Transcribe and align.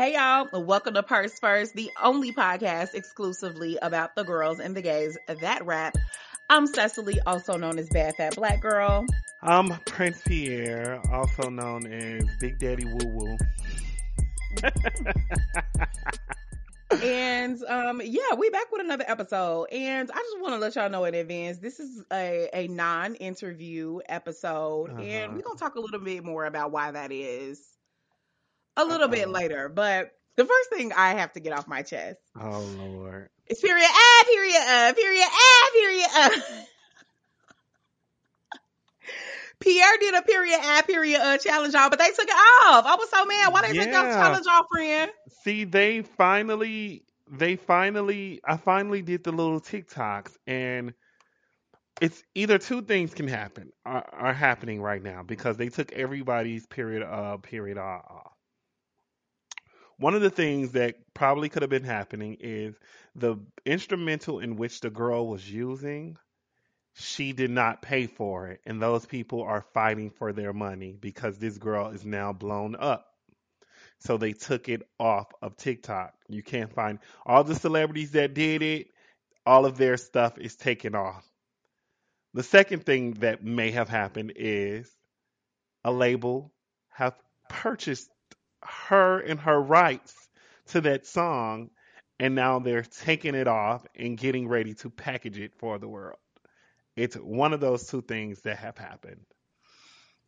Hey 0.00 0.14
y'all, 0.14 0.48
welcome 0.62 0.94
to 0.94 1.02
Purse 1.02 1.38
First, 1.38 1.74
the 1.74 1.90
only 2.02 2.32
podcast 2.32 2.94
exclusively 2.94 3.76
about 3.82 4.14
the 4.14 4.24
girls 4.24 4.58
and 4.58 4.74
the 4.74 4.80
gays 4.80 5.18
that 5.28 5.66
rap. 5.66 5.94
I'm 6.48 6.66
Cecily, 6.66 7.20
also 7.26 7.58
known 7.58 7.78
as 7.78 7.90
Bad 7.90 8.16
Fat 8.16 8.34
Black 8.34 8.62
Girl. 8.62 9.04
I'm 9.42 9.68
Prince 9.84 10.22
Pierre, 10.26 11.02
also 11.12 11.50
known 11.50 11.86
as 11.92 12.24
Big 12.40 12.58
Daddy 12.58 12.86
Woo 12.86 13.08
Woo. 13.08 13.36
and 17.02 17.62
um 17.64 18.00
yeah, 18.02 18.34
we 18.38 18.48
back 18.48 18.72
with 18.72 18.80
another 18.80 19.04
episode. 19.06 19.66
And 19.70 20.10
I 20.10 20.16
just 20.16 20.40
want 20.40 20.54
to 20.54 20.60
let 20.60 20.76
y'all 20.76 20.88
know 20.88 21.04
in 21.04 21.14
advance, 21.14 21.58
this 21.58 21.78
is 21.78 22.02
a, 22.10 22.48
a 22.54 22.68
non-interview 22.68 24.00
episode, 24.08 24.92
uh-huh. 24.92 25.02
and 25.02 25.34
we're 25.34 25.42
gonna 25.42 25.58
talk 25.58 25.74
a 25.74 25.80
little 25.80 26.00
bit 26.00 26.24
more 26.24 26.46
about 26.46 26.72
why 26.72 26.90
that 26.90 27.12
is 27.12 27.60
a 28.80 28.84
little 28.84 29.08
bit 29.08 29.28
later. 29.28 29.68
But 29.68 30.12
the 30.36 30.44
first 30.44 30.70
thing 30.70 30.92
I 30.92 31.10
have 31.14 31.32
to 31.34 31.40
get 31.40 31.52
off 31.52 31.68
my 31.68 31.82
chest. 31.82 32.18
Oh 32.38 32.66
Lord. 32.78 33.28
It's 33.46 33.60
period 33.60 33.88
ah 33.88 34.24
period 34.26 34.62
uh 34.68 34.92
period 34.94 35.26
ah 35.28 35.70
period 35.72 36.06
uh. 36.16 36.30
Pierre 39.60 39.98
did 40.00 40.14
a 40.14 40.22
period 40.22 40.58
ah 40.62 40.82
period 40.86 41.20
uh 41.20 41.36
challenge 41.38 41.74
y'all, 41.74 41.90
but 41.90 41.98
they 41.98 42.08
took 42.10 42.28
it 42.28 42.30
off. 42.30 42.86
I 42.86 42.96
was 42.96 43.10
so 43.10 43.24
mad. 43.24 43.52
Why 43.52 43.68
they 43.68 43.74
yeah. 43.74 43.84
take 43.84 43.94
off 43.94 44.12
challenge 44.14 44.46
y'all, 44.46 44.64
friend? 44.70 45.10
See, 45.42 45.64
they 45.64 46.02
finally 46.02 47.04
they 47.30 47.56
finally 47.56 48.40
I 48.44 48.56
finally 48.56 49.02
did 49.02 49.24
the 49.24 49.32
little 49.32 49.60
TikToks 49.60 50.36
and 50.46 50.94
it's 52.00 52.22
either 52.34 52.56
two 52.56 52.80
things 52.80 53.12
can 53.12 53.28
happen 53.28 53.72
are, 53.84 54.08
are 54.10 54.32
happening 54.32 54.80
right 54.80 55.02
now 55.02 55.22
because 55.22 55.58
they 55.58 55.68
took 55.68 55.92
everybody's 55.92 56.66
period 56.66 57.02
uh 57.02 57.36
period 57.36 57.76
off 57.76 58.32
one 60.00 60.14
of 60.14 60.22
the 60.22 60.30
things 60.30 60.72
that 60.72 60.96
probably 61.14 61.48
could 61.48 61.62
have 61.62 61.70
been 61.70 61.84
happening 61.84 62.38
is 62.40 62.74
the 63.14 63.36
instrumental 63.64 64.40
in 64.40 64.56
which 64.56 64.80
the 64.80 64.90
girl 64.90 65.26
was 65.26 65.48
using 65.50 66.16
she 66.94 67.32
did 67.32 67.50
not 67.50 67.82
pay 67.82 68.06
for 68.06 68.48
it. 68.48 68.60
And 68.66 68.82
those 68.82 69.06
people 69.06 69.42
are 69.42 69.64
fighting 69.72 70.10
for 70.10 70.32
their 70.32 70.52
money 70.52 70.96
because 71.00 71.38
this 71.38 71.56
girl 71.56 71.90
is 71.90 72.04
now 72.04 72.32
blown 72.32 72.76
up. 72.78 73.06
So 74.00 74.16
they 74.16 74.32
took 74.32 74.68
it 74.68 74.82
off 74.98 75.26
of 75.40 75.56
TikTok. 75.56 76.14
You 76.28 76.42
can't 76.42 76.72
find 76.72 76.98
all 77.24 77.44
the 77.44 77.54
celebrities 77.54 78.12
that 78.12 78.34
did 78.34 78.62
it 78.62 78.88
all 79.46 79.66
of 79.66 79.78
their 79.78 79.96
stuff 79.96 80.38
is 80.38 80.56
taken 80.56 80.94
off. 80.94 81.26
The 82.34 82.42
second 82.42 82.84
thing 82.84 83.12
that 83.14 83.42
may 83.42 83.70
have 83.72 83.88
happened 83.88 84.34
is 84.36 84.90
a 85.82 85.90
label 85.90 86.52
have 86.90 87.14
purchased 87.48 88.08
her 88.62 89.20
and 89.20 89.40
her 89.40 89.60
rights 89.60 90.28
to 90.68 90.80
that 90.82 91.06
song, 91.06 91.70
and 92.18 92.34
now 92.34 92.58
they're 92.58 92.82
taking 92.82 93.34
it 93.34 93.48
off 93.48 93.86
and 93.94 94.16
getting 94.16 94.48
ready 94.48 94.74
to 94.74 94.90
package 94.90 95.38
it 95.38 95.54
for 95.58 95.78
the 95.78 95.88
world. 95.88 96.18
It's 96.96 97.16
one 97.16 97.52
of 97.52 97.60
those 97.60 97.86
two 97.86 98.02
things 98.02 98.42
that 98.42 98.58
have 98.58 98.76
happened. 98.76 99.24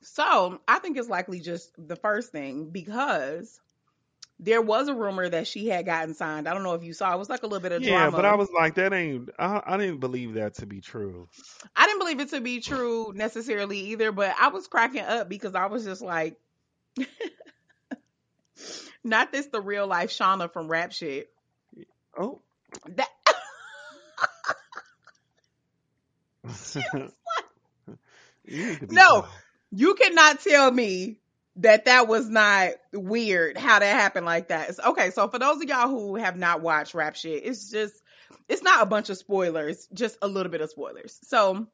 So 0.01 0.61
I 0.67 0.79
think 0.79 0.97
it's 0.97 1.09
likely 1.09 1.41
just 1.41 1.73
the 1.79 1.97
first 1.97 2.33
thing 2.33 2.71
because 2.71 3.61
there 4.43 4.61
was 4.61 4.89
a 4.89 4.95
rumor 4.95 5.29
that 5.29 5.47
she 5.47 5.69
had 5.69 5.87
gotten 5.87 6.15
signed. 6.15 6.49
I 6.49 6.55
don't 6.55 6.65
know 6.65 6.75
if 6.75 6.83
you 6.83 6.93
saw. 6.93 7.15
It 7.15 7.19
was 7.19 7.31
like 7.31 7.45
a 7.45 7.47
little 7.47 7.61
bit 7.61 7.71
of 7.71 7.83
yeah, 7.83 7.91
drama. 7.91 8.17
but 8.17 8.25
I 8.25 8.35
was 8.35 8.51
like, 8.51 8.75
that 8.75 8.93
ain't. 8.93 9.31
I, 9.39 9.63
I, 9.65 9.77
didn't 9.77 10.01
believe 10.01 10.35
that 10.35 10.55
to 10.55 10.67
be 10.67 10.81
true. 10.81 11.29
I 11.77 11.87
didn't 11.87 12.01
believe 12.01 12.19
it 12.19 12.31
to 12.31 12.41
be 12.41 12.61
true 12.61 13.13
necessarily 13.15 13.79
either. 13.79 14.11
But 14.11 14.35
I 14.41 14.49
was 14.49 14.67
cracking 14.67 15.05
up 15.05 15.29
because 15.29 15.55
I 15.55 15.67
was 15.67 15.85
just 15.85 16.03
like, 16.03 16.37
not 19.05 19.33
this 19.33 19.47
the 19.47 19.61
real 19.61 19.87
life 19.87 20.11
Shawna 20.11 20.53
from 20.53 20.69
Rap 20.69 20.93
Shit. 20.93 21.31
Oh. 22.17 22.41
That 22.89 23.09
no, 28.91 29.27
you 29.71 29.95
cannot 29.95 30.41
tell 30.41 30.71
me 30.71 31.19
that 31.57 31.85
that 31.85 32.09
was 32.09 32.29
not 32.29 32.71
weird 32.93 33.57
how 33.59 33.79
that 33.79 34.01
happened 34.01 34.27
like 34.27 34.49
that. 34.49 34.71
It's, 34.71 34.81
okay, 34.81 35.11
so 35.11 35.29
for 35.29 35.39
those 35.39 35.63
of 35.63 35.69
y'all 35.69 35.89
who 35.89 36.17
have 36.17 36.37
not 36.37 36.63
watched 36.63 36.95
Rap 36.95 37.15
Shit, 37.15 37.45
it's 37.45 37.71
just 37.71 37.95
it's 38.49 38.63
not 38.63 38.83
a 38.83 38.87
bunch 38.87 39.11
of 39.11 39.19
spoilers, 39.19 39.87
just 39.93 40.17
a 40.23 40.29
little 40.29 40.51
bit 40.51 40.61
of 40.61 40.71
spoilers. 40.71 41.19
So 41.25 41.67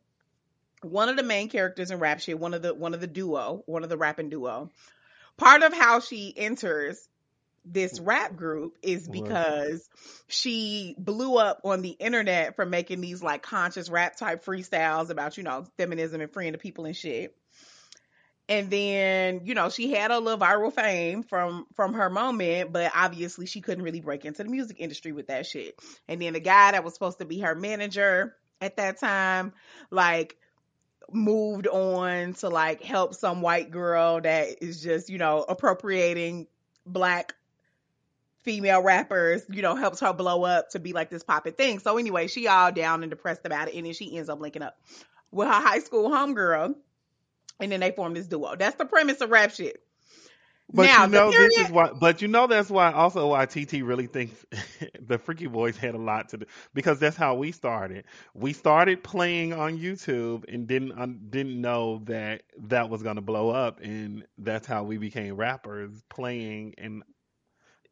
one 0.83 1.09
of 1.09 1.17
the 1.17 1.23
main 1.23 1.49
characters 1.49 1.91
in 1.91 1.99
Rap 1.99 2.21
Shit, 2.21 2.39
one 2.39 2.55
of 2.55 2.63
the 2.63 2.75
one 2.75 2.95
of 2.95 3.01
the 3.01 3.07
duo, 3.07 3.63
one 3.67 3.85
of 3.85 3.89
the 3.89 3.97
rapping 3.97 4.31
duo, 4.31 4.71
part 5.39 5.63
of 5.63 5.73
how 5.73 6.01
she 6.01 6.35
enters 6.37 7.09
this 7.65 7.99
mm. 7.99 8.07
rap 8.07 8.37
group 8.37 8.77
is 8.83 9.09
because 9.09 9.89
she 10.27 10.95
blew 10.99 11.37
up 11.37 11.61
on 11.65 11.83
the 11.83 11.91
internet 11.91 12.57
for 12.57 12.67
making 12.67 13.01
these 13.01 13.23
like 13.23 13.43
conscious 13.43 13.89
rap 13.89 14.17
type 14.17 14.45
freestyles 14.45 15.11
about, 15.11 15.37
you 15.37 15.43
know, 15.43 15.65
feminism 15.77 16.21
and 16.21 16.33
freeing 16.33 16.53
the 16.53 16.59
people 16.59 16.85
and 16.85 16.97
shit. 16.97 17.35
And 18.51 18.71
then, 18.71 19.43
you 19.45 19.55
know, 19.55 19.69
she 19.69 19.93
had 19.93 20.11
a 20.11 20.19
little 20.19 20.41
viral 20.41 20.73
fame 20.73 21.23
from 21.23 21.67
from 21.75 21.95
her 21.95 22.09
moment, 22.09 22.73
but 22.73 22.91
obviously 22.95 23.45
she 23.45 23.61
couldn't 23.61 23.85
really 23.85 24.01
break 24.01 24.25
into 24.25 24.43
the 24.43 24.49
music 24.49 24.77
industry 24.81 25.13
with 25.13 25.27
that 25.27 25.45
shit. 25.45 25.79
And 26.09 26.21
then 26.21 26.33
the 26.33 26.41
guy 26.41 26.73
that 26.73 26.83
was 26.83 26.95
supposed 26.95 27.19
to 27.19 27.27
be 27.27 27.41
her 27.41 27.55
manager 27.55 28.35
at 28.61 28.79
that 28.79 28.99
time, 28.99 29.53
like 29.91 30.37
moved 31.11 31.67
on 31.67 32.35
to 32.35 32.49
like 32.49 32.83
help 32.83 33.15
some 33.15 33.41
white 33.41 33.71
girl 33.71 34.21
that 34.21 34.63
is 34.63 34.83
just, 34.83 35.09
you 35.09 35.19
know, 35.19 35.45
appropriating 35.49 36.47
black 36.85 37.35
female 38.43 38.83
rappers, 38.83 39.43
you 39.51 39.63
know, 39.63 39.75
helps 39.75 40.01
her 40.01 40.13
blow 40.13 40.45
up 40.45 40.71
to 40.71 40.79
be 40.79 40.93
like 40.93 41.11
this 41.11 41.23
popping 41.23 41.53
thing. 41.53 41.79
So 41.79 41.99
anyway, 41.99 42.29
she 42.29 42.47
all 42.47 42.73
down 42.73 43.03
and 43.03 43.11
depressed 43.11 43.45
about 43.45 43.69
it, 43.69 43.75
and 43.75 43.87
then 43.87 43.93
she 43.93 44.17
ends 44.17 44.29
up 44.29 44.41
linking 44.41 44.63
up 44.63 44.79
with 45.31 45.49
her 45.49 45.55
high 45.55 45.81
school 45.81 46.09
homegirl, 46.09 46.75
and 47.61 47.73
then 47.73 47.81
they 47.81 47.91
form 47.91 48.15
this 48.15 48.27
duo. 48.27 48.57
That's 48.57 48.77
the 48.77 48.87
premise 48.87 49.21
of 49.21 49.31
rap 49.31 49.51
shit. 49.53 49.83
But 50.73 50.85
now, 50.85 51.05
you 51.05 51.11
know 51.11 51.31
this 51.31 51.57
is 51.59 51.71
why. 51.71 51.93
But 51.93 52.21
you 52.21 52.29
know 52.29 52.47
that's 52.47 52.71
why 52.71 52.93
also 52.93 53.29
why 53.29 53.47
TT 53.47 53.83
really 53.83 54.07
thinks 54.07 54.45
the 55.01 55.19
Freaky 55.19 55.47
Boys 55.47 55.77
had 55.79 55.95
a 55.95 55.99
lot 55.99 56.29
to 56.31 56.39
do 56.39 56.47
because 56.75 56.99
that's 56.99 57.17
how 57.17 57.35
we 57.37 57.53
started. 57.53 58.05
We 58.35 58.53
started 58.53 59.03
playing 59.03 59.55
on 59.55 59.79
YouTube 59.79 60.45
and 60.53 60.67
didn't 60.67 60.93
um, 60.99 61.21
didn't 61.31 61.61
know 61.61 62.03
that 62.05 62.43
that 62.67 62.91
was 62.91 63.03
gonna 63.03 63.23
blow 63.23 63.49
up, 63.51 63.81
and 63.81 64.27
that's 64.37 64.67
how 64.67 64.85
we 64.85 64.99
became 64.99 65.37
rappers 65.37 66.03
playing 66.11 66.75
and 66.77 67.03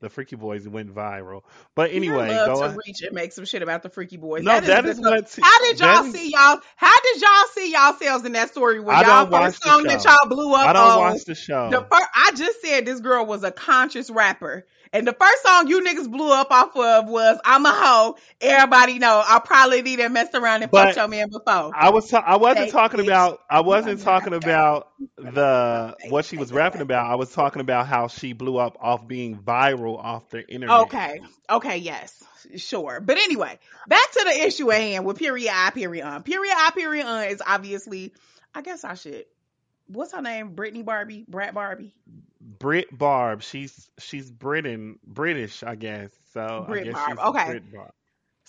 the 0.00 0.10
Freaky 0.10 0.36
Boys 0.36 0.68
went 0.68 0.94
viral. 0.94 1.42
But 1.74 1.90
anyway, 1.90 2.34
I 2.34 2.46
love 2.46 2.72
to 2.72 2.80
reach 2.86 3.02
and 3.02 3.14
make 3.14 3.32
some 3.32 3.44
shit 3.44 3.62
about 3.62 3.82
the 3.82 3.88
Freaky 3.88 4.16
Boys. 4.16 4.42
No, 4.42 4.52
that, 4.52 4.64
that 4.64 4.86
is, 4.86 4.98
is 4.98 5.04
what. 5.04 5.38
how 5.40 5.58
did 5.60 5.80
y'all 5.80 6.04
see 6.04 6.30
y'all? 6.30 6.60
How 6.76 7.00
did 7.00 7.22
y'all 7.22 7.46
see 7.54 7.72
y'all 7.72 7.94
selves 7.94 8.24
in 8.24 8.32
that 8.32 8.50
story? 8.50 8.80
When 8.80 8.98
y'all 8.98 9.26
first 9.26 9.62
song 9.62 9.84
that 9.84 10.04
y'all 10.04 10.28
blew 10.28 10.52
up? 10.52 10.66
I 10.66 10.72
don't 10.72 10.82
on, 10.82 10.98
watch 10.98 11.24
the 11.24 11.34
show. 11.34 11.70
The 11.70 11.80
first, 11.80 12.08
I 12.14 12.32
just 12.36 12.60
said 12.60 12.84
this 12.84 13.00
girl 13.00 13.24
was 13.24 13.42
a 13.44 13.50
conscious 13.50 14.10
rapper. 14.10 14.66
And 14.96 15.06
the 15.06 15.12
first 15.12 15.42
song 15.42 15.68
you 15.68 15.82
niggas 15.82 16.10
blew 16.10 16.32
up 16.32 16.50
off 16.50 16.74
of 16.74 17.10
was 17.10 17.38
"I'm 17.44 17.66
a 17.66 17.70
hoe." 17.70 18.16
Everybody 18.40 18.98
know 18.98 19.22
I 19.22 19.40
probably 19.40 19.82
didn't 19.82 20.14
mess 20.14 20.28
around 20.32 20.62
and 20.62 20.72
fuck 20.72 20.96
your 20.96 21.06
man 21.06 21.28
before. 21.28 21.70
I 21.74 21.90
was 21.90 22.08
ta- 22.08 22.24
I 22.26 22.36
wasn't 22.36 22.70
talking 22.70 23.00
about 23.00 23.40
I 23.50 23.60
wasn't 23.60 24.00
talking 24.00 24.32
about 24.42 24.88
the 25.18 25.96
what 26.08 26.24
she 26.24 26.38
was 26.38 26.50
rapping 26.50 26.80
about. 26.80 27.10
I 27.10 27.16
was 27.16 27.30
talking 27.30 27.60
about 27.60 27.86
how 27.86 28.08
she 28.08 28.32
blew 28.32 28.56
up 28.56 28.78
off 28.80 29.06
being 29.06 29.36
viral 29.36 29.98
off 29.98 30.30
the 30.30 30.48
internet. 30.48 30.80
Okay, 30.84 31.20
okay, 31.50 31.76
yes, 31.76 32.24
sure. 32.56 32.98
But 33.00 33.18
anyway, 33.18 33.58
back 33.86 34.10
to 34.12 34.24
the 34.24 34.46
issue 34.46 34.72
at 34.72 34.80
hand 34.80 35.04
with 35.04 35.18
period 35.18 35.52
I 35.52 35.70
period 35.72 36.06
on. 36.06 36.22
Period 36.22 36.54
I 36.56 36.70
period 36.70 37.04
on 37.04 37.24
is 37.24 37.42
obviously. 37.46 38.14
I 38.54 38.62
guess 38.62 38.84
I 38.84 38.94
should. 38.94 39.26
What's 39.88 40.12
her 40.12 40.22
name? 40.22 40.54
Brittany 40.54 40.82
Barbie, 40.82 41.24
Brat 41.28 41.54
Barbie. 41.54 41.94
Brit 42.40 42.96
Barb. 42.96 43.42
She's 43.42 43.90
she's 43.98 44.30
Britain 44.30 44.98
British, 45.04 45.62
I 45.62 45.74
guess. 45.74 46.10
So 46.32 46.64
Brit 46.66 46.92
Barb. 46.92 47.18
Okay. 47.18 47.60
Barb. 47.72 47.92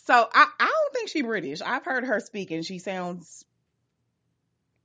So 0.06 0.14
I, 0.14 0.48
I 0.60 0.66
don't 0.66 0.94
think 0.94 1.10
she's 1.10 1.24
British. 1.24 1.62
I've 1.62 1.84
heard 1.84 2.06
her 2.06 2.20
speak 2.20 2.52
and 2.52 2.66
she 2.66 2.80
sounds 2.80 3.44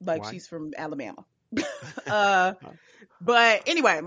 like 0.01 0.25
she's 0.27 0.47
from 0.47 0.73
Alabama. 0.77 1.25
uh, 2.07 2.55
but 3.21 3.63
anyway, 3.67 4.01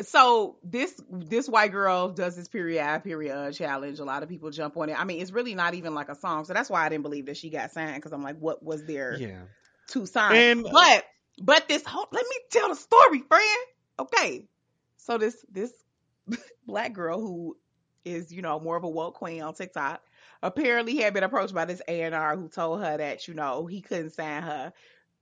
so 0.00 0.56
this 0.62 0.98
this 1.10 1.48
white 1.48 1.72
girl 1.72 2.08
does 2.10 2.36
this 2.36 2.48
period 2.48 3.02
period 3.04 3.54
challenge. 3.54 3.98
A 3.98 4.04
lot 4.04 4.22
of 4.22 4.28
people 4.28 4.50
jump 4.50 4.76
on 4.76 4.88
it. 4.88 4.98
I 4.98 5.04
mean, 5.04 5.20
it's 5.20 5.32
really 5.32 5.54
not 5.54 5.74
even 5.74 5.94
like 5.94 6.08
a 6.08 6.14
song, 6.14 6.44
so 6.44 6.54
that's 6.54 6.70
why 6.70 6.84
I 6.84 6.88
didn't 6.88 7.02
believe 7.02 7.26
that 7.26 7.36
she 7.36 7.50
got 7.50 7.70
signed 7.72 7.96
because 7.96 8.12
I'm 8.12 8.22
like, 8.22 8.38
what 8.38 8.62
was 8.62 8.84
there 8.84 9.16
yeah. 9.18 9.42
to 9.88 10.06
sign? 10.06 10.36
And, 10.36 10.62
but 10.70 11.04
but 11.42 11.68
this 11.68 11.84
whole 11.84 12.06
let 12.12 12.24
me 12.28 12.36
tell 12.50 12.68
the 12.68 12.76
story, 12.76 13.20
friend. 13.20 13.66
Okay, 13.98 14.44
so 14.96 15.18
this 15.18 15.44
this 15.50 15.72
black 16.66 16.92
girl 16.92 17.20
who 17.20 17.56
is 18.04 18.32
you 18.32 18.42
know 18.42 18.58
more 18.58 18.76
of 18.76 18.84
a 18.84 18.88
woke 18.88 19.14
queen 19.14 19.42
on 19.42 19.54
TikTok 19.54 20.02
apparently 20.42 20.96
had 20.96 21.14
been 21.14 21.24
approached 21.24 21.54
by 21.54 21.64
this 21.64 21.82
A 21.88 22.02
and 22.02 22.14
R 22.14 22.36
who 22.36 22.48
told 22.48 22.82
her 22.82 22.96
that 22.96 23.28
you 23.28 23.34
know 23.34 23.66
he 23.66 23.80
couldn't 23.80 24.10
sign 24.10 24.42
her 24.42 24.72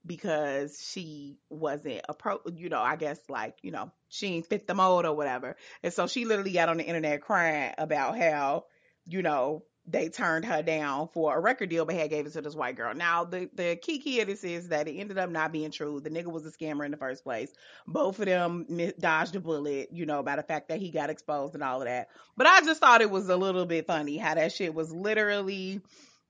because 0.06 0.82
she 0.82 1.38
wasn't 1.50 2.00
a 2.08 2.14
pro, 2.14 2.40
you 2.54 2.68
know, 2.68 2.80
I 2.80 2.96
guess 2.96 3.18
like, 3.28 3.58
you 3.62 3.70
know, 3.70 3.90
she 4.08 4.28
ain't 4.28 4.46
fit 4.46 4.66
the 4.66 4.74
mold 4.74 5.04
or 5.04 5.14
whatever. 5.14 5.56
And 5.82 5.92
so 5.92 6.06
she 6.06 6.24
literally 6.24 6.52
got 6.52 6.68
on 6.68 6.78
the 6.78 6.84
internet 6.84 7.20
crying 7.20 7.74
about 7.76 8.18
how, 8.18 8.64
you 9.06 9.22
know, 9.22 9.64
they 9.86 10.08
turned 10.08 10.44
her 10.44 10.62
down 10.62 11.08
for 11.08 11.36
a 11.36 11.40
record 11.40 11.68
deal, 11.68 11.84
but 11.84 11.94
had 11.94 12.10
gave 12.10 12.26
it 12.26 12.32
to 12.34 12.40
this 12.40 12.54
white 12.54 12.76
girl. 12.76 12.94
Now, 12.94 13.24
the, 13.24 13.48
the 13.54 13.76
key 13.76 13.98
key 13.98 14.20
of 14.20 14.28
this 14.28 14.44
is 14.44 14.68
that 14.68 14.86
it 14.86 14.96
ended 14.96 15.18
up 15.18 15.30
not 15.30 15.52
being 15.52 15.70
true. 15.70 16.00
The 16.00 16.10
nigga 16.10 16.26
was 16.26 16.46
a 16.46 16.50
scammer 16.50 16.84
in 16.84 16.90
the 16.90 16.96
first 16.96 17.24
place. 17.24 17.52
Both 17.86 18.18
of 18.20 18.26
them 18.26 18.66
dodged 18.98 19.36
a 19.36 19.40
bullet, 19.40 19.88
you 19.92 20.06
know, 20.06 20.22
by 20.22 20.36
the 20.36 20.42
fact 20.42 20.68
that 20.68 20.78
he 20.78 20.90
got 20.90 21.10
exposed 21.10 21.54
and 21.54 21.62
all 21.62 21.80
of 21.80 21.88
that. 21.88 22.08
But 22.36 22.46
I 22.46 22.60
just 22.60 22.80
thought 22.80 23.00
it 23.00 23.10
was 23.10 23.28
a 23.28 23.36
little 23.36 23.66
bit 23.66 23.86
funny 23.86 24.16
how 24.16 24.34
that 24.34 24.52
shit 24.52 24.74
was 24.74 24.92
literally 24.92 25.80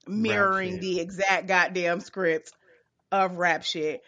mirroring 0.07 0.79
the 0.79 0.99
exact 0.99 1.47
goddamn 1.47 1.99
script 1.99 2.51
of 3.11 3.37
rap 3.37 3.63
shit. 3.63 4.01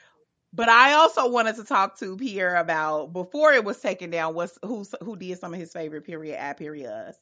But 0.55 0.69
I 0.69 0.93
also 0.93 1.29
wanted 1.29 1.55
to 1.55 1.63
talk 1.63 1.99
to 1.99 2.15
Pierre 2.15 2.55
about 2.55 3.11
before 3.11 3.53
it 3.53 3.65
was 3.65 3.79
taken 3.79 4.11
down. 4.11 4.35
Was 4.35 4.57
who 4.63 4.85
who 5.01 5.15
did 5.15 5.39
some 5.39 5.53
of 5.53 5.59
his 5.59 5.73
favorite 5.73 6.05
period 6.05 6.37
ad 6.37 6.57
periods? 6.57 7.17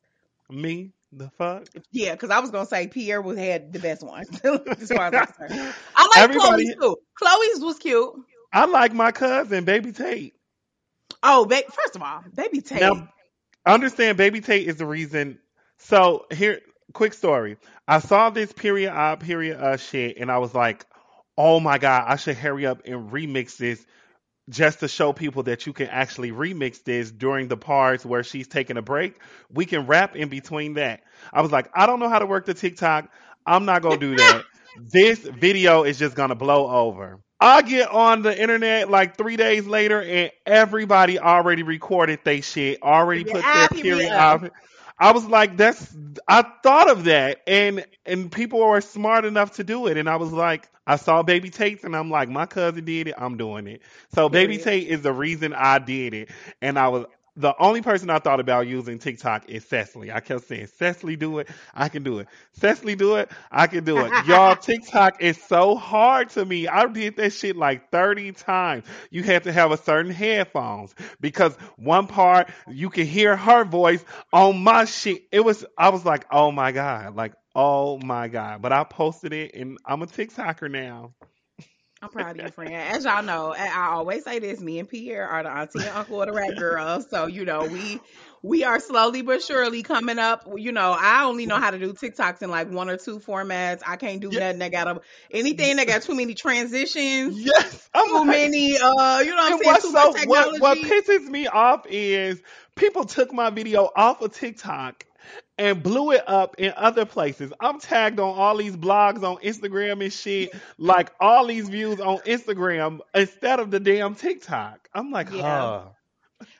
Me, 0.49 0.91
the 1.11 1.29
fuck? 1.37 1.67
Yeah, 1.91 2.13
because 2.13 2.29
I 2.29 2.39
was 2.39 2.51
gonna 2.51 2.65
say 2.65 2.87
Pierre 2.87 3.21
was 3.21 3.37
had 3.37 3.73
the 3.73 3.79
best 3.79 4.03
one 4.03 4.23
as 4.43 4.89
far 4.89 5.07
as 5.07 5.13
I'm 5.15 5.25
concerned. 5.25 5.73
I 5.95 6.07
like 6.15 6.23
Everybody, 6.23 6.65
Chloe's 6.65 6.75
too. 6.81 6.97
Chloe's 7.15 7.59
was 7.65 7.77
cute. 7.79 8.13
I 8.53 8.65
like 8.65 8.93
my 8.93 9.11
cousin, 9.11 9.63
Baby 9.63 9.91
Tate. 9.91 10.33
Oh, 11.23 11.45
ba- 11.45 11.63
first 11.71 11.95
of 11.95 12.01
all, 12.01 12.23
Baby 12.35 12.61
Tate. 12.61 12.81
Now, 12.81 13.07
understand, 13.65 14.17
Baby 14.17 14.41
Tate 14.41 14.67
is 14.67 14.77
the 14.77 14.85
reason. 14.85 15.39
So 15.77 16.25
here, 16.31 16.61
quick 16.93 17.13
story. 17.13 17.57
I 17.87 17.99
saw 17.99 18.29
this 18.29 18.51
period 18.51 18.91
odd 18.93 19.19
period 19.19 19.59
uh 19.59 19.77
shit, 19.77 20.17
and 20.17 20.31
I 20.31 20.37
was 20.39 20.53
like, 20.53 20.85
oh 21.37 21.59
my 21.59 21.77
god, 21.77 22.05
I 22.07 22.15
should 22.15 22.37
hurry 22.37 22.65
up 22.65 22.81
and 22.85 23.11
remix 23.11 23.57
this 23.57 23.85
just 24.51 24.81
to 24.81 24.87
show 24.87 25.13
people 25.13 25.43
that 25.43 25.65
you 25.65 25.73
can 25.73 25.87
actually 25.87 26.31
remix 26.31 26.83
this 26.83 27.09
during 27.09 27.47
the 27.47 27.57
parts 27.57 28.05
where 28.05 28.21
she's 28.21 28.47
taking 28.47 28.77
a 28.77 28.81
break. 28.81 29.15
We 29.49 29.65
can 29.65 29.87
rap 29.87 30.15
in 30.15 30.29
between 30.29 30.75
that. 30.75 31.01
I 31.33 31.41
was 31.41 31.51
like, 31.51 31.69
I 31.73 31.87
don't 31.87 31.99
know 31.99 32.09
how 32.09 32.19
to 32.19 32.25
work 32.25 32.45
the 32.45 32.53
TikTok. 32.53 33.09
I'm 33.45 33.65
not 33.65 33.81
gonna 33.81 33.97
do 33.97 34.15
that. 34.17 34.43
this 34.91 35.19
video 35.19 35.83
is 35.83 35.97
just 35.97 36.15
gonna 36.15 36.35
blow 36.35 36.69
over. 36.69 37.19
I 37.39 37.63
get 37.63 37.89
on 37.89 38.21
the 38.21 38.39
internet 38.39 38.91
like 38.91 39.17
three 39.17 39.35
days 39.35 39.65
later 39.65 39.99
and 40.01 40.31
everybody 40.45 41.17
already 41.17 41.63
recorded 41.63 42.19
they 42.23 42.41
shit, 42.41 42.83
already 42.83 43.23
put 43.23 43.41
their 43.41 43.67
period 43.69 44.11
out. 44.11 44.51
I 45.01 45.13
was 45.13 45.25
like, 45.25 45.57
that's 45.57 45.97
I 46.27 46.43
thought 46.63 46.91
of 46.91 47.05
that 47.05 47.41
and 47.47 47.85
and 48.05 48.31
people 48.31 48.63
are 48.63 48.81
smart 48.81 49.25
enough 49.25 49.53
to 49.55 49.65
do 49.65 49.87
it. 49.87 49.97
And 49.97 50.09
I 50.09 50.17
was 50.17 50.31
like, 50.31 50.69
I 50.87 50.97
saw 50.97 51.23
Baby 51.23 51.49
Tate 51.49 51.83
and 51.83 51.97
I'm 51.97 52.11
like, 52.11 52.29
my 52.29 52.45
cousin 52.45 52.85
did 52.85 53.09
it, 53.09 53.15
I'm 53.17 53.37
doing 53.37 53.67
it. 53.67 53.81
So 54.15 54.29
Baby 54.29 54.59
Tate 54.59 54.87
is 54.87 55.01
the 55.01 55.13
reason 55.13 55.55
I 55.55 55.79
did 55.79 56.13
it. 56.13 56.29
And 56.61 56.79
I 56.79 56.89
was 56.89 57.07
the 57.37 57.53
only 57.59 57.81
person 57.81 58.09
I 58.09 58.19
thought 58.19 58.39
about 58.39 58.67
using 58.67 58.99
TikTok 58.99 59.49
is 59.49 59.63
Cecily. 59.65 60.11
I 60.11 60.19
kept 60.19 60.47
saying, 60.47 60.67
Cecily 60.67 61.15
do 61.15 61.39
it, 61.39 61.47
I 61.73 61.87
can 61.87 62.03
do 62.03 62.19
it. 62.19 62.27
Cecily 62.53 62.95
do 62.95 63.15
it, 63.15 63.31
I 63.51 63.67
can 63.67 63.83
do 63.85 64.03
it. 64.03 64.13
Y'all, 64.25 64.55
TikTok 64.55 65.21
is 65.21 65.41
so 65.41 65.75
hard 65.75 66.29
to 66.31 66.45
me. 66.45 66.67
I 66.67 66.85
did 66.87 67.15
that 67.17 67.31
shit 67.31 67.55
like 67.55 67.89
30 67.89 68.33
times. 68.33 68.85
You 69.11 69.23
have 69.23 69.43
to 69.43 69.51
have 69.53 69.71
a 69.71 69.77
certain 69.77 70.11
headphones 70.11 70.93
because 71.21 71.55
one 71.77 72.07
part 72.07 72.49
you 72.67 72.89
can 72.89 73.05
hear 73.05 73.37
her 73.37 73.63
voice 73.63 74.03
on 74.33 74.61
my 74.61 74.85
shit. 74.85 75.23
It 75.31 75.39
was, 75.45 75.65
I 75.77 75.89
was 75.89 76.05
like, 76.05 76.25
oh 76.31 76.51
my 76.51 76.73
God, 76.73 77.15
like, 77.15 77.33
oh 77.55 77.97
my 77.97 78.27
God. 78.27 78.61
But 78.61 78.73
I 78.73 78.83
posted 78.83 79.31
it 79.31 79.55
and 79.55 79.77
I'm 79.85 80.01
a 80.01 80.07
TikToker 80.07 80.69
now. 80.69 81.13
I'm 82.01 82.09
proud 82.09 82.39
of 82.39 82.45
you, 82.45 82.51
friend. 82.51 82.73
As 82.73 83.05
y'all 83.05 83.21
know, 83.21 83.53
I 83.53 83.91
always 83.91 84.23
say 84.23 84.39
this: 84.39 84.59
me 84.59 84.79
and 84.79 84.89
Pierre 84.89 85.27
are 85.27 85.43
the 85.43 85.49
auntie 85.49 85.79
and 85.79 85.89
uncle 85.89 86.21
of 86.21 86.27
the 86.27 86.33
rap 86.33 86.55
girls. 86.57 87.07
So 87.09 87.27
you 87.27 87.45
know, 87.45 87.65
we 87.65 87.99
we 88.41 88.63
are 88.63 88.79
slowly 88.79 89.21
but 89.21 89.43
surely 89.43 89.83
coming 89.83 90.17
up. 90.17 90.47
You 90.55 90.71
know, 90.71 90.95
I 90.97 91.25
only 91.25 91.45
know 91.45 91.57
how 91.57 91.69
to 91.69 91.77
do 91.77 91.93
TikToks 91.93 92.41
in 92.41 92.49
like 92.49 92.71
one 92.71 92.89
or 92.89 92.97
two 92.97 93.19
formats. 93.19 93.81
I 93.85 93.97
can't 93.97 94.19
do 94.19 94.29
yes. 94.31 94.39
nothing 94.39 94.59
that 94.59 94.71
got 94.71 94.87
a, 94.87 95.01
anything 95.29 95.75
that 95.75 95.85
got 95.85 96.01
too 96.01 96.15
many 96.15 96.33
transitions. 96.33 97.39
Yes, 97.39 97.89
I'm 97.93 98.07
too 98.07 98.13
like, 98.15 98.27
many. 98.27 98.77
Uh, 98.77 99.19
you 99.19 99.35
know, 99.35 99.35
what 99.35 99.53
I'm 99.53 99.59
saying 99.59 99.75
too 99.75 99.81
so, 99.81 99.91
much 99.91 100.15
technology. 100.15 100.59
What, 100.59 100.61
what 100.61 100.77
pisses 100.79 101.27
me 101.27 101.47
off 101.47 101.85
is 101.87 102.41
people 102.75 103.05
took 103.05 103.31
my 103.31 103.51
video 103.51 103.89
off 103.95 104.21
of 104.21 104.33
TikTok 104.33 105.05
and 105.57 105.83
blew 105.83 106.11
it 106.11 106.23
up 106.27 106.55
in 106.57 106.73
other 106.75 107.05
places. 107.05 107.53
I'm 107.59 107.79
tagged 107.79 108.19
on 108.19 108.35
all 108.37 108.57
these 108.57 108.75
blogs 108.75 109.23
on 109.23 109.37
Instagram 109.37 110.03
and 110.03 110.11
shit, 110.11 110.53
like 110.77 111.11
all 111.19 111.47
these 111.47 111.69
views 111.69 111.99
on 111.99 112.17
Instagram 112.19 112.99
instead 113.13 113.59
of 113.59 113.71
the 113.71 113.79
damn 113.79 114.15
TikTok. 114.15 114.89
I'm 114.93 115.11
like, 115.11 115.31
yeah. 115.31 115.41
huh. 115.41 115.83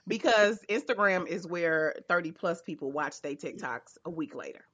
Because 0.08 0.60
Instagram 0.70 1.28
is 1.28 1.48
where 1.48 1.96
30 2.08 2.32
plus 2.34 2.62
people 2.62 2.92
watch 2.92 3.22
their 3.22 3.36
TikToks 3.36 3.98
a 4.06 4.10
week 4.10 4.36
later. 4.36 4.66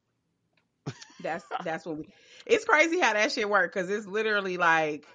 That's 1.21 1.45
that's 1.63 1.85
what 1.85 1.97
we. 1.97 2.09
It's 2.45 2.65
crazy 2.65 2.99
how 2.99 3.13
that 3.13 3.31
shit 3.31 3.49
works 3.49 3.73
because 3.73 3.89
it's 3.89 4.07
literally 4.07 4.57
like 4.57 5.05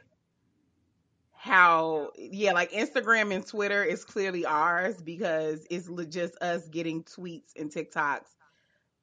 how 1.42 2.12
yeah 2.16 2.52
like 2.52 2.70
instagram 2.70 3.34
and 3.34 3.44
twitter 3.44 3.82
is 3.82 4.04
clearly 4.04 4.46
ours 4.46 5.02
because 5.02 5.66
it's 5.70 5.88
just 6.08 6.40
us 6.40 6.68
getting 6.68 7.02
tweets 7.02 7.50
and 7.58 7.68
tiktoks 7.68 8.28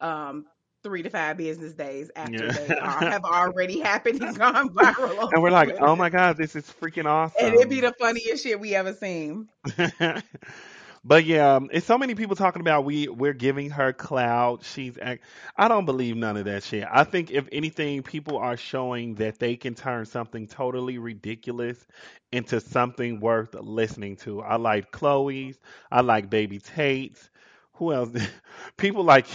um, 0.02 0.46
three 0.84 1.04
to 1.04 1.10
five 1.10 1.38
business 1.38 1.74
days 1.74 2.10
after 2.16 2.46
yeah. 2.46 2.52
they 2.52 2.76
are, 2.76 3.00
have 3.00 3.24
already 3.26 3.80
happened 3.80 4.22
and 4.22 4.38
gone 4.38 4.70
viral. 4.70 5.32
and 5.32 5.42
we're 5.44 5.52
like, 5.52 5.76
oh 5.80 5.96
my 5.96 6.10
god, 6.10 6.38
this 6.38 6.56
is 6.56 6.66
freaking 6.82 7.06
awesome! 7.06 7.46
And 7.46 7.56
it'd 7.56 7.70
be 7.70 7.82
the 7.82 7.94
funniest 8.00 8.44
shit 8.44 8.60
we 8.60 8.76
ever 8.76 8.94
seen. 8.94 9.50
but 11.04 11.26
yeah, 11.26 11.56
um, 11.56 11.70
it's 11.74 11.86
so 11.86 11.98
many 11.98 12.16
people 12.16 12.36
talking 12.36 12.62
about 12.62 12.86
we 12.86 13.08
we're 13.08 13.34
giving 13.34 13.70
her 13.72 13.92
clout. 13.92 14.64
She's 14.64 14.98
act- 15.02 15.24
I 15.58 15.68
don't 15.68 15.86
believe 15.86 16.16
none 16.16 16.38
of 16.38 16.46
that 16.46 16.64
shit. 16.64 16.88
I 16.90 17.04
think 17.04 17.32
if 17.32 17.48
anything, 17.52 18.04
people 18.04 18.38
are 18.38 18.58
showing 18.58 19.16
that 19.16 19.40
they 19.40 19.56
can 19.58 19.76
turn 19.76 20.06
something 20.06 20.48
totally 20.48 20.98
ridiculous 20.98 21.86
into 22.32 22.62
something 22.62 23.20
worth 23.20 23.54
listening 23.54 24.16
to. 24.18 24.42
I 24.42 24.56
like 24.56 24.92
Chloe's. 24.92 25.60
I 25.92 26.02
like 26.02 26.30
Baby 26.30 26.60
Tate's. 26.60 27.30
Who 27.74 27.94
else? 27.94 28.10
people 28.78 29.04
like 29.04 29.28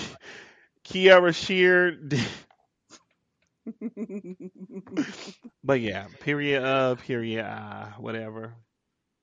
Kierra 0.84 1.34
Sheard. 1.34 2.18
but 5.64 5.80
yeah, 5.80 6.06
period 6.20 6.62
uh 6.62 6.94
period 6.96 7.44
uh 7.44 7.86
whatever. 7.98 8.54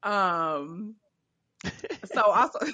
Um 0.04 0.96
so 2.13 2.24
also 2.24 2.60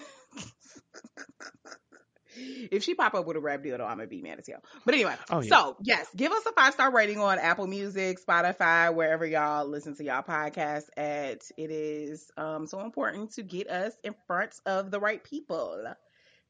if 2.71 2.83
she 2.83 2.93
pop 2.93 3.13
up 3.15 3.25
with 3.25 3.37
a 3.37 3.39
rap 3.39 3.63
deal 3.63 3.77
though, 3.77 3.85
I'm 3.85 3.97
gonna 3.97 4.07
be 4.07 4.21
mad 4.21 4.39
as 4.39 4.47
hell. 4.47 4.63
But 4.85 4.93
anyway, 4.93 5.15
oh, 5.29 5.41
yeah. 5.41 5.49
so 5.49 5.77
yes, 5.81 6.07
give 6.15 6.31
us 6.31 6.45
a 6.45 6.51
five 6.53 6.73
star 6.73 6.91
rating 6.91 7.19
on 7.19 7.39
Apple 7.39 7.67
Music, 7.67 8.19
Spotify, 8.25 8.93
wherever 8.93 9.25
y'all 9.25 9.67
listen 9.67 9.95
to 9.95 10.03
y'all 10.03 10.23
podcast 10.23 10.85
at. 10.95 11.49
It 11.57 11.71
is 11.71 12.31
um 12.37 12.67
so 12.67 12.81
important 12.81 13.33
to 13.33 13.43
get 13.43 13.69
us 13.69 13.93
in 14.03 14.15
front 14.27 14.53
of 14.65 14.91
the 14.91 14.99
right 14.99 15.23
people. 15.23 15.93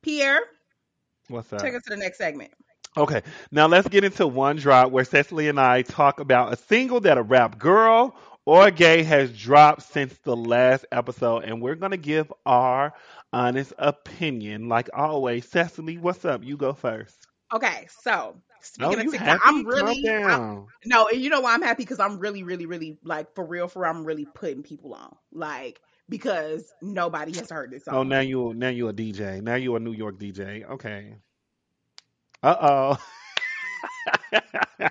Pierre, 0.03 0.41
what's 1.29 1.51
up? 1.53 1.61
Take 1.61 1.75
us 1.75 1.83
to 1.83 1.91
the 1.91 1.97
next 1.97 2.17
segment. 2.17 2.51
Okay, 2.95 3.21
now 3.51 3.67
let's 3.67 3.87
get 3.87 4.03
into 4.03 4.25
one 4.27 4.55
drop 4.55 4.91
where 4.91 5.05
Cecily 5.05 5.49
and 5.49 5.59
I 5.59 5.83
talk 5.83 6.19
about 6.19 6.53
a 6.53 6.57
single 6.57 6.99
that 7.01 7.17
a 7.17 7.21
rap 7.21 7.59
girl 7.59 8.15
or 8.45 8.71
gay 8.71 9.03
has 9.03 9.31
dropped 9.37 9.83
since 9.83 10.17
the 10.23 10.35
last 10.35 10.85
episode, 10.91 11.43
and 11.43 11.61
we're 11.61 11.75
gonna 11.75 11.97
give 11.97 12.31
our 12.45 12.93
honest 13.31 13.73
opinion. 13.77 14.67
Like 14.67 14.89
always, 14.93 15.47
Cecily, 15.47 15.97
what's 15.97 16.25
up? 16.25 16.43
You 16.43 16.57
go 16.57 16.73
first. 16.73 17.27
Okay, 17.53 17.87
so 18.01 18.35
speaking 18.61 18.99
of 18.99 19.11
TikTok, 19.11 19.41
I'm 19.43 19.65
really 19.65 20.09
I'm, 20.09 20.65
no, 20.85 21.07
and 21.07 21.21
you 21.21 21.29
know 21.29 21.41
why 21.41 21.53
I'm 21.53 21.61
happy 21.61 21.83
because 21.83 21.99
I'm 21.99 22.17
really, 22.19 22.43
really, 22.43 22.65
really 22.65 22.97
like 23.03 23.35
for 23.35 23.45
real, 23.45 23.67
for 23.67 23.83
real, 23.83 23.91
I'm 23.91 24.05
really 24.05 24.25
putting 24.25 24.63
people 24.63 24.93
on 24.93 25.15
like 25.31 25.79
because 26.09 26.71
nobody 26.81 27.35
has 27.37 27.49
heard 27.49 27.71
this 27.71 27.83
oh, 27.87 27.91
song. 27.91 27.99
Oh, 27.99 28.03
now 28.03 28.19
you 28.19 28.53
now 28.53 28.69
you 28.69 28.87
a 28.87 28.93
DJ. 28.93 29.41
Now 29.41 29.55
you 29.55 29.75
a 29.75 29.79
New 29.79 29.93
York 29.93 30.19
DJ. 30.19 30.69
Okay. 30.69 31.15
Uh 32.43 32.55
oh. 32.61 32.97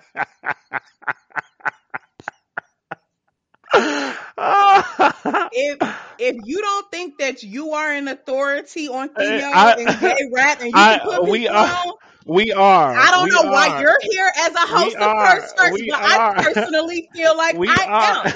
if 5.53 5.79
if 6.19 6.37
you 6.45 6.61
don't 6.61 6.91
think 6.91 7.19
that 7.19 7.43
you 7.43 7.73
are 7.73 7.93
an 7.93 8.09
authority 8.09 8.89
on 8.89 9.09
female 9.15 9.53
I, 9.55 9.75
and 9.79 10.01
gay 10.01 10.17
rap 10.33 10.61
and 10.61 10.69
you 10.69 10.73
I, 10.75 10.99
can 10.99 11.09
put 11.09 11.29
we 11.29 11.49
are, 11.49 11.87
on, 11.87 11.93
we 12.27 12.53
are. 12.53 12.97
I 12.97 13.11
don't 13.11 13.33
know 13.33 13.49
are. 13.49 13.53
why 13.53 13.81
you're 13.81 13.99
here 14.03 14.31
as 14.39 14.55
a 14.55 14.61
host 14.61 14.97
of 14.97 15.27
First 15.27 15.57
First, 15.57 15.57
but 15.57 15.73
are. 15.95 16.39
I 16.39 16.43
personally 16.43 17.09
feel 17.15 17.37
like 17.37 17.57
I 17.59 17.87
are. 17.87 18.29
am. 18.29 18.35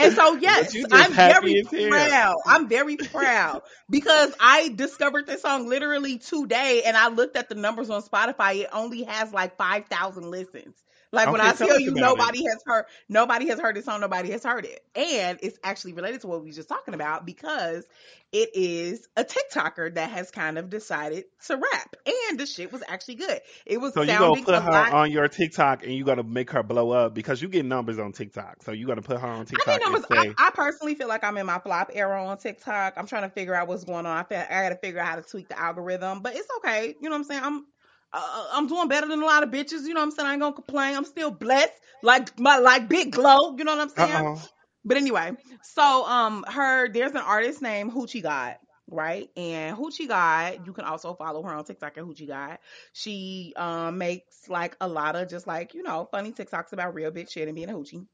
And 0.00 0.12
so, 0.14 0.36
yes, 0.42 0.76
I'm 0.92 1.20
very 1.22 1.56
proud. 1.88 2.36
I'm 2.46 2.68
very 2.68 2.98
proud 2.98 3.62
because 3.90 4.34
I 4.40 4.70
discovered 4.70 5.26
this 5.26 5.42
song 5.42 5.68
literally 5.68 6.18
today 6.18 6.82
and 6.86 6.96
I 6.96 7.08
looked 7.08 7.36
at 7.36 7.48
the 7.50 7.56
numbers 7.56 7.90
on 7.90 8.02
Spotify. 8.02 8.56
It 8.62 8.70
only 8.72 9.04
has 9.04 9.32
like 9.32 9.56
5,000 9.58 10.30
listens. 10.30 10.76
Like 11.12 11.30
when 11.30 11.40
I 11.40 11.52
tell 11.52 11.80
you 11.80 11.90
nobody 11.92 12.44
has 12.44 12.62
heard 12.64 12.84
nobody 13.08 13.48
has 13.48 13.58
heard 13.58 13.74
this 13.74 13.84
song, 13.84 14.00
nobody 14.00 14.30
has 14.30 14.44
heard 14.44 14.64
it. 14.64 14.84
And 14.94 15.40
it's 15.42 15.58
actually 15.64 15.92
related 15.94 16.20
to 16.20 16.28
what 16.28 16.40
we 16.40 16.48
were 16.48 16.54
just 16.54 16.68
talking 16.68 16.94
about 16.94 17.26
because 17.26 17.84
it 18.32 18.50
is 18.54 19.08
a 19.16 19.24
TikToker 19.24 19.94
that 19.94 20.10
has 20.10 20.30
kind 20.30 20.56
of 20.56 20.70
decided 20.70 21.24
to 21.46 21.56
rap. 21.56 21.96
And 22.06 22.38
the 22.38 22.46
shit 22.46 22.72
was 22.72 22.84
actually 22.86 23.16
good. 23.16 23.40
It 23.66 23.80
was 23.80 23.92
So 23.94 24.02
you 24.02 24.16
gonna 24.16 24.40
put 24.42 24.54
her 24.54 24.70
lot 24.70 24.92
on 24.92 25.10
your 25.10 25.26
TikTok 25.26 25.82
and 25.82 25.92
you 25.92 26.04
gotta 26.04 26.22
make 26.22 26.50
her 26.52 26.62
blow 26.62 26.92
up 26.92 27.12
because 27.12 27.42
you 27.42 27.48
get 27.48 27.64
numbers 27.64 27.98
on 27.98 28.12
TikTok. 28.12 28.62
So 28.62 28.70
you 28.70 28.86
gotta 28.86 29.02
put 29.02 29.18
her 29.18 29.26
on 29.26 29.40
I 29.40 29.44
TikTok 29.44 29.82
and 29.82 29.92
numbers. 29.92 30.04
say, 30.08 30.34
I, 30.38 30.46
I 30.46 30.50
personally 30.50 30.94
feel 30.94 31.08
like 31.08 31.24
I'm 31.24 31.36
in 31.38 31.46
my 31.46 31.58
flop 31.58 31.90
era 31.92 32.24
on 32.24 32.38
TikTok. 32.38 32.94
I'm 32.96 33.08
trying 33.08 33.22
to 33.22 33.30
figure 33.30 33.54
out 33.54 33.66
what's 33.66 33.82
going 33.82 34.06
on. 34.06 34.16
I 34.16 34.22
feel 34.22 34.38
I 34.38 34.62
got 34.62 34.68
to 34.68 34.76
figure 34.76 35.00
out 35.00 35.08
how 35.08 35.16
to 35.16 35.22
tweak 35.22 35.48
the 35.48 35.58
algorithm, 35.58 36.20
but 36.20 36.36
it's 36.36 36.48
okay. 36.58 36.94
You 37.00 37.08
know 37.08 37.16
what 37.16 37.22
I'm 37.22 37.24
saying? 37.24 37.42
I'm 37.42 37.66
uh, 38.12 38.46
I'm 38.52 38.66
doing 38.66 38.88
better 38.88 39.06
than 39.06 39.22
a 39.22 39.26
lot 39.26 39.42
of 39.42 39.50
bitches. 39.50 39.82
You 39.86 39.94
know 39.94 40.00
what 40.00 40.06
I'm 40.06 40.10
saying? 40.10 40.28
I 40.28 40.32
ain't 40.32 40.40
gonna 40.42 40.54
complain. 40.54 40.96
I'm 40.96 41.04
still 41.04 41.30
blessed, 41.30 41.72
like 42.02 42.38
my 42.38 42.58
like 42.58 42.88
big 42.88 43.12
glow. 43.12 43.56
You 43.56 43.64
know 43.64 43.76
what 43.76 43.82
I'm 43.82 43.88
saying? 43.90 44.10
uh 44.12 44.22
oh. 44.24 44.42
But 44.84 44.96
anyway, 44.96 45.32
so 45.62 46.06
um, 46.06 46.44
her 46.48 46.88
there's 46.88 47.12
an 47.12 47.18
artist 47.18 47.60
named 47.60 47.92
Hoochie 47.92 48.22
Gawd, 48.22 48.56
right? 48.88 49.28
And 49.36 49.76
Hoochie 49.76 50.08
Gawd, 50.08 50.66
you 50.66 50.72
can 50.72 50.84
also 50.84 51.14
follow 51.14 51.42
her 51.42 51.54
on 51.54 51.64
TikTok 51.64 51.98
at 51.98 52.04
Hoochie 52.04 52.28
Gawd. 52.28 52.58
She 52.92 53.52
um 53.56 53.98
makes 53.98 54.48
like 54.48 54.76
a 54.80 54.88
lot 54.88 55.16
of 55.16 55.28
just 55.28 55.46
like 55.46 55.74
you 55.74 55.82
know 55.82 56.08
funny 56.10 56.32
TikToks 56.32 56.72
about 56.72 56.94
real 56.94 57.10
bitch 57.10 57.30
shit 57.30 57.46
and 57.48 57.54
being 57.54 57.70
a 57.70 57.74
hoochie. 57.74 58.06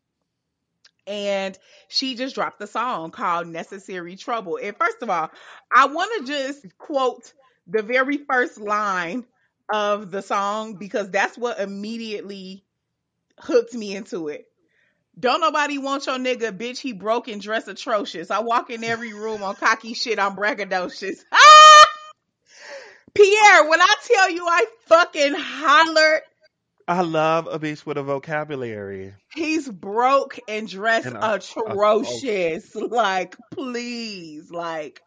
And 1.06 1.56
she 1.88 2.16
just 2.16 2.34
dropped 2.34 2.60
a 2.60 2.66
song 2.66 3.12
called 3.12 3.46
Necessary 3.46 4.16
Trouble. 4.16 4.58
And 4.60 4.76
first 4.76 5.02
of 5.02 5.08
all, 5.08 5.30
I 5.72 5.86
want 5.86 6.10
to 6.26 6.32
just 6.32 6.76
quote 6.78 7.32
the 7.68 7.82
very 7.82 8.18
first 8.18 8.58
line 8.60 9.24
of 9.68 10.10
the 10.10 10.22
song 10.22 10.74
because 10.74 11.10
that's 11.10 11.36
what 11.36 11.60
immediately 11.60 12.64
hooked 13.40 13.74
me 13.74 13.94
into 13.94 14.28
it. 14.28 14.46
Don't 15.18 15.40
nobody 15.40 15.78
want 15.78 16.06
your 16.06 16.18
nigga, 16.18 16.56
bitch. 16.56 16.78
He 16.78 16.92
broke 16.92 17.28
and 17.28 17.40
dress 17.40 17.66
atrocious. 17.68 18.30
I 18.30 18.40
walk 18.40 18.70
in 18.70 18.84
every 18.84 19.14
room 19.14 19.42
on 19.42 19.54
cocky 19.56 19.94
shit. 19.94 20.18
I'm 20.18 20.36
braggadocious. 20.36 21.24
Ah! 21.32 21.84
Pierre, 23.14 23.68
when 23.68 23.80
I 23.80 23.94
tell 24.04 24.30
you 24.30 24.46
I 24.46 24.66
fucking 24.84 25.34
hollered, 25.34 26.20
I 26.88 27.00
love 27.00 27.48
a 27.50 27.58
bitch 27.58 27.84
with 27.84 27.96
a 27.96 28.02
vocabulary. 28.02 29.14
he's 29.34 29.68
broke 29.68 30.38
and 30.46 30.68
dressed 30.68 31.06
And 31.06 31.16
atrocious. 31.20 32.74
Like, 32.74 33.36
please, 33.50 34.50
like. 34.50 35.00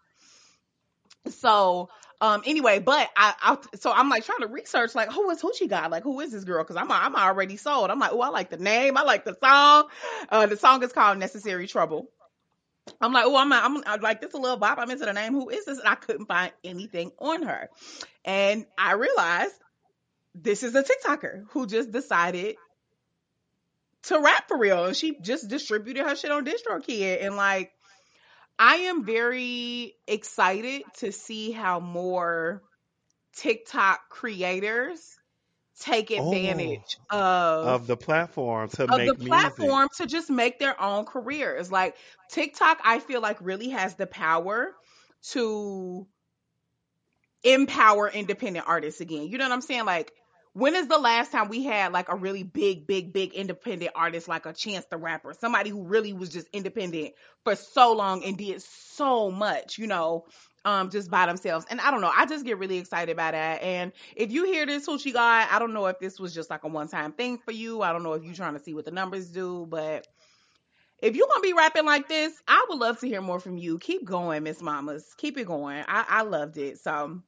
So, 1.28 1.90
um, 2.22 2.44
anyway, 2.46 2.80
but 2.80 3.10
I, 3.16 3.34
I, 3.42 3.58
so 3.80 3.92
I'm 3.92 4.10
like 4.10 4.26
trying 4.26 4.42
to 4.42 4.48
research, 4.48 4.94
like, 4.94 5.12
who 5.12 5.30
is 5.30 5.42
Hoochie 5.42 5.70
Gawd? 5.70 5.90
Like, 5.90 6.04
who 6.04 6.20
is 6.20 6.34
this 6.34 6.44
girl? 6.44 6.64
Because 6.64 6.76
I'm, 6.76 6.92
I'm 6.92 7.16
already 7.16 7.56
sold. 7.56 7.90
I'm 7.90 8.00
like, 8.00 8.12
oh, 8.12 8.20
I 8.22 8.28
like 8.30 8.50
the 8.50 8.58
name, 8.58 8.98
I 8.98 9.04
like 9.04 9.24
the 9.24 9.38
song. 9.42 9.88
Uh, 10.28 10.46
the 10.46 10.58
song 10.58 10.84
is 10.84 10.92
called 10.92 11.18
Necessary 11.18 11.68
Trouble. 11.68 12.10
I'm 13.00 13.14
like, 13.14 13.26
oh, 13.26 13.38
I'm, 13.38 13.54
I'm, 13.54 13.84
I'm 13.86 14.02
like, 14.02 14.20
this 14.20 14.34
a 14.34 14.38
little 14.38 14.58
bop. 14.58 14.80
I'm 14.80 14.90
into 14.90 15.06
the 15.06 15.14
name. 15.14 15.34
Who 15.34 15.50
is 15.50 15.66
this? 15.66 15.80
And 15.80 15.88
I 15.88 15.96
couldn't 15.96 16.26
find 16.26 16.52
anything 16.64 17.12
on 17.20 17.44
her, 17.44 17.70
and 18.26 18.66
I 18.78 18.94
realized 18.94 19.54
this 20.36 20.64
is 20.64 20.76
a 20.76 20.84
TikToker 20.84 21.46
who 21.52 21.68
just 21.68 21.92
decided 21.92 22.56
to 24.04 24.20
rap 24.20 24.48
for 24.48 24.58
real, 24.58 24.86
and 24.86 24.96
she 24.96 25.18
just 25.22 25.48
distributed 25.48 26.04
her 26.04 26.16
shit 26.16 26.32
on 26.32 26.46
DistroKid, 26.46 27.24
and 27.24 27.36
like. 27.36 27.72
I 28.60 28.76
am 28.78 29.06
very 29.06 29.96
excited 30.08 30.84
to 30.96 31.12
see 31.12 31.52
how 31.52 31.80
more 31.80 32.64
TikTok 33.36 34.10
creators 34.10 35.20
take 35.80 36.12
Oh, 36.16 36.86
advantage 36.92 36.98
of 37.10 37.82
Of 37.82 37.88
the 37.88 37.98
platform 37.98 38.70
to 38.72 38.88
of 38.92 39.06
make 39.06 39.14
the 39.14 39.16
music. 39.18 39.70
platform 39.70 39.88
to 39.98 40.08
just 40.08 40.30
make 40.30 40.60
their 40.60 40.80
own 40.82 41.06
careers. 41.06 41.72
Like 41.72 41.98
TikTok, 42.30 42.80
I 42.84 43.00
feel 43.00 43.22
like 43.22 43.38
really 43.42 43.70
has 43.70 43.96
the 43.96 44.08
power 44.08 44.76
to 45.32 46.08
empower 47.44 48.10
independent 48.10 48.68
artists 48.68 49.02
again. 49.02 49.28
You 49.28 49.38
know 49.38 49.46
what 49.46 49.54
I'm 49.54 49.62
saying? 49.62 49.86
Like, 49.86 50.12
when 50.60 50.76
is 50.76 50.88
the 50.88 50.98
last 50.98 51.32
time 51.32 51.48
we 51.48 51.64
had 51.64 51.94
like 51.94 52.10
a 52.10 52.16
really 52.16 52.44
big, 52.44 52.86
big, 52.86 53.14
big 53.14 53.34
independent 53.34 53.92
artist 53.96 54.28
like 54.28 54.46
a 54.46 54.54
Chance 54.54 54.86
the 54.86 54.98
Rapper, 54.98 55.34
somebody 55.40 55.70
who 55.70 55.84
really 55.84 56.14
was 56.14 56.30
just 56.30 56.48
independent 56.54 57.14
for 57.44 57.56
so 57.56 57.94
long 57.94 58.24
and 58.24 58.38
did 58.38 58.62
so 58.62 59.32
much, 59.32 59.78
you 59.78 59.88
know, 59.88 60.26
um, 60.66 60.90
just 60.90 61.10
by 61.10 61.26
themselves. 61.26 61.66
And 61.70 61.80
I 61.80 61.92
don't 61.92 62.02
know, 62.02 62.12
I 62.16 62.26
just 62.26 62.46
get 62.46 62.58
really 62.58 62.78
excited 62.78 63.16
by 63.16 63.32
that. 63.32 63.64
And 63.64 63.94
if 64.16 64.32
you 64.32 64.46
hear 64.46 64.66
this 64.66 64.86
Hoochie 64.86 65.14
guy, 65.14 65.48
I 65.50 65.60
don't 65.60 65.74
know 65.74 65.86
if 65.88 66.00
this 66.00 66.20
was 66.20 66.34
just 66.34 66.50
like 66.50 66.64
a 66.64 66.68
one 66.68 66.90
time 66.90 67.14
thing 67.14 67.38
for 67.38 67.52
you. 67.52 67.82
I 67.82 67.94
don't 67.94 68.04
know 68.04 68.14
if 68.14 68.24
you're 68.24 68.34
trying 68.34 68.58
to 68.58 68.64
see 68.64 68.74
what 68.74 68.86
the 68.86 68.92
numbers 68.92 69.30
do, 69.30 69.66
but 69.70 70.06
if 71.02 71.16
you're 71.16 71.28
gonna 71.34 71.42
be 71.42 71.54
rapping 71.54 71.86
like 71.86 72.10
this, 72.10 72.34
I 72.48 72.66
would 72.68 72.80
love 72.80 73.00
to 73.00 73.08
hear 73.08 73.22
more 73.22 73.40
from 73.40 73.58
you. 73.58 73.80
Keep 73.80 74.04
going, 74.04 74.44
Miss 74.44 74.62
Mamas. 74.62 75.16
Keep 75.18 75.38
it 75.38 75.48
going. 75.48 75.86
I, 75.88 76.06
I 76.10 76.22
loved 76.24 76.58
it. 76.58 76.80
So 76.80 77.22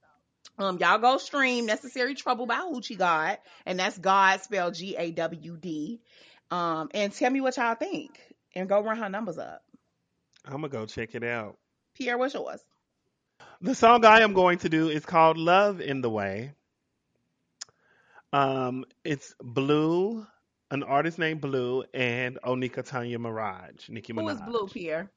um, 0.62 0.78
y'all 0.80 1.00
go 1.00 1.18
stream 1.18 1.66
Necessary 1.66 2.16
Trouble 2.16 2.46
by 2.46 2.58
Hoochie 2.58 2.98
Gawd, 2.98 3.38
and 3.66 3.80
that's 3.80 3.98
God 3.98 4.42
spelled 4.42 4.76
G 4.76 4.96
A 4.98 5.12
W 5.12 5.58
D. 5.58 6.02
Um, 6.50 6.90
and 6.94 7.14
tell 7.14 7.32
me 7.32 7.42
what 7.42 7.58
y'all 7.58 7.76
think, 7.76 8.20
and 8.56 8.68
go 8.68 8.82
run 8.82 8.98
her 8.98 9.10
numbers 9.10 9.38
up. 9.38 9.64
I'm 10.46 10.54
gonna 10.54 10.70
go 10.70 10.86
check 10.86 11.16
it 11.16 11.24
out. 11.24 11.58
Pierre, 11.96 12.18
what's 12.18 12.34
yours? 12.34 12.62
The 13.62 13.76
song 13.76 14.06
I 14.06 14.22
am 14.22 14.34
going 14.34 14.58
to 14.60 14.70
do 14.70 14.90
is 14.90 15.06
called 15.06 15.38
Love 15.38 15.82
in 15.82 16.02
the 16.02 16.10
Way. 16.10 16.54
Um, 18.34 18.86
it's 19.04 19.36
Bleu, 19.42 20.26
an 20.72 20.84
artist 20.84 21.20
named 21.20 21.42
Bleu, 21.42 21.84
and 21.94 22.40
Onika 22.44 22.84
Tanya 22.84 23.20
Maraj, 23.20 23.90
Nicki 23.90 24.14
Who 24.14 24.22
Minaj. 24.22 24.36
is 24.36 24.42
Bleu, 24.42 24.68
Pierre? 24.68 25.12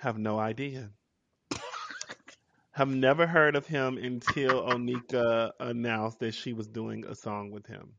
Have 0.00 0.18
no 0.18 0.38
idea. 0.38 0.90
Have 2.76 2.88
never 2.88 3.26
heard 3.26 3.56
of 3.56 3.66
him 3.66 3.96
until 3.96 4.62
Onika 4.68 5.52
announced 5.58 6.18
that 6.20 6.34
she 6.34 6.52
was 6.52 6.68
doing 6.68 7.06
a 7.06 7.14
song 7.14 7.50
with 7.50 7.66
him. 7.66 7.94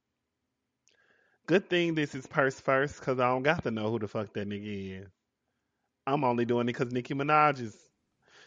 Good 1.47 1.67
thing 1.67 1.95
this 1.95 2.13
is 2.13 2.27
purse 2.27 2.59
first, 2.59 3.01
cause 3.01 3.19
I 3.19 3.29
don't 3.29 3.41
got 3.41 3.63
to 3.63 3.71
know 3.71 3.89
who 3.89 3.97
the 3.97 4.07
fuck 4.07 4.33
that 4.33 4.47
nigga 4.47 5.01
is. 5.01 5.09
I'm 6.05 6.23
only 6.23 6.45
doing 6.45 6.69
it 6.69 6.73
cause 6.73 6.91
Nicki 6.91 7.15
Minaj 7.15 7.59
is. 7.59 7.75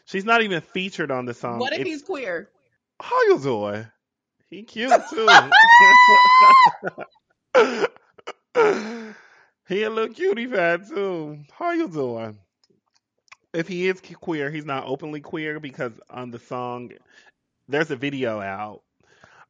She's 0.04 0.24
not 0.24 0.42
even 0.42 0.60
featured 0.60 1.10
on 1.10 1.24
the 1.24 1.34
song. 1.34 1.58
what 1.58 1.72
if 1.72 1.80
It's- 1.80 1.94
he's 1.94 2.02
queer? 2.02 2.48
How 3.02 3.20
you 3.22 3.38
doing? 3.40 3.86
He 4.50 4.62
cute 4.62 4.92
too. 5.10 5.26
he 9.68 9.82
a 9.82 9.90
little 9.90 10.14
cutie 10.14 10.46
fat 10.46 10.86
too. 10.86 11.38
How 11.52 11.72
you 11.72 11.88
doing? 11.88 12.38
If 13.52 13.66
he 13.66 13.88
is 13.88 14.00
queer, 14.00 14.50
he's 14.50 14.64
not 14.64 14.84
openly 14.86 15.20
queer 15.20 15.58
because 15.58 15.92
on 16.08 16.30
the 16.30 16.38
song, 16.38 16.92
there's 17.68 17.90
a 17.90 17.96
video 17.96 18.40
out, 18.40 18.82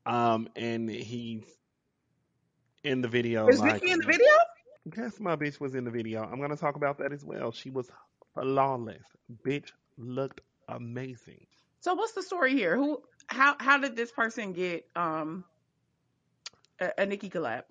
um, 0.06 0.48
and 0.56 0.88
he's 0.88 1.44
in 2.82 3.02
the 3.02 3.08
video. 3.08 3.48
Is 3.48 3.60
like, 3.60 3.74
Nicki 3.74 3.92
in 3.92 3.98
the 3.98 4.06
video? 4.06 4.28
Guess 4.88 5.20
my 5.20 5.36
bitch 5.36 5.60
was 5.60 5.74
in 5.74 5.84
the 5.84 5.90
video. 5.90 6.22
I'm 6.22 6.40
gonna 6.40 6.56
talk 6.56 6.76
about 6.76 6.98
that 6.98 7.12
as 7.12 7.24
well. 7.24 7.52
She 7.52 7.68
was 7.68 7.90
flawless. 8.34 9.04
Bitch 9.44 9.72
looked 9.98 10.40
amazing. 10.68 11.46
So 11.80 11.94
what's 11.94 12.12
the 12.12 12.22
story 12.22 12.52
here? 12.52 12.76
Who? 12.76 13.02
How? 13.26 13.56
How 13.60 13.78
did 13.78 13.96
this 13.96 14.10
person 14.10 14.52
get 14.54 14.86
um 14.96 15.44
a, 16.80 16.90
a 16.98 17.06
Nicki 17.06 17.28
collab? 17.28 17.64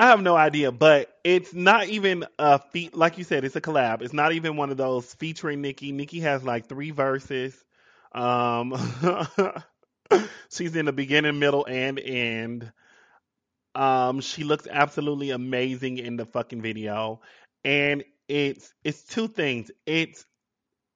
I 0.00 0.06
have 0.06 0.22
no 0.22 0.34
idea, 0.34 0.72
but 0.72 1.14
it's 1.24 1.52
not 1.52 1.88
even 1.88 2.24
a 2.38 2.58
feat. 2.58 2.96
Like 2.96 3.18
you 3.18 3.24
said, 3.24 3.44
it's 3.44 3.54
a 3.54 3.60
collab. 3.60 4.00
It's 4.00 4.14
not 4.14 4.32
even 4.32 4.56
one 4.56 4.70
of 4.70 4.78
those 4.78 5.12
featuring 5.12 5.60
Nicki. 5.60 5.92
Nicki 5.92 6.20
has 6.20 6.42
like 6.42 6.68
three 6.68 6.90
verses. 6.90 7.54
Um, 8.12 8.74
she's 10.50 10.74
in 10.74 10.86
the 10.86 10.92
beginning, 10.94 11.38
middle, 11.38 11.66
and 11.66 11.98
end. 11.98 12.72
Um, 13.74 14.22
she 14.22 14.42
looks 14.42 14.66
absolutely 14.66 15.32
amazing 15.32 15.98
in 15.98 16.16
the 16.16 16.24
fucking 16.24 16.62
video, 16.62 17.20
and 17.62 18.02
it's 18.26 18.72
it's 18.82 19.02
two 19.02 19.28
things. 19.28 19.70
It's 19.84 20.24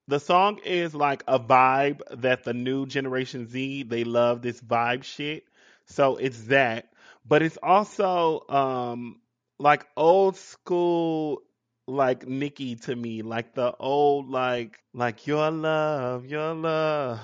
the 0.09 0.19
song 0.19 0.61
is 0.65 0.95
like 0.95 1.25
a 1.29 1.39
vibe 1.39 2.01
that 2.23 2.45
the 2.45 2.55
new 2.55 2.87
generation 2.87 3.49
Z 3.49 3.83
they 3.83 4.05
love 4.05 4.41
this 4.41 4.63
vibe 4.63 5.05
shit. 5.05 5.45
So 5.85 6.17
it's 6.17 6.45
that, 6.45 6.94
but 7.25 7.43
it's 7.43 7.59
also 7.63 8.47
um 8.49 9.21
like 9.59 9.87
old 9.97 10.37
school 10.37 11.43
like 11.87 12.27
Nicki 12.27 12.77
to 12.77 12.95
me, 12.95 13.23
like 13.23 13.55
the 13.55 13.75
old 13.77 14.29
like 14.31 14.79
like 14.93 15.27
your 15.27 15.51
love, 15.51 16.27
your 16.27 16.55
love, 16.55 17.21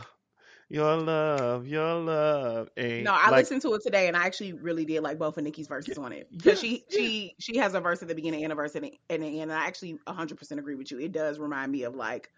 your 0.68 0.96
love, 0.96 1.66
your 1.66 1.94
love. 1.94 2.68
And 2.76 3.04
No, 3.04 3.12
I 3.14 3.30
like, 3.30 3.40
listened 3.40 3.62
to 3.62 3.74
it 3.74 3.82
today, 3.82 4.08
and 4.08 4.16
I 4.16 4.26
actually 4.26 4.52
really 4.52 4.84
did 4.84 5.02
like 5.02 5.18
both 5.18 5.36
of 5.38 5.44
Nicki's 5.44 5.68
verses 5.68 5.98
on 5.98 6.12
it 6.12 6.28
because 6.30 6.58
yeah, 6.58 6.60
she 6.60 6.84
yeah. 6.88 6.98
she 6.98 7.34
she 7.38 7.56
has 7.58 7.74
a 7.74 7.80
verse 7.80 8.02
at 8.02 8.08
the 8.08 8.14
beginning 8.14 8.44
and 8.44 8.52
a 8.52 8.56
verse 8.56 8.76
at 8.76 8.82
the, 8.82 8.92
at 9.08 9.20
the 9.20 9.26
end. 9.40 9.50
And 9.50 9.52
I 9.52 9.66
actually 9.66 9.98
100 10.04 10.38
percent 10.38 10.60
agree 10.60 10.74
with 10.74 10.90
you. 10.90 10.98
It 11.00 11.12
does 11.12 11.38
remind 11.38 11.72
me 11.72 11.84
of 11.84 11.94
like 11.94 12.30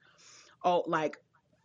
oh 0.65 0.85
like 0.87 1.17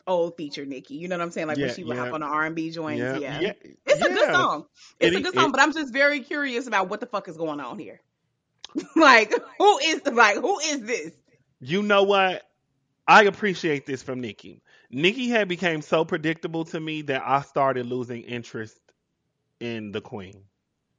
old 0.07 0.37
feature 0.37 0.65
Nicki. 0.65 0.95
You 0.95 1.07
know 1.07 1.17
what 1.17 1.23
I'm 1.23 1.31
saying? 1.31 1.47
Like 1.47 1.57
Yeah, 1.57 1.65
when 1.65 1.75
she 1.75 1.83
would 1.83 1.97
yeah. 1.97 2.03
hop 2.03 2.13
on 2.13 2.21
the 2.21 2.27
R&B 2.27 2.71
joints. 2.71 3.13
Yeah, 3.13 3.13
Yeah, 3.13 3.41
yeah, 3.41 3.53
it's 3.85 4.01
a 4.01 4.09
good 4.09 4.31
song. 4.31 4.65
It's 4.99 5.15
It- 5.15 5.17
a 5.17 5.21
good 5.21 5.33
it- 5.33 5.39
song, 5.39 5.51
but 5.51 5.61
I'm 5.61 5.73
just 5.73 5.93
very 5.93 6.21
curious 6.21 6.67
about 6.67 6.89
what 6.89 6.99
the 7.01 7.05
fuck 7.07 7.27
is 7.27 7.37
going 7.37 7.59
on 7.59 7.79
here. 7.79 8.01
like 8.95 9.33
who 9.59 9.77
is 9.79 10.01
like 10.05 10.35
who 10.37 10.59
is 10.59 10.81
this? 10.81 11.11
You 11.59 11.83
know 11.83 12.03
what? 12.03 12.43
I 13.07 13.23
appreciate 13.23 13.85
this 13.85 14.03
from 14.03 14.21
Nicki. 14.21 14.61
Nicki 14.91 15.29
had 15.29 15.47
became 15.47 15.81
so 15.81 16.05
predictable 16.05 16.65
to 16.65 16.79
me 16.79 17.03
that 17.03 17.23
I 17.25 17.41
started 17.41 17.85
losing 17.85 18.23
interest 18.23 18.79
in 19.59 19.91
the 19.91 20.01
queen. 20.01 20.43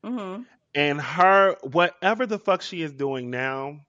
hmm 0.04 0.42
And 0.74 1.00
her, 1.00 1.56
whatever 1.62 2.26
the 2.26 2.38
fuck 2.38 2.62
she 2.62 2.82
is 2.82 2.92
doing 2.92 3.30
now, 3.30 3.80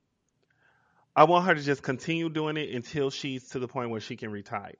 I 1.15 1.23
want 1.25 1.45
her 1.45 1.55
to 1.55 1.61
just 1.61 1.83
continue 1.83 2.29
doing 2.29 2.57
it 2.57 2.69
until 2.73 3.09
she's 3.09 3.49
to 3.49 3.59
the 3.59 3.67
point 3.67 3.89
where 3.91 3.99
she 4.01 4.15
can 4.15 4.31
retire. 4.31 4.75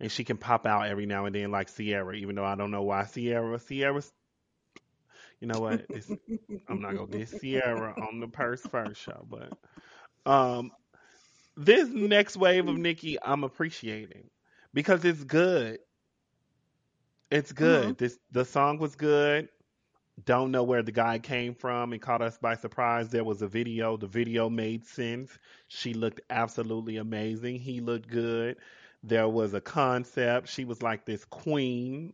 And 0.00 0.10
she 0.10 0.24
can 0.24 0.36
pop 0.36 0.66
out 0.66 0.86
every 0.88 1.06
now 1.06 1.26
and 1.26 1.34
then 1.34 1.50
like 1.50 1.74
Ciara, 1.74 2.14
even 2.14 2.34
though 2.36 2.44
I 2.44 2.54
don't 2.54 2.70
know 2.70 2.82
why 2.82 3.04
Ciara. 3.04 3.58
Ciara's, 3.58 4.12
you 5.40 5.48
know 5.48 5.60
what? 5.60 5.86
It's, 5.90 6.10
I'm 6.68 6.80
not 6.80 6.94
gonna 6.96 7.06
get 7.08 7.28
Ciara 7.40 7.94
on 8.00 8.20
the 8.20 8.28
purse 8.28 8.62
first 8.62 9.00
show, 9.00 9.26
but 9.28 9.52
um, 10.30 10.72
this 11.56 11.88
next 11.88 12.36
wave 12.36 12.68
of 12.68 12.76
Nicki, 12.76 13.18
I'm 13.22 13.44
appreciating 13.44 14.30
because 14.74 15.04
it's 15.04 15.24
good. 15.24 15.78
It's 17.30 17.52
good. 17.52 17.98
This 17.98 18.18
the 18.30 18.44
song 18.44 18.78
was 18.78 18.94
good. 18.94 19.48
Don't 20.24 20.50
know 20.50 20.62
where 20.62 20.82
the 20.82 20.92
guy 20.92 21.18
came 21.18 21.54
from. 21.54 21.92
and 21.92 22.00
caught 22.00 22.22
us 22.22 22.38
by 22.38 22.54
surprise. 22.56 23.08
There 23.08 23.24
was 23.24 23.42
a 23.42 23.48
video. 23.48 23.96
The 23.96 24.06
video 24.06 24.48
made 24.48 24.86
sense. 24.86 25.30
She 25.68 25.92
looked 25.94 26.20
absolutely 26.30 26.96
amazing. 26.96 27.58
He 27.60 27.80
looked 27.80 28.08
good. 28.08 28.56
There 29.02 29.28
was 29.28 29.54
a 29.54 29.60
concept. 29.60 30.48
She 30.48 30.64
was 30.64 30.82
like 30.82 31.04
this 31.04 31.24
queen. 31.24 32.12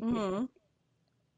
hmm 0.00 0.46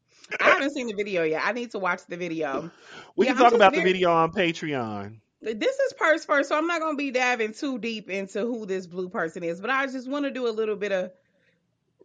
I 0.41 0.49
haven't 0.51 0.71
seen 0.71 0.87
the 0.87 0.95
video 0.95 1.23
yet. 1.25 1.43
I 1.45 1.53
need 1.53 1.71
to 1.73 1.79
watch 1.79 2.03
the 2.07 2.17
video. 2.17 2.71
we 3.17 3.25
Yeah, 3.25 3.35
can 3.35 3.37
talk 3.37 3.55
about 3.55 3.75
the 3.75 3.81
video 3.81 4.11
on 4.13 4.33
Patreon. 4.33 5.21
This 5.41 5.79
is 5.79 5.93
purse 5.95 6.25
first, 6.25 6.49
so 6.49 6.57
I'm 6.57 6.67
not 6.67 6.81
gonna 6.81 6.97
be 6.97 7.11
diving 7.11 7.53
too 7.53 7.79
deep 7.79 8.09
into 8.11 8.41
who 8.41 8.67
this 8.67 8.87
Bleu 8.87 9.09
person 9.09 9.43
is, 9.45 9.61
but 9.61 9.71
I 9.71 9.87
just 9.87 10.09
want 10.09 10.25
to 10.25 10.31
do 10.31 10.47
a 10.49 10.51
little 10.51 10.77
bit 10.77 10.93
of 10.93 11.13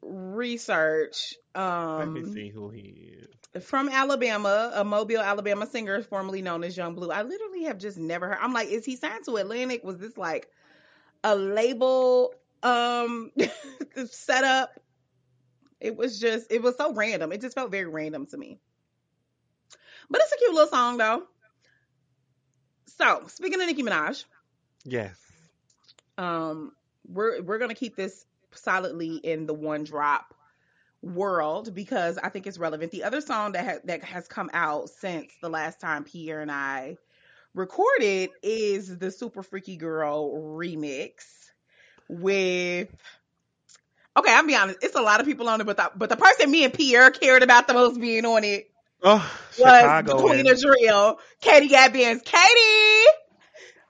research. 0.01 1.33
Let 1.95 2.09
me 2.09 2.23
Um, 2.23 2.41
see 2.41 2.49
who 2.49 2.69
he 2.69 3.15
is. 3.19 3.35
from 3.61 3.89
Alabama, 3.89 4.71
a 4.75 4.83
Mobile, 4.83 5.19
Alabama 5.21 5.65
singer 5.65 6.01
formerly 6.03 6.41
known 6.41 6.63
as 6.63 6.75
Yung 6.77 6.95
Bleu. 6.95 7.09
I 7.11 7.23
literally 7.23 7.63
have 7.63 7.77
just 7.77 7.97
never 7.97 8.27
heard. 8.29 8.37
I'm 8.41 8.53
like, 8.53 8.69
is 8.69 8.85
he 8.85 8.95
signed 8.95 9.25
to 9.25 9.35
Atlantic? 9.37 9.83
Was 9.83 9.97
this 9.97 10.17
like 10.17 10.47
a 11.23 11.35
label 11.35 12.33
um 12.61 13.31
setup? 14.05 14.71
It 15.79 15.97
was 15.97 16.17
just, 16.19 16.49
it 16.49 16.61
was 16.61 16.77
so 16.77 16.93
random. 16.93 17.33
It 17.33 17.41
just 17.41 17.55
felt 17.55 17.69
very 17.71 17.85
random 17.87 18.25
to 18.27 18.37
me. 18.37 18.59
But 20.09 20.21
it's 20.21 20.31
a 20.31 20.37
cute 20.37 20.53
little 20.53 20.69
song 20.69 20.97
though. 20.97 21.23
So 22.97 23.23
speaking 23.27 23.59
of 23.59 23.67
Nicki 23.67 23.83
Minaj, 23.83 24.23
Yes. 24.85 25.17
um, 26.17 26.71
we're 27.07 27.41
we're 27.41 27.57
gonna 27.57 27.73
keep 27.75 27.95
this 27.95 28.25
solidly 28.53 29.15
in 29.15 29.45
the 29.45 29.53
one 29.53 29.83
drop 29.83 30.33
world 31.01 31.73
because 31.73 32.17
I 32.17 32.29
think 32.29 32.47
it's 32.47 32.57
relevant. 32.57 32.91
The 32.91 33.03
other 33.03 33.19
song 33.21 33.53
that 33.53 33.65
ha- 33.65 33.81
that 33.85 34.03
has 34.03 34.27
come 34.27 34.49
out 34.53 34.89
since 34.89 35.33
the 35.41 35.49
last 35.49 35.81
time 35.81 36.03
Pierre 36.03 36.41
and 36.41 36.51
I 36.51 36.97
recorded 37.53 38.29
is 38.41 38.97
the 38.97 39.11
Super 39.11 39.43
Freaky 39.43 39.75
Girl 39.77 40.31
remix 40.57 41.23
with. 42.09 42.89
Okay, 44.15 44.31
I'll 44.33 44.45
be 44.45 44.55
honest. 44.55 44.79
It's 44.83 44.95
a 44.95 45.01
lot 45.01 45.19
of 45.19 45.25
people 45.25 45.49
on 45.49 45.59
it, 45.61 45.63
but 45.65 45.77
the, 45.77 45.91
but 45.95 46.09
the 46.09 46.15
person 46.17 46.51
me 46.51 46.63
and 46.63 46.73
Pierre 46.73 47.09
cared 47.09 47.41
about 47.41 47.67
the 47.67 47.73
most 47.73 47.99
being 47.99 48.25
on 48.25 48.43
it 48.43 48.69
Oh, 49.01 49.15
was 49.15 49.57
Chicago. 49.57 50.15
the 50.17 50.21
queen 50.23 50.39
and- 50.41 50.49
of 50.49 50.61
drill, 50.61 51.19
Katie 51.41 51.67
Got 51.67 51.93
Bandz. 51.93 52.23
Katie! 52.23 53.09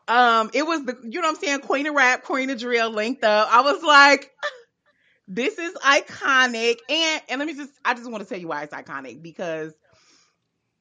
Um, 0.08 0.50
it 0.54 0.64
was 0.66 0.84
the, 0.86 0.98
you 1.04 1.22
know 1.22 1.28
what 1.28 1.38
I'm 1.38 1.42
saying, 1.44 1.60
queen 1.62 1.88
of 1.88 1.96
rap, 1.96 2.24
queen 2.24 2.50
of 2.50 2.58
drill 2.60 2.90
linked 2.92 3.24
up. 3.24 3.48
I 3.52 3.62
was 3.62 3.82
like, 3.84 4.32
this 5.28 5.58
is 5.58 5.74
iconic. 5.76 6.78
And, 6.90 7.22
and 7.30 7.40
let 7.40 7.48
me 7.48 7.54
just, 7.54 7.72
I 7.86 7.94
just 7.94 8.10
want 8.10 8.24
to 8.24 8.30
tell 8.30 8.40
you 8.40 8.48
why 8.48 8.64
it's 8.64 8.74
iconic 8.74 9.22
because 9.22 9.74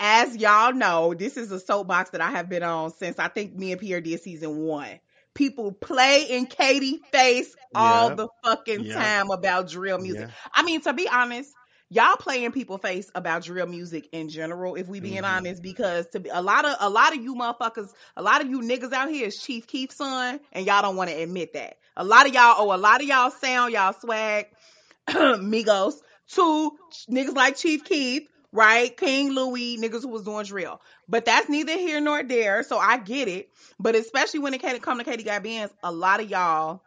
as 0.04 0.36
y'all 0.36 0.74
know, 0.74 1.14
this 1.14 1.36
is 1.36 1.52
a 1.52 1.60
soapbox 1.60 2.10
that 2.10 2.20
I 2.20 2.30
have 2.32 2.48
been 2.48 2.64
on 2.64 2.92
since 2.92 3.18
I 3.20 3.28
think 3.28 3.54
me 3.54 3.72
and 3.72 3.80
Pierre 3.80 4.00
did 4.00 4.20
season 4.20 4.58
one. 4.58 5.00
People 5.34 5.72
play 5.72 6.26
in 6.30 6.46
Katie 6.46 7.00
face 7.12 7.54
all 7.74 8.10
Yep. 8.10 8.16
the 8.16 8.28
fucking 8.44 8.86
Yep. 8.86 8.92
time 8.92 9.30
about 9.30 9.68
drill 9.70 9.98
music. 9.98 10.28
Yeah. 10.28 10.32
I 10.54 10.62
mean, 10.64 10.80
to 10.82 10.92
be 10.92 11.08
honest, 11.08 11.56
y'all 11.88 12.16
play 12.16 12.44
in 12.44 12.52
people 12.52 12.78
face 12.78 13.10
about 13.14 13.44
drill 13.44 13.66
music 13.66 14.08
in 14.12 14.28
general, 14.28 14.74
if 14.74 14.88
we 14.88 15.00
being 15.00 15.24
Mhm. 15.24 15.24
honest, 15.24 15.62
because 15.62 16.06
to 16.08 16.20
be 16.20 16.30
a 16.30 16.42
lot 16.42 16.64
of 16.66 16.76
a 16.80 16.90
lot 16.90 17.16
of 17.16 17.22
you 17.22 17.34
motherfuckers, 17.36 17.90
a 18.16 18.22
lot 18.22 18.42
of 18.42 18.50
you 18.50 18.60
niggas 18.60 18.92
out 18.92 19.08
here 19.10 19.28
is 19.28 19.40
Chief 19.40 19.66
Keef's 19.66 19.96
son, 19.96 20.40
and 20.52 20.66
y'all 20.66 20.82
don't 20.82 20.96
want 20.96 21.10
to 21.10 21.16
admit 21.22 21.54
that. 21.54 21.76
A 21.96 22.04
lot 22.04 22.26
of 22.26 22.34
y'all, 22.34 22.56
owe 22.58 22.74
a 22.74 22.78
lot 22.78 23.00
of 23.02 23.06
y'all 23.08 23.30
sound, 23.30 23.72
y'all 23.72 23.94
swag, 23.94 24.46
Migos, 25.08 25.94
to 26.34 26.72
niggas 27.10 27.34
like 27.34 27.56
Chief 27.56 27.84
Keef, 27.84 28.22
right? 28.52 28.94
King 28.96 29.30
Louie, 29.32 29.78
niggas 29.78 30.02
who 30.02 30.08
was 30.08 30.22
doing 30.22 30.44
drill. 30.44 30.80
But 31.08 31.24
that's 31.24 31.48
neither 31.48 31.72
here 31.72 32.00
nor 32.00 32.22
there, 32.22 32.62
so 32.62 32.78
I 32.78 32.98
get 32.98 33.28
it. 33.28 33.50
But 33.80 33.94
especially 33.94 34.40
when 34.40 34.54
it 34.54 34.60
came- 34.60 34.78
come 34.80 34.98
to 34.98 35.04
Katie 35.04 35.24
Bandz, 35.24 35.70
a 35.82 35.90
lot 35.90 36.20
of 36.20 36.30
y'all 36.30 36.82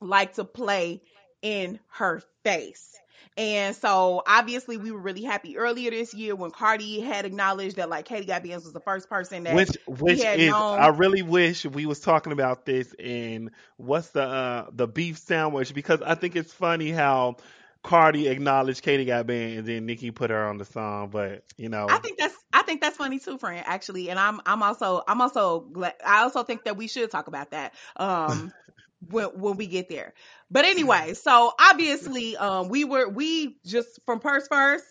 like 0.00 0.34
to 0.34 0.44
play 0.44 1.02
in 1.42 1.78
her 1.88 2.22
face. 2.44 2.96
And 3.36 3.76
so 3.76 4.22
obviously 4.26 4.76
we 4.76 4.90
were 4.90 4.98
really 4.98 5.22
happy 5.22 5.56
earlier 5.56 5.90
this 5.90 6.12
year 6.12 6.34
when 6.34 6.50
Cardi 6.50 7.00
had 7.00 7.24
acknowledged 7.24 7.76
that 7.76 7.88
like 7.88 8.04
Katie 8.04 8.26
Bandz 8.26 8.64
was 8.64 8.72
the 8.72 8.80
first 8.80 9.08
person 9.08 9.44
that 9.44 9.54
Which 9.54 9.70
which 9.86 10.22
had 10.22 10.40
is 10.40 10.50
known- 10.50 10.78
I 10.80 10.88
really 10.88 11.22
wish 11.22 11.64
we 11.64 11.86
was 11.86 12.00
talking 12.00 12.32
about 12.32 12.66
this 12.66 12.92
in 12.98 13.52
what's 13.76 14.08
the 14.08 14.22
uh 14.22 14.66
the 14.72 14.88
beef 14.88 15.18
sandwich 15.18 15.72
because 15.72 16.02
I 16.02 16.16
think 16.16 16.34
it's 16.34 16.52
funny 16.52 16.90
how 16.90 17.36
Cardi 17.82 18.28
acknowledged 18.28 18.82
Katie 18.82 19.06
Got 19.06 19.26
Bandz 19.26 19.58
and 19.58 19.66
then 19.66 19.86
Nicki 19.86 20.10
put 20.10 20.30
her 20.30 20.46
on 20.46 20.58
the 20.58 20.64
song, 20.64 21.08
but 21.08 21.44
you 21.56 21.68
know 21.68 21.86
I 21.88 21.98
think 21.98 22.18
that's 22.18 22.34
I 22.52 22.62
think 22.62 22.80
that's 22.82 22.96
funny 22.96 23.18
too, 23.18 23.38
friend. 23.38 23.62
Actually, 23.66 24.10
and 24.10 24.18
I'm 24.18 24.40
I'm 24.44 24.62
also 24.62 25.02
I'm 25.08 25.20
also 25.20 25.60
glad. 25.60 25.94
I 26.04 26.22
also 26.22 26.42
think 26.42 26.64
that 26.64 26.76
we 26.76 26.88
should 26.88 27.10
talk 27.10 27.26
about 27.26 27.52
that 27.52 27.72
um 27.96 28.52
when 29.08 29.26
when 29.28 29.56
we 29.56 29.66
get 29.66 29.88
there. 29.88 30.12
But 30.50 30.66
anyway, 30.66 31.14
so 31.14 31.52
obviously 31.58 32.36
um 32.36 32.68
we 32.68 32.84
were 32.84 33.08
we 33.08 33.56
just 33.64 34.00
from 34.04 34.20
Purse 34.20 34.46
First, 34.48 34.84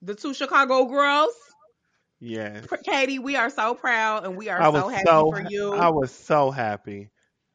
the 0.00 0.14
two 0.14 0.32
Chicago 0.32 0.86
girls, 0.86 1.34
yes. 2.18 2.66
Katie. 2.84 3.18
We 3.18 3.36
are 3.36 3.50
so 3.50 3.74
proud 3.74 4.24
and 4.24 4.36
we 4.38 4.48
are 4.48 4.70
was 4.72 4.82
so 4.82 4.88
happy 4.88 5.04
so 5.06 5.30
for 5.32 5.42
you. 5.50 5.74
I 5.74 5.90
was 5.90 6.10
so 6.12 6.50
happy. 6.50 7.10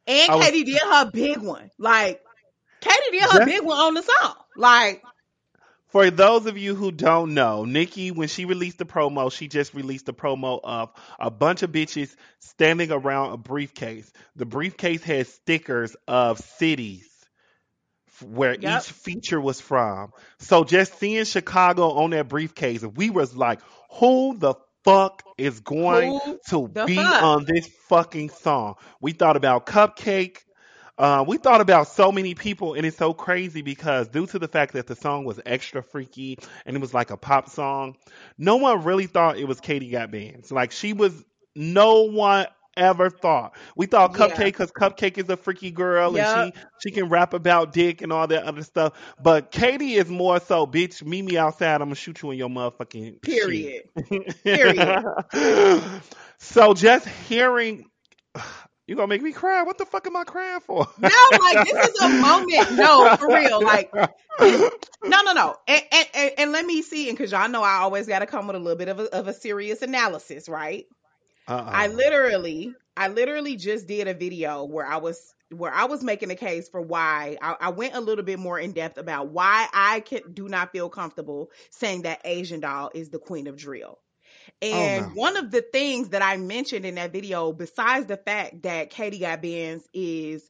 and 0.06 0.32
I 0.32 0.36
was- 0.36 0.46
Katie 0.46 0.64
did 0.66 0.82
her 0.82 1.10
big 1.10 1.40
one. 1.40 1.72
Like 1.80 2.22
Katie 2.80 3.12
did 3.12 3.24
her 3.24 3.46
big 3.46 3.64
one 3.64 3.78
on 3.80 3.94
the 3.96 4.04
song. 4.04 4.36
Like 4.56 5.04
For 5.90 6.10
those 6.10 6.46
of 6.46 6.58
you 6.58 6.76
who 6.76 6.92
don't 6.92 7.34
know, 7.34 7.66
Nicki, 7.66 8.12
when 8.12 8.28
she 8.28 8.46
released 8.46 8.78
the 8.78 8.86
promo, 8.86 9.32
she 9.32 9.48
just 9.48 9.74
released 9.74 10.06
the 10.06 10.14
promo 10.14 10.60
of 10.64 10.92
a 11.20 11.30
bunch 11.30 11.64
of 11.64 11.72
bitches 11.72 12.16
standing 12.40 12.92
around 12.92 13.34
a 13.34 13.38
briefcase. 13.38 14.12
The 14.36 14.46
briefcase 14.46 15.04
had 15.04 15.28
stickers 15.28 15.96
of 16.08 16.40
cities 16.40 17.08
where 18.22 18.56
Yep. 18.60 18.82
each 18.82 18.92
feature 18.92 19.42
was 19.42 19.60
from. 19.60 20.12
So 20.40 20.64
just 20.64 20.98
seeing 21.00 21.26
Chicago 21.26 21.92
on 21.92 22.12
that 22.12 22.28
briefcase, 22.30 22.84
we 22.84 23.10
was 23.10 23.36
like, 23.36 23.60
who 23.94 24.38
the 24.38 24.56
fuck 24.84 25.24
is 25.38 25.60
going 25.60 26.20
Who 26.24 26.40
to 26.50 26.68
be 26.68 26.96
fuck? 26.96 27.24
on 27.24 27.46
this 27.46 27.68
fucking 27.90 28.30
song? 28.30 28.76
We 29.02 29.14
thought 29.14 29.38
about 29.38 29.66
CupcakKe. 29.66 30.38
Uh, 30.98 31.24
we 31.28 31.38
thought 31.38 31.62
about 31.62 31.88
so 31.88 32.12
many 32.12 32.36
people, 32.36 32.74
and 32.74 32.86
it's 32.86 32.98
so 32.98 33.14
crazy 33.14 33.62
because 33.62 34.08
due 34.08 34.26
to 34.28 34.40
the 34.40 34.48
fact 34.48 34.74
that 34.74 34.88
the 34.88 34.96
song 34.96 35.24
was 35.24 35.40
extra 35.46 35.82
freaky 35.82 36.38
and 36.66 36.76
it 36.76 36.80
was 36.80 36.94
like 36.94 37.10
a 37.12 37.18
pop 37.18 37.50
song, 37.50 37.96
no 38.38 38.58
one 38.58 38.84
really 38.84 39.08
thought 39.08 39.38
it 39.38 39.46
was 39.46 39.60
Katie 39.60 39.90
Got 39.90 40.12
Bandz. 40.12 40.52
Like 40.52 40.72
she 40.72 40.94
was, 40.94 41.24
no 41.56 42.04
one 42.04 42.48
ever 42.78 43.10
thought. 43.10 43.56
We 43.76 43.86
thought 43.86 44.14
CupcakKe 44.14 44.46
because 44.46 44.72
CupcakKe 44.72 45.18
is 45.20 45.30
a 45.30 45.38
freaky 45.38 45.72
girl 45.72 46.16
Yup. 46.16 46.38
and 46.38 46.54
she 46.54 46.90
she 46.90 46.92
can 46.92 47.10
rap 47.10 47.34
about 47.34 47.74
dick 47.74 48.02
and 48.02 48.12
all 48.12 48.28
that 48.28 48.44
other 48.44 48.64
stuff. 48.64 48.94
But 49.22 49.52
Katie 49.52 49.96
is 49.96 50.10
more 50.10 50.40
so, 50.40 50.66
bitch. 50.66 51.04
Meet 51.04 51.24
me 51.24 51.38
outside. 51.38 51.76
I'm 51.76 51.88
gonna 51.88 51.96
shoot 51.96 52.22
you 52.22 52.32
in 52.32 52.38
your 52.38 52.50
motherfucking 52.50 53.22
period. 53.22 53.84
Period. 54.44 55.04
so 56.40 56.74
just 56.74 57.08
hearing, 57.08 57.86
you 58.88 58.96
gonna 58.96 59.08
make 59.08 59.22
me 59.22 59.32
cry. 59.32 59.64
What 59.64 59.78
the 59.78 59.86
fuck 59.86 60.08
am 60.08 60.16
I 60.16 60.24
crying 60.24 60.60
for? 60.60 60.88
No, 61.00 61.10
like 61.40 61.66
this 61.66 61.88
is 61.90 62.02
a 62.02 62.10
moment. 62.10 62.72
No, 62.74 63.16
for 63.18 63.28
real. 63.28 63.62
Like 63.62 63.94
no, 63.94 65.22
no, 65.22 65.34
no. 65.34 65.56
And 65.68 65.82
and, 65.92 66.32
and, 66.38 66.52
let 66.52 66.66
me 66.66 66.82
see, 66.82 67.10
and 67.10 67.18
because 67.18 67.32
y'all 67.32 67.50
know 67.50 67.64
I 67.64 67.78
always 67.78 68.08
got 68.08 68.20
to 68.20 68.26
come 68.26 68.48
with 68.48 68.56
a 68.56 68.60
little 68.60 68.78
bit 68.78 68.90
of 68.90 69.00
a, 69.00 69.16
of 69.16 69.28
a 69.28 69.34
serious 69.34 69.82
analysis, 69.82 70.50
right? 70.50 70.86
Uh-uh. 71.48 71.70
I 71.72 71.88
literally, 71.88 72.74
I 72.98 73.10
literally 73.10 73.56
just 73.56 73.88
did 73.88 74.08
a 74.08 74.14
video 74.14 74.64
where 74.64 74.86
I 74.86 74.98
was 74.98 75.34
where 75.52 75.72
I 75.72 75.86
was 75.86 76.04
making 76.04 76.32
a 76.32 76.36
case 76.36 76.70
for 76.70 76.82
why 76.82 77.38
I, 77.42 77.56
I 77.60 77.70
went 77.70 77.96
a 77.96 78.00
little 78.00 78.24
bit 78.24 78.40
more 78.40 78.58
in 78.58 78.72
depth 78.72 78.98
about 78.98 79.30
why 79.30 79.68
I 79.74 80.00
can 80.02 80.22
do 80.34 80.48
not 80.48 80.72
feel 80.72 80.90
comfortable 80.90 81.52
saying 81.70 82.04
that 82.04 82.22
Asian 82.26 82.62
doll 82.62 82.92
is 82.94 83.10
the 83.10 83.20
queen 83.20 83.48
of 83.48 83.58
drill. 83.58 84.00
Oh, 84.72 84.88
and 84.88 85.06
Oh, 85.06 85.10
no. 85.10 85.16
one 85.16 85.38
of 85.38 85.52
the 85.52 85.62
things 85.62 86.10
that 86.10 86.22
I 86.22 86.38
mentioned 86.38 86.86
in 86.86 86.96
that 86.96 87.12
video, 87.14 87.52
besides 87.54 88.08
the 88.08 88.18
fact 88.18 88.64
that 88.64 88.90
Katie 88.90 89.20
Got 89.20 89.42
Bandz 89.42 89.84
is 89.94 90.44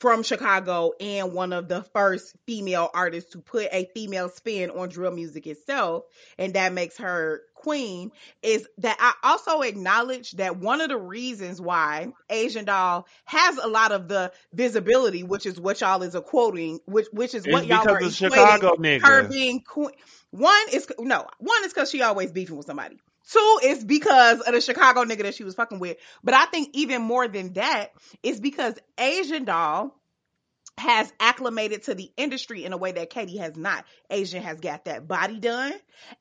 from 0.00 0.22
Chicago 0.24 0.92
and 1.00 1.32
one 1.32 1.52
of 1.52 1.68
the 1.68 1.82
first 1.94 2.34
female 2.46 2.90
artists 2.92 3.32
to 3.32 3.38
put 3.38 3.68
a 3.72 3.88
female 3.94 4.28
spin 4.28 4.70
on 4.70 4.88
drill 4.88 5.12
music 5.12 5.46
itself, 5.46 6.04
and 6.38 6.54
that 6.54 6.72
makes 6.72 6.98
her 6.98 7.42
queen, 7.54 8.10
is 8.42 8.68
that 8.78 8.96
I 9.00 9.14
also 9.28 9.60
acknowledge 9.62 10.32
that 10.32 10.56
one 10.58 10.80
of 10.80 10.88
the 10.88 10.98
reasons 10.98 11.60
why 11.60 12.12
Asian 12.30 12.64
Doll 12.64 13.06
has 13.26 13.58
a 13.58 13.68
lot 13.68 13.92
of 13.92 14.08
the 14.08 14.32
visibility, 14.52 15.22
which 15.22 15.46
is 15.46 15.60
what 15.60 15.80
y'all 15.80 16.02
is 16.02 16.14
a 16.16 16.20
quoting, 16.22 16.80
which 16.86 17.06
which 17.12 17.34
is 17.34 17.46
what 17.46 17.66
It's 17.66 17.68
y'all 17.68 17.88
are 17.88 18.00
because 18.00 18.06
of 18.06 18.12
equating 18.12 18.70
Chicago 18.70 18.76
her 19.02 19.28
being 19.28 19.60
queen. 19.62 19.92
One 20.30 20.64
is 20.72 20.86
no, 20.98 21.26
one 21.38 21.64
is 21.64 21.72
because 21.72 21.90
she 21.90 22.02
always 22.02 22.32
beefing 22.32 22.56
with 22.56 22.66
somebody. 22.66 22.98
Two 23.30 23.60
is 23.62 23.84
because 23.84 24.40
of 24.40 24.52
the 24.52 24.60
Chicago 24.60 25.04
nigga 25.04 25.22
that 25.22 25.34
she 25.34 25.44
was 25.44 25.54
fucking 25.54 25.78
with. 25.78 25.96
But 26.24 26.34
I 26.34 26.46
think 26.46 26.70
even 26.72 27.02
more 27.02 27.28
than 27.28 27.52
that 27.54 27.92
is 28.22 28.40
because 28.40 28.74
Asian 28.98 29.44
Doll 29.44 29.94
has 30.78 31.12
acclimated 31.20 31.84
to 31.84 31.94
the 31.94 32.10
industry 32.16 32.64
in 32.64 32.72
a 32.72 32.76
way 32.76 32.92
that 32.92 33.10
Katie 33.10 33.36
has 33.38 33.56
not. 33.56 33.84
Asian 34.10 34.42
has 34.42 34.58
got 34.60 34.86
that 34.86 35.06
body 35.06 35.38
done. 35.38 35.74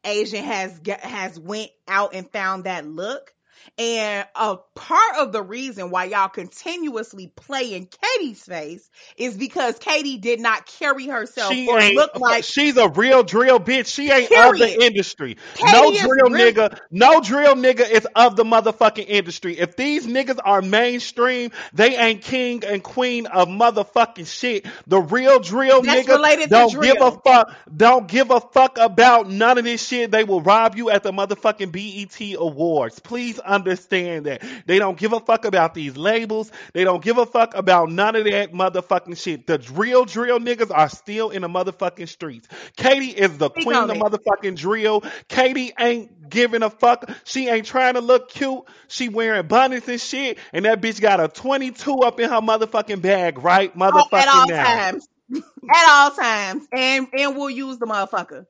Asian 0.04 0.44
has 0.44 0.80
has 1.02 1.40
went 1.40 1.72
out 1.88 2.14
and 2.14 2.30
found 2.32 2.66
that 2.66 2.86
look. 2.86 3.34
And 3.78 4.28
a 4.36 4.58
part 4.76 5.16
of 5.20 5.32
the 5.32 5.42
reason 5.42 5.90
why 5.92 6.06
y'all 6.06 6.30
continuously 6.30 7.28
play 7.36 7.74
in 7.74 7.88
Katie's 7.88 8.44
face 8.44 8.90
is 9.18 9.36
because 9.38 9.78
Katie 9.80 10.18
did 10.18 10.40
not 10.40 10.66
carry 10.66 11.08
herself 11.08 11.52
She 11.54 11.68
or 11.68 11.80
ain't. 11.80 11.96
look 11.96 12.20
like 12.20 12.44
she's 12.44 12.78
a 12.78 12.90
real 12.90 13.24
drill 13.24 13.60
bitch. 13.60 13.88
She 13.88 14.12
ain't 14.12 14.32
of 14.32 14.58
the 14.58 14.84
industry. 14.84 15.38
Katie 15.56 15.72
no 15.72 15.92
drill 15.92 16.30
really- 16.32 16.54
nigga. 16.54 16.78
No 16.92 17.22
drill 17.22 17.56
nigga 17.56 17.90
is 17.90 18.08
of 18.16 18.36
the 18.36 18.44
motherfucking 18.44 19.06
industry. 19.08 19.58
If 19.58 19.76
these 19.76 20.06
niggas 20.06 20.40
are 20.44 20.62
mainstream, 20.62 21.52
they 21.74 21.96
ain't 21.98 22.22
king 22.22 22.64
and 22.66 22.84
queen 22.84 23.26
of 23.28 23.48
motherfucking 23.48 24.28
shit. 24.28 24.66
The 24.88 25.00
real 25.00 25.40
drill 25.40 25.82
That's 25.82 26.08
niggas 26.08 26.14
related 26.14 26.50
don't 26.50 26.72
drill. 26.72 26.94
give 26.94 27.02
a 27.02 27.12
fuck. 27.12 27.56
Don't 27.76 28.08
give 28.08 28.32
a 28.32 28.40
fuck 28.40 28.78
about 28.78 29.30
none 29.30 29.58
of 29.58 29.64
this 29.64 29.86
shit. 29.86 30.12
They 30.12 30.24
will 30.24 30.42
rob 30.42 30.76
you 30.76 30.90
at 30.90 31.04
the 31.04 31.12
motherfucking 31.12 31.72
BET 31.72 32.36
awards. 32.40 33.00
Please 33.00 33.40
understand 33.52 34.26
that. 34.26 34.42
They 34.66 34.80
don't 34.80 34.98
give 34.98 35.14
a 35.14 35.20
fuck 35.20 35.46
about 35.46 35.74
these 35.74 35.98
labels. 35.98 36.52
They 36.74 36.84
don't 36.84 37.04
give 37.04 37.18
a 37.18 37.26
fuck 37.26 37.56
about 37.56 37.92
none 37.92 38.16
of 38.16 38.26
that 38.26 38.54
motherfucking 38.54 39.22
shit. 39.22 39.48
The 39.48 39.58
drill 39.58 40.06
drill 40.06 40.40
niggas 40.40 40.72
are 40.76 40.90
still 40.90 41.30
in 41.32 41.42
the 41.44 41.48
motherfucking 41.50 42.08
streets. 42.08 42.48
Katie 42.78 43.12
is 43.12 43.38
the 43.38 43.50
queen 43.50 43.90
of 43.90 43.96
it. 43.96 44.02
motherfucking 44.02 44.56
drill. 44.56 45.04
Katie 45.28 45.74
ain't 45.80 46.30
giving 46.30 46.64
a 46.64 46.70
fuck. 46.70 47.10
She 47.26 47.50
ain't 47.50 47.66
trying 47.66 47.96
to 47.96 48.02
look 48.02 48.30
cute. 48.30 48.64
She 48.88 49.10
wearing 49.10 49.48
bunnies 49.48 49.88
and 49.88 50.00
shit. 50.02 50.38
And 50.54 50.66
that 50.66 50.82
bitch 50.82 51.02
got 51.02 51.20
a 51.20 51.28
22 51.28 51.94
up 52.00 52.20
in 52.20 52.30
her 52.30 52.42
motherfucking 52.42 53.02
bag 53.02 53.40
right 53.40 53.72
Oh, 53.76 53.80
motherfucking 53.80 54.14
at 54.20 54.28
all 54.28 54.48
now. 54.48 54.64
times. 54.64 55.08
at 55.34 55.90
all 55.90 56.12
times. 56.12 56.68
And 56.74 57.08
and 57.14 57.36
we'll 57.36 57.50
use 57.50 57.78
the 57.78 57.86
motherfucker. 57.86 58.46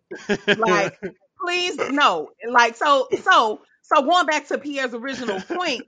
Like, 0.55 0.97
please 1.45 1.77
no. 1.89 2.29
Like 2.49 2.75
so 2.75 3.07
so 3.23 3.61
so 3.93 4.03
going 4.03 4.25
back 4.25 4.47
to 4.47 4.57
Pierre's 4.57 4.93
original 4.93 5.41
point 5.47 5.83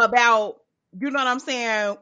about 0.00 0.56
you 0.98 1.10
know 1.10 1.18
what 1.18 1.28
I'm 1.28 1.40
saying? 1.40 1.96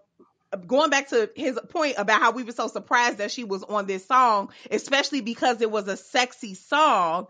Going 0.66 0.90
back 0.90 1.08
to 1.08 1.28
his 1.34 1.58
point 1.70 1.96
about 1.98 2.20
how 2.20 2.30
we 2.30 2.44
were 2.44 2.52
so 2.52 2.68
surprised 2.68 3.18
that 3.18 3.32
she 3.32 3.44
was 3.44 3.62
on 3.64 3.86
this 3.86 4.06
song, 4.06 4.50
especially 4.70 5.20
because 5.20 5.60
it 5.60 5.70
was 5.70 5.88
a 5.88 5.96
sexy 5.96 6.54
song, 6.54 7.26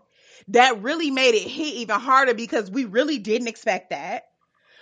that 0.49 0.81
really 0.81 1.11
made 1.11 1.33
it 1.33 1.47
hit 1.47 1.73
even 1.75 1.99
harder 1.99 2.33
because 2.33 2.69
we 2.69 2.85
really 2.85 3.17
didn't 3.17 3.47
expect 3.47 3.89
that. 3.89 4.27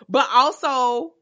But 0.10 0.28
also, 0.32 1.14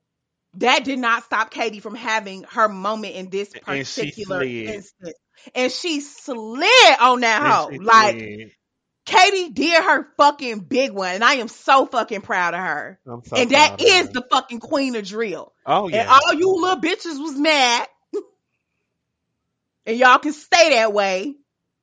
that 0.56 0.84
did 0.84 1.00
not 1.00 1.24
stop 1.24 1.52
Katie 1.52 1.80
from 1.80 1.96
having 1.96 2.44
her 2.50 2.68
moment 2.68 3.16
in 3.16 3.30
this 3.30 3.50
particular 3.50 4.40
slid. 4.40 4.70
instance. 4.70 5.18
And 5.54 5.72
she 5.72 6.02
slid 6.02 7.00
on 7.00 7.22
that 7.22 7.42
And 7.42 7.80
hoe. 7.80 7.84
Like. 7.84 8.58
Katie 9.06 9.50
did 9.50 9.84
her 9.84 10.08
fucking 10.18 10.62
big 10.62 10.92
one. 10.92 11.16
And 11.16 11.24
I 11.24 11.36
am 11.36 11.48
so 11.48 11.86
fucking 11.86 12.22
proud 12.22 12.54
of 12.54 12.62
her. 12.62 13.00
I'm 13.08 13.24
so 13.24 13.36
and 13.36 13.50
that 13.52 13.82
is 13.82 14.10
the 14.10 14.24
fucking 14.30 14.60
queen 14.60 14.96
of 14.96 15.06
drill. 15.06 15.54
Oh 15.66 15.88
yeah. 15.88 16.02
And 16.02 16.10
all 16.10 16.34
you 16.34 16.56
little 16.56 16.82
bitches 16.82 17.22
was 17.22 17.38
mad. 17.38 17.88
and 19.86 19.98
y'all 19.98 20.20
can 20.20 20.34
stay 20.34 20.72
that 20.72 20.94
way 20.94 21.36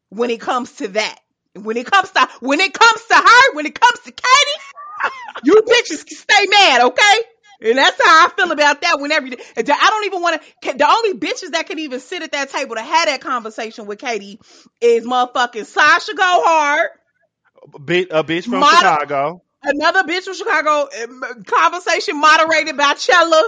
when 0.08 0.30
it 0.30 0.40
comes 0.40 0.72
to 0.76 0.88
that. 0.88 1.18
When 1.54 1.76
it 1.76 1.86
comes 1.86 2.10
to 2.10 2.28
when 2.40 2.60
it 2.60 2.72
comes 2.72 3.04
to 3.06 3.14
her, 3.16 3.54
when 3.54 3.66
it 3.66 3.78
comes 3.78 3.98
to 4.00 4.12
Katie, 4.12 5.12
you 5.44 5.54
bitches 5.54 6.06
can 6.06 6.16
stay 6.16 6.46
mad, 6.48 6.82
okay? 6.86 7.22
And 7.62 7.76
that's 7.76 8.00
how 8.02 8.26
I 8.26 8.30
feel 8.30 8.52
about 8.52 8.80
that 8.80 9.00
whenever 9.00 9.26
you, 9.26 9.36
I 9.56 9.62
don't 9.62 10.06
even 10.06 10.22
want 10.22 10.40
to, 10.62 10.72
the 10.78 10.88
only 10.88 11.18
bitches 11.18 11.50
that 11.52 11.66
can 11.66 11.78
even 11.78 12.00
sit 12.00 12.22
at 12.22 12.32
that 12.32 12.50
table 12.50 12.76
to 12.76 12.82
have 12.82 13.06
that 13.06 13.20
conversation 13.20 13.84
with 13.84 13.98
Katie 13.98 14.40
is 14.80 15.04
motherfucking 15.04 15.66
Sasha 15.66 16.14
Go 16.14 16.22
Hard, 16.46 16.88
A 17.64 18.24
bitch 18.24 18.46
from 18.46 18.60
Mod- 18.60 18.64
Chicago. 18.64 19.42
another 19.64 20.04
bitch 20.04 20.24
from 20.24 20.34
Chicago, 20.34 20.88
um, 21.04 21.44
conversation 21.44 22.20
moderated 22.20 22.76
by 22.76 22.94
Chella 22.94 23.42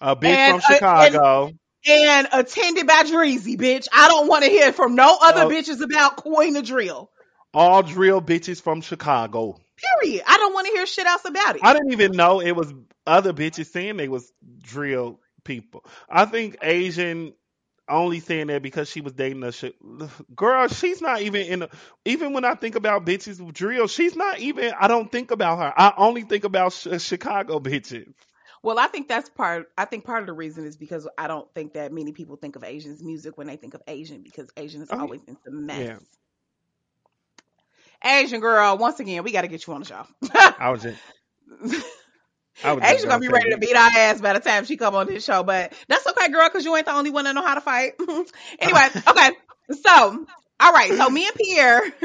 A 0.00 0.16
bitch 0.16 0.38
And, 0.38 0.42
from 0.42 0.60
Chicago. 0.60 1.52
and 1.88 2.28
attended 2.32 2.86
by 2.86 3.02
Dreezy, 3.04 3.56
bitch. 3.58 3.88
I 3.92 4.08
don't 4.08 4.28
want 4.28 4.44
to 4.44 4.50
hear 4.50 4.72
from 4.72 4.94
no 4.94 5.18
other 5.22 5.42
Uh, 5.42 5.46
bitches 5.46 5.82
about 5.82 6.16
Queen 6.16 6.56
of 6.56 6.64
Drill. 6.64 7.10
all 7.54 7.82
drill 7.82 8.22
bitches 8.22 8.62
from 8.62 8.80
Chicago. 8.82 9.58
Period. 10.02 10.24
I 10.26 10.36
don't 10.38 10.54
want 10.54 10.66
to 10.68 10.72
hear 10.72 10.86
shit 10.86 11.06
else 11.06 11.24
about 11.24 11.56
it. 11.56 11.62
I 11.62 11.72
didn't 11.74 11.92
even 11.92 12.12
know 12.12 12.40
it 12.40 12.52
was 12.52 12.72
other 13.06 13.32
bitches 13.32 13.66
saying 13.66 13.96
they 13.96 14.08
was 14.08 14.32
drill 14.62 15.20
people. 15.44 15.84
I 16.08 16.24
think 16.26 16.58
Asian 16.62 17.34
only 17.92 18.20
saying 18.20 18.48
that 18.48 18.62
because 18.62 18.88
she 18.90 19.00
was 19.00 19.12
dating 19.14 19.44
a 19.44 19.52
sh- 19.52 19.66
girl. 20.34 20.68
She's 20.68 21.00
not 21.02 21.22
even 21.22 21.42
in. 21.42 21.62
A, 21.64 21.70
even 22.04 22.32
when 22.32 22.44
I 22.44 22.54
think 22.54 22.76
about 22.76 23.06
bitches 23.06 23.40
with 23.40 23.54
drill, 23.54 23.88
she's 23.88 24.16
not 24.16 24.38
even. 24.40 24.72
I 24.78 24.88
don't 24.88 25.10
think 25.12 25.30
about 25.30 25.58
her. 25.58 25.72
I 25.76 25.94
only 25.96 26.22
think 26.22 26.44
about 26.44 26.72
sh- 26.72 27.00
Chicago 27.00 27.60
bitches. 27.60 28.12
Well, 28.62 28.78
I 28.78 28.88
think 28.88 29.08
that's 29.08 29.30
part. 29.30 29.66
I 29.78 29.84
think 29.86 30.04
part 30.04 30.22
of 30.22 30.26
the 30.26 30.32
reason 30.32 30.66
is 30.66 30.76
because 30.76 31.08
I 31.18 31.28
don't 31.28 31.52
think 31.54 31.74
that 31.74 31.92
many 31.92 32.12
people 32.12 32.36
think 32.36 32.56
of 32.56 32.64
Asians 32.64 33.02
music 33.02 33.38
when 33.38 33.46
they 33.48 33.56
think 33.56 33.74
of 33.74 33.82
Asian 33.88 34.22
because 34.22 34.50
Asian 34.56 34.82
is 34.82 34.90
Oh, 34.90 34.98
always 34.98 35.22
into 35.26 35.50
mess. 35.50 35.80
yeah. 35.80 35.98
Asian 38.04 38.40
girl, 38.40 38.78
once 38.78 39.00
again, 39.00 39.22
we 39.24 39.32
got 39.32 39.42
to 39.42 39.48
get 39.48 39.66
you 39.66 39.74
on 39.74 39.80
the 39.80 39.86
show. 39.86 40.06
I 40.58 40.70
was 40.70 40.82
just. 40.82 41.00
I 42.64 42.74
was 42.74 42.84
just 42.84 43.06
gonna 43.06 43.20
be 43.20 43.28
ready 43.28 43.50
to 43.50 43.58
beat 43.58 43.76
our 43.76 43.90
ass 43.90 44.20
by 44.20 44.32
the 44.34 44.40
time 44.40 44.64
she 44.64 44.76
come 44.76 44.94
on 44.94 45.06
this 45.06 45.24
show, 45.24 45.42
but 45.42 45.72
that's 45.88 46.06
okay, 46.06 46.28
girl, 46.28 46.48
because 46.48 46.64
you 46.64 46.74
ain't 46.76 46.86
the 46.86 46.94
only 46.94 47.10
one 47.10 47.24
that 47.24 47.34
know 47.34 47.44
how 47.44 47.54
to 47.54 47.60
fight. 47.60 47.94
anyway, 48.58 48.88
okay, 49.08 49.30
so 49.82 50.26
all 50.60 50.72
right, 50.72 50.92
so 50.92 51.10
me 51.10 51.26
and 51.26 51.34
Pierre. 51.34 51.82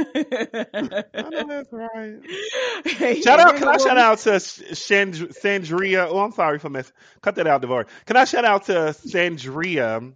I 1.14 1.30
know 1.30 1.48
that's 1.48 1.72
right. 1.72 3.22
Shout 3.24 3.40
out! 3.40 3.56
Can 3.58 3.68
I 3.68 3.78
shout 3.78 3.98
out 3.98 4.18
to 4.20 4.40
Sand- 4.40 5.14
Sandria? 5.14 6.08
Oh, 6.10 6.20
I'm 6.20 6.32
sorry 6.32 6.58
for 6.58 6.70
mess. 6.70 6.92
Cut 7.22 7.36
that 7.36 7.46
out, 7.46 7.62
Devorah. 7.62 7.86
Can 8.06 8.18
I 8.18 8.26
shout 8.26 8.46
out 8.46 8.66
to 8.66 8.72
Sandria, 9.06 10.14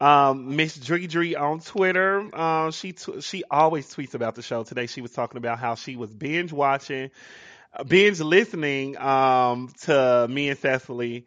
um, 0.00 0.56
Miss 0.56 0.76
Dree 0.76 1.06
Dree 1.06 1.34
on 1.34 1.60
Twitter? 1.60 2.34
Um, 2.38 2.72
she 2.72 2.92
t- 2.92 3.22
she 3.22 3.44
always 3.50 3.86
tweets 3.94 4.12
about 4.14 4.34
the 4.34 4.42
show. 4.42 4.64
Today 4.64 4.86
she 4.86 5.00
was 5.00 5.12
talking 5.12 5.38
about 5.38 5.58
how 5.58 5.74
she 5.74 5.96
was 5.96 6.12
binge 6.12 6.52
watching, 6.52 7.04
uh, 7.06 7.08
binge 7.86 8.20
listening 8.20 8.96
um, 8.98 9.72
to 9.82 10.26
me 10.28 10.48
and 10.48 10.58
Cecily. 10.58 11.26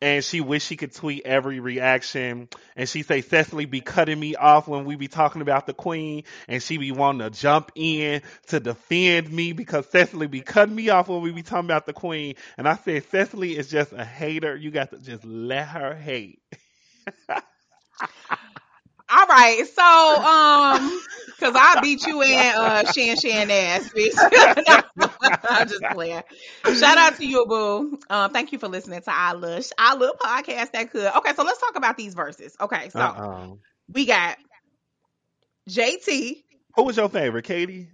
And 0.00 0.24
she 0.24 0.40
wish 0.40 0.64
she 0.64 0.76
could 0.76 0.92
tweet 0.92 1.22
every 1.24 1.60
reaction. 1.60 2.48
And 2.74 2.88
she 2.88 3.04
say 3.04 3.20
Cecily 3.20 3.66
be 3.66 3.80
cutting 3.80 4.18
me 4.18 4.34
off 4.34 4.66
when 4.66 4.84
we 4.84 4.96
be 4.96 5.06
talking 5.06 5.42
about 5.42 5.66
the 5.66 5.74
queen, 5.74 6.24
and 6.48 6.60
she 6.60 6.76
be 6.76 6.90
wanting 6.90 7.20
to 7.20 7.30
jump 7.30 7.70
in 7.76 8.22
to 8.48 8.58
defend 8.58 9.30
me 9.30 9.52
because 9.52 9.86
Cecily 9.90 10.26
be 10.26 10.40
cutting 10.40 10.74
me 10.74 10.88
off 10.88 11.08
when 11.08 11.20
we 11.22 11.30
be 11.30 11.42
talking 11.44 11.66
about 11.66 11.86
the 11.86 11.92
queen. 11.92 12.34
And 12.58 12.66
I 12.66 12.74
said 12.74 13.04
Cecily 13.12 13.56
is 13.56 13.70
just 13.70 13.92
a 13.92 14.04
hater. 14.04 14.56
You 14.56 14.72
got 14.72 14.90
to 14.90 14.98
just 14.98 15.24
let 15.24 15.68
her 15.68 15.94
hate. 15.94 16.42
All 19.14 19.26
right, 19.26 19.66
so 19.66 20.22
um, 20.24 21.00
because 21.42 21.56
I 21.60 21.80
beat 21.80 22.06
you 22.06 22.22
in 22.22 22.38
uh 22.38 22.92
Shan 22.92 23.16
Shan 23.16 23.50
ass, 23.50 23.90
bitch. 23.90 24.14
I'm 25.48 25.68
just 25.68 25.82
playing. 25.92 26.22
Shout 26.64 26.98
out 26.98 27.16
to 27.16 27.26
you, 27.26 27.44
boo. 27.46 27.98
Um, 28.08 28.32
thank 28.32 28.52
you 28.52 28.58
for 28.58 28.68
listening 28.68 29.00
to 29.02 29.12
I 29.12 29.32
Lush, 29.32 29.70
I 29.76 29.94
Love 29.94 30.18
podcast 30.18 30.72
that 30.72 30.90
could. 30.90 31.10
Okay, 31.16 31.34
so 31.34 31.42
let's 31.42 31.60
talk 31.60 31.76
about 31.76 31.96
these 31.96 32.14
verses. 32.14 32.56
Okay, 32.60 32.90
so 32.90 33.00
Uh-uh. 33.00 33.48
we 33.92 34.06
got 34.06 34.36
JT. 35.68 36.44
Who 36.76 36.84
was 36.84 36.96
your 36.96 37.08
favorite, 37.08 37.44
Katie? 37.44 37.88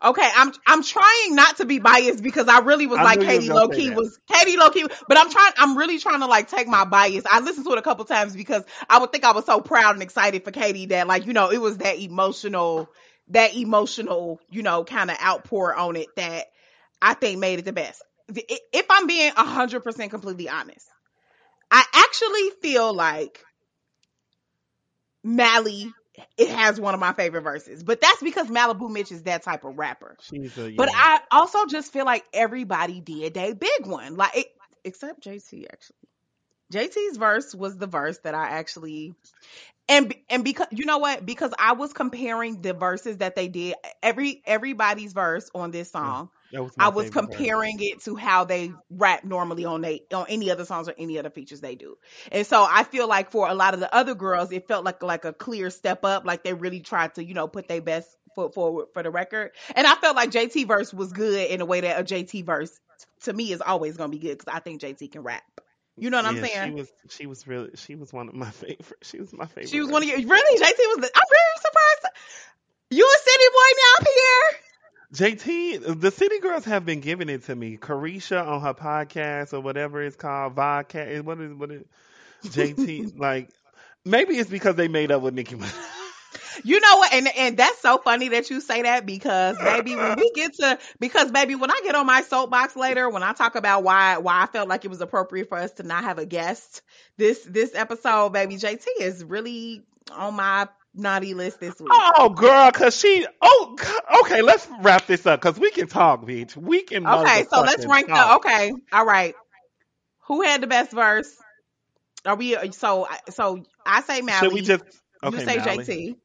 Okay, 0.00 0.28
I'm 0.36 0.52
I'm 0.66 0.82
trying 0.84 1.34
not 1.34 1.56
to 1.56 1.64
be 1.64 1.80
biased 1.80 2.22
because 2.22 2.46
I 2.46 2.60
really 2.60 2.86
was 2.86 3.00
I 3.00 3.02
like 3.02 3.18
knew 3.18 3.26
you 3.26 3.34
was 3.34 3.38
Katie 3.38 3.48
gonna 3.48 3.60
low 3.60 3.68
key 3.68 3.90
was 3.90 4.20
Katie 4.30 4.56
low 4.56 4.70
key, 4.70 4.86
but 5.08 5.18
I'm 5.18 5.28
trying 5.28 5.52
I'm 5.56 5.76
really 5.76 5.98
trying 5.98 6.20
to 6.20 6.26
like 6.26 6.48
take 6.48 6.68
my 6.68 6.84
bias. 6.84 7.24
I 7.28 7.40
listened 7.40 7.66
to 7.66 7.72
it 7.72 7.78
a 7.78 7.82
couple 7.82 8.04
times 8.04 8.36
because 8.36 8.62
I 8.88 9.00
would 9.00 9.10
think 9.10 9.24
I 9.24 9.32
was 9.32 9.44
so 9.44 9.60
proud 9.60 9.94
and 9.94 10.02
excited 10.02 10.44
for 10.44 10.52
Katie 10.52 10.86
that 10.86 11.08
like 11.08 11.26
you 11.26 11.32
know 11.32 11.50
it 11.50 11.60
was 11.60 11.78
that 11.78 11.98
emotional 11.98 12.88
that 13.28 13.56
emotional 13.56 14.40
you 14.50 14.62
know 14.62 14.84
kind 14.84 15.10
of 15.10 15.16
outpour 15.20 15.74
on 15.74 15.96
it 15.96 16.14
that 16.14 16.46
I 17.02 17.14
think 17.14 17.40
made 17.40 17.58
it 17.58 17.64
the 17.64 17.72
best. 17.72 18.00
If 18.28 18.86
I'm 18.90 19.08
being 19.08 19.32
hundred 19.32 19.80
percent 19.80 20.10
completely 20.10 20.48
honest, 20.48 20.86
I 21.72 21.82
actually 21.92 22.50
feel 22.62 22.92
like 22.94 23.44
Mally 25.24 25.92
it 26.36 26.48
has 26.48 26.80
one 26.80 26.94
of 26.94 27.00
my 27.00 27.12
favorite 27.12 27.42
verses, 27.42 27.82
but 27.82 28.00
that's 28.00 28.22
because 28.22 28.48
Maliibu 28.48 28.90
Miitch 28.90 29.12
is 29.12 29.22
that 29.24 29.42
type 29.42 29.64
of 29.64 29.78
rapper. 29.78 30.16
She's 30.22 30.56
a 30.58 30.74
But. 30.76 30.90
I 30.92 31.20
also 31.30 31.66
just 31.66 31.92
feel 31.92 32.04
like 32.04 32.24
everybody 32.32 33.00
did 33.00 33.36
a 33.36 33.54
big 33.54 33.86
one, 33.86 34.16
like 34.16 34.36
it, 34.36 34.46
except 34.84 35.24
JT 35.24 35.66
actually. 35.70 35.96
JT's 36.72 37.16
verse 37.16 37.54
was 37.54 37.76
the 37.76 37.86
verse 37.86 38.18
that 38.18 38.34
I 38.34 38.48
actually 38.50 39.14
and 39.88 40.14
and 40.28 40.44
because 40.44 40.66
you 40.70 40.84
know 40.84 40.98
what 40.98 41.24
because 41.24 41.52
I 41.58 41.72
was 41.72 41.92
comparing 41.92 42.60
the 42.60 42.74
verses 42.74 43.18
that 43.18 43.34
they 43.36 43.48
did 43.48 43.74
every 44.02 44.42
everybody's 44.44 45.12
verse 45.12 45.50
on 45.54 45.70
this 45.70 45.90
song 45.90 46.28
was 46.52 46.72
I 46.78 46.88
was 46.88 47.10
comparing 47.10 47.76
it 47.80 48.02
to 48.04 48.16
how 48.16 48.44
they 48.44 48.72
rap 48.90 49.24
normally 49.24 49.64
on 49.64 49.82
they 49.82 50.02
on 50.12 50.26
any 50.28 50.50
other 50.50 50.64
songs 50.64 50.88
or 50.88 50.94
any 50.98 51.18
other 51.18 51.30
features 51.30 51.60
they 51.60 51.74
do. 51.74 51.98
And 52.32 52.46
so 52.46 52.66
I 52.68 52.84
feel 52.84 53.06
like 53.06 53.30
for 53.30 53.48
a 53.48 53.54
lot 53.54 53.74
of 53.74 53.80
the 53.80 53.94
other 53.94 54.14
girls, 54.14 54.50
it 54.52 54.66
felt 54.66 54.84
like 54.84 55.02
like 55.02 55.24
a 55.24 55.32
clear 55.32 55.70
step 55.70 56.04
up, 56.04 56.24
like 56.24 56.44
they 56.44 56.54
really 56.54 56.80
tried 56.80 57.14
to, 57.16 57.24
you 57.24 57.34
know, 57.34 57.48
put 57.48 57.68
their 57.68 57.82
best 57.82 58.08
foot 58.34 58.54
forward 58.54 58.86
for 58.94 59.02
the 59.02 59.10
record. 59.10 59.52
And 59.74 59.86
I 59.86 59.94
felt 59.96 60.16
like 60.16 60.30
JT 60.30 60.66
verse 60.66 60.92
was 60.94 61.12
good 61.12 61.50
in 61.50 61.60
a 61.60 61.66
way 61.66 61.82
that 61.82 62.00
a 62.00 62.04
JT 62.04 62.46
verse 62.46 62.78
to 63.22 63.32
me 63.32 63.52
is 63.52 63.60
always 63.60 63.96
gonna 63.96 64.10
be 64.10 64.18
good 64.18 64.38
because 64.38 64.52
I 64.52 64.60
think 64.60 64.80
JT 64.80 65.12
can 65.12 65.22
rap. 65.22 65.42
You 65.98 66.10
know 66.10 66.18
what 66.18 66.26
I'm 66.26 66.42
saying? 66.42 66.68
She 66.68 66.74
was 66.74 66.92
she 67.10 67.26
was 67.26 67.46
really 67.46 67.70
she 67.74 67.94
was 67.94 68.12
one 68.12 68.28
of 68.28 68.34
my 68.34 68.50
favorite. 68.50 68.98
She 69.02 69.20
was 69.20 69.32
my 69.32 69.46
favorite. 69.46 69.68
She 69.68 69.80
was 69.80 69.90
one 69.90 70.02
of 70.02 70.08
your 70.08 70.16
really 70.16 70.60
JT 70.60 70.78
was. 70.78 70.98
The, 70.98 71.10
I'm 71.14 71.28
very 71.30 71.56
surprised. 71.60 72.16
You 72.90 73.04
a 73.04 73.18
city 73.18 73.44
boy 73.52 73.70
now, 73.76 74.06
Pierre? 74.06 74.67
JT, 75.14 76.00
the 76.00 76.10
City 76.10 76.38
Girls 76.40 76.64
have 76.66 76.84
been 76.84 77.00
giving 77.00 77.30
it 77.30 77.44
to 77.44 77.56
me. 77.56 77.78
Caresha 77.78 78.46
on 78.46 78.60
her 78.60 78.74
podcast 78.74 79.54
or 79.54 79.60
whatever 79.60 80.02
it's 80.02 80.16
called, 80.16 80.54
Vodcast. 80.54 81.16
Eh, 81.16 81.20
what 81.20 81.40
is 81.40 81.54
what 81.54 81.70
is 81.70 81.82
JT? 82.44 83.18
like 83.18 83.48
maybe 84.04 84.36
it's 84.36 84.50
because 84.50 84.76
they 84.76 84.88
made 84.88 85.10
up 85.10 85.22
with 85.22 85.34
Nicki 85.34 85.56
Minaj. 85.56 85.74
You 86.64 86.80
know 86.80 86.96
what? 86.96 87.12
And 87.12 87.28
and 87.36 87.56
that's 87.56 87.80
so 87.80 87.98
funny 87.98 88.28
that 88.30 88.50
you 88.50 88.60
say 88.60 88.82
that 88.82 89.06
because 89.06 89.56
baby, 89.58 89.94
when 89.96 90.16
we 90.16 90.30
get 90.34 90.54
to 90.54 90.78
because 90.98 91.30
baby, 91.30 91.54
when 91.54 91.70
I 91.70 91.80
get 91.84 91.94
on 91.94 92.04
my 92.04 92.22
soapbox 92.22 92.76
later, 92.76 93.08
when 93.08 93.22
I 93.22 93.32
talk 93.32 93.54
about 93.54 93.84
why 93.84 94.18
why 94.18 94.42
I 94.42 94.46
felt 94.46 94.68
like 94.68 94.84
it 94.84 94.88
was 94.88 95.00
appropriate 95.00 95.48
for 95.48 95.56
us 95.56 95.72
to 95.74 95.84
not 95.84 96.04
have 96.04 96.18
a 96.18 96.26
guest 96.26 96.82
this 97.16 97.44
this 97.44 97.74
episode, 97.74 98.30
baby, 98.32 98.56
JT 98.56 98.84
is 99.00 99.24
really 99.24 99.84
on 100.10 100.34
my 100.34 100.68
naughty 100.98 101.34
list 101.34 101.60
this 101.60 101.78
week. 101.78 101.90
Oh, 101.90 102.28
girl, 102.30 102.70
cause 102.72 102.98
she. 102.98 103.26
Oh, 103.40 103.76
okay. 104.22 104.42
Let's 104.42 104.68
wrap 104.80 105.06
this 105.06 105.26
up, 105.26 105.40
cause 105.40 105.58
we 105.58 105.70
can 105.70 105.86
talk, 105.86 106.24
bitch. 106.24 106.56
We 106.56 106.82
can. 106.82 107.06
okay, 107.06 107.44
so 107.50 107.60
let's 107.60 107.86
rank 107.86 108.06
the 108.06 108.12
talk. 108.12 108.44
okay. 108.44 108.72
All 108.92 109.06
right. 109.06 109.34
Who 110.26 110.42
had 110.42 110.60
the 110.60 110.66
best 110.66 110.92
verse? 110.92 111.34
Are 112.26 112.36
we 112.36 112.56
uh, 112.56 112.70
so 112.72 113.08
so 113.30 113.64
I 113.86 114.02
say 114.02 114.20
Mally. 114.20 114.48
Should 114.48 114.54
we 114.54 114.60
just? 114.62 114.84
Okay, 115.22 115.38
you 115.38 115.44
say 115.44 115.56
Mally. 115.56 115.84
JT. 115.84 116.16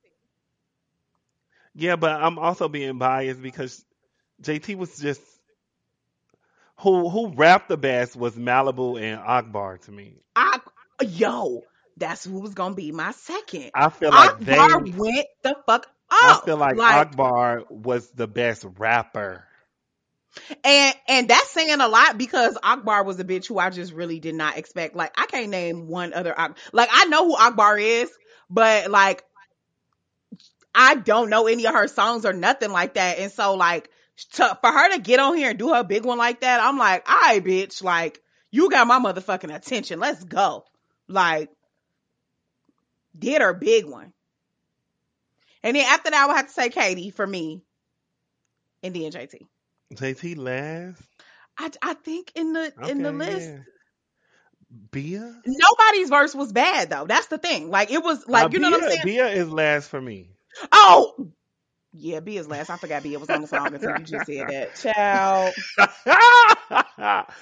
Yeah, 1.75 1.95
but 1.95 2.11
I'm 2.11 2.37
also 2.37 2.67
being 2.67 2.97
biased 2.97 3.41
because 3.41 3.83
JT 4.41 4.75
was 4.75 4.99
just 4.99 5.21
who 6.79 7.09
who 7.09 7.29
rapped 7.29 7.69
the 7.69 7.77
best 7.77 8.15
was 8.15 8.35
Maliibu 8.35 9.01
and 9.01 9.19
Akbar 9.19 9.77
to 9.79 9.91
me. 9.91 10.15
I 10.35 10.59
yo, 11.01 11.63
that's 11.97 12.23
who 12.23 12.39
was 12.39 12.53
gonna 12.53 12.75
be 12.75 12.91
my 12.91 13.11
second. 13.11 13.71
I 13.73 13.89
feel 13.89 14.09
like 14.09 14.39
they. 14.39 14.57
Akbar 14.57 14.83
went 14.97 15.27
the 15.41 15.55
fuck 15.65 15.87
off. 16.09 16.43
I 16.43 16.45
feel 16.45 16.57
like, 16.57 16.75
like 16.75 17.07
Akbar 17.07 17.63
was 17.69 18.09
the 18.11 18.27
best 18.27 18.65
rapper. 18.77 19.45
and 20.63 20.95
and 21.07 21.29
that's 21.29 21.51
saying 21.51 21.79
a 21.79 21.87
lot 21.87 22.17
because 22.17 22.57
Akbar 22.63 23.03
was 23.03 23.19
a 23.19 23.23
bitch 23.23 23.47
who 23.47 23.59
I 23.59 23.69
just 23.69 23.93
really 23.93 24.19
did 24.19 24.35
not 24.35 24.57
expect. 24.57 24.95
Like 24.95 25.13
I 25.17 25.25
can't 25.27 25.49
name 25.49 25.87
one 25.87 26.13
other 26.13 26.35
like 26.71 26.89
I 26.91 27.05
know 27.05 27.27
who 27.27 27.35
Akbar 27.35 27.77
is, 27.77 28.11
but 28.49 28.89
like 28.89 29.23
I 30.73 30.95
don't 30.95 31.29
know 31.29 31.47
any 31.47 31.67
of 31.67 31.73
her 31.75 31.87
songs 31.87 32.25
or 32.25 32.33
nothing 32.33 32.71
like 32.71 32.95
that. 32.95 33.19
And 33.19 33.31
so 33.31 33.53
like 33.55 33.89
to, 34.33 34.57
for 34.61 34.71
her 34.71 34.91
to 34.93 34.99
get 34.99 35.19
on 35.19 35.37
here 35.37 35.51
and 35.51 35.59
do 35.59 35.73
her 35.73 35.83
big 35.83 36.05
one 36.05 36.17
like 36.17 36.41
that, 36.41 36.59
I'm 36.61 36.77
like, 36.77 37.07
all 37.09 37.15
right, 37.15 37.43
bitch, 37.43 37.83
like 37.83 38.19
you 38.51 38.69
got 38.69 38.87
my 38.87 38.99
motherfucking 38.99 39.53
attention. 39.53 39.99
Let's 39.99 40.23
go. 40.23 40.65
Like 41.07 41.49
did 43.17 43.41
her 43.41 43.53
big 43.53 43.85
one. 43.85 44.13
And 45.61 45.75
then 45.75 45.85
after 45.85 46.11
that, 46.11 46.23
I 46.23 46.27
would 46.27 46.35
have 46.35 46.47
to 46.47 46.53
say 46.53 46.69
Katie 46.69 47.11
for 47.11 47.25
me, 47.25 47.63
and 48.81 48.93
then 48.93 49.11
JT. 49.11 49.39
JT 49.93 50.37
last. 50.37 51.01
I, 51.57 51.71
I 51.81 51.93
think 51.93 52.31
in 52.35 52.53
the 52.53 52.73
in 52.89 53.01
the 53.01 53.11
list, 53.11 53.49
yeah. 53.49 53.59
Bia. 54.91 55.41
nobody's 55.45 56.09
verse 56.09 56.33
was 56.33 56.51
bad 56.51 56.89
though. 56.89 57.05
That's 57.05 57.27
the 57.27 57.37
thing. 57.37 57.69
Like 57.69 57.91
it 57.91 58.03
was 58.03 58.27
like 58.27 58.47
Uh, 58.47 58.49
you 58.51 58.59
know 58.59 58.71
what 58.71 58.83
I'm 58.83 58.89
saying. 58.89 59.01
Bia 59.05 59.27
is 59.27 59.49
last 59.49 59.89
for 59.89 60.01
me. 60.01 60.31
Oh, 60.71 61.31
yeah, 61.93 62.19
B 62.19 62.37
is 62.37 62.47
last. 62.47 62.69
I 62.69 62.77
forgot 62.77 63.03
B 63.03 63.15
was 63.17 63.29
on 63.29 63.41
the 63.41 63.47
song 63.47 63.73
until 63.73 63.91
you 63.91 64.03
just 64.03 64.25
said 64.25 64.47
that. 64.47 64.75
Child. 64.75 65.53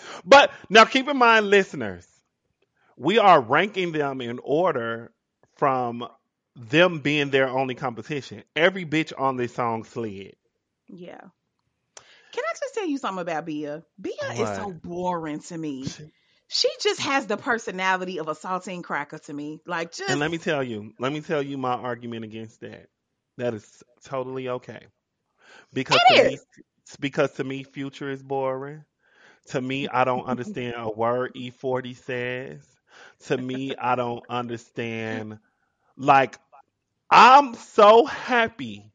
but 0.25 0.51
now 0.69 0.85
keep 0.85 1.07
in 1.07 1.17
mind, 1.17 1.49
listeners, 1.49 2.05
we 2.97 3.17
are 3.17 3.39
ranking 3.39 3.93
them 3.93 4.19
in 4.19 4.39
order 4.43 5.11
from 5.61 6.07
them 6.55 7.01
being 7.01 7.29
their 7.29 7.47
only 7.47 7.75
competition. 7.75 8.43
Every 8.55 8.83
bitch 8.83 9.13
on 9.15 9.37
this 9.37 9.53
song 9.53 9.83
slid. 9.83 10.35
Yeah. 10.87 11.21
Can 12.31 12.43
I 12.43 12.53
just 12.59 12.73
tell 12.73 12.87
you 12.87 12.97
something 12.97 13.21
about 13.21 13.45
Bia? 13.45 13.83
Bia 14.01 14.13
is 14.39 14.49
so 14.55 14.71
boring 14.71 15.41
to 15.41 15.55
me. 15.55 15.85
She 16.47 16.67
just 16.81 17.01
has 17.01 17.27
the 17.27 17.37
personality 17.37 18.19
of 18.19 18.27
a 18.27 18.33
saltine 18.33 18.83
cracker 18.83 19.19
to 19.19 19.33
me. 19.33 19.61
Like 19.67 19.91
just 19.91 20.09
And 20.09 20.19
let 20.19 20.31
me 20.31 20.39
tell 20.39 20.63
you, 20.63 20.93
let 20.97 21.13
me 21.13 21.21
tell 21.21 21.43
you 21.43 21.59
my 21.59 21.73
argument 21.73 22.25
against 22.25 22.61
that. 22.61 22.87
That 23.37 23.53
is 23.53 23.83
totally 24.03 24.49
okay. 24.49 24.87
Because 25.73 26.01
to 26.09 26.23
me, 26.23 26.39
because 26.99 27.33
to 27.33 27.43
me, 27.43 27.65
future 27.65 28.09
is 28.09 28.23
boring. 28.23 28.83
To 29.49 29.61
me, 29.61 29.87
I 29.87 30.05
don't 30.05 30.25
understand 30.25 30.73
a 30.75 30.89
word 30.89 31.35
E40 31.35 31.95
says. 31.97 32.65
To 33.27 33.37
me, 33.37 33.75
I 33.75 33.93
don't 33.95 34.23
understand. 34.29 35.37
Like, 35.97 36.37
I'm 37.09 37.55
so 37.55 38.05
happy 38.05 38.91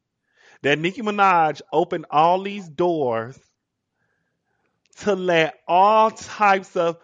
that 0.63 0.79
Nicki 0.79 1.03
Minaj 1.03 1.63
opened 1.73 2.07
all 2.11 2.43
these 2.43 2.69
doors 2.69 3.39
to 4.99 5.15
let 5.15 5.59
all 5.69 6.11
types 6.11 6.77
of 6.77 6.99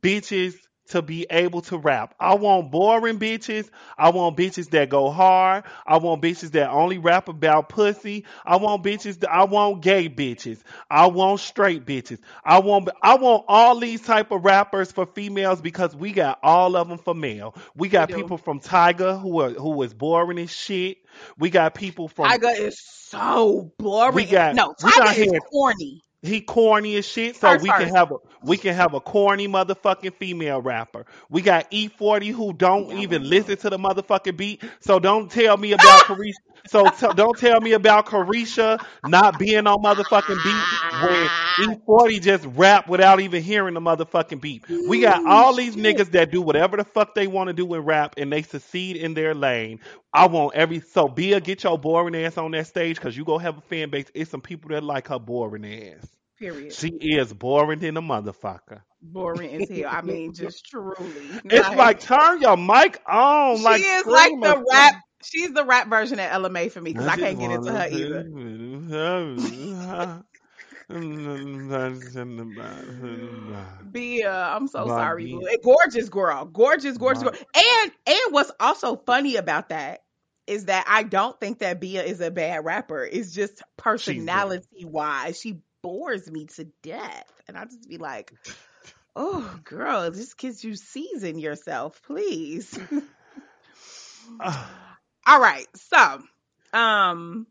bitches 0.00 0.54
to 0.92 1.02
be 1.02 1.26
able 1.30 1.60
to 1.62 1.78
rap. 1.78 2.14
I 2.20 2.34
want 2.34 2.70
boring 2.70 3.18
bitches. 3.18 3.68
I 3.98 4.10
want 4.10 4.36
bitches 4.36 4.70
that 4.70 4.88
go 4.88 5.10
hard. 5.10 5.64
I 5.86 5.96
want 5.98 6.22
bitches 6.22 6.52
that 6.52 6.70
only 6.70 6.98
rap 6.98 7.28
about 7.28 7.68
pussy. 7.68 8.24
I 8.44 8.56
want 8.56 8.82
bitches 8.84 9.20
that 9.20 9.32
I 9.32 9.44
want 9.44 9.82
gay 9.82 10.08
bitches. 10.08 10.60
I 10.90 11.06
want 11.06 11.40
straight 11.40 11.84
bitches. 11.84 12.20
I 12.44 12.60
want 12.60 12.88
I 13.02 13.16
want 13.16 13.44
all 13.48 13.78
these 13.80 14.02
type 14.02 14.30
of 14.30 14.44
rappers 14.44 14.92
for 14.92 15.06
females 15.06 15.60
because 15.60 15.96
we 15.96 16.12
got 16.12 16.38
all 16.42 16.76
of 16.76 16.88
them 16.88 16.98
for 16.98 17.14
male. 17.14 17.54
We 17.74 17.88
got 17.88 18.08
We 18.10 18.14
people 18.16 18.38
from 18.38 18.60
Tyga 18.60 19.20
who 19.20 19.40
are 19.40 19.50
who 19.50 19.82
is 19.82 19.94
boring 19.94 20.38
as 20.38 20.50
shit. 20.50 20.98
We 21.38 21.50
got 21.50 21.74
people 21.74 22.08
from 22.08 22.30
Tyga 22.30 22.58
is 22.58 22.80
so 22.80 23.72
boring. 23.78 24.14
We 24.14 24.24
got- 24.24 24.54
no, 24.54 24.74
we 24.82 24.90
Tyga 24.90 24.96
got 24.96 25.16
is 25.16 25.16
here- 25.24 25.40
corny. 25.50 26.02
He 26.22 26.40
corny 26.40 26.96
as 26.96 27.06
shit, 27.06 27.36
so 27.36 27.56
we 27.56 27.72
can 27.72 27.88
have 27.94 28.12
a 28.12 28.16
we 28.42 28.56
can 28.56 28.74
have 28.74 28.94
a 28.94 29.00
corny 29.00 29.48
motherfucking 29.48 30.14
female 30.14 30.62
rapper. 30.62 31.04
We 31.28 31.42
got 31.42 31.70
E40 31.72 32.32
who 32.32 32.52
don't 32.52 32.92
even 32.92 33.28
listen 33.28 33.56
to 33.58 33.70
the 33.70 33.78
motherfucking 33.78 34.36
beat. 34.36 34.62
So 34.80 35.00
don't 35.00 35.30
tell 35.30 35.56
me 35.56 35.72
about 35.72 36.02
Caresha. 36.06 36.34
So 36.66 36.90
t- 36.90 37.12
don't 37.14 37.36
tell 37.38 37.60
me 37.60 37.72
about 37.72 38.06
Caresha 38.06 38.80
not 39.02 39.38
being 39.38 39.66
on 39.66 39.82
motherfucking 39.82 40.42
beat 40.42 40.68
when 40.96 41.30
E40 41.58 42.22
just 42.22 42.46
rap 42.54 42.88
without 42.88 43.20
even 43.20 43.42
hearing 43.42 43.74
the 43.74 43.80
motherfucking 43.80 44.40
beat. 44.40 44.64
We 44.84 44.98
got 44.98 45.22
all 45.26 45.54
these 45.56 45.76
niggas 45.76 46.12
that 46.12 46.30
do 46.30 46.40
whatever 46.40 46.76
the 46.76 46.84
fuck 46.84 47.14
they 47.14 47.26
want 47.26 47.48
to 47.48 47.52
do 47.52 47.74
in 47.74 47.80
rap 47.80 48.14
and 48.16 48.32
they 48.32 48.42
succeed 48.42 48.96
in 48.96 49.14
their 49.14 49.34
lane. 49.34 49.80
I 50.12 50.26
want 50.26 50.54
every 50.54 50.80
so 50.80 51.08
Bia 51.08 51.40
get 51.40 51.64
your 51.64 51.78
boring 51.78 52.14
ass 52.14 52.36
on 52.36 52.50
that 52.52 52.66
stage 52.66 52.96
because 52.96 53.16
you 53.16 53.24
go 53.24 53.38
have 53.38 53.58
a 53.58 53.62
fan 53.62 53.90
base. 53.90 54.06
It's 54.14 54.30
some 54.30 54.42
people 54.42 54.68
that 54.70 54.82
like 54.82 55.08
her 55.08 55.18
boring 55.18 55.64
ass. 55.64 56.06
Period. 56.38 56.72
She 56.72 56.88
is 56.88 57.32
boring 57.32 57.78
than 57.80 57.96
a 57.96 58.02
motherfucker. 58.02 58.82
Boring 59.00 59.62
as 59.62 59.68
hell. 59.68 59.88
I 59.90 60.02
mean, 60.02 60.34
just 60.34 60.66
truly. 60.66 60.96
It's 61.44 61.68
like 61.76 62.00
turn 62.00 62.40
your 62.42 62.56
mic 62.56 63.00
on. 63.06 63.56
she 63.56 63.62
like 63.62 63.82
is 63.82 64.06
like 64.06 64.32
the 64.40 64.64
rap. 64.70 64.94
She's 65.24 65.52
the 65.52 65.64
rap 65.64 65.88
version 65.88 66.18
of 66.18 66.28
LMA 66.30 66.70
for 66.72 66.80
me 66.80 66.92
because 66.92 67.06
I 67.06 67.16
just 67.16 67.20
can't 67.20 67.38
get 67.38 67.50
into 67.52 67.72
her 67.72 67.88
either. 67.88 68.24
Bia, 73.90 74.32
I'm 74.32 74.68
so 74.68 74.86
My 74.86 74.94
sorry. 74.96 75.32
Boo. 75.32 75.46
A 75.46 75.58
Gorgeous 75.58 76.08
girl. 76.08 76.44
Gorgeous, 76.44 76.96
gorgeous 76.98 77.22
My- 77.24 77.30
girl. 77.30 77.40
And 77.54 77.92
and 78.06 78.20
what's 78.30 78.52
also 78.60 78.96
funny 78.96 79.36
about 79.36 79.70
that 79.70 80.02
is 80.46 80.66
that 80.66 80.84
I 80.88 81.02
don't 81.04 81.38
think 81.38 81.60
that 81.60 81.80
Bia 81.80 82.02
is 82.02 82.20
a 82.20 82.30
bad 82.30 82.64
rapper. 82.64 83.04
It's 83.04 83.32
just 83.32 83.62
personality 83.76 84.84
wise. 84.84 85.40
She 85.40 85.60
bores 85.82 86.30
me 86.30 86.46
to 86.56 86.64
death. 86.82 87.30
And 87.48 87.56
I 87.56 87.64
just 87.64 87.88
be 87.88 87.98
like, 87.98 88.32
oh 89.14 89.58
girl, 89.64 90.10
just 90.10 90.36
cause 90.38 90.62
you 90.64 90.74
season 90.74 91.38
yourself, 91.38 92.02
please. 92.02 92.78
All 94.40 95.40
right. 95.40 95.66
So, 95.76 96.22
um, 96.72 97.46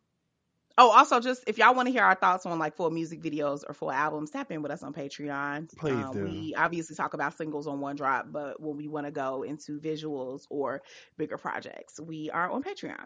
oh, 0.77 0.89
also 0.91 1.19
just 1.19 1.43
if 1.47 1.57
y'all 1.57 1.75
want 1.75 1.88
to 1.88 1.91
hear 1.91 2.03
our 2.03 2.15
thoughts 2.15 2.45
on 2.45 2.60
like 2.60 2.75
full 2.75 2.89
music 2.89 3.21
videos 3.21 3.63
or 3.67 3.73
full 3.73 3.91
albums, 3.91 4.31
tap 4.31 4.51
in 4.51 4.62
with 4.62 4.71
us 4.71 4.84
on 4.84 4.93
Patreon. 4.93 5.75
Please 5.77 6.05
Uh, 6.05 6.12
do. 6.12 6.23
We 6.23 6.55
obviously 6.55 6.95
talk 6.95 7.13
about 7.13 7.38
singles 7.38 7.67
on 7.67 7.79
one 7.79 7.95
drop, 7.95 8.27
but 8.31 8.62
when 8.62 8.77
we 8.77 8.88
want 8.88 9.05
to 9.05 9.12
go 9.12 9.43
into 9.43 9.79
visuals 9.79 10.43
or 10.49 10.81
bigger 11.17 11.38
projects, 11.38 11.99
we 11.99 12.29
are 12.29 12.49
on 12.49 12.63
Patreon. 12.63 13.05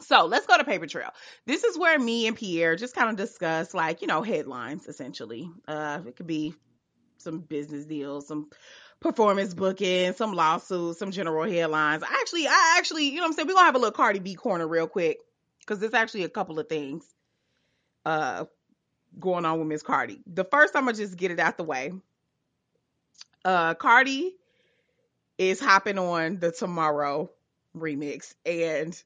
So 0.00 0.26
let's 0.26 0.46
go 0.46 0.56
to 0.58 0.64
Paper 0.64 0.86
Trail. 0.86 1.10
This 1.46 1.62
is 1.64 1.78
where 1.78 1.98
me 1.98 2.26
and 2.26 2.36
Pierre 2.36 2.74
just 2.76 2.94
kind 2.94 3.10
of 3.10 3.16
discuss 3.16 3.74
like, 3.74 4.02
you 4.02 4.08
know, 4.08 4.22
headlines 4.22 4.86
essentially. 4.86 5.48
Uh, 5.68 6.00
it 6.06 6.16
could 6.16 6.26
be 6.26 6.54
some 7.18 7.40
business 7.40 7.84
deals, 7.84 8.26
some 8.26 8.48
performance 9.00 9.54
booking, 9.54 10.12
some 10.14 10.32
lawsuits, 10.34 10.98
some 10.98 11.10
general 11.10 11.44
headlines. 11.44 12.02
I 12.02 12.18
actually, 12.20 12.46
I 12.48 12.76
actually, 12.78 13.06
you 13.10 13.16
know 13.16 13.22
what 13.22 13.28
I'm 13.28 13.32
saying? 13.34 13.48
We're 13.48 13.54
gonna 13.54 13.66
have 13.66 13.76
a 13.76 13.78
little 13.78 13.92
Cardi 13.92 14.18
B 14.18 14.34
corner 14.34 14.66
real 14.66 14.88
quick 14.88 15.18
because 15.64 15.80
there's 15.80 15.94
actually 15.94 16.24
a 16.24 16.28
couple 16.28 16.58
of 16.58 16.68
things 16.68 17.04
uh 18.04 18.44
going 19.18 19.44
on 19.44 19.58
with 19.58 19.68
Miss 19.68 19.82
Cardi. 19.82 20.20
The 20.26 20.44
first 20.44 20.76
I'm 20.76 20.84
gonna 20.84 20.96
just 20.96 21.16
get 21.16 21.30
it 21.30 21.40
out 21.40 21.56
the 21.56 21.64
way. 21.64 21.92
Uh 23.44 23.74
Cardi 23.74 24.36
is 25.38 25.60
hopping 25.60 25.98
on 25.98 26.38
the 26.38 26.52
Tomorrow 26.52 27.30
remix 27.76 28.34
and 28.46 29.00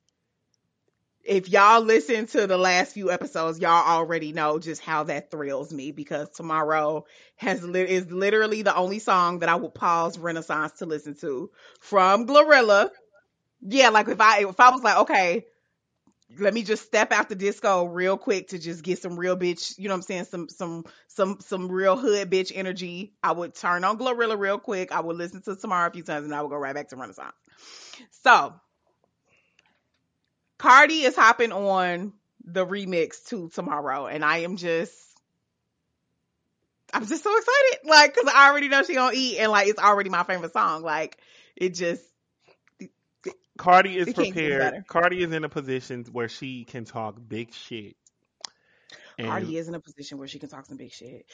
if 1.25 1.49
y'all 1.51 1.83
listen 1.83 2.27
to 2.29 2.47
the 2.47 2.57
last 2.57 2.95
few 2.95 3.11
episodes, 3.11 3.59
y'all 3.59 3.87
already 3.87 4.33
know 4.33 4.59
just 4.59 4.81
how 4.81 5.05
that 5.05 5.31
thrills 5.31 5.73
me 5.73 5.93
because 5.93 6.31
Tomorrow 6.31 7.05
has 7.37 7.63
is 7.63 8.11
literally 8.11 8.63
the 8.63 8.75
only 8.75 8.99
song 8.99 9.41
that 9.41 9.49
I 9.51 9.57
would 9.57 9.75
pause 9.75 10.19
Renaissance 10.19 10.73
to 10.79 10.87
listen 10.87 11.15
to 11.17 11.51
from 11.81 12.27
Glorilla. 12.27 12.91
Yeah, 13.63 13.91
like 13.91 14.09
if 14.09 14.21
I 14.21 14.41
if 14.41 14.61
I 14.61 14.71
was 14.71 14.83
like, 14.83 14.99
okay, 14.99 15.47
let 16.37 16.53
me 16.53 16.63
just 16.63 16.85
step 16.85 17.13
out 17.13 17.29
the 17.29 17.35
disco 17.35 17.85
real 17.85 18.17
quick 18.19 18.49
to 18.49 18.59
just 18.59 18.85
get 18.85 18.99
some 18.99 19.19
real 19.19 19.37
bitch, 19.37 19.79
you 19.79 19.89
know 19.89 19.95
what 19.95 19.99
I'm 19.99 20.03
saying, 20.03 20.25
some 20.25 20.49
some 20.49 20.85
some 21.07 21.39
some 21.41 21.71
real 21.71 21.97
hood 21.97 22.31
bitch 22.31 22.53
energy. 22.55 23.15
I 23.23 23.33
would 23.33 23.55
turn 23.55 23.85
on 23.85 23.99
Glorilla 23.99 24.39
real 24.39 24.59
quick. 24.59 24.93
I 24.93 25.01
would 25.01 25.17
listen 25.17 25.41
to 25.43 25.57
Tomorrow 25.57 25.89
a 25.89 25.93
few 25.93 26.03
times 26.03 26.27
and 26.27 26.35
I 26.35 26.43
would 26.43 26.51
go 26.51 26.57
right 26.57 26.75
back 26.75 26.89
to 26.89 26.97
Renaissance. 26.97 27.35
So 28.23 28.55
Cardi 30.59 31.03
is 31.03 31.17
hopping 31.17 31.53
on 31.53 32.13
the 32.45 32.67
remix 32.67 33.25
to 33.29 33.49
Tomorrow 33.49 34.07
and 34.07 34.25
I 34.25 34.39
am 34.39 34.57
just 34.57 34.95
I'm 36.93 37.07
just 37.07 37.23
so 37.23 37.37
excited. 37.37 37.89
Like, 37.89 38.15
cause 38.15 38.31
I 38.33 38.49
already 38.49 38.69
know 38.69 38.83
she 38.83 38.95
gonna 38.95 39.17
eat 39.17 39.39
and 39.39 39.51
like 39.51 39.69
it's 39.69 39.81
already 39.81 40.11
my 40.11 40.25
favorite 40.25 40.53
song. 40.53 40.83
Like 40.83 41.17
it 41.57 41.75
just 41.75 42.03
Cardi 43.59 43.97
is 43.99 44.09
It 44.09 44.17
can't 44.17 44.35
get 44.35 44.35
prepared. 44.35 44.87
Cardi 44.87 45.23
is 45.23 45.33
in 45.33 45.45
a 45.45 45.49
position 45.49 46.05
where 46.13 46.29
she 46.29 46.65
can 46.65 46.85
talk 46.85 47.17
big 47.29 47.53
shit. 47.53 47.97
And 49.19 49.29
Cardi 49.29 49.57
is 49.57 49.67
in 49.67 49.75
a 49.75 49.81
position 49.81 50.19
where 50.19 50.29
she 50.29 50.39
can 50.39 50.49
talk 50.49 50.67
some 50.67 50.77
big 50.77 50.93
shit. 50.93 51.27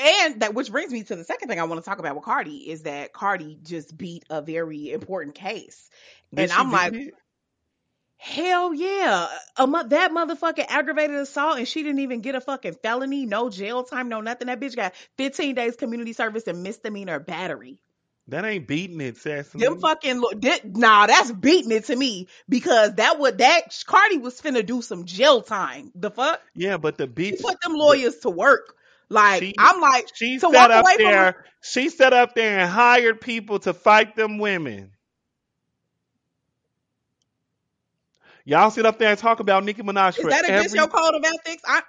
And 0.00 0.40
that 0.40 0.54
which 0.54 0.70
brings 0.70 0.92
me 0.92 1.02
to 1.04 1.14
the 1.14 1.24
second 1.24 1.48
thing 1.48 1.60
I 1.60 1.64
want 1.64 1.82
to 1.82 1.84
talk 1.84 1.98
about 1.98 2.14
with 2.14 2.24
Cardi 2.24 2.70
is 2.70 2.82
that 2.82 3.12
Cardi 3.12 3.58
just 3.62 3.96
beat 3.96 4.24
a 4.30 4.40
very 4.40 4.90
important 4.90 5.34
case. 5.34 5.90
and 6.34 6.50
I'm 6.50 6.72
like, 6.72 6.94
it? 6.94 7.14
Hell 8.16 8.74
yeah. 8.74 9.28
Mo- 9.58 9.86
that 9.86 10.10
motherfucking 10.10 10.66
aggravated 10.68 11.16
assault 11.16 11.58
and 11.58 11.68
she 11.68 11.84
didn't 11.84 12.00
even 12.00 12.20
get 12.20 12.34
a 12.34 12.40
fucking 12.40 12.74
felony, 12.82 13.26
no 13.26 13.48
jail 13.48 13.84
time, 13.84 14.08
no 14.08 14.20
nothing. 14.20 14.48
That 14.48 14.58
bitch 14.58 14.74
got 14.74 14.94
15 15.18 15.54
days 15.54 15.76
community 15.76 16.12
service 16.14 16.46
and 16.48 16.62
misdemeanor 16.62 17.20
battery. 17.20 17.78
That 18.28 18.44
ain't 18.44 18.66
beating 18.68 19.00
it, 19.00 19.16
Cecily. 19.16 19.64
Them 19.64 19.78
fucking 19.80 20.22
did, 20.38 20.76
nah, 20.76 21.06
that's 21.06 21.32
beating 21.32 21.72
it 21.72 21.86
to 21.86 21.96
me 21.96 22.28
because 22.48 22.94
that 22.94 23.18
would 23.18 23.38
that 23.38 23.62
Cardi 23.86 24.18
was 24.18 24.40
finna 24.40 24.64
do 24.64 24.82
some 24.82 25.04
jail 25.04 25.42
time. 25.42 25.90
The 25.94 26.10
fuck? 26.10 26.40
yeah, 26.54 26.76
but 26.76 26.98
the 26.98 27.06
She 27.16 27.36
put 27.42 27.60
them 27.62 27.74
lawyers 27.74 28.16
to 28.18 28.30
work. 28.30 28.74
Like 29.08 29.42
She- 29.42 29.54
I'm 29.58 29.80
like, 29.80 30.06
she 30.14 30.38
to 30.38 30.48
walk 30.50 30.70
up 30.70 30.84
away 30.84 30.96
from 31.02 31.10
there. 31.12 31.44
She 31.62 31.88
sat 31.88 32.12
up 32.12 32.34
there 32.34 32.60
and 32.60 32.70
hired 32.70 33.20
people 33.20 33.58
to 33.60 33.72
fight 33.74 34.14
them 34.16 34.38
women. 34.38 34.92
Y'all 38.44 38.70
sit 38.70 38.86
up 38.86 38.98
there 38.98 39.10
and 39.10 39.18
talk 39.18 39.40
about 39.40 39.64
Nicki 39.64 39.82
Minaj 39.82 40.18
is 40.18 40.24
that 40.28 40.44
against 40.44 40.74
every. 40.74 40.78
your 40.78 40.88
code 40.88 41.14
of 41.14 41.24
ethics? 41.24 41.62
I, 41.66 41.82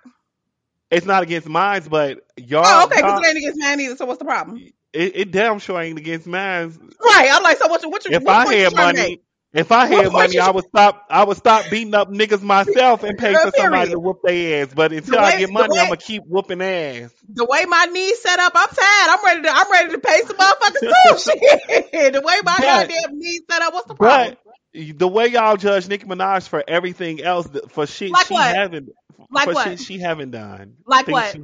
It's 0.91 1.05
not 1.05 1.23
against 1.23 1.47
mine, 1.47 1.83
but 1.89 2.19
y'all. 2.37 2.63
oh, 2.65 2.85
okay, 2.91 3.01
because 3.01 3.19
it 3.21 3.27
ain't 3.27 3.37
against 3.37 3.59
mine 3.59 3.79
either. 3.81 3.95
So 3.95 4.05
what's 4.05 4.19
the 4.19 4.25
problem? 4.25 4.57
It, 4.93 5.11
it 5.15 5.31
damn 5.31 5.59
sure 5.59 5.79
ain't 5.81 5.97
against 5.99 6.27
mine. 6.27 6.73
Right. 7.03 7.29
I'm 7.31 7.43
like, 7.43 7.57
so 7.57 7.67
what? 7.67 7.81
You, 7.83 7.89
what? 7.89 8.05
You, 8.05 8.11
If 8.11 8.23
what 8.23 8.47
I 8.47 8.53
had 8.53 8.75
money, 8.75 8.99
make? 8.99 9.23
if 9.53 9.71
I 9.71 9.85
had 9.87 10.01
point 10.03 10.13
money, 10.13 10.33
you- 10.35 10.41
I 10.41 10.51
would 10.51 10.65
stop. 10.65 11.05
I 11.09 11.23
would 11.23 11.37
stop 11.37 11.65
beating 11.71 11.93
up 11.93 12.09
niggas 12.09 12.41
myself 12.41 13.03
and 13.03 13.17
pay 13.17 13.33
for 13.33 13.51
somebody 13.55 13.91
to 13.91 13.99
whoop 13.99 14.17
their 14.23 14.63
ass. 14.63 14.73
But 14.75 14.91
until 14.93 15.13
The 15.15 15.19
I 15.21 15.37
get 15.39 15.49
money, 15.51 15.69
way- 15.73 15.79
I'm 15.79 15.85
gonna 15.87 15.97
keep 15.97 16.23
whooping 16.25 16.61
ass. 16.61 17.11
the 17.27 17.45
way 17.45 17.65
my 17.65 17.85
knees 17.85 18.21
set 18.21 18.39
up, 18.39 18.51
I'm 18.55 18.67
tired. 18.69 19.09
I'm 19.19 19.25
ready 19.25 19.41
to. 19.43 19.49
I'm 19.51 19.71
ready 19.71 19.91
to 19.93 19.99
pay 19.99 20.21
some 20.25 20.37
motherfuckers 20.37 20.79
too. 20.79 21.31
Shit. 21.31 22.13
The 22.13 22.21
way 22.21 22.35
my 22.43 22.55
But- 22.57 22.61
goddamn 22.89 23.17
knees 23.19 23.41
set 23.49 23.61
up, 23.61 23.73
what's 23.73 23.87
the 23.87 23.95
problem? 23.95 24.37
But 24.73 24.97
the 24.99 25.07
way 25.07 25.27
y'all 25.27 25.57
judge 25.57 25.87
Nicki 25.87 26.05
Minaj 26.05 26.47
for 26.47 26.63
everything 26.67 27.21
else, 27.21 27.47
for 27.69 27.87
shit 27.87 28.11
Like 28.11 28.27
she 28.27 28.33
what? 28.35 28.55
haven't, 28.55 28.89
Like 29.31 29.45
for 29.45 29.53
what? 29.53 29.67
shit 29.67 29.79
she 29.79 29.97
haven't 29.99 30.31
done, 30.31 30.75
Like 30.85 31.07
what? 31.07 31.31
she- 31.33 31.41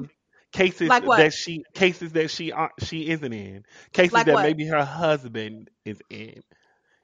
cases 0.56 0.89
Like 0.89 1.04
that 1.04 1.34
she 1.34 1.63
cases 1.74 2.13
that 2.13 2.32
she 2.32 2.52
uh, 2.52 2.70
she 2.80 3.10
isn't 3.10 3.34
in, 3.34 3.63
cases 3.94 4.13
Like 4.13 4.26
that 4.28 4.34
what? 4.36 4.44
maybe 4.44 4.65
her 4.65 4.84
husband 4.86 5.70
is 5.86 6.02
in. 6.10 6.41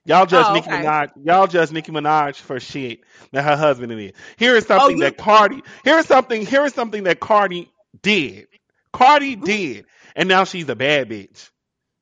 Y'all 0.05 0.25
judge 0.25 0.47
Oh, 0.47 0.53
Nicki 0.53 0.69
okay. 0.69 0.81
Minaj. 0.83 1.09
Y'all 1.23 1.47
judge 1.47 1.71
Nicki 1.71 1.91
Minaj 1.91 2.35
for 2.37 2.59
shit 2.59 3.01
that 3.33 3.43
her 3.43 3.55
husband 3.55 3.91
is 3.91 3.99
in. 3.99 4.13
Here 4.37 4.55
is 4.55 4.65
something 4.65 4.85
Oh, 4.85 4.89
you- 4.89 5.03
that 5.03 5.17
Cardi. 5.17 5.61
Here 5.83 5.97
is 5.99 6.07
something. 6.07 6.45
Here 6.45 6.65
is 6.65 6.73
something 6.73 7.03
that 7.03 7.19
Cardi 7.19 7.71
did. 8.01 8.47
Cardi 8.93 9.35
Mhm. 9.35 9.45
did, 9.45 9.85
and 10.15 10.27
now 10.27 10.43
she's 10.43 10.67
a 10.69 10.75
bad 10.75 11.09
bitch. 11.09 11.49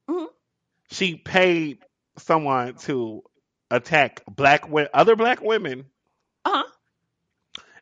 Mhm. 0.10 0.28
She 0.92 1.16
paid 1.16 1.80
someone 2.18 2.76
to 2.76 3.24
attack 3.70 4.22
black 4.28 4.64
other 4.94 5.16
black 5.16 5.42
women, 5.42 5.86
Uh 6.46 6.50
huh. 6.64 6.64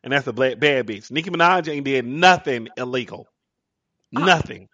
and 0.02 0.12
that's 0.12 0.26
a 0.26 0.32
black 0.32 0.58
bad 0.58 0.86
bitch. 0.86 1.10
Nicki 1.10 1.30
Minaj 1.30 1.68
ain't 1.72 1.84
did 1.84 2.04
nothing 2.06 2.68
illegal. 2.76 3.28
Uh-huh. 4.16 4.26
Nothing. 4.26 4.68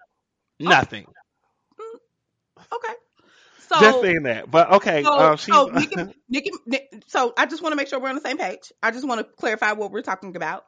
Nothing. 0.61 1.07
Okay. 2.73 2.95
So 3.59 3.77
Just 3.81 4.01
saying 4.01 4.23
that. 4.25 4.51
But 4.51 4.73
okay, 4.75 5.03
So, 5.03 5.15
uh, 5.15 5.37
she's 5.37 5.55
so 5.55 5.67
Nicki, 5.73 5.97
Nicki, 6.29 6.51
Ni- 6.67 6.89
so 7.07 7.33
I 7.37 7.47
just 7.47 7.63
want 7.63 7.73
to 7.73 7.77
make 7.77 7.89
sure 7.89 7.99
we're 8.01 8.09
on 8.09 8.15
the 8.15 8.21
same 8.21 8.39
page. 8.39 8.73
I 8.83 8.91
just 8.91 9.07
want 9.07 9.21
to 9.21 9.25
clarify 9.25 9.73
what 9.73 9.91
we're 9.91 10.03
talking 10.03 10.37
about. 10.37 10.65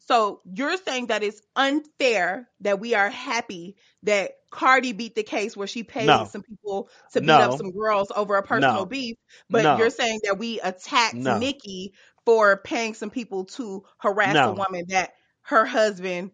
So 0.00 0.40
you're 0.44 0.76
saying 0.76 1.06
that 1.06 1.22
it's 1.22 1.40
unfair 1.56 2.48
that 2.60 2.78
we 2.80 2.94
are 2.94 3.10
happy 3.10 3.76
that 4.04 4.32
Cardi 4.50 4.92
beat 4.92 5.14
the 5.14 5.22
case 5.22 5.56
where 5.56 5.66
she 5.66 5.82
paid 5.82 6.06
No. 6.06 6.24
some 6.26 6.42
people 6.42 6.88
to 7.12 7.20
beat 7.20 7.26
No. 7.26 7.38
up 7.40 7.52
some 7.52 7.72
girls 7.72 8.10
over 8.14 8.36
a 8.36 8.42
personal 8.42 8.84
No. 8.84 8.86
beef, 8.86 9.16
but 9.50 9.76
you're 9.76 9.90
saying 9.90 10.20
that 10.24 10.38
we 10.38 10.60
attacked. 10.60 11.26
Nicki 11.26 11.94
for 12.24 12.56
paying 12.56 12.94
some 12.94 13.10
people 13.10 13.44
to 13.44 13.84
harass 13.98 14.44
a 14.44 14.50
woman 14.50 14.84
that 14.88 15.12
her 15.42 15.64
husband 15.64 16.30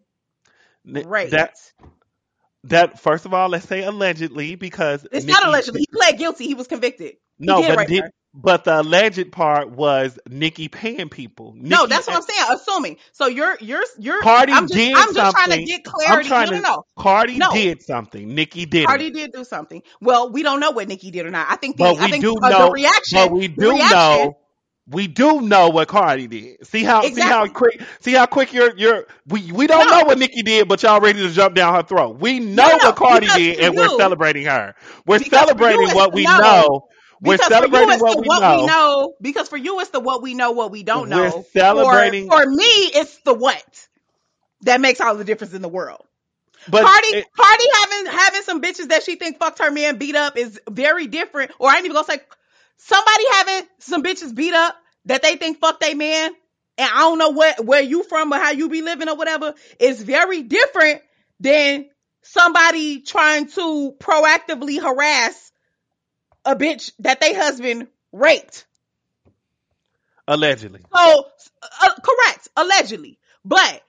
Raped. 0.85 1.31
that 1.31 1.55
that 2.65 2.99
first 2.99 3.25
of 3.25 3.33
all, 3.33 3.49
let's 3.49 3.67
say 3.67 3.83
allegedly 3.83 4.55
because 4.55 5.05
it's 5.11 5.25
Nicki- 5.25 5.31
not 5.33 5.45
allegedly. 5.47 5.81
He 5.81 5.87
pled 5.91 6.17
guilty. 6.17 6.45
He 6.47 6.53
was 6.53 6.67
convicted. 6.67 7.15
No, 7.39 7.61
but 7.61 7.87
did 7.87 8.03
but 8.35 8.63
the 8.63 8.81
alleged 8.81 9.31
part 9.31 9.69
was 9.69 10.17
Nicki 10.27 10.67
paying 10.67 11.09
people. 11.09 11.53
No, 11.55 11.85
that's 11.85 12.07
what 12.07 12.15
I'm 12.15 12.21
saying. 12.23 12.41
Assuming. 12.51 12.97
So 13.11 13.27
you're 13.27 13.57
you're 13.59 13.83
you're 13.99 14.21
Cardi 14.21 14.51
I'm 14.53 14.63
just 14.67 14.73
did 14.73 14.93
I'm 14.95 15.13
just 15.13 15.35
trying 15.35 15.51
to 15.59 15.63
get 15.65 15.83
clarity. 15.83 16.29
no, 16.29 16.43
no, 16.45 16.59
no. 16.59 16.83
Cardi 16.97 17.37
No. 17.37 17.51
did 17.53 17.81
something. 17.83 18.33
Nicki 18.33 18.65
did 18.65 18.87
Cardi 18.87 19.11
did 19.11 19.33
do 19.33 19.43
something. 19.43 19.83
Well, 20.01 20.31
we 20.31 20.41
don't 20.41 20.59
know 20.59 20.71
what 20.71 20.87
Nicki 20.87 21.11
did 21.11 21.25
or 21.25 21.31
not. 21.31 21.47
I 21.49 21.57
think 21.57 21.77
the 21.77 21.83
But 21.83 21.97
I 21.99 22.05
we 22.05 22.11
think 22.11 22.23
do 22.23 22.35
uh, 22.41 22.49
know- 22.49 22.65
the 22.67 22.71
reaction. 22.71 23.19
But 23.19 23.31
we 23.31 23.47
do 23.49 23.71
reaction- 23.71 23.97
know 23.97 24.37
we 24.87 25.07
do 25.07 25.41
know 25.41 25.69
what 25.69 25.87
Cardi 25.87 26.27
did. 26.27 26.65
See 26.67 26.83
how 26.83 27.01
see 27.03 27.21
how 27.21 27.47
quick 27.47 27.81
see 28.01 28.13
how 28.13 28.25
quick 28.25 28.51
you're 28.53 28.75
you're 28.75 29.05
we 29.27 29.51
we 29.51 29.65
don't 29.67 29.87
No. 29.89 29.99
know 29.99 30.05
what 30.05 30.17
Nicki 30.17 30.41
did, 30.43 30.67
but 30.67 30.83
y'all 30.83 30.99
ready 30.99 31.19
to 31.21 31.29
jump 31.31 31.55
down 31.55 31.73
her 31.75 31.83
throat. 31.83 32.19
We 32.19 32.39
know 32.39 32.67
No, 32.67 32.77
no, 32.77 32.85
what 32.87 32.95
Cardi 32.95 33.27
did 33.27 33.59
and 33.59 33.75
we're 33.75 33.87
celebrating 33.97 34.45
her. 34.45 34.75
We're 35.05 35.19
because 35.19 35.39
celebrating 35.47 35.89
what 35.95 36.13
we 36.13 36.23
know. 36.23 36.87
We're 37.21 37.37
because 37.37 37.47
for 37.47 37.53
you 37.53 37.71
celebrating 37.71 37.89
it's 37.93 38.01
what 38.01 38.15
the 38.17 38.21
we 38.21 38.27
what 38.27 38.41
know. 38.41 38.57
we 38.61 38.65
know. 38.67 39.13
Because 39.21 39.47
for 39.49 39.57
you 39.57 39.79
it's 39.79 39.89
the 39.91 39.99
what 40.01 40.21
we 40.21 40.33
know, 40.33 40.51
what 40.51 40.71
we 40.71 40.83
don't 40.83 41.09
We're 41.09 41.29
know. 41.29 41.45
celebrating- 41.53 42.27
For, 42.29 42.43
for 42.43 42.49
me, 42.49 42.65
it's 42.65 43.17
the 43.21 43.33
what. 43.33 43.87
that 44.63 44.81
makes 44.81 44.99
all 44.99 45.15
the 45.15 45.23
difference 45.23 45.53
in 45.53 45.61
the 45.61 45.69
world. 45.69 46.01
But 46.67 46.83
Cardi, 46.85 47.07
it- 47.07 47.25
Cardi 47.37 47.63
having 47.73 48.05
having 48.17 48.41
some 48.43 48.61
bitches 48.61 48.89
that 48.89 49.03
she 49.03 49.15
think 49.15 49.37
fucked 49.39 49.59
her 49.59 49.71
man 49.71 49.97
beat 49.97 50.15
up 50.15 50.37
is 50.37 50.59
very 50.69 51.07
different. 51.07 51.51
Or 51.59 51.69
I 51.69 51.75
ain't 51.77 51.85
even 51.85 51.93
gonna 51.95 52.07
say 52.07 52.19
somebody 52.77 53.23
having 53.33 53.69
some 53.79 54.03
bitches 54.03 54.33
beat 54.35 54.53
up 54.53 54.75
that 55.05 55.21
they 55.21 55.35
think 55.35 55.59
fucked 55.59 55.81
they 55.81 55.93
man, 55.93 56.31
and 56.77 56.89
I 56.93 56.99
don't 56.99 57.17
know 57.17 57.29
what 57.29 57.65
where 57.65 57.81
you 57.81 58.03
from 58.03 58.33
or 58.33 58.37
how 58.37 58.51
you 58.51 58.69
be 58.69 58.81
living 58.81 59.09
or 59.09 59.15
whatever 59.15 59.53
is 59.79 60.01
very 60.01 60.43
different 60.43 61.01
than 61.39 61.89
somebody 62.23 63.01
trying 63.01 63.47
to 63.49 63.93
proactively 63.99 64.81
harass 64.81 65.51
a 66.45 66.55
bitch 66.55 66.91
that 66.99 67.21
they 67.21 67.33
husband 67.33 67.87
raped. 68.11 68.65
allegedly. 70.27 70.81
So, 70.95 71.25
uh, 71.63 71.89
correct, 72.03 72.49
allegedly, 72.57 73.19
but. 73.45 73.81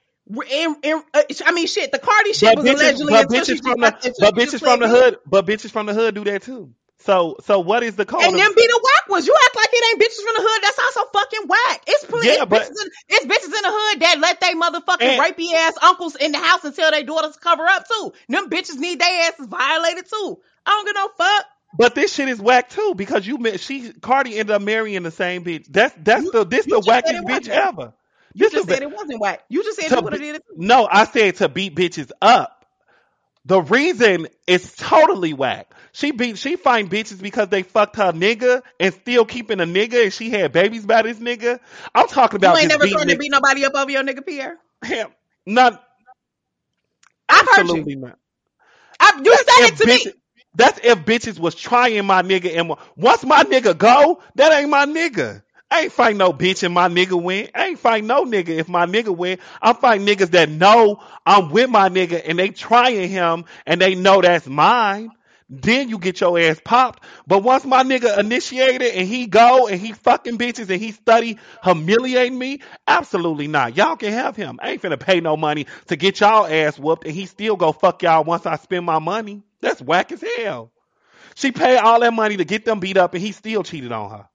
In, 0.51 0.75
in, 0.83 1.03
uh, 1.13 1.23
I 1.45 1.51
mean, 1.51 1.67
shit. 1.67 1.91
The 1.91 1.99
Cardi 1.99 2.33
shit 2.33 2.55
But 2.55 2.57
was 2.57 2.65
bitches, 2.65 2.81
allegedly 2.81 3.13
but 3.13 3.29
bitches 3.29 3.61
from 3.61 3.81
the 3.81 4.15
but 4.19 4.35
bitches 4.35 4.61
from 4.61 4.79
the 4.79 4.89
hood, 4.89 5.17
but 5.27 5.45
bitches 5.45 5.71
from 5.71 5.85
the 5.85 5.93
hood 5.93 6.15
do 6.15 6.23
that 6.25 6.43
too. 6.43 6.73
So 6.99 7.37
so 7.45 7.59
what 7.59 7.83
is 7.83 7.95
the 7.95 8.05
call? 8.05 8.21
And 8.23 8.33
them 8.37 8.51
be 8.55 8.65
the 8.67 8.81
whack 8.83 9.09
ones. 9.09 9.27
You 9.27 9.35
act 9.35 9.55
like 9.55 9.69
it 9.71 9.85
ain't 9.91 10.01
bitches 10.01 10.23
from 10.23 10.33
the 10.37 10.49
hood. 10.49 10.63
That's 10.63 10.79
also 10.79 11.09
fucking 11.13 11.47
whack. 11.47 11.81
It's 11.87 12.05
plenty. 12.05 12.27
Yeah, 12.27 12.33
it's, 12.35 12.45
but- 12.45 12.61
bitches 12.63 12.85
in, 12.85 12.91
it's 13.09 13.25
bitches 13.25 13.45
in 13.45 13.61
the 13.61 13.71
hood 13.71 13.99
that 14.01 14.19
let 14.19 14.39
they 14.39 14.53
motherfucking 14.53 15.19
rapey 15.19 15.53
ass 15.53 15.73
uncles 15.83 16.15
in 16.15 16.31
the 16.31 16.39
house 16.39 16.63
and 16.63 16.75
tell 16.75 16.91
their 16.91 17.03
daughters 17.03 17.35
cover 17.37 17.67
up 17.67 17.85
too. 17.87 18.13
Them 18.29 18.49
bitches 18.49 18.77
need 18.77 18.99
their 18.99 19.29
asses 19.29 19.45
violated 19.47 20.05
too. 20.09 20.39
I 20.65 20.71
don't 20.71 20.85
give 20.85 20.95
no 20.95 21.09
fuck. 21.17 21.45
But 21.77 21.93
this 21.95 22.13
shit 22.13 22.29
is 22.29 22.39
whack 22.39 22.69
too 22.69 22.93
because 22.95 23.27
you 23.27 23.57
she 23.57 23.91
Cardi 23.91 24.37
ended 24.37 24.55
up 24.55 24.61
marrying 24.61 25.03
the 25.03 25.11
same 25.11 25.43
bitch. 25.43 25.65
That's 25.69 25.93
that's 25.97 26.23
You- 26.23 26.31
the 26.31 26.45
this 26.45 26.65
the 26.65 26.77
it 26.77 27.25
bitch 27.25 27.49
ever. 27.49 27.93
You 28.33 28.45
This 28.49 28.53
just 28.53 28.67
said 28.69 28.81
it 28.81 28.91
wasn't 28.91 29.21
whack. 29.21 29.43
You 29.49 29.63
just 29.63 29.79
said 29.79 29.89
To 29.89 29.95
you 29.95 30.01
would 30.01 30.13
have 30.13 30.21
be- 30.21 30.27
did 30.27 30.35
it. 30.35 30.43
No, 30.57 30.87
I 30.91 31.05
said 31.05 31.35
to 31.37 31.49
beat 31.49 31.75
bitches 31.75 32.11
up. 32.21 32.65
The 33.45 33.61
reason 33.61 34.27
is 34.47 34.73
totally 34.75 35.33
whack. 35.33 35.71
She 35.95 36.11
beat 36.11 36.37
she 36.37 36.57
find 36.57 36.91
bitches 36.91 37.21
because 37.21 37.47
they 37.47 37.63
fucked 37.63 37.95
her 37.95 38.11
nigga 38.11 38.63
and 38.81 38.93
still 38.93 39.23
keeping 39.23 39.61
a 39.61 39.65
nigga 39.65 40.03
and 40.03 40.13
she 40.13 40.29
had 40.29 40.51
babies 40.51 40.85
by 40.85 41.03
this 41.03 41.19
nigga. 41.19 41.61
I'm 41.95 42.09
talking 42.09 42.35
about. 42.35 42.55
You 42.55 42.59
ain't 42.63 42.69
never 42.69 42.85
threatened 42.85 43.11
to 43.11 43.17
beat 43.17 43.31
nobody 43.31 43.63
up 43.63 43.75
over 43.75 43.89
your 43.89 44.03
nigga 44.03 44.25
Pierre. 44.25 44.57
him. 44.83 45.07
Not 45.45 45.81
I've 47.29 47.47
heard 47.47 47.59
you. 47.59 47.61
absolutely 47.61 47.95
not. 47.95 48.17
I, 48.99 49.21
you 49.23 49.37
said 49.37 49.69
it 49.69 49.77
to 49.77 49.87
bitches, 49.87 50.05
me. 50.05 50.13
That's 50.55 50.79
if 50.83 50.99
bitches 51.05 51.39
was 51.39 51.55
trying 51.55 52.05
my 52.05 52.23
nigga 52.23 52.57
and 52.57 52.73
once 52.97 53.23
my 53.23 53.43
nigga 53.43 53.77
go, 53.77 54.21
that 54.35 54.51
ain't 54.51 54.69
my 54.69 54.85
nigga. 54.85 55.43
I 55.71 55.83
ain't 55.83 55.93
fight 55.93 56.17
no 56.17 56.33
bitch 56.33 56.63
and 56.63 56.73
my 56.73 56.89
nigga 56.89 57.21
win. 57.21 57.49
I 57.55 57.67
ain't 57.67 57.79
fight 57.79 58.03
no 58.03 58.25
nigga 58.25 58.49
if 58.49 58.67
my 58.67 58.85
nigga 58.85 59.15
win. 59.15 59.39
I 59.61 59.71
fight 59.71 60.01
niggas 60.01 60.31
that 60.31 60.49
know 60.49 61.01
I'm 61.25 61.51
with 61.51 61.69
my 61.69 61.87
nigga 61.87 62.21
and 62.25 62.37
they 62.37 62.49
trying 62.49 63.07
him 63.09 63.45
and 63.65 63.79
they 63.79 63.95
know 63.95 64.21
that's 64.21 64.45
mine. 64.45 65.11
Then 65.47 65.89
you 65.89 65.99
get 65.99 66.21
your 66.21 66.39
ass 66.39 66.59
popped. 66.63 67.03
But 67.27 67.43
once 67.43 67.65
my 67.65 67.83
nigga 67.83 68.17
initiated 68.17 68.93
and 68.95 69.07
he 69.07 69.27
go 69.27 69.67
and 69.67 69.79
he 69.79 69.93
fucking 69.93 70.37
bitches 70.39 70.69
and 70.69 70.81
he 70.81 70.91
study 70.91 71.37
humiliating 71.63 72.37
me, 72.37 72.61
absolutely 72.87 73.47
not. 73.47 73.77
Y'all 73.77 73.95
can 73.95 74.11
have 74.11 74.35
him. 74.35 74.59
I 74.61 74.71
ain't 74.71 74.81
finna 74.81 74.99
pay 74.99 75.21
no 75.21 75.37
money 75.37 75.67
to 75.87 75.95
get 75.95 76.19
y'all 76.19 76.47
ass 76.47 76.79
whooped 76.79 77.05
and 77.05 77.13
he 77.13 77.27
still 77.27 77.57
go 77.57 77.71
fuck 77.71 78.01
y'all 78.01 78.23
once 78.23 78.45
I 78.47 78.55
spend 78.57 78.85
my 78.85 78.99
money. 78.99 79.43
That's 79.61 79.81
whack 79.81 80.11
as 80.11 80.23
hell. 80.37 80.71
She 81.35 81.51
paid 81.51 81.77
all 81.77 81.99
that 81.99 82.13
money 82.13 82.37
to 82.37 82.45
get 82.45 82.65
them 82.65 82.79
beat 82.79 82.97
up 82.97 83.13
and 83.13 83.21
he 83.21 83.31
still 83.31 83.61
cheated 83.61 83.91
on 83.91 84.09
her. 84.09 84.27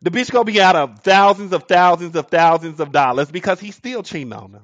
The 0.00 0.10
bitch 0.10 0.30
gonna 0.30 0.44
be 0.44 0.60
out 0.60 0.74
of 0.76 1.00
thousands 1.00 1.52
of 1.52 1.64
thousands 1.64 2.16
of 2.16 2.28
thousands 2.28 2.80
of 2.80 2.92
dollars 2.92 3.30
because 3.30 3.60
he's 3.60 3.76
still 3.76 4.02
cheating 4.02 4.32
on 4.32 4.52
her. 4.52 4.62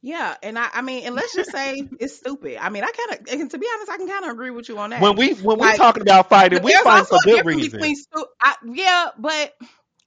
Yeah, 0.00 0.36
and 0.44 0.56
I, 0.56 0.68
I 0.74 0.82
mean, 0.82 1.04
and 1.06 1.14
let's 1.16 1.34
just 1.34 1.50
say 1.50 1.82
it's 1.98 2.16
stupid. 2.16 2.58
I 2.60 2.68
mean, 2.68 2.84
I 2.84 2.90
kind 2.90 3.20
of, 3.20 3.40
and 3.40 3.50
to 3.50 3.58
be 3.58 3.66
honest, 3.74 3.90
I 3.90 3.96
can 3.96 4.06
kind 4.06 4.24
of 4.26 4.30
agree 4.30 4.50
with 4.50 4.68
you 4.68 4.78
on 4.78 4.90
that. 4.90 5.02
When 5.02 5.16
we 5.16 5.34
when 5.34 5.58
we're 5.58 5.74
talking 5.74 6.02
about 6.02 6.28
fighting, 6.28 6.62
we 6.62 6.72
fight 6.72 7.06
for 7.06 7.18
good 7.24 7.44
reason. 7.44 7.80
between 7.80 7.96
I, 8.40 8.54
yeah, 8.64 9.08
but 9.18 9.54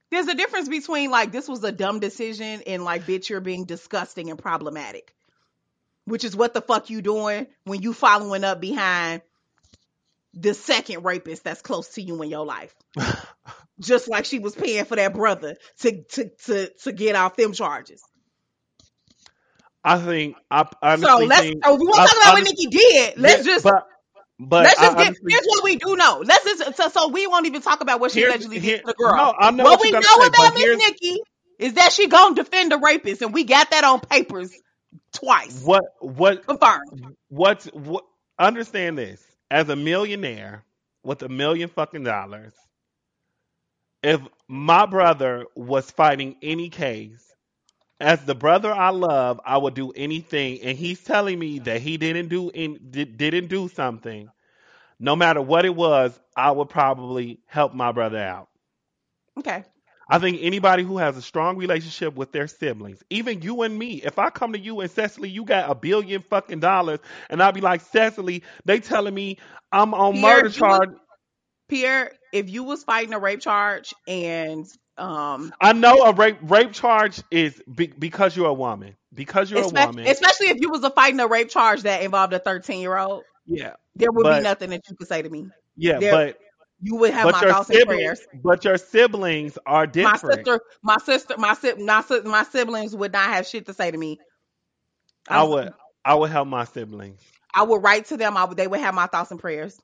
there's 0.10 0.28
a 0.28 0.36
difference 0.36 0.70
between 0.70 1.10
like 1.10 1.32
this 1.32 1.48
was 1.48 1.64
a 1.64 1.74
dumb 1.74 2.00
decision 2.00 2.62
and 2.68 2.86
like 2.86 3.04
bitch 3.04 3.28
you're 3.28 3.42
being 3.42 3.66
disgusting 3.66 4.30
and 4.30 4.40
problematic, 4.40 5.14
which 6.06 6.24
is 6.24 6.38
what 6.38 6.54
the 6.54 6.62
fuck 6.62 6.90
you 6.90 7.02
doing 7.02 7.48
when 7.66 7.82
you 7.82 7.94
following 7.94 8.46
up 8.46 8.62
behind 8.62 9.22
the 10.34 10.54
second 10.54 11.04
rapist 11.04 11.44
that's 11.44 11.62
close 11.62 11.90
to 11.96 12.02
you 12.02 12.22
in 12.22 12.30
your 12.30 12.46
life. 12.46 12.74
Just 13.80 14.08
like 14.08 14.26
she 14.26 14.40
was 14.40 14.56
paying 14.56 14.86
for 14.86 14.96
that 14.96 15.14
brother 15.14 15.56
to 15.80 16.04
to 16.04 16.30
to 16.46 16.70
to 16.84 16.92
get 16.92 17.16
off 17.16 17.36
them 17.36 17.52
charges. 17.54 18.02
I 19.84 19.98
think 19.98 20.36
I 20.50 20.68
honestly 20.82 21.08
So 21.08 21.18
let's. 21.26 21.42
think, 21.42 21.62
Oh, 21.66 21.76
we 21.76 21.86
want 21.86 22.00
I- 22.00 22.06
to 22.06 22.10
talk 22.10 22.18
about 22.22 22.34
what 22.34 22.42
honest- 22.42 22.58
Nicki 22.58 22.78
did. 22.78 23.18
Let's 23.18 23.46
Yeah, 23.46 23.54
just 23.54 23.64
but 23.64 23.88
but 24.40 24.64
let's 24.66 24.80
I 24.80 24.84
just 24.86 24.98
get. 24.98 25.08
honestly- 25.08 25.32
Here's 25.32 25.46
what 25.46 25.64
we 25.64 25.76
do 25.78 25.96
know. 25.96 26.24
Let's 26.26 26.44
just 26.44 26.76
so, 26.78 26.90
so 26.90 27.08
we 27.10 27.28
won't 27.28 27.46
even 27.48 27.62
talk 27.62 27.82
about 27.82 28.00
what 28.00 28.12
she 28.12 28.24
allegedly 28.24 28.60
here- 28.60 28.78
did 28.78 28.82
to 28.82 28.88
the 28.88 28.94
girl. 28.94 29.16
No, 29.16 29.34
I 29.40 29.52
know 29.52 29.64
what, 29.64 29.80
what, 29.80 29.82
we 29.82 29.92
know 29.92 30.02
say, 30.02 30.28
about 30.28 30.54
Miss 30.54 30.78
Nicki 30.78 31.18
is 31.60 31.74
that 31.74 31.92
she 31.92 32.08
gonna 32.08 32.36
defend 32.36 32.72
the 32.72 32.78
rapist, 32.78 33.22
and 33.22 33.34
we 33.34 33.44
got 33.44 33.72
that 33.72 33.84
on 33.84 34.00
papers 34.02 34.52
twice. 35.14 35.62
what 35.64 35.84
what 36.00 36.46
Confirmed. 36.46 37.16
what's 37.30 37.66
what 37.68 38.04
understand 38.40 38.98
this 38.98 39.24
as 39.50 39.70
a 39.70 39.76
millionaire 39.76 40.64
with 41.04 41.22
a 41.24 41.30
million 41.30 41.70
fucking 41.70 42.04
dollars 42.04 42.54
if 44.04 44.20
my 44.48 44.86
brother 44.86 45.46
was 45.56 45.90
fighting 45.92 46.36
any 46.42 46.70
case 46.70 47.24
as 48.02 48.24
the 48.26 48.36
brother 48.36 48.74
I 48.74 48.92
love 48.92 49.42
I 49.46 49.58
would 49.58 49.76
do 49.76 49.92
anything 49.94 50.62
and 50.64 50.78
he's 50.78 51.04
telling 51.04 51.40
me 51.40 51.60
that 51.62 51.82
he 51.82 51.98
didn't 51.98 52.30
do 52.30 52.50
in, 52.52 52.80
did, 52.92 53.18
didn't 53.18 53.48
do 53.50 53.70
something 53.70 54.32
no 55.00 55.16
matter 55.16 55.42
what 55.42 55.66
it 55.66 55.76
was 55.76 56.20
I 56.36 56.52
would 56.52 56.70
probably 56.70 57.40
help 57.48 57.74
my 57.76 57.92
brother 57.94 58.20
out 58.20 58.50
Okay. 59.40 59.64
I 60.10 60.20
think 60.20 60.40
anybody 60.42 60.84
who 60.84 60.98
has 61.00 61.18
a 61.18 61.22
strong 61.22 61.58
relationship 61.58 62.16
with 62.16 62.32
their 62.32 62.48
siblings, 62.48 63.04
even 63.10 63.42
you 63.42 63.64
and 63.64 63.78
me, 63.78 64.02
if 64.04 64.20
I 64.20 64.30
come 64.30 64.54
to 64.54 64.60
you 64.60 64.82
and 64.82 64.92
Cecily, 64.92 65.30
you 65.30 65.46
got 65.46 65.72
a 65.72 65.76
billion 65.76 66.22
fucking 66.22 66.60
dollars, 66.60 67.00
and 67.30 67.42
I'll 67.42 67.54
be 67.54 67.62
like, 67.62 67.82
Cecily, 67.82 68.44
they 68.66 68.80
telling 68.82 69.16
me 69.16 69.40
I'm 69.72 69.94
on 69.94 70.14
Pierre, 70.14 70.22
murder 70.22 70.50
charge. 70.50 70.90
Pierre, 71.70 72.12
if 72.34 72.50
you 72.50 72.64
was 72.64 72.84
fighting 72.84 73.14
a 73.14 73.20
rape 73.20 73.42
charge 73.42 73.94
and 74.08 74.68
um 74.98 75.54
I 75.62 75.74
know 75.74 76.04
a 76.04 76.14
rape 76.14 76.38
rape 76.42 76.74
charge 76.74 77.22
is 77.32 77.62
be, 77.74 77.88
because 77.88 78.36
you're 78.36 78.48
a 78.50 78.54
woman. 78.54 78.96
Because 79.14 79.50
you're 79.52 79.64
a 79.64 79.68
woman. 79.68 80.06
especially 80.08 80.48
if 80.50 80.58
you 80.62 80.70
was 80.70 80.84
a 80.84 80.90
fighting 80.90 81.20
a 81.20 81.28
rape 81.28 81.50
charge 81.50 81.82
that 81.84 82.02
involved 82.04 82.34
a 82.34 82.40
13 82.40 82.80
year 82.82 82.98
old, 82.98 83.24
yeah, 83.46 83.74
there 83.96 84.12
would 84.12 84.24
But- 84.24 84.38
be 84.40 84.44
nothing 84.44 84.70
that 84.72 84.82
you 84.90 84.96
could 84.96 85.08
say 85.08 85.22
to 85.22 85.30
me. 85.30 85.48
yeah, 85.76 86.00
There- 86.00 86.12
but 86.12 86.38
You 86.84 86.96
would 86.96 87.12
have 87.14 87.32
my 87.32 87.40
thoughts 87.42 87.70
and 87.70 87.78
siblings, 87.80 88.00
prayers. 88.02 88.20
but 88.44 88.64
your 88.66 88.78
siblings 88.78 89.58
are 89.68 89.82
My 89.86 89.92
different. 89.92 90.36
sister, 90.46 90.60
my 90.82 90.98
sister, 90.98 91.36
my 91.38 91.54
si- 91.54 91.74
my, 91.74 92.02
si- 92.02 92.22
my 92.22 92.44
siblings 92.44 92.96
would 92.96 93.12
not 93.14 93.30
have 93.30 93.46
shit 93.48 93.68
to 93.68 93.74
say 93.74 93.92
to 93.92 93.98
me. 93.98 94.18
I 95.30 95.44
would 95.44 95.74
I 96.04 96.16
would 96.16 96.32
help 96.32 96.48
my 96.48 96.64
siblings. 96.66 97.22
I 97.54 97.64
would 97.64 97.84
write 97.84 98.06
to 98.08 98.18
them. 98.18 98.36
I 98.38 98.46
would, 98.46 98.58
they 98.58 98.66
would 98.68 98.80
have 98.80 98.96
my 98.96 99.06
thoughts 99.08 99.30
and 99.32 99.40
prayers. 99.40 99.80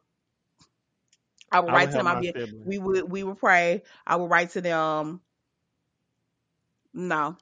I 1.52 1.60
would 1.60 1.72
I 1.72 1.74
write 1.74 1.90
would 1.90 1.92
to 1.92 1.98
them. 1.98 2.08
I'd 2.08 2.20
be, 2.20 2.34
we 2.64 2.78
would 2.78 3.10
we 3.12 3.24
would 3.24 3.38
pray. 3.38 3.84
I 4.06 4.16
would 4.16 4.30
write 4.30 4.52
to 4.52 4.62
them. 4.62 5.22
No, 6.94 7.38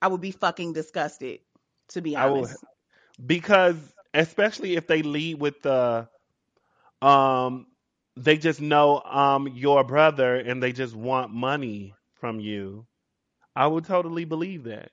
I 0.00 0.08
would 0.08 0.20
be 0.20 0.30
fucking 0.32 0.72
disgusted. 0.72 1.40
To 1.88 2.00
be 2.02 2.16
I 2.16 2.26
would- 2.26 2.50
honest, 2.50 2.64
because 3.24 3.94
especially 4.14 4.74
if 4.76 4.86
they 4.86 5.02
lead 5.02 5.40
with 5.40 5.62
the 5.62 6.08
um 7.02 7.66
they 8.16 8.36
just 8.36 8.60
know 8.60 9.00
um 9.02 9.48
your 9.48 9.84
brother 9.84 10.36
and 10.36 10.62
they 10.62 10.72
just 10.72 10.94
want 10.94 11.30
money 11.32 11.96
from 12.14 12.40
you 12.40 12.86
i 13.56 13.66
would 13.66 13.84
totally 13.84 14.24
believe 14.24 14.64
that 14.64 14.90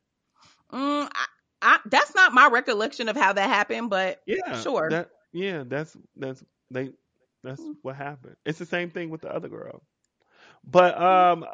mm, 0.71 1.09
I, 1.13 1.25
I, 1.61 1.79
that's 1.85 2.15
not 2.15 2.33
my 2.33 2.47
recollection 2.49 3.09
of 3.09 3.15
how 3.15 3.33
that 3.33 3.49
happened. 3.49 3.89
But 3.89 4.21
yeah 4.25 4.65
Sure. 4.65 4.89
that 4.89 5.09
yeah 5.33 5.63
that's 5.65 5.97
that's 6.15 6.43
they 6.71 6.91
that's 7.47 7.61
Mm. 7.61 7.75
what 7.81 7.95
happened 7.95 8.35
it's 8.45 8.59
the 8.59 8.65
same 8.65 8.89
thing 8.91 9.09
with 9.09 9.21
the 9.21 9.33
other 9.33 9.49
girl 9.49 9.81
but 10.65 10.99
um 11.01 11.45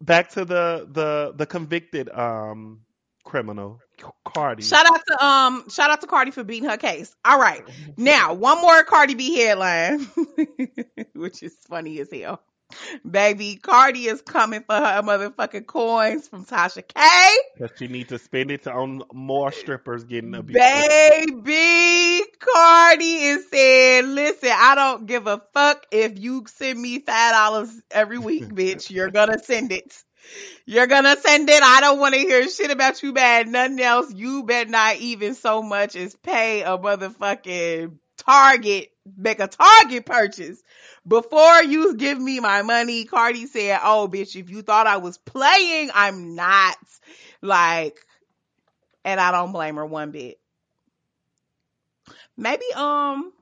back 0.00 0.30
to 0.30 0.44
the 0.44 0.88
the 0.90 1.32
the 1.36 1.46
convicted 1.46 2.08
um 2.10 2.80
criminal 3.24 3.80
cardi 4.24 4.62
shout 4.62 4.86
out 4.86 5.00
to 5.06 5.24
um 5.24 5.68
shout 5.70 5.90
out 5.90 6.00
to 6.00 6.06
Cardi 6.06 6.30
for 6.30 6.44
beating 6.44 6.68
her 6.68 6.76
case. 6.76 7.14
All 7.24 7.38
right, 7.38 7.62
now 7.96 8.34
one 8.34 8.60
more 8.60 8.82
Cardi 8.84 9.14
B 9.14 9.36
headline, 9.36 10.00
which 11.14 11.42
is 11.42 11.54
funny 11.68 12.00
as 12.00 12.10
hell. 12.12 12.40
Baby, 13.08 13.56
Cardi 13.56 14.06
is 14.06 14.20
coming 14.22 14.62
for 14.62 14.74
her 14.74 15.02
motherfucking 15.02 15.66
coins 15.66 16.28
from 16.28 16.44
Tasha 16.44 16.86
K. 16.86 17.00
because 17.54 17.76
she 17.78 17.88
needs 17.88 18.10
to 18.10 18.18
spend 18.18 18.50
it 18.50 18.64
to 18.64 18.72
on 18.72 19.02
more 19.12 19.50
strippers 19.52 20.04
getting 20.04 20.34
abused 20.34 20.62
Baby, 20.62 22.24
Cardi 22.38 23.14
is 23.14 23.48
saying, 23.48 24.14
listen, 24.14 24.50
I 24.52 24.74
don't 24.74 25.06
give 25.06 25.26
a 25.26 25.42
fuck 25.54 25.86
if 25.90 26.18
you 26.18 26.44
send 26.48 26.80
me 26.80 27.00
five 27.00 27.32
dollars 27.32 27.82
every 27.90 28.18
week, 28.18 28.44
bitch. 28.48 28.90
You're 28.90 29.10
gonna 29.10 29.38
send 29.38 29.72
it. 29.72 30.02
You're 30.66 30.86
gonna 30.86 31.16
send 31.16 31.48
it. 31.48 31.62
I 31.62 31.80
don't 31.80 31.98
want 31.98 32.14
to 32.14 32.20
hear 32.20 32.46
shit 32.48 32.70
about 32.70 33.02
you 33.02 33.12
bad. 33.14 33.48
Nothing 33.48 33.80
else. 33.80 34.12
You 34.12 34.42
better 34.42 34.68
not 34.68 34.96
even 34.96 35.34
so 35.34 35.62
much 35.62 35.96
as 35.96 36.14
pay 36.16 36.62
a 36.62 36.76
motherfucking 36.76 37.96
Target, 38.18 38.90
make 39.16 39.40
a 39.40 39.48
Target 39.48 40.06
purchase 40.06 40.62
before 41.06 41.62
you 41.62 41.94
give 41.96 42.20
me 42.20 42.40
my 42.40 42.62
money. 42.62 43.04
Cardi 43.04 43.46
said, 43.46 43.80
"Oh, 43.82 44.08
bitch, 44.10 44.36
if 44.36 44.50
you 44.50 44.62
thought 44.62 44.86
I 44.86 44.98
was 44.98 45.18
playing, 45.18 45.90
I'm 45.94 46.34
not." 46.34 46.76
Like, 47.40 47.98
and 49.04 49.20
I 49.20 49.30
don't 49.30 49.52
blame 49.52 49.76
her 49.76 49.86
one 49.86 50.10
bit. 50.10 50.38
Maybe 52.36 52.64
um 52.74 53.32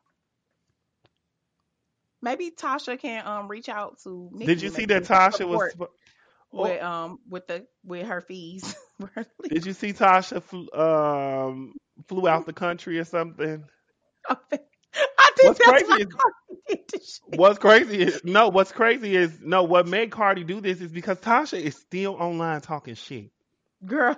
maybe 2.23 2.51
Tasha 2.51 2.99
can 2.99 3.27
um 3.27 3.49
reach 3.49 3.69
out 3.69 3.99
to 4.05 4.31
Nicki 4.33 4.47
Did 4.47 4.63
you 4.63 4.71
see 4.71 4.87
that 4.87 5.05
Tasha 5.05 5.49
was? 5.49 5.75
Oh, 6.53 6.63
with 6.63 6.83
um 6.83 7.19
with 7.29 7.47
the 7.47 7.67
with 7.85 8.07
her 8.07 8.21
fees. 8.21 8.75
did 9.49 9.67
you 9.67 9.73
see 9.73 9.93
Tasha 9.93 10.43
flew, 10.43 10.71
um 10.73 11.75
flew 12.09 12.29
out 12.29 12.47
the 12.47 12.53
country 12.53 12.99
or 12.99 13.05
something? 13.05 13.65
I 14.29 14.37
think 14.51 14.63
What's 15.43 15.59
that's 15.59 15.83
crazy 15.83 16.03
is 16.03 16.07
Cardi 16.07 16.61
did 16.69 16.79
the 16.89 16.99
shit. 16.99 17.39
what's 17.39 17.59
crazy 17.59 18.03
is 18.03 18.25
no. 18.25 18.49
What's 18.49 18.73
crazy 18.73 19.15
is 19.17 19.39
no. 19.43 19.63
What 19.65 19.87
made 19.87 20.11
Cardi 20.11 20.45
do 20.45 20.61
this 20.61 20.81
is 20.81 20.91
because 20.91 21.19
Tasha 21.19 21.61
is 21.61 21.77
still 21.77 22.15
online 22.15 22.61
talking 22.63 22.95
shit. 22.95 23.31
Girl, 23.85 24.17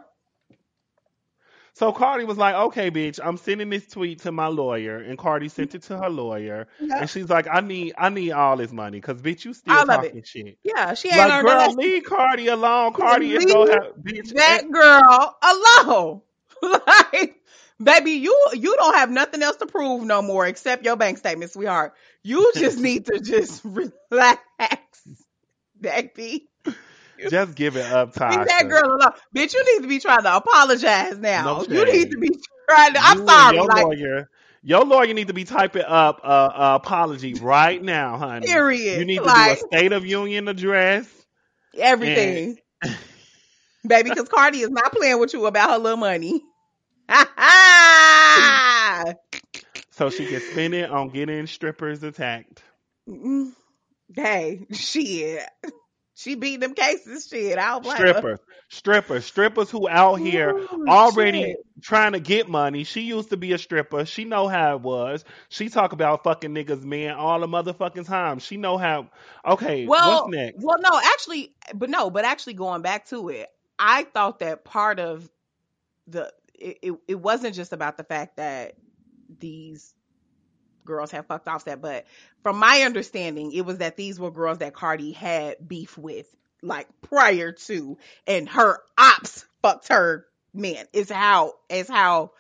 So 1.75 1.93
Cardi 1.93 2.25
was 2.25 2.39
like, 2.39 2.55
"Okay, 2.55 2.91
bitch, 2.91 3.21
I'm 3.23 3.37
sending 3.37 3.71
this 3.71 3.87
tweet 3.89 4.21
to 4.23 4.33
my 4.33 4.47
lawyer," 4.47 4.99
and 4.99 5.19
Cardi 5.19 5.49
sent 5.49 5.75
it 5.75 5.83
to 5.85 5.99
her 5.99 6.09
lawyer, 6.09 6.67
yeah, 6.81 7.01
and 7.01 7.11
she's 7.11 7.29
like, 7.29 7.47
"I 7.51 7.61
need, 7.61 7.95
I 7.99 8.09
need 8.09 8.33
all 8.33 8.57
this 8.57 8.73
money, 8.73 9.01
cause 9.01 9.21
bitch, 9.21 9.45
you 9.45 9.55
still 9.55 9.79
all 9.79 9.87
talking 9.87 10.23
shit." 10.25 10.59
Yeah, 10.65 10.95
she 10.95 11.09
ain't 11.09 11.19
Like, 11.19 11.29
that 11.29 11.43
girl, 11.45 11.57
lesson. 11.59 11.79
leave 11.79 12.05
Cardi 12.05 12.49
alone. 12.49 12.93
Cardi 12.95 13.33
is 13.35 13.45
gonna 13.45 13.71
have, 13.73 13.95
bitch. 14.03 14.33
that 14.35 14.63
And 14.63 14.73
girl 14.73 15.37
alone. 15.43 16.23
like, 16.63 17.38
baby, 17.81 18.13
you 18.13 18.37
you 18.55 18.77
don't 18.77 18.95
have 18.95 19.11
nothing 19.11 19.43
else 19.43 19.57
to 19.57 19.67
prove 19.67 20.05
no 20.05 20.23
more 20.23 20.47
except 20.47 20.85
your 20.85 20.97
bank 20.97 21.19
statement, 21.19 21.51
sweetheart. 21.51 21.95
You 22.23 22.53
just 22.57 22.79
need 22.79 23.07
to 23.07 23.21
just 23.21 23.65
relax, 23.65 24.43
baby. 25.81 26.49
Just 27.29 27.55
give 27.57 27.77
it 27.77 27.87
up, 27.87 28.13
time. 28.13 28.31
leave 28.39 28.47
that 28.47 28.65
Tasha. 28.65 28.69
girl 28.69 28.85
alone. 28.85 29.13
Bitch, 29.35 29.53
you 29.53 29.75
need 29.75 29.83
to 29.83 29.89
be 29.89 29.99
trying 29.99 30.23
to 30.23 30.37
apologize 30.37 31.19
No 31.19 31.19
now. 31.19 31.63
You 31.63 31.85
need 31.93 32.11
to 32.13 32.19
be 32.19 32.31
trying 32.69 32.93
to, 32.95 33.01
I'm 33.03 33.19
You 33.19 33.27
sorry, 33.27 33.57
your 33.57 33.67
like, 33.67 33.85
lawyer, 33.85 34.31
your 34.63 34.85
lawyer 34.85 35.15
need 35.15 35.29
to 35.29 35.35
be 35.35 35.45
typing 35.45 35.83
up 35.83 36.21
a, 36.23 36.29
a 36.29 36.75
apology 36.77 37.35
right 37.35 37.83
now, 37.83 38.19
honey. 38.19 38.47
Period. 38.47 38.99
You 39.01 39.05
need 39.05 39.23
to 39.23 39.33
do 39.33 39.51
a 39.51 39.57
State 39.57 39.93
of 39.93 40.07
Union 40.07 40.49
address, 40.49 41.09
and 41.73 41.83
everything. 41.83 42.59
Baby, 43.87 44.11
because 44.11 44.29
Cardi 44.29 44.61
is 44.61 44.71
not 44.71 44.93
playing 44.93 45.19
with 45.19 45.33
you 45.33 45.47
about 45.47 45.71
her 45.71 45.79
little 45.79 45.99
money. 45.99 46.43
so 49.91 50.11
she 50.11 50.27
can 50.27 50.41
spend 50.53 50.75
it 50.75 50.91
on 50.91 51.09
getting 51.11 51.47
strippers 51.47 52.03
attacked. 52.03 52.63
Mm, 53.09 53.53
hey, 54.15 54.67
shit. 54.73 55.43
She 56.15 56.35
beat 56.35 56.61
them 56.61 56.75
cases, 56.75 57.29
shit. 57.31 57.59
I 57.59 57.69
don't 57.69 57.85
blame 57.85 57.97
her. 57.97 58.09
Strippers, 58.09 58.39
strippers, 58.69 59.25
strippers 59.25 59.71
who 59.71 59.89
out 59.89 60.17
here 60.17 60.51
Ooh, 60.51 60.85
already 60.89 61.43
shit. 61.43 61.57
trying 61.81 62.13
to 62.13 62.21
get 62.21 62.49
money. 62.49 62.83
She 62.83 63.03
used 63.03 63.31
to 63.31 63.37
be 63.37 63.53
a 63.53 63.59
stripper. 63.59 64.05
She 64.05 64.25
know 64.25 64.49
how 64.49 64.75
it 64.75 64.83
was. 64.83 65.25
She 65.49 65.69
talk 65.69 65.93
about 65.93 66.25
fucking 66.25 66.53
niggas, 66.53 66.83
man, 66.83 67.15
all 67.15 67.39
the 67.39 67.47
motherfucking 67.47 68.07
time. 68.07 68.41
She 68.41 68.57
know 68.57 68.79
how. 68.79 69.07
Okay, 69.47 69.87
what's 69.87 70.03
Well, 70.03 70.29
next? 70.29 70.57
well, 70.61 70.79
no, 70.81 71.01
actually, 71.03 71.55
but 71.73 71.89
no, 71.89 72.11
but 72.11 72.25
actually 72.25 72.55
going 72.55 72.83
back 72.83 73.07
to 73.11 73.29
it, 73.29 73.47
I 73.79 74.03
thought 74.03 74.41
that 74.41 74.65
part 74.65 74.99
of 74.99 75.31
the 76.09 76.33
it, 76.59 76.79
it, 76.83 76.95
it 77.09 77.15
wasn't 77.21 77.55
just 77.55 77.73
about 77.73 77.97
the 77.97 78.05
fact 78.05 78.37
that 78.37 78.75
these 79.41 79.95
girls 80.85 81.11
have 81.13 81.27
fucked 81.27 81.49
Offset, 81.49 81.81
but 81.81 82.07
from 82.43 82.59
my 82.59 82.83
understanding, 82.85 83.53
it 83.53 83.63
was 83.63 83.79
that 83.79 83.97
these 83.97 84.19
were 84.21 84.31
girls 84.31 84.59
that 84.59 84.75
Cardi 84.75 85.13
had 85.13 85.57
beef 85.67 85.99
with, 85.99 86.27
like 86.63 86.89
prior 87.03 87.53
to, 87.53 87.99
and 88.27 88.49
her 88.49 88.79
ops 88.99 89.45
fucked 89.63 89.89
her 89.89 90.27
man. 90.55 90.87
Is 90.93 91.11
how 91.11 91.55
is 91.69 91.89
how 91.89 92.33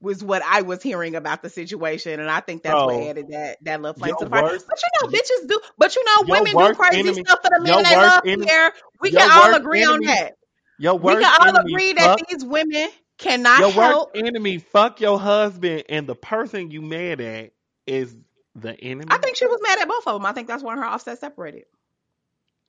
was 0.00 0.22
what 0.22 0.42
I 0.42 0.62
was 0.62 0.82
hearing 0.82 1.16
about 1.16 1.42
the 1.42 1.50
situation, 1.50 2.20
and 2.20 2.30
I 2.30 2.40
think 2.40 2.62
that's 2.62 2.84
what 2.84 2.96
So 2.96 3.00
added 3.00 3.28
that 3.30 3.58
that 3.62 3.80
little 3.80 3.94
flame 3.94 4.16
to 4.16 4.24
the 4.24 4.30
fire. 4.30 4.44
But 4.44 4.78
you 4.82 4.90
know, 5.02 5.18
bitches 5.18 5.48
do. 5.48 5.60
But 5.78 5.96
you 5.96 6.04
know, 6.04 6.24
women 6.28 6.56
do 6.56 6.70
crazy 6.70 6.98
enemy, 6.98 7.24
stuff 7.24 7.40
for 7.42 7.50
the 7.50 7.60
men 7.62 7.82
they 7.82 7.96
love. 7.96 8.24
enemy, 8.24 8.46
Pierre, 8.46 8.72
we 9.00 9.12
can 9.12 9.26
all 9.30 9.54
agree 9.54 9.84
on 9.84 10.00
that. 10.04 10.32
your 10.78 10.94
We 11.00 11.16
can 11.16 11.32
all 11.40 11.56
enemy. 11.56 11.64
agree 11.66 11.92
that 11.94 12.10
Fuck 12.10 12.20
these 12.28 12.44
women 12.44 12.88
cannot 13.18 13.60
your 13.60 13.68
worst 13.68 13.80
help. 13.80 14.10
enemy. 14.14 14.58
Fuck 14.58 15.00
your 15.00 15.18
husband, 15.18 15.84
and 15.88 16.06
the 16.06 16.14
person 16.16 16.70
you 16.70 16.82
mad 16.82 17.20
at 17.20 17.52
is 17.86 18.16
the 18.54 18.78
enemy. 18.80 19.06
I 19.10 19.18
think 19.18 19.36
she 19.36 19.46
was 19.46 19.60
mad 19.62 19.78
at 19.80 19.88
both 19.88 20.06
of 20.06 20.14
them. 20.14 20.26
I 20.26 20.32
think 20.32 20.48
that's 20.48 20.62
why 20.62 20.76
her 20.76 20.84
offset 20.84 21.18
separated. 21.18 21.64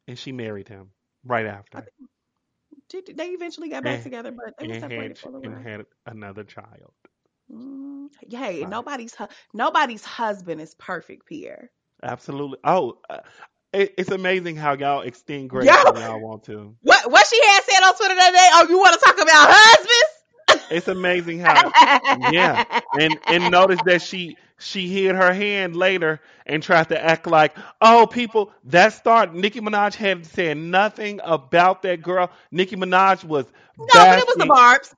and 0.07 0.17
she 0.17 0.31
married 0.31 0.67
him 0.67 0.91
right 1.25 1.45
after, 1.45 1.79
think 2.91 3.17
they 3.17 3.29
eventually 3.29 3.69
got 3.69 3.83
back 3.83 3.95
and 3.95 4.03
together, 4.03 4.31
but 4.31 4.57
they 4.57 4.67
were 4.67 4.73
and 4.73 4.83
had 4.83 4.91
separated 4.91 5.17
for 5.17 5.29
a 5.29 5.31
little 5.31 5.51
and 5.51 5.67
had 5.67 5.85
another 6.05 6.43
child. 6.43 6.93
Mm, 7.51 8.07
hey, 8.29 8.61
Right. 8.61 8.69
nobody's 8.69 9.15
hu- 9.15 9.27
nobody's 9.53 10.03
husband 10.03 10.61
is 10.61 10.73
perfect, 10.75 11.25
Pierre. 11.27 11.69
Absolutely. 12.03 12.57
Oh, 12.63 12.99
uh, 13.09 13.19
it's 13.73 14.11
amazing 14.11 14.55
how 14.55 14.73
y'all 14.73 15.01
extend 15.01 15.49
grace 15.49 15.67
Yo, 15.67 15.91
when 15.91 16.01
y'all 16.01 16.19
want 16.19 16.43
to. 16.45 16.75
what 16.81 17.11
what 17.11 17.27
she 17.27 17.39
had 17.45 17.63
said 17.63 17.83
on 17.83 17.95
Twitter 17.95 18.15
that 18.15 18.31
day? 18.31 18.49
Oh, 18.53 18.67
you 18.69 18.77
want 18.79 18.93
to 18.93 18.99
talk 19.05 19.15
about 19.15 19.49
husbands? 19.51 20.14
It's 20.69 20.87
amazing 20.87 21.39
how, 21.39 21.73
yeah. 22.23 22.63
And 22.93 23.19
and 23.27 23.49
notice 23.49 23.81
that 23.83 24.01
she 24.01 24.37
she 24.57 24.87
hid 24.87 25.15
her 25.15 25.33
hand 25.33 25.75
later 25.75 26.21
and 26.45 26.61
tried 26.63 26.89
to 26.89 27.03
act 27.03 27.27
like, 27.27 27.55
oh, 27.81 28.07
people. 28.07 28.51
That 28.65 28.93
start. 28.93 29.33
Nicki 29.33 29.59
Minaj 29.61 29.95
had 29.95 30.25
said 30.25 30.57
nothing 30.57 31.19
about 31.23 31.81
that 31.83 32.01
girl. 32.01 32.31
Nicki 32.51 32.75
Minaj 32.75 33.23
was 33.23 33.45
no, 33.77 34.05
but 34.07 34.19
it 34.19 34.25
was 34.27 34.37
the 34.37 34.45
barbs. 34.45 34.93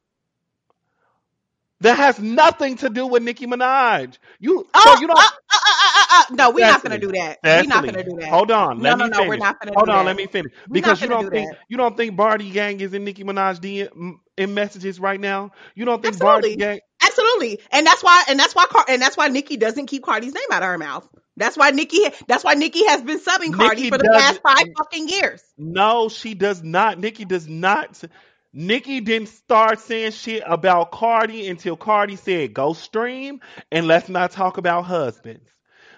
That 1.82 1.98
has 1.98 2.20
nothing 2.20 2.78
to 2.78 2.90
do 2.90 3.08
with 3.08 3.24
Nicki 3.24 3.46
Minaj. 3.48 4.18
You 4.40 4.68
so 4.74 4.90
Oh, 4.90 4.96
you 4.96 5.08
uh, 5.16 5.16
don't. 5.16 5.18
uh, 5.22 5.28
uh, 5.54 6.06
uh. 6.12 6.24
No, 6.32 6.52
we're 6.52 6.66
not 6.66 6.82
gonna 6.84 6.98
do 6.98 7.12
that. 7.14 7.40
We're 7.54 7.68
not 7.68 7.86
gonna 7.86 8.04
do 8.04 8.18
that. 8.20 8.30
hold 8.30 8.52
on. 8.52 8.82
No, 8.82 8.84
Let 8.84 8.96
no, 8.96 9.06
me 9.06 9.10
no, 9.10 9.24
we're 9.24 9.38
not 9.38 9.60
gonna 9.60 9.76
Hold 9.76 9.88
do 9.88 9.92
on. 9.92 10.06
that. 10.06 10.06
Let 10.06 10.16
me 10.16 10.28
finish. 10.28 10.54
Because 10.72 11.02
you 11.02 11.08
don't 11.08 11.30
do 11.30 11.30
think 11.30 11.50
that. 11.50 11.58
you 11.68 11.78
don't 11.78 11.96
think 11.98 12.16
Bardi 12.16 12.50
Gang 12.52 12.80
is 12.82 12.94
in 12.94 13.04
Nicki 13.04 13.24
Minaj 13.24 13.60
DM 13.60 14.16
in 14.38 14.54
messages 14.54 15.00
right 15.00 15.20
now. 15.20 15.52
You 15.76 15.86
don't 15.86 16.02
think 16.02 16.20
Bardi 16.20 16.50
Absolutely. 16.50 16.56
Gang. 16.56 16.80
Absolutely. 17.02 17.60
And 17.72 17.86
that's 17.86 18.04
why 18.04 18.24
and 18.30 18.40
that's 18.40 18.56
why 18.56 18.66
Car- 18.68 18.86
and 18.90 19.02
that's 19.02 19.18
why 19.18 19.28
Nicki 19.28 19.58
doesn't 19.58 19.88
keep 19.88 20.04
Cardi's 20.04 20.34
name 20.34 20.44
out 20.52 20.64
of 20.64 20.70
her 20.70 20.78
mouth. 20.78 21.08
That's 21.38 21.58
why 21.58 21.72
Nicki 21.72 22.00
that's 22.28 22.44
why 22.44 22.54
Nicki 22.56 22.86
has 22.88 23.02
been 23.02 23.20
subbing 23.20 23.54
Cardi 23.54 23.84
Nicki 23.84 23.90
for 23.90 23.98
the 23.98 24.08
past 24.12 24.42
five 24.42 24.66
fucking 24.78 25.10
years. 25.10 25.42
No, 25.58 26.10
she 26.10 26.34
does 26.34 26.64
not. 26.64 27.00
Nicki 27.00 27.26
does 27.26 27.48
not. 27.48 28.04
Nicki 28.58 29.02
didn't 29.02 29.28
start 29.30 29.80
saying 29.80 30.14
shit 30.14 30.42
about 30.44 30.92
Cardi 30.92 31.48
until 31.48 31.78
Cardi 31.78 32.16
said, 32.16 32.56
go 32.56 32.74
stream 32.74 33.40
and 33.72 33.86
let's 33.86 34.10
not 34.10 34.32
talk 34.32 34.58
about 34.58 34.86
husbands. 34.86 35.48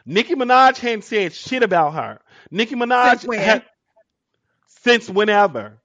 Nicki 0.05 0.36
Minaj 0.36 0.78
hadn't 0.78 1.05
said 1.05 1.34
shit 1.34 1.64
about 1.64 1.93
her. 1.93 2.20
Nicki 2.51 2.76
Since 3.01 3.24
Minaj 3.24 3.26
when? 3.26 3.39
had, 3.39 3.64
since 4.68 5.10
whenever. 5.10 5.82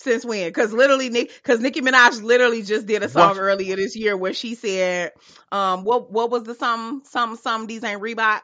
Since 0.00 0.24
when? 0.24 0.48
Because 0.48 0.72
literally, 0.72 1.08
Nick, 1.08 1.32
because 1.34 1.60
Nicki 1.60 1.82
Minaj 1.82 2.22
literally 2.22 2.62
just 2.62 2.86
did 2.86 3.02
a 3.04 3.08
song 3.08 3.36
What, 3.36 3.38
earlier 3.38 3.76
this 3.76 3.96
year 3.96 4.16
where 4.16 4.34
she 4.34 4.56
said, 4.56 5.12
um, 5.52 5.84
what 5.84 6.10
what 6.12 6.30
was 6.30 6.44
the 6.44 6.54
some 6.54 7.02
some 7.04 7.36
some 7.36 7.66
these 7.66 7.84
ain't 7.84 8.00
Reebok? 8.02 8.40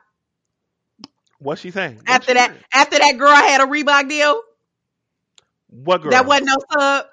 what 1.38 1.58
she 1.58 1.70
saying? 1.70 2.00
What 2.06 2.06
After 2.06 2.26
she 2.26 2.34
that, 2.34 2.52
saying? 2.52 2.64
after 2.72 2.98
that 2.98 3.18
girl 3.18 3.34
had 3.34 3.60
a 3.60 3.66
Reebok 3.66 4.08
deal, 4.08 4.40
What 5.74 6.02
that 6.04 6.26
wasn't 6.26 6.48
no 6.48 6.56
sub. 6.72 7.06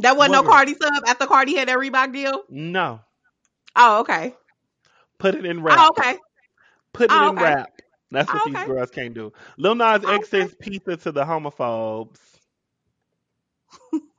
That 0.00 0.16
wasn't 0.16 0.32
What 0.32 0.32
no 0.32 0.42
girl? 0.42 0.50
Cardi 0.50 0.74
sub 0.74 1.04
after 1.06 1.26
Cardi 1.26 1.56
had 1.56 1.68
that 1.68 1.78
Reebok 1.78 2.12
deal. 2.12 2.42
No. 2.48 3.00
Oh, 3.76 4.00
okay. 4.00 4.34
Put 5.18 5.34
it 5.34 5.44
in 5.46 5.62
Oh, 5.70 5.88
rap. 5.88 5.90
okay. 5.90 6.18
Put 6.92 7.12
it 7.12 7.12
Oh, 7.12 7.22
in 7.22 7.38
okay. 7.38 7.38
rap. 7.38 7.70
That's 8.10 8.32
what 8.32 8.42
Oh, 8.42 8.44
these 8.44 8.62
girls 8.62 8.90
can't 8.90 9.14
do. 9.14 9.32
Lil 9.58 9.74
Nas 9.74 10.04
Oh, 10.04 10.14
X 10.14 10.28
okay. 10.28 10.28
says 10.30 10.54
pizza 10.54 10.96
to 10.96 11.12
the 11.12 11.24
homophobes. 11.24 12.18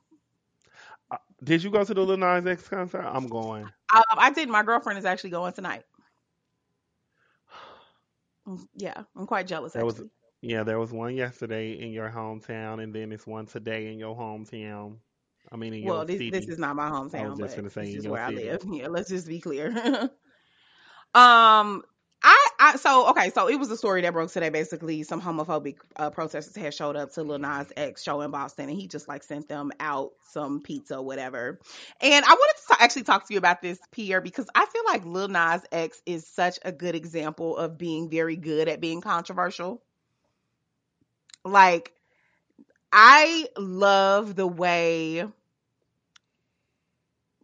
Uh, 1.10 1.16
Did 1.42 1.62
you 1.62 1.70
go 1.70 1.84
to 1.84 1.94
the 1.94 2.00
Lil 2.02 2.16
Nas 2.16 2.46
X 2.46 2.68
concert? 2.68 3.02
I'm 3.04 3.28
going. 3.28 3.72
Um, 3.94 4.02
I 4.10 4.30
did. 4.30 4.48
My 4.48 4.62
girlfriend 4.62 4.98
is 4.98 5.04
actually 5.04 5.30
going 5.30 5.52
tonight. 5.52 5.84
Mm, 8.46 8.66
Yeah, 8.74 9.04
I'm 9.16 9.26
quite 9.26 9.46
jealous 9.46 9.76
was 9.82 10.00
actually. 10.00 10.10
Yeah, 10.42 10.62
there 10.64 10.78
was 10.78 10.92
one 10.92 11.14
yesterday 11.16 11.72
in 11.72 11.92
your 11.92 12.10
hometown, 12.10 12.82
and 12.82 12.94
then 12.94 13.12
it's 13.12 13.26
one 13.26 13.46
today 13.46 13.92
in 13.92 13.98
your 13.98 14.16
hometown. 14.16 14.98
I 15.52 15.56
mean, 15.56 15.74
in 15.74 15.82
Well, 15.82 16.04
this 16.04 16.24
this 16.28 16.46
city. 16.46 16.48
is 16.48 16.58
not 16.58 16.76
my 16.76 16.90
hometown. 16.90 17.30
I 17.30 17.34
was 17.34 17.38
just 17.38 17.56
gonna 17.56 17.70
say 17.70 17.82
this 17.82 17.94
in 17.94 18.00
is 18.00 18.04
your 18.04 18.12
where 18.12 18.22
I 18.22 18.30
city. 18.30 18.44
live. 18.44 18.62
Yeah, 18.72 18.88
let's 18.88 19.08
just 19.08 19.28
be 19.28 19.40
clear. 19.40 19.68
um, 21.14 21.82
I 22.22 22.36
I 22.58 22.72
I 22.72 22.76
so 22.76 23.08
okay, 23.10 23.30
so 23.30 23.48
it 23.48 23.56
was 23.56 23.70
a 23.70 23.76
story 23.76 24.02
that 24.02 24.12
broke 24.12 24.30
today. 24.30 24.50
Basically, 24.50 25.02
some 25.02 25.20
homophobic 25.20 25.76
uh, 25.96 26.10
protesters 26.10 26.56
had 26.56 26.74
showed 26.74 26.96
up 26.96 27.12
to 27.14 27.22
Lil 27.22 27.38
Nas 27.38 27.72
X 27.76 28.02
show 28.02 28.20
in 28.20 28.30
Boston, 28.30 28.68
and 28.68 28.78
he 28.78 28.88
just 28.88 29.08
like 29.08 29.22
sent 29.22 29.48
them 29.48 29.72
out 29.80 30.12
some 30.32 30.60
pizza, 30.62 30.96
or 30.98 31.04
whatever. 31.04 31.58
And 32.00 32.24
I 32.24 32.28
wanted 32.34 32.56
to 32.68 32.82
actually 32.82 33.04
talk 33.04 33.26
to 33.28 33.34
you 33.34 33.38
about 33.38 33.62
this, 33.62 33.78
Pierre, 33.92 34.20
because 34.20 34.46
I 34.54 34.66
feel 34.66 34.82
like 34.86 35.04
Lil 35.06 35.28
Nas 35.28 35.62
X 35.72 36.00
is 36.06 36.26
such 36.26 36.58
a 36.64 36.72
good 36.72 36.94
example 36.94 37.56
of 37.56 37.78
being 37.78 38.10
very 38.10 38.36
good 38.36 38.68
at 38.68 38.80
being 38.80 39.00
controversial. 39.00 39.82
Like, 41.44 41.92
I 42.92 43.46
love 43.56 44.34
the 44.34 44.46
way 44.46 45.24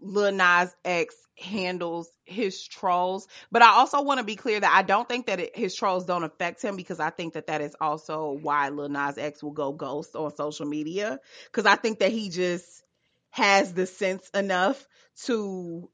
Lil 0.00 0.32
Nas 0.32 0.74
X 0.84 1.14
handles 1.38 2.08
his 2.24 2.66
trolls. 2.66 3.28
But 3.52 3.62
I 3.62 3.68
also 3.68 4.02
want 4.02 4.18
to 4.18 4.24
be 4.24 4.36
clear 4.36 4.60
that 4.60 4.74
I 4.74 4.82
don't 4.82 5.08
think 5.08 5.26
that 5.26 5.40
it, 5.40 5.56
his 5.56 5.74
trolls 5.74 6.04
don't 6.04 6.24
affect 6.24 6.62
him 6.62 6.76
because 6.76 7.00
I 7.00 7.10
think 7.10 7.34
that 7.34 7.46
that 7.48 7.60
is 7.60 7.76
also 7.80 8.32
why 8.32 8.68
Lil 8.70 8.88
Nas 8.88 9.18
X 9.18 9.42
will 9.42 9.52
go 9.52 9.72
ghost 9.72 10.16
on 10.16 10.34
social 10.34 10.66
media. 10.66 11.20
Because 11.46 11.66
I 11.66 11.76
think 11.76 12.00
that 12.00 12.12
he 12.12 12.30
just 12.30 12.82
has 13.30 13.72
the 13.72 13.86
sense 13.86 14.28
enough 14.30 14.86
to 15.24 15.88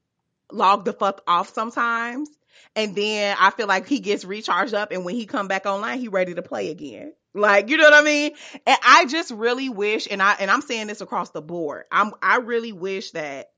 log 0.51 0.85
the 0.85 0.93
fuck 0.93 1.21
off 1.27 1.53
sometimes. 1.53 2.29
And 2.75 2.95
then 2.95 3.35
I 3.39 3.49
feel 3.51 3.67
like 3.67 3.87
he 3.87 3.99
gets 3.99 4.25
recharged 4.25 4.73
up 4.73 4.91
and 4.91 5.03
when 5.05 5.15
he 5.15 5.25
come 5.25 5.47
back 5.47 5.65
online, 5.65 5.99
he 5.99 6.07
ready 6.07 6.33
to 6.35 6.41
play 6.41 6.69
again. 6.69 7.13
Like, 7.33 7.69
you 7.69 7.77
know 7.77 7.85
what 7.85 7.93
I 7.93 8.03
mean? 8.03 8.31
And 8.67 8.77
I 8.83 9.05
just 9.05 9.31
really 9.31 9.69
wish, 9.69 10.07
and 10.09 10.21
I, 10.21 10.35
and 10.39 10.51
I'm 10.51 10.61
saying 10.61 10.87
this 10.87 11.01
across 11.01 11.31
the 11.31 11.41
board. 11.41 11.85
I'm, 11.91 12.11
I 12.21 12.37
really 12.37 12.71
wish 12.71 13.11
that 13.11 13.49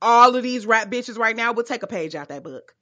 all 0.00 0.36
of 0.36 0.42
these 0.42 0.66
rap 0.66 0.90
bitches 0.90 1.18
right 1.18 1.34
now 1.34 1.52
would 1.52 1.66
take 1.66 1.82
a 1.82 1.88
page 1.88 2.14
out 2.14 2.28
that 2.28 2.44
book. 2.44 2.74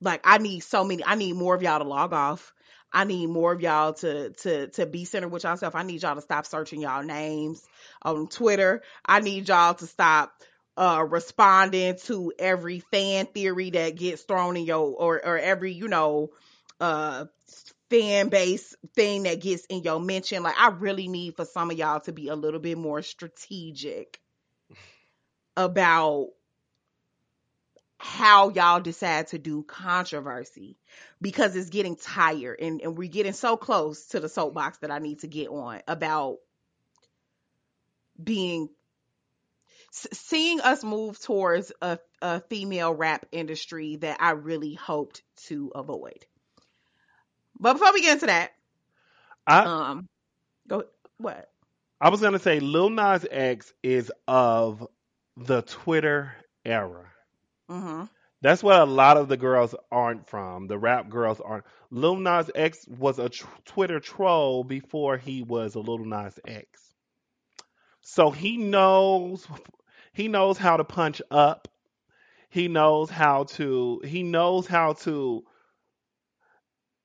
Like 0.00 0.20
I 0.24 0.38
need 0.38 0.60
so 0.60 0.84
many. 0.84 1.04
I 1.04 1.14
need 1.14 1.34
more 1.34 1.54
of 1.54 1.62
y'all 1.62 1.78
to 1.78 1.84
log 1.84 2.12
off. 2.12 2.52
I 2.92 3.04
need 3.04 3.28
more 3.28 3.52
of 3.52 3.60
y'all 3.60 3.92
to 3.94 4.30
to 4.30 4.68
to 4.68 4.86
be 4.86 5.04
centered 5.04 5.28
with 5.28 5.44
yourself. 5.44 5.74
I 5.74 5.82
need 5.82 6.02
y'all 6.02 6.14
to 6.16 6.22
stop 6.22 6.46
searching 6.46 6.80
y'all 6.80 7.02
names 7.02 7.62
on 8.02 8.28
Twitter. 8.28 8.82
I 9.04 9.20
need 9.20 9.48
y'all 9.48 9.74
to 9.74 9.86
stop 9.86 10.32
uh 10.76 11.04
responding 11.08 11.96
to 12.04 12.32
every 12.38 12.80
fan 12.80 13.26
theory 13.26 13.70
that 13.70 13.96
gets 13.96 14.22
thrown 14.22 14.56
in 14.56 14.64
your 14.64 14.86
or 14.86 15.24
or 15.24 15.38
every, 15.38 15.72
you 15.72 15.88
know, 15.88 16.30
uh 16.80 17.26
fan 17.90 18.28
base 18.28 18.74
thing 18.94 19.24
that 19.24 19.40
gets 19.40 19.66
in 19.66 19.82
your 19.82 20.00
mention. 20.00 20.42
Like 20.42 20.58
I 20.58 20.68
really 20.68 21.08
need 21.08 21.36
for 21.36 21.44
some 21.44 21.70
of 21.70 21.76
y'all 21.76 22.00
to 22.00 22.12
be 22.12 22.28
a 22.28 22.36
little 22.36 22.60
bit 22.60 22.78
more 22.78 23.02
strategic 23.02 24.20
about 25.56 26.28
how 27.98 28.48
y'all 28.48 28.80
decide 28.80 29.26
to 29.26 29.38
do 29.38 29.62
controversy 29.62 30.78
because 31.20 31.54
it's 31.54 31.68
getting 31.68 31.96
tired 31.96 32.58
and, 32.60 32.80
and 32.80 32.96
we're 32.96 33.10
getting 33.10 33.34
so 33.34 33.58
close 33.58 34.06
to 34.06 34.20
the 34.20 34.28
soapbox 34.28 34.78
that 34.78 34.90
I 34.90 35.00
need 35.00 35.18
to 35.18 35.26
get 35.26 35.48
on 35.48 35.82
about 35.86 36.38
being 38.22 38.70
seeing 39.92 40.60
us 40.60 40.82
move 40.84 41.20
towards 41.20 41.72
a, 41.82 41.98
a 42.22 42.40
female 42.42 42.94
rap 42.94 43.26
industry 43.32 43.96
that 43.96 44.18
I 44.20 44.30
really 44.30 44.74
hoped 44.74 45.22
to 45.48 45.72
avoid. 45.74 46.24
But 47.60 47.74
before 47.74 47.92
we 47.92 48.00
get 48.00 48.14
into 48.14 48.26
that, 48.26 48.52
I 49.46 49.60
um, 49.60 50.08
go 50.66 50.84
what? 51.18 51.50
I 52.00 52.08
was 52.08 52.20
gonna 52.20 52.38
say 52.38 52.58
Lil 52.60 52.88
Nas 52.90 53.26
X 53.30 53.72
is 53.82 54.10
of 54.26 54.86
the 55.36 55.62
Twitter 55.62 56.34
era. 56.64 57.06
Mm-hmm. 57.70 58.04
That's 58.42 58.62
what 58.62 58.80
a 58.80 58.86
lot 58.86 59.18
of 59.18 59.28
the 59.28 59.36
girls 59.36 59.74
aren't 59.92 60.26
from. 60.26 60.66
The 60.66 60.78
rap 60.78 61.10
girls 61.10 61.40
aren't. 61.40 61.64
Lil 61.90 62.16
Nas 62.16 62.50
X 62.54 62.88
was 62.88 63.18
a 63.18 63.28
tr- 63.28 63.46
Twitter 63.66 64.00
troll 64.00 64.64
before 64.64 65.18
he 65.18 65.42
was 65.42 65.74
a 65.74 65.80
Lil 65.80 65.98
Nas 65.98 66.38
X. 66.46 66.94
So 68.00 68.30
he 68.30 68.56
knows 68.56 69.46
he 70.14 70.28
knows 70.28 70.56
how 70.56 70.78
to 70.78 70.84
punch 70.84 71.20
up. 71.30 71.68
He 72.48 72.68
knows 72.68 73.10
how 73.10 73.44
to 73.44 74.00
he 74.04 74.22
knows 74.22 74.66
how 74.66 74.94
to 74.94 75.44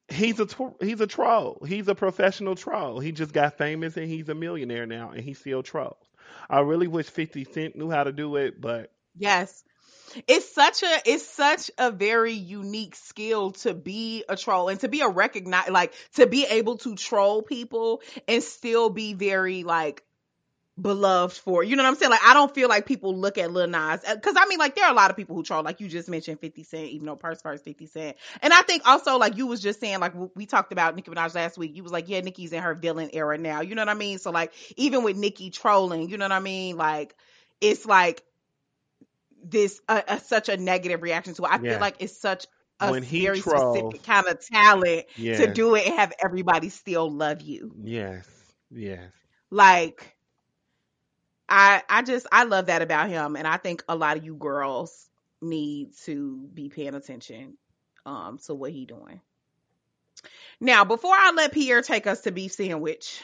he's 0.09 0.39
a 0.39 0.45
tw- 0.45 0.81
he's 0.81 1.01
a 1.01 1.07
troll. 1.07 1.65
He's 1.67 1.87
a 1.87 1.95
professional 1.95 2.55
troll. 2.55 2.99
He 2.99 3.11
just 3.11 3.33
got 3.33 3.57
famous 3.57 3.97
and 3.97 4.07
he's 4.07 4.29
a 4.29 4.35
millionaire 4.35 4.85
now 4.85 5.11
and 5.11 5.21
he 5.21 5.33
still 5.33 5.63
trolls. 5.63 6.05
I 6.49 6.59
really 6.59 6.87
wish 6.87 7.07
50 7.07 7.43
Cent 7.45 7.75
knew 7.75 7.89
how 7.89 8.03
to 8.03 8.11
do 8.11 8.35
it, 8.35 8.59
but 8.59 8.91
Yes. 9.17 9.63
It's 10.27 10.53
such 10.53 10.83
a 10.83 11.01
it's 11.05 11.25
such 11.25 11.71
a 11.77 11.91
very 11.91 12.33
unique 12.33 12.95
skill 12.95 13.51
to 13.51 13.73
be 13.73 14.23
a 14.29 14.37
troll 14.37 14.69
and 14.69 14.79
to 14.81 14.87
be 14.87 15.01
a 15.01 15.09
recognize 15.09 15.69
like 15.69 15.93
to 16.13 16.27
be 16.27 16.45
able 16.45 16.77
to 16.79 16.95
troll 16.95 17.41
people 17.41 18.01
and 18.27 18.41
still 18.41 18.89
be 18.89 19.13
very 19.13 19.63
like 19.63 20.03
beloved 20.79 21.37
for 21.37 21.63
you 21.63 21.77
know 21.77 21.83
what 21.83 21.89
I'm 21.89 21.95
saying 21.95 22.11
like 22.11 22.23
I 22.23 22.33
don't 22.33 22.53
feel 22.53 22.67
like 22.67 22.85
people 22.85 23.15
look 23.17 23.37
at 23.37 23.49
Lil 23.49 23.67
Nas 23.67 24.01
because 24.13 24.35
I 24.37 24.45
mean 24.47 24.59
like 24.59 24.75
there 24.75 24.83
are 24.83 24.91
a 24.91 24.95
lot 24.95 25.09
of 25.09 25.15
people 25.15 25.33
who 25.33 25.41
troll 25.41 25.63
like 25.63 25.79
you 25.79 25.87
just 25.87 26.09
mentioned 26.09 26.41
50 26.41 26.63
Cent 26.63 26.87
even 26.89 27.05
though 27.05 27.15
Purse 27.15 27.41
first 27.41 27.63
50 27.63 27.85
Cent 27.85 28.17
and 28.41 28.51
I 28.51 28.61
think 28.63 28.85
also 28.85 29.17
like 29.17 29.37
you 29.37 29.47
was 29.47 29.61
just 29.61 29.79
saying 29.79 29.99
like 30.01 30.11
we 30.35 30.45
talked 30.45 30.73
about 30.73 30.93
Nicki 30.95 31.09
Minaj 31.09 31.33
last 31.33 31.57
week 31.57 31.75
you 31.75 31.81
was 31.81 31.93
like 31.93 32.09
yeah 32.09 32.19
Nicki's 32.19 32.51
in 32.51 32.61
her 32.61 32.73
villain 32.73 33.09
era 33.13 33.37
now 33.37 33.61
you 33.61 33.73
know 33.73 33.83
what 33.83 33.89
I 33.89 33.93
mean 33.93 34.17
so 34.17 34.31
like 34.31 34.51
even 34.75 35.03
with 35.03 35.15
Nicki 35.15 35.49
trolling 35.49 36.09
you 36.09 36.17
know 36.17 36.25
what 36.25 36.33
I 36.33 36.39
mean 36.41 36.75
like 36.75 37.15
it's 37.61 37.85
like 37.85 38.21
this 39.43 39.79
uh, 39.87 40.01
uh, 40.07 40.17
such 40.19 40.49
a 40.49 40.57
negative 40.57 41.01
reaction 41.01 41.33
to 41.35 41.43
it. 41.45 41.51
I 41.51 41.59
Yeah. 41.61 41.71
feel 41.71 41.79
like 41.79 41.95
it's 41.99 42.17
such 42.19 42.47
a 42.79 42.91
When 42.91 43.03
he 43.03 43.21
very 43.21 43.39
trolls- 43.39 43.77
specific 43.77 44.03
kind 44.05 44.27
of 44.27 44.45
talent 44.45 45.05
to 45.37 45.53
do 45.53 45.75
it 45.75 45.85
and 45.87 45.95
have 45.95 46.11
everybody 46.21 46.69
still 46.69 47.09
love 47.09 47.41
you. 47.41 47.73
Yes. 47.81 48.27
Yes. 48.71 49.11
Like 49.51 50.14
I 51.47 51.83
I 51.89 52.01
just 52.01 52.27
I 52.31 52.43
love 52.43 52.67
that 52.67 52.81
about 52.81 53.09
him 53.09 53.35
and 53.35 53.47
I 53.47 53.57
think 53.57 53.83
a 53.87 53.95
lot 53.95 54.17
of 54.17 54.25
you 54.25 54.35
girls 54.35 55.07
need 55.41 55.95
to 56.05 56.49
be 56.53 56.69
paying 56.69 56.95
attention 56.95 57.57
um 58.05 58.39
to 58.45 58.55
what 58.55 58.71
he 58.71 58.85
doing. 58.85 59.21
Now, 60.59 60.85
before 60.85 61.13
I 61.13 61.31
let 61.35 61.51
Pierre 61.51 61.81
take 61.81 62.07
us 62.07 62.21
to 62.21 62.31
beef 62.31 62.53
sandwich, 62.53 63.21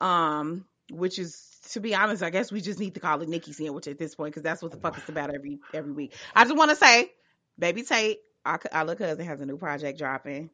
um 0.00 0.64
which 0.90 1.18
is 1.18 1.46
to 1.72 1.80
be 1.80 1.94
honest, 1.94 2.22
I 2.22 2.30
guess 2.30 2.50
we 2.50 2.60
just 2.60 2.80
need 2.80 2.94
to 2.94 3.00
call 3.00 3.20
it 3.22 3.28
Nicki 3.28 3.52
sandwich 3.52 3.86
at 3.86 3.98
this 3.98 4.14
point 4.14 4.32
because 4.32 4.42
that's 4.42 4.62
what 4.62 4.72
the 4.72 4.78
fuck 4.78 4.98
it's 4.98 5.08
about 5.08 5.34
every 5.34 5.58
every 5.72 5.92
week. 5.92 6.14
I 6.34 6.44
just 6.44 6.56
want 6.56 6.70
to 6.70 6.76
say, 6.76 7.10
Baby 7.58 7.82
Tate, 7.82 8.18
our, 8.44 8.60
our 8.72 8.84
little 8.84 9.06
cousin 9.06 9.24
has 9.26 9.40
a 9.40 9.46
new 9.46 9.58
project 9.58 9.98
dropping. 9.98 10.50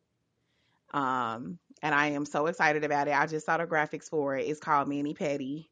Um, 0.92 1.58
and 1.82 1.94
I 1.94 2.08
am 2.08 2.26
so 2.26 2.46
excited 2.46 2.84
about 2.84 3.08
it. 3.08 3.14
I 3.14 3.26
just 3.26 3.46
saw 3.46 3.56
the 3.56 3.66
graphics 3.66 4.08
for 4.08 4.36
it. 4.36 4.46
It's 4.46 4.60
called 4.60 4.88
Mani/Pedi. 4.88 5.66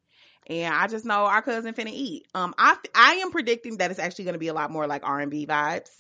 And 0.47 0.75
I 0.75 0.87
just 0.89 1.05
know 1.05 1.25
our 1.25 1.43
cousin 1.43 1.73
finna 1.75 1.93
eat. 1.93 2.27
Um, 2.35 2.55
I 2.59 2.77
I 2.95 3.15
am 3.15 3.31
predicting 3.31 3.79
that 3.79 3.91
it's 3.91 4.01
actually 4.01 4.25
going 4.27 4.35
to 4.35 4.39
be 4.39 4.49
a 4.49 4.55
lot 4.55 4.71
more 4.71 4.87
like 4.87 5.03
R 5.05 5.21
and 5.21 5.31
B 5.31 5.47
vibes. 5.47 5.91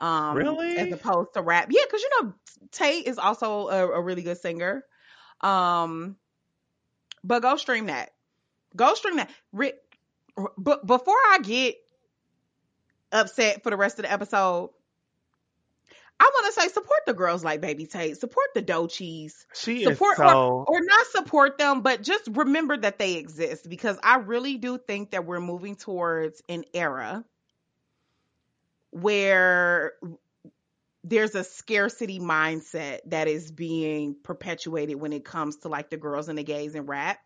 Um, 0.00 0.36
Really? 0.36 0.76
as 0.76 0.92
opposed 0.92 1.34
to 1.34 1.42
rap. 1.42 1.68
Yeah, 1.70 1.82
because 1.86 2.02
you 2.02 2.10
know 2.22 2.34
Tate 2.70 3.06
is 3.06 3.18
also 3.18 3.68
a, 3.68 3.88
a 3.92 4.00
really 4.00 4.22
good 4.22 4.38
singer. 4.38 4.84
Um, 5.40 6.16
but 7.22 7.42
go 7.42 7.56
stream 7.56 7.86
that. 7.86 8.10
Go 8.76 8.94
stream 8.94 9.16
that. 9.16 9.30
Rick, 9.52 9.76
but 10.58 10.86
before 10.86 11.14
I 11.14 11.38
get 11.42 11.76
upset 13.12 13.62
for 13.62 13.70
the 13.70 13.76
rest 13.76 13.98
of 13.98 14.04
the 14.04 14.12
episode, 14.12 14.70
I 16.20 16.30
want 16.32 16.54
to 16.54 16.60
say 16.60 16.68
support 16.68 17.00
the 17.06 17.14
girls 17.14 17.44
like 17.44 17.60
Baby 17.60 17.86
Tate. 17.86 18.18
Support 18.18 18.46
the 18.54 18.88
cheese 18.88 19.46
She 19.54 19.84
support 19.84 20.12
is 20.12 20.18
so 20.18 20.64
or 20.66 20.80
not 20.80 21.06
support 21.08 21.58
them, 21.58 21.82
but 21.82 22.02
just 22.02 22.28
remember 22.32 22.76
that 22.76 22.98
they 22.98 23.14
exist 23.14 23.68
because 23.68 23.98
I 24.02 24.16
really 24.16 24.56
do 24.56 24.78
think 24.78 25.10
that 25.10 25.26
we're 25.26 25.40
moving 25.40 25.76
towards 25.76 26.40
an 26.48 26.64
era 26.72 27.24
where 28.90 29.94
there's 31.02 31.34
a 31.34 31.44
scarcity 31.44 32.18
mindset 32.18 33.00
that 33.06 33.28
is 33.28 33.50
being 33.50 34.16
perpetuated 34.22 34.96
when 34.96 35.12
it 35.12 35.24
comes 35.24 35.56
to 35.58 35.68
like 35.68 35.90
the 35.90 35.96
girls 35.96 36.28
and 36.28 36.38
the 36.38 36.44
gays 36.44 36.74
and 36.74 36.88
rap. 36.88 37.18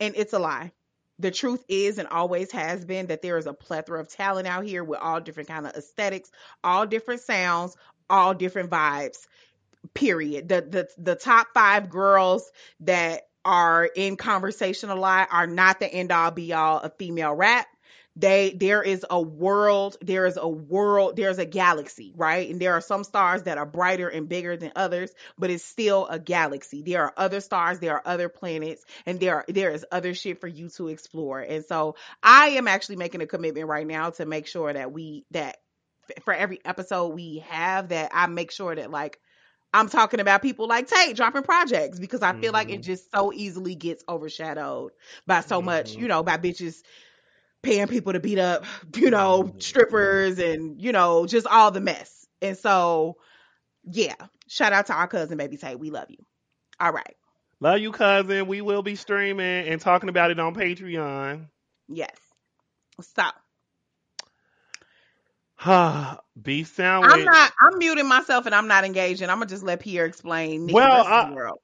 And 0.00 0.14
it's 0.16 0.32
a 0.32 0.38
lie. 0.38 0.72
The 1.18 1.32
truth 1.32 1.64
is 1.68 1.98
and 1.98 2.08
always 2.08 2.52
has 2.52 2.84
been 2.84 3.08
that 3.08 3.20
there 3.20 3.36
is 3.36 3.46
a 3.46 3.52
plethora 3.52 4.00
of 4.00 4.08
talent 4.08 4.46
out 4.46 4.64
here 4.64 4.84
with 4.84 5.00
all 5.00 5.20
different 5.20 5.48
kind 5.48 5.66
of 5.66 5.74
aesthetics, 5.74 6.30
all 6.62 6.86
different 6.86 7.20
sounds, 7.20 7.76
all 8.10 8.34
different 8.34 8.70
vibes 8.70 9.26
period. 9.94 10.48
The 10.48 10.60
the 10.62 10.88
the 10.98 11.14
top 11.14 11.48
five 11.54 11.90
girls 11.90 12.50
that 12.80 13.22
are 13.44 13.84
in 13.84 14.16
conversation 14.16 14.90
a 14.90 14.94
lot 14.94 15.28
are 15.30 15.46
not 15.46 15.80
the 15.80 15.86
end 15.86 16.12
all 16.12 16.30
be 16.30 16.52
all 16.52 16.80
of 16.80 16.96
female 16.96 17.34
rap. 17.34 17.66
They 18.16 18.50
there 18.50 18.82
is 18.82 19.06
a 19.08 19.20
world, 19.20 19.96
there 20.00 20.26
is 20.26 20.36
a 20.36 20.48
world, 20.48 21.14
there's 21.14 21.38
a 21.38 21.46
galaxy, 21.46 22.12
right? 22.16 22.50
And 22.50 22.60
there 22.60 22.72
are 22.72 22.80
some 22.80 23.04
stars 23.04 23.44
that 23.44 23.58
are 23.58 23.66
brighter 23.66 24.08
and 24.08 24.28
bigger 24.28 24.56
than 24.56 24.72
others, 24.74 25.12
but 25.38 25.50
it's 25.50 25.64
still 25.64 26.06
a 26.08 26.18
galaxy. 26.18 26.82
There 26.82 27.04
are 27.04 27.14
other 27.16 27.40
stars, 27.40 27.78
there 27.78 27.94
are 27.94 28.02
other 28.04 28.28
planets, 28.28 28.84
and 29.06 29.20
there 29.20 29.36
are 29.36 29.44
there 29.46 29.70
is 29.70 29.86
other 29.92 30.14
shit 30.14 30.40
for 30.40 30.48
you 30.48 30.68
to 30.70 30.88
explore. 30.88 31.40
And 31.40 31.64
so 31.64 31.94
I 32.20 32.48
am 32.50 32.66
actually 32.66 32.96
making 32.96 33.22
a 33.22 33.26
commitment 33.26 33.68
right 33.68 33.86
now 33.86 34.10
to 34.10 34.26
make 34.26 34.48
sure 34.48 34.72
that 34.72 34.90
we 34.90 35.24
that 35.30 35.58
for 36.22 36.32
every 36.34 36.60
episode 36.64 37.08
we 37.08 37.38
have 37.48 37.88
that 37.88 38.10
I 38.14 38.26
make 38.26 38.50
sure 38.50 38.74
that 38.74 38.90
like 38.90 39.20
I'm 39.74 39.88
talking 39.88 40.20
about 40.20 40.42
people 40.42 40.66
like 40.66 40.88
Tate 40.88 41.16
dropping 41.16 41.42
projects 41.42 41.98
because 41.98 42.22
I 42.22 42.32
feel 42.32 42.52
like 42.52 42.70
it 42.70 42.80
Mhm. 42.80 42.84
just 42.84 43.10
so 43.10 43.32
easily 43.32 43.74
gets 43.74 44.02
overshadowed 44.08 44.92
by 45.26 45.40
so 45.42 45.60
much, 45.60 45.94
Mhm. 45.94 45.98
you 45.98 46.08
know, 46.08 46.22
by 46.22 46.38
bitches 46.38 46.82
paying 47.62 47.86
people 47.88 48.12
to 48.12 48.20
beat 48.20 48.38
up, 48.38 48.64
you 48.96 49.10
know, 49.10 49.44
Mhm. 49.44 49.62
strippers 49.62 50.38
and, 50.38 50.80
you 50.80 50.92
know, 50.92 51.26
just 51.26 51.46
all 51.46 51.70
the 51.70 51.80
mess. 51.80 52.26
And 52.40 52.56
so, 52.56 53.16
yeah, 53.84 54.14
shout 54.48 54.72
out 54.72 54.86
to 54.86 54.94
our 54.94 55.08
cousin, 55.08 55.36
Baby 55.38 55.56
Tate. 55.56 55.78
We 55.78 55.90
love 55.90 56.10
you. 56.10 56.24
All 56.80 56.92
right. 56.92 57.16
Love 57.60 57.78
you, 57.80 57.92
cousin. 57.92 58.46
We 58.46 58.60
will 58.60 58.82
be 58.82 58.94
streaming 58.96 59.68
and 59.68 59.80
talking 59.80 60.08
about 60.08 60.30
it 60.30 60.38
on 60.38 60.54
Patreon. 60.54 61.48
Yes. 61.88 62.16
So 63.00 63.30
Beef 66.42 66.68
sandwich. 66.74 67.10
I'm 67.12 67.24
not, 67.24 67.52
I'm 67.60 67.78
muting 67.78 68.06
myself 68.08 68.46
and 68.46 68.54
I'm 68.54 68.68
not 68.68 68.84
engaging. 68.84 69.28
I'm 69.28 69.40
to 69.40 69.46
just 69.46 69.62
let 69.64 69.80
Pierre 69.80 70.04
explain 70.06 70.66
Nicki 70.66 70.74
Well, 70.74 70.96
versus 71.04 71.12
I- 71.12 71.28
the 71.28 71.34
world. 71.34 71.58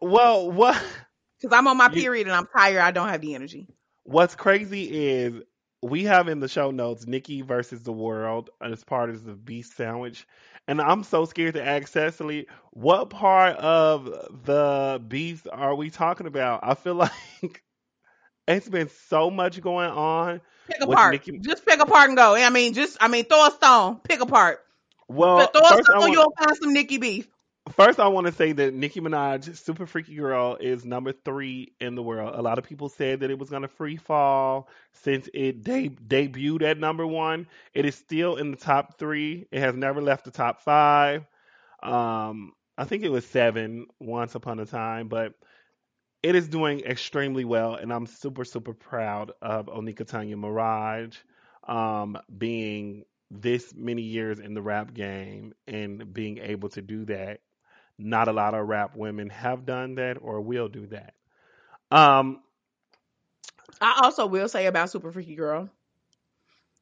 Well, 0.00 0.50
what 0.52 0.74
Because 1.40 1.56
I'm 1.56 1.66
on 1.66 1.76
my 1.76 1.88
You- 1.92 2.02
period 2.02 2.26
and 2.26 2.36
I'm 2.36 2.46
tired. 2.56 2.80
I 2.80 2.90
don't 2.90 3.08
have 3.08 3.20
the 3.20 3.34
energy. 3.34 3.68
what's 4.04 4.34
crazy 4.34 4.84
is 4.84 5.42
we 5.82 6.04
have 6.04 6.28
in 6.28 6.38
the 6.40 6.48
show 6.48 6.70
notes 6.70 7.06
Nicki 7.06 7.42
versus 7.42 7.82
the 7.82 7.92
world 7.92 8.50
as 8.60 8.84
part 8.84 9.10
of 9.10 9.24
the 9.24 9.32
beef 9.34 9.66
sandwich. 9.76 10.26
And 10.68 10.80
I'm 10.80 11.02
so 11.02 11.24
scared 11.24 11.54
to 11.54 11.64
ask 11.66 11.88
Cecily, 11.88 12.46
what 12.70 13.10
part 13.10 13.56
of 13.56 14.04
the 14.44 15.02
beef 15.08 15.44
are 15.50 15.74
we 15.74 15.90
talking 15.90 16.26
about? 16.28 16.60
I 16.62 16.74
feel 16.74 16.94
like 17.42 17.62
it's 18.48 18.68
been 18.68 18.88
so 19.08 19.30
much 19.30 19.60
going 19.60 19.90
on. 19.90 20.40
Pick 20.66 20.80
a 20.80 20.86
With 20.86 20.96
part. 20.96 21.22
Just 21.40 21.66
pick 21.66 21.80
a 21.80 21.86
part 21.86 22.08
and 22.08 22.16
go. 22.16 22.34
I 22.34 22.50
mean, 22.50 22.74
just 22.74 22.96
I 23.00 23.08
mean, 23.08 23.24
throw 23.24 23.46
a 23.46 23.50
stone. 23.50 24.00
Pick 24.00 24.20
a 24.20 24.26
part. 24.26 24.60
Well, 25.08 25.38
But 25.38 25.52
throw 25.52 25.78
a 25.78 25.82
stone, 25.82 25.98
want, 25.98 26.12
you'll 26.12 26.32
find 26.38 26.56
some 26.56 26.72
Nicki 26.72 26.98
beef. 26.98 27.28
first 27.76 28.00
I 28.00 28.08
want 28.08 28.26
to 28.26 28.32
say 28.32 28.52
that 28.52 28.74
Nicki 28.74 29.00
Minaj, 29.00 29.56
Super 29.56 29.86
Freaky 29.86 30.14
Girl, 30.16 30.56
is 30.60 30.84
number 30.84 31.12
three 31.12 31.72
in 31.80 31.94
the 31.94 32.02
world. 32.02 32.34
A 32.34 32.42
lot 32.42 32.58
of 32.58 32.64
people 32.64 32.88
said 32.88 33.20
that 33.20 33.30
it 33.30 33.38
was 33.38 33.50
going 33.50 33.62
to 33.62 33.68
free 33.68 33.96
fall 33.96 34.68
since 34.92 35.28
it 35.34 35.62
de- 35.62 35.90
debuted 35.90 36.62
at 36.62 36.78
number 36.78 37.06
one. 37.06 37.46
It 37.74 37.84
is 37.84 37.94
still 37.94 38.36
in 38.36 38.50
the 38.50 38.56
top 38.56 38.98
three. 38.98 39.46
It 39.50 39.60
has 39.60 39.74
never 39.74 40.00
left 40.00 40.24
the 40.24 40.30
top 40.30 40.62
five. 40.62 41.26
Um, 41.82 42.52
I 42.78 42.84
think 42.84 43.02
it 43.02 43.10
was 43.10 43.26
seven 43.26 43.86
once 44.00 44.34
upon 44.34 44.58
a 44.60 44.66
time, 44.66 45.08
but 45.08 45.34
it 46.22 46.34
is 46.34 46.48
doing 46.48 46.80
extremely 46.80 47.44
well, 47.44 47.74
and 47.74 47.92
I'm 47.92 48.06
super, 48.06 48.44
super 48.44 48.72
proud 48.72 49.32
of 49.42 49.66
Onika 49.66 50.06
Tanya 50.06 50.36
Maraj 50.36 51.16
um, 51.66 52.18
being 52.36 53.04
this 53.30 53.74
many 53.74 54.02
years 54.02 54.38
in 54.38 54.54
the 54.54 54.62
rap 54.62 54.94
game 54.94 55.54
and 55.66 56.12
being 56.12 56.38
able 56.38 56.68
to 56.70 56.82
do 56.82 57.04
that. 57.06 57.40
Not 57.98 58.28
a 58.28 58.32
lot 58.32 58.54
of 58.54 58.66
rap 58.66 58.96
women 58.96 59.30
have 59.30 59.64
done 59.66 59.96
that 59.96 60.18
or 60.20 60.40
will 60.40 60.68
do 60.68 60.86
that. 60.88 61.14
Um, 61.90 62.40
I 63.80 64.00
also 64.04 64.26
will 64.26 64.48
say 64.48 64.66
about 64.66 64.90
Super 64.90 65.12
Freaky 65.12 65.34
Girl. 65.34 65.68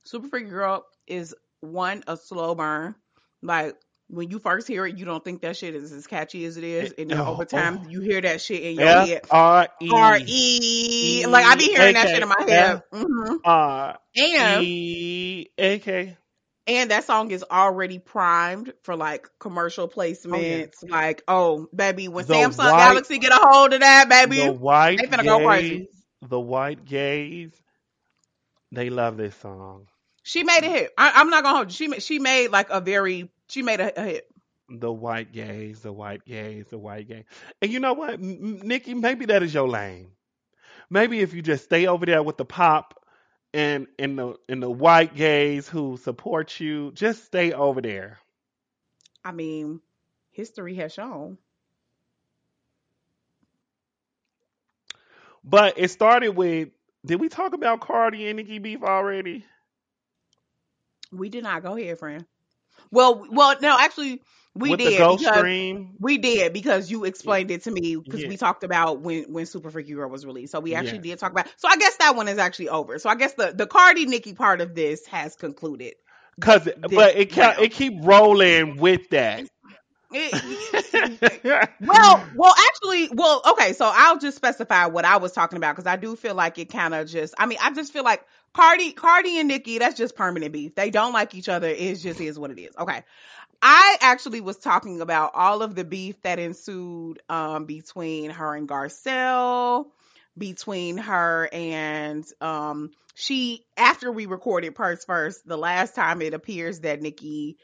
Super 0.05 0.28
Freaky 0.28 0.51
Girl 0.51 0.84
is 1.07 1.34
one 1.61 2.05
a 2.07 2.16
slow 2.16 2.55
burn. 2.55 2.95
Like 3.43 3.76
when 4.11 4.30
you 4.30 4.38
first 4.38 4.66
hear 4.68 4.86
it, 4.86 4.96
you 4.98 5.04
don't 5.04 5.24
think 5.24 5.42
that 5.42 5.56
shit 5.56 5.74
is 5.74 5.92
as 5.92 6.06
catchy 6.06 6.44
as 6.44 6.56
it 6.56 6.64
is, 6.64 6.92
and 6.98 7.11
then 7.11 7.18
Oh, 7.18 7.26
over 7.32 7.44
time 7.44 7.80
oh. 7.84 7.88
you 7.88 8.00
hear 8.00 8.20
that 8.20 8.40
shit 8.40 8.62
in 8.62 8.76
your 8.76 8.88
F 8.88 9.08
head. 9.08 9.20
R 9.30 9.68
E 9.80 9.88
R 9.92 10.18
E, 10.26 11.26
like 11.26 11.44
I 11.46 11.54
be 11.56 11.64
hearing 11.64 11.94
that 11.94 12.08
shit 12.08 12.22
in 12.22 12.28
my 12.28 12.44
head. 12.46 12.82
hmm 12.92 13.36
R 13.44 13.98
And 14.16 14.64
E 14.64 15.46
A 15.58 15.78
K. 15.78 16.16
and 16.66 16.90
that 16.90 17.04
song 17.04 17.30
is 17.30 17.44
already 17.50 17.98
primed 17.98 18.72
for 18.82 18.96
like 18.96 19.28
commercial 19.38 19.88
placements. 19.88 20.74
Like, 20.88 21.22
oh 21.28 21.68
baby, 21.74 22.08
when 22.08 22.26
The 22.26 22.34
Samsung 22.34 22.58
white- 22.58 22.76
Galaxy 22.76 23.18
get 23.18 23.32
a 23.32 23.38
hold 23.40 23.72
of 23.72 23.80
that, 23.80 24.08
baby, 24.08 24.36
The 24.38 24.52
white 24.52 24.98
they 24.98 25.06
finna 25.06 25.24
go 25.24 25.46
crazy. 25.46 25.76
gays, 25.78 26.02
the 26.28 26.40
white 26.40 26.84
gays, 26.84 27.50
they 28.72 28.90
love 28.90 29.16
this 29.16 29.34
song. 29.36 29.86
she 30.22 30.42
made 30.44 30.62
a 30.64 30.68
hit. 30.68 30.90
I, 30.98 31.12
I'm 31.16 31.30
not 31.30 31.42
gonna 31.42 31.56
hold 31.56 31.68
you. 31.80 31.94
She 31.94 32.00
she 32.00 32.18
made 32.18 32.48
like 32.48 32.70
a 32.70 32.80
very 32.80 33.30
she 33.51 33.62
made 33.62 33.80
a, 33.80 34.01
a 34.01 34.05
hit. 34.05 34.28
The 34.70 34.92
white 34.92 35.32
gays, 35.32 35.80
the 35.82 35.92
white 35.92 36.24
gays, 36.24 36.68
the 36.68 36.78
white 36.78 37.09
gays. 37.09 37.24
And 37.62 37.70
you 37.72 37.80
know 37.80 37.94
what, 37.94 38.14
M- 38.14 38.61
Nicki, 38.62 38.94
maybe 38.94 39.26
that 39.26 39.42
is 39.42 39.55
your 39.55 39.68
lane. 39.68 40.12
Maybe 40.90 41.20
if 41.20 41.34
you 41.34 41.42
just 41.42 41.64
stay 41.64 41.86
over 41.86 42.07
there 42.07 42.22
with 42.22 42.36
the 42.38 42.44
pop 42.46 43.05
and 43.55 43.86
and 43.98 44.18
the 44.18 44.36
and 44.48 44.62
the 44.62 44.70
white 44.70 45.14
gays 45.14 45.68
who 45.68 45.96
support 45.98 46.61
you, 46.61 46.92
just 46.92 47.24
stay 47.24 47.53
over 47.53 47.80
there. 47.82 48.18
I 49.24 49.32
mean, 49.32 49.80
history 50.30 50.74
has 50.76 50.92
shown. 50.92 51.38
But 55.44 55.78
it 55.78 55.88
started 55.90 56.30
with. 56.30 56.70
Did 57.05 57.20
we 57.20 57.28
talk 57.28 57.55
about 57.55 57.80
Cardi 57.80 58.28
and 58.28 58.36
Nicki 58.36 58.59
beef 58.59 58.82
already? 58.82 59.44
We 61.12 61.28
did 61.28 61.44
not 61.44 61.62
go 61.62 61.74
here, 61.76 61.96
friend. 61.96 62.26
Well, 62.91 63.26
well, 63.30 63.57
no, 63.61 63.76
actually, 63.78 64.20
we 64.55 64.72
with 64.72 64.76
did 64.76 65.09
because 65.09 65.49
we 65.99 66.18
did 66.18 66.53
because 66.53 66.91
you 66.91 67.05
explained 67.05 67.51
it 67.51 67.62
to 67.64 67.70
me 67.70 67.97
because 67.97 68.24
Yeah. 68.24 68.26
we 68.26 68.36
talked 68.36 68.64
about 68.64 69.01
when 69.01 69.32
when 69.32 69.47
Super 69.47 69.70
Freaky 69.70 69.95
Girl 69.95 70.09
was 70.11 70.26
released. 70.26 70.53
So 70.53 70.61
we 70.61 70.74
actually 70.74 70.99
Yeah. 70.99 71.01
did 71.01 71.18
talk 71.18 71.32
about. 71.32 71.49
So 71.59 71.68
I 71.68 71.76
guess 71.76 71.97
that 71.97 72.16
one 72.16 72.28
is 72.28 72.38
actually 72.38 72.68
over. 72.68 72.99
So 72.99 73.09
I 73.09 73.14
guess 73.14 73.34
the 73.34 73.53
the 73.53 73.66
Cardi 73.66 74.07
Nicki 74.07 74.34
part 74.34 74.61
of 74.61 74.74
this 74.74 75.07
has 75.07 75.36
concluded. 75.36 75.95
Cause, 76.41 76.68
but 76.78 77.16
it 77.16 77.32
ca- 77.32 77.57
it 77.59 77.72
keep 77.72 77.95
rolling 78.05 78.76
with 78.78 79.11
that. 79.11 79.45
It- 80.12 81.70
well, 81.80 82.24
well, 82.34 82.54
actually, 82.68 83.08
well, 83.12 83.42
okay. 83.52 83.72
So 83.72 83.90
I'll 83.92 84.18
just 84.18 84.36
specify 84.36 84.86
what 84.86 85.04
I 85.04 85.18
was 85.18 85.32
talking 85.32 85.56
about 85.56 85.76
because 85.76 85.86
I 85.86 85.96
do 85.96 86.16
feel 86.16 86.34
like 86.34 86.58
it 86.58 86.70
kind 86.70 86.94
of 86.94 87.08
just. 87.08 87.34
I 87.38 87.46
mean, 87.46 87.58
I 87.62 87.72
just 87.72 87.92
feel 87.92 88.04
like 88.04 88.24
Cardi, 88.52 88.92
Cardi 88.92 89.38
and 89.38 89.48
Nicki, 89.48 89.78
that's 89.78 89.96
just 89.96 90.16
permanent 90.16 90.52
beef. 90.52 90.74
They 90.74 90.90
don't 90.90 91.12
like 91.12 91.34
each 91.34 91.48
other. 91.48 91.68
It 91.68 91.96
just 91.96 92.20
is 92.20 92.38
what 92.38 92.50
it 92.50 92.58
is. 92.61 92.74
Okay. 92.78 93.02
I 93.62 93.96
actually 94.00 94.40
was 94.40 94.56
talking 94.58 95.00
about 95.00 95.32
all 95.34 95.62
of 95.62 95.74
the 95.74 95.84
beef 95.84 96.20
that 96.22 96.38
ensued 96.38 97.20
um, 97.28 97.66
between 97.66 98.30
her 98.30 98.54
and 98.54 98.68
Garcelle, 98.68 99.86
between 100.38 100.96
her 100.98 101.48
and 101.52 102.24
um, 102.40 102.90
she. 103.14 103.64
After 103.76 104.11
we 104.11 104.26
recorded 104.26 104.74
Purse 104.74 105.04
First, 105.04 105.46
the 105.46 105.58
last 105.58 105.94
time 105.94 106.22
it 106.22 106.34
appears 106.34 106.80
that 106.80 107.02
Nicki 107.02 107.58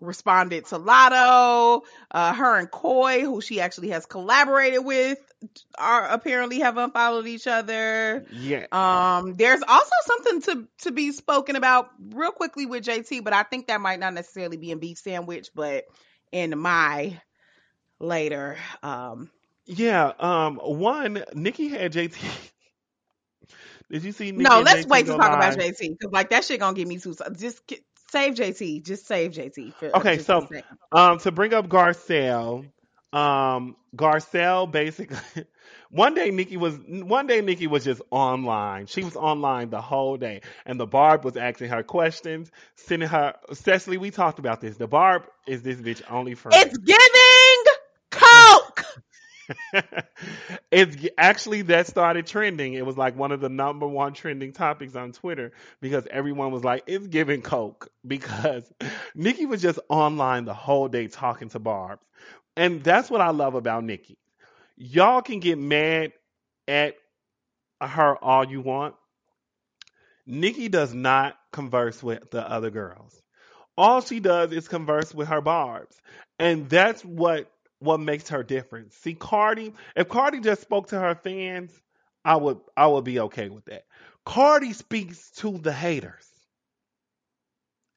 responded 0.00 0.66
to 0.66 0.78
Latto. 0.78 1.82
Uh, 2.10 2.32
her 2.32 2.58
and 2.58 2.70
Coi, 2.70 3.20
who 3.20 3.40
she 3.40 3.60
actually 3.60 3.90
has 3.90 4.06
collaborated 4.06 4.84
with, 4.84 5.18
are 5.78 6.06
apparently 6.06 6.60
have 6.60 6.76
unfollowed 6.76 7.26
each 7.26 7.46
other. 7.46 8.24
yeah. 8.30 8.66
Um, 8.72 9.34
there's 9.34 9.62
also 9.66 9.90
something 10.04 10.42
to 10.42 10.68
to 10.82 10.92
be 10.92 11.12
spoken 11.12 11.56
about 11.56 11.90
real 12.12 12.32
quickly 12.32 12.66
with 12.66 12.84
JT, 12.84 13.24
but 13.24 13.32
I 13.32 13.42
think 13.44 13.68
that 13.68 13.80
might 13.80 14.00
not 14.00 14.14
necessarily 14.14 14.56
be 14.56 14.70
in 14.70 14.78
beef 14.78 14.98
sandwich, 14.98 15.50
but 15.54 15.84
in 16.32 16.58
my 16.58 17.20
later. 17.98 18.56
Um, 18.82 19.30
Yeah. 19.66 20.12
Um. 20.18 20.56
One, 20.56 21.24
Nicki 21.34 21.68
had 21.68 21.92
JT. 21.92 22.16
Did 23.90 24.04
you 24.04 24.12
see? 24.12 24.30
Nicki 24.30 24.44
no, 24.44 24.60
let's 24.60 24.86
wait 24.86 25.06
to 25.06 25.16
talk 25.16 25.32
about? 25.32 25.58
JT 25.58 25.78
because 25.98 26.12
like 26.12 26.30
that 26.30 26.44
shit 26.44 26.60
gonna 26.60 26.76
get 26.76 26.86
me 26.86 26.98
too. 26.98 27.14
Just 27.36 27.66
save 28.10 28.34
JT. 28.34 28.84
Just 28.84 29.06
save 29.06 29.32
JT. 29.32 29.74
For, 29.74 29.96
Okay, 29.96 30.18
so- 30.18 30.46
Um. 30.92 31.18
To 31.20 31.30
bring 31.30 31.54
up 31.54 31.68
Garcelle. 31.68 32.66
Um. 33.12 33.76
Garcelle 33.96 34.70
basically. 34.70 35.18
One 35.92 36.14
day 36.14 36.30
Nicki 36.30 36.56
was 36.56 36.78
one 36.86 37.26
day 37.26 37.40
Nicki 37.40 37.66
was 37.66 37.82
just 37.82 38.00
online. 38.12 38.86
She 38.86 39.02
was 39.02 39.16
online 39.16 39.70
the 39.70 39.80
whole 39.80 40.16
day. 40.16 40.42
And 40.64 40.78
the 40.78 40.86
Barb 40.86 41.24
was 41.24 41.36
asking 41.36 41.70
her 41.70 41.82
questions, 41.82 42.52
sending 42.76 43.08
her 43.08 43.34
Cecily, 43.52 43.96
we 43.98 44.12
talked 44.12 44.38
about 44.38 44.60
this. 44.60 44.76
The 44.76 44.86
Barb 44.86 45.24
is 45.48 45.62
this 45.62 45.78
bitch 45.80 46.00
only 46.08 46.36
friend. 46.36 46.54
it's 46.64 46.78
giving. 46.78 47.00
it's 50.70 50.96
actually 51.18 51.62
that 51.62 51.86
started 51.86 52.26
trending. 52.26 52.74
It 52.74 52.84
was 52.84 52.96
like 52.96 53.16
one 53.16 53.32
of 53.32 53.40
the 53.40 53.48
number 53.48 53.86
one 53.86 54.12
trending 54.12 54.52
topics 54.52 54.94
on 54.96 55.12
Twitter 55.12 55.52
because 55.80 56.06
everyone 56.10 56.52
was 56.52 56.64
like, 56.64 56.84
"It's 56.86 57.06
giving 57.06 57.42
coke." 57.42 57.88
Because 58.06 58.64
Nicki 59.14 59.44
was 59.44 59.60
just 59.60 59.78
online 59.90 60.46
the 60.46 60.54
whole 60.54 60.88
day 60.88 61.06
talking 61.08 61.50
to 61.50 61.58
Barb's, 61.58 62.04
and 62.56 62.82
that's 62.82 63.10
what 63.10 63.20
I 63.20 63.30
love 63.30 63.54
about 63.54 63.84
Nicki. 63.84 64.16
Y'all 64.76 65.22
can 65.22 65.40
get 65.40 65.58
mad 65.58 66.12
at 66.66 66.94
her 67.80 68.16
all 68.16 68.46
you 68.46 68.62
want. 68.62 68.94
Nikki 70.26 70.68
does 70.68 70.94
not 70.94 71.36
converse 71.52 72.02
with 72.02 72.30
the 72.30 72.48
other 72.48 72.70
girls. 72.70 73.20
All 73.76 74.00
she 74.00 74.20
does 74.20 74.52
is 74.52 74.68
converse 74.68 75.14
with 75.14 75.28
her 75.28 75.40
Barb's, 75.40 75.96
and 76.38 76.68
that's 76.68 77.02
what 77.04 77.50
what 77.80 78.00
makes 78.00 78.28
her 78.30 78.42
different. 78.44 78.92
See, 78.94 79.14
Cardi, 79.14 79.74
if 79.96 80.08
Cardi 80.08 80.40
just 80.40 80.62
spoke 80.62 80.88
to 80.88 81.00
her 81.00 81.14
fans, 81.16 81.72
I 82.24 82.36
would 82.36 82.60
I 82.76 82.86
would 82.88 83.04
be 83.04 83.20
okay 83.20 83.50
with 83.50 83.66
that. 83.66 83.86
Cardi 84.26 84.72
speaks 84.74 85.30
to 85.38 85.58
the 85.58 85.72
haters. 85.72 86.26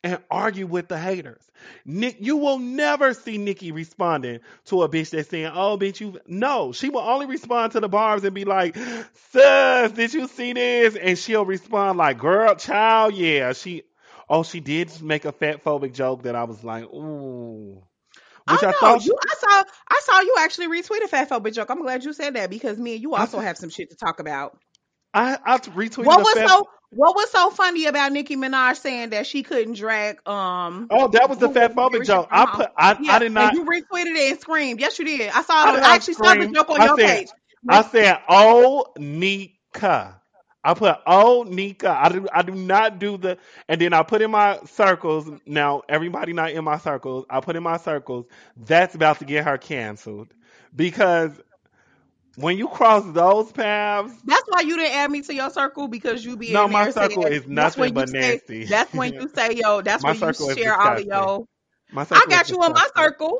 and 0.03 0.19
argue 0.29 0.67
with 0.67 0.89
the 0.89 0.97
haters. 0.99 1.41
Nick, 1.85 2.17
you 2.19 2.37
will 2.37 2.59
never 2.59 3.13
see 3.13 3.37
Nicki 3.37 3.71
responding 3.71 4.39
to 4.65 4.83
a 4.83 4.89
bitch 4.89 5.11
that's 5.11 5.29
saying, 5.29 5.51
"Oh, 5.53 5.77
bitch, 5.77 6.01
you." 6.01 6.19
No, 6.27 6.73
she 6.73 6.89
will 6.89 7.01
only 7.01 7.25
respond 7.25 7.73
to 7.73 7.79
the 7.79 7.89
barbs 7.89 8.23
and 8.25 8.35
be 8.35 8.45
like, 8.45 8.75
"Sis, 9.31 9.91
did 9.93 10.13
you 10.13 10.27
see 10.27 10.53
this?" 10.53 10.95
And 10.97 11.17
she'll 11.17 11.45
respond 11.45 11.97
like, 11.97 12.17
"Girl, 12.19 12.55
child, 12.55 13.13
yeah." 13.15 13.53
She, 13.53 13.83
oh, 14.29 14.43
she 14.43 14.59
did 14.59 15.01
make 15.01 15.25
a 15.25 15.31
fat 15.31 15.63
phobic 15.63 15.93
joke 15.93 16.23
that 16.23 16.35
I 16.35 16.43
was 16.45 16.63
like, 16.63 16.83
"Ooh." 16.85 17.83
Which 18.49 18.63
I, 18.63 18.69
I 18.69 18.71
thought 18.73 19.05
you, 19.05 19.17
I 19.21 19.35
saw 19.39 19.63
I 19.89 20.01
saw 20.03 20.19
you 20.19 20.35
actually 20.39 20.67
retweet 20.67 21.03
a 21.03 21.07
fat 21.07 21.29
phobic 21.29 21.53
joke. 21.53 21.69
I'm 21.69 21.81
glad 21.81 22.03
you 22.03 22.11
said 22.13 22.35
that 22.35 22.49
because 22.49 22.77
me 22.77 22.93
and 22.93 23.01
you 23.01 23.15
also 23.15 23.39
have 23.39 23.57
some 23.57 23.69
shit 23.69 23.89
to 23.91 23.95
talk 23.95 24.19
about. 24.19 24.57
I 25.13 25.37
I 25.45 25.57
retweeted. 25.59 26.05
What 26.05 26.19
was 26.19 26.49
so 26.49 26.67
What 26.89 27.15
was 27.15 27.31
so 27.31 27.49
funny 27.51 27.85
about 27.85 28.11
Nicki 28.11 28.35
Minaj 28.35 28.77
saying 28.77 29.11
that 29.11 29.27
she 29.27 29.43
couldn't 29.43 29.75
drag? 29.75 30.27
Um. 30.27 30.87
Oh, 30.89 31.07
that 31.09 31.29
was 31.29 31.37
the 31.37 31.49
fat 31.49 31.73
phobic 31.73 32.05
joke. 32.05 32.27
I 32.31 32.45
put. 32.45 32.69
I, 32.77 32.97
yeah, 33.01 33.13
I 33.13 33.19
did 33.19 33.31
not. 33.31 33.53
you 33.53 33.63
retweeted 33.63 34.15
it 34.15 34.31
and 34.31 34.41
screamed. 34.41 34.79
Yes, 34.79 34.99
you 34.99 35.05
did. 35.05 35.29
I 35.29 35.41
saw. 35.43 35.53
I, 35.53 35.75
I 35.77 35.95
actually 35.95 36.15
saw 36.15 36.33
the 36.35 36.47
joke 36.47 36.69
on 36.69 36.81
I 36.81 36.85
your 36.85 36.97
said, 36.97 37.07
page. 37.07 37.27
I 37.69 37.81
said, 37.83 38.19
"Oh, 38.27 38.87
Nika." 38.97 40.21
I 40.63 40.73
put 40.73 40.97
oh 41.05 41.45
Nika. 41.47 41.89
I 41.89 42.09
do 42.09 42.27
I 42.33 42.41
do 42.41 42.53
not 42.55 42.99
do 42.99 43.17
the 43.17 43.37
and 43.67 43.81
then 43.81 43.93
I 43.93 44.03
put 44.03 44.21
in 44.21 44.31
my 44.31 44.59
circles. 44.65 45.29
Now 45.45 45.83
everybody 45.89 46.33
not 46.33 46.51
in 46.51 46.63
my 46.63 46.77
circles. 46.77 47.25
I 47.29 47.41
put 47.41 47.55
in 47.55 47.63
my 47.63 47.77
circles. 47.77 48.25
That's 48.57 48.95
about 48.95 49.19
to 49.19 49.25
get 49.25 49.45
her 49.45 49.57
canceled 49.57 50.29
because 50.75 51.31
when 52.35 52.57
you 52.57 52.67
cross 52.67 53.03
those 53.13 53.51
paths, 53.51 54.13
that's 54.25 54.43
why 54.47 54.61
you 54.61 54.77
didn't 54.77 54.95
add 54.95 55.11
me 55.11 55.21
to 55.21 55.33
your 55.33 55.49
circle 55.49 55.87
because 55.87 56.25
you 56.25 56.37
be 56.37 56.53
no, 56.53 56.67
my 56.67 56.89
circle 56.89 57.25
is 57.25 57.45
nothing 57.47 57.93
but 57.93 58.09
nasty. 58.09 58.65
Say, 58.65 58.69
that's 58.69 58.93
when 58.93 59.13
you 59.19 59.29
say, 59.35 59.55
"Yo," 59.55 59.81
that's 59.81 60.03
when 60.03 60.15
you 60.15 60.33
share 60.33 60.75
all 60.75 60.97
of 60.97 61.05
yo. 61.05 61.47
My 61.91 62.05
I 62.11 62.25
got 62.29 62.49
you 62.49 62.63
in 62.63 62.73
my 62.73 62.87
circle. 62.95 63.39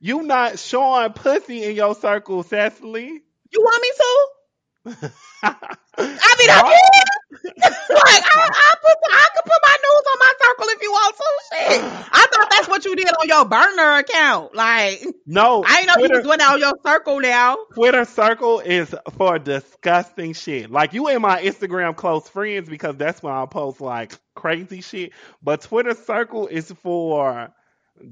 You 0.00 0.22
not 0.22 0.58
showing 0.58 1.12
pussy 1.12 1.64
in 1.64 1.76
your 1.76 1.94
circle, 1.94 2.42
Cecily. 2.42 3.22
You 3.50 3.60
want 3.60 3.82
me 3.82 3.88
to? 3.96 4.41
I 4.84 6.34
mean, 6.38 6.50
I 6.50 6.60
can. 6.60 7.52
like, 7.54 7.54
I, 7.88 8.50
I, 8.50 8.74
put, 8.82 8.96
I 9.10 9.28
can 9.34 9.42
put 9.44 9.60
my 9.62 9.76
news 9.82 10.04
on 10.10 10.18
my 10.18 10.32
circle 10.40 10.66
if 10.68 10.82
you 10.82 10.90
want 10.90 11.16
some 11.16 11.58
shit. 11.58 11.82
I 12.12 12.26
thought 12.32 12.50
that's 12.50 12.68
what 12.68 12.84
you 12.84 12.96
did 12.96 13.08
on 13.08 13.28
your 13.28 13.44
burner 13.44 13.98
account. 13.98 14.54
Like, 14.54 15.04
no, 15.26 15.64
I 15.64 15.78
ain't 15.78 15.86
know 15.86 15.94
Twitter, 15.94 16.14
you 16.14 16.18
was 16.18 16.26
doing 16.26 16.38
that 16.38 16.52
on 16.52 16.58
your 16.58 16.74
circle 16.84 17.20
now. 17.20 17.56
Twitter 17.74 18.04
circle 18.04 18.60
is 18.60 18.94
for 19.16 19.38
disgusting 19.38 20.32
shit. 20.32 20.70
Like, 20.70 20.92
you 20.94 21.06
and 21.08 21.22
my 21.22 21.40
Instagram 21.42 21.94
close 21.94 22.28
friends 22.28 22.68
because 22.68 22.96
that's 22.96 23.22
when 23.22 23.32
I 23.32 23.46
post 23.46 23.80
like 23.80 24.18
crazy 24.34 24.80
shit. 24.80 25.12
But 25.42 25.62
Twitter 25.62 25.94
circle 25.94 26.48
is 26.48 26.72
for 26.72 27.52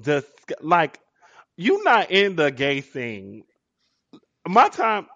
just 0.02 0.28
like 0.60 1.00
you 1.56 1.82
not 1.82 2.12
in 2.12 2.36
the 2.36 2.52
gay 2.52 2.80
thing. 2.80 3.42
My 4.46 4.68
time 4.68 5.06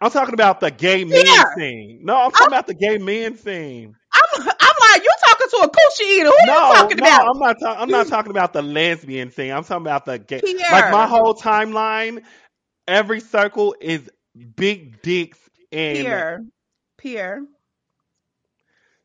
I'm 0.00 0.10
talking 0.10 0.34
about 0.34 0.60
the 0.60 0.70
gay 0.70 1.04
men 1.04 1.24
yeah. 1.24 1.54
thing. 1.56 2.00
No, 2.02 2.16
I'm 2.16 2.30
talking 2.30 2.46
I'm, 2.46 2.52
about 2.52 2.66
the 2.66 2.74
gay 2.74 2.98
men 2.98 3.34
thing. 3.34 3.94
I'm, 4.12 4.42
I'm 4.42 4.44
like, 4.44 5.02
you're 5.02 5.12
talking 5.24 5.46
to 5.50 5.56
a 5.64 5.68
coochie 5.68 6.18
eater. 6.18 6.26
Who 6.26 6.46
no, 6.46 6.52
you 6.52 6.74
talking 6.74 6.96
no, 6.98 7.06
about? 7.06 7.28
I'm 7.28 7.38
not. 7.38 7.56
Ta- 7.60 7.76
I'm 7.78 7.88
not 7.88 8.06
talking 8.08 8.30
about 8.30 8.52
the 8.52 8.62
lesbian 8.62 9.30
thing. 9.30 9.52
I'm 9.52 9.64
talking 9.64 9.82
about 9.82 10.04
the 10.04 10.18
gay. 10.18 10.40
Pierre. 10.40 10.70
Like 10.70 10.92
my 10.92 11.06
whole 11.06 11.34
timeline, 11.34 12.22
every 12.86 13.20
circle 13.20 13.74
is 13.80 14.08
big 14.56 15.02
dicks 15.02 15.38
and 15.72 15.98
Pierre. 15.98 16.40
Pierre. 16.98 17.42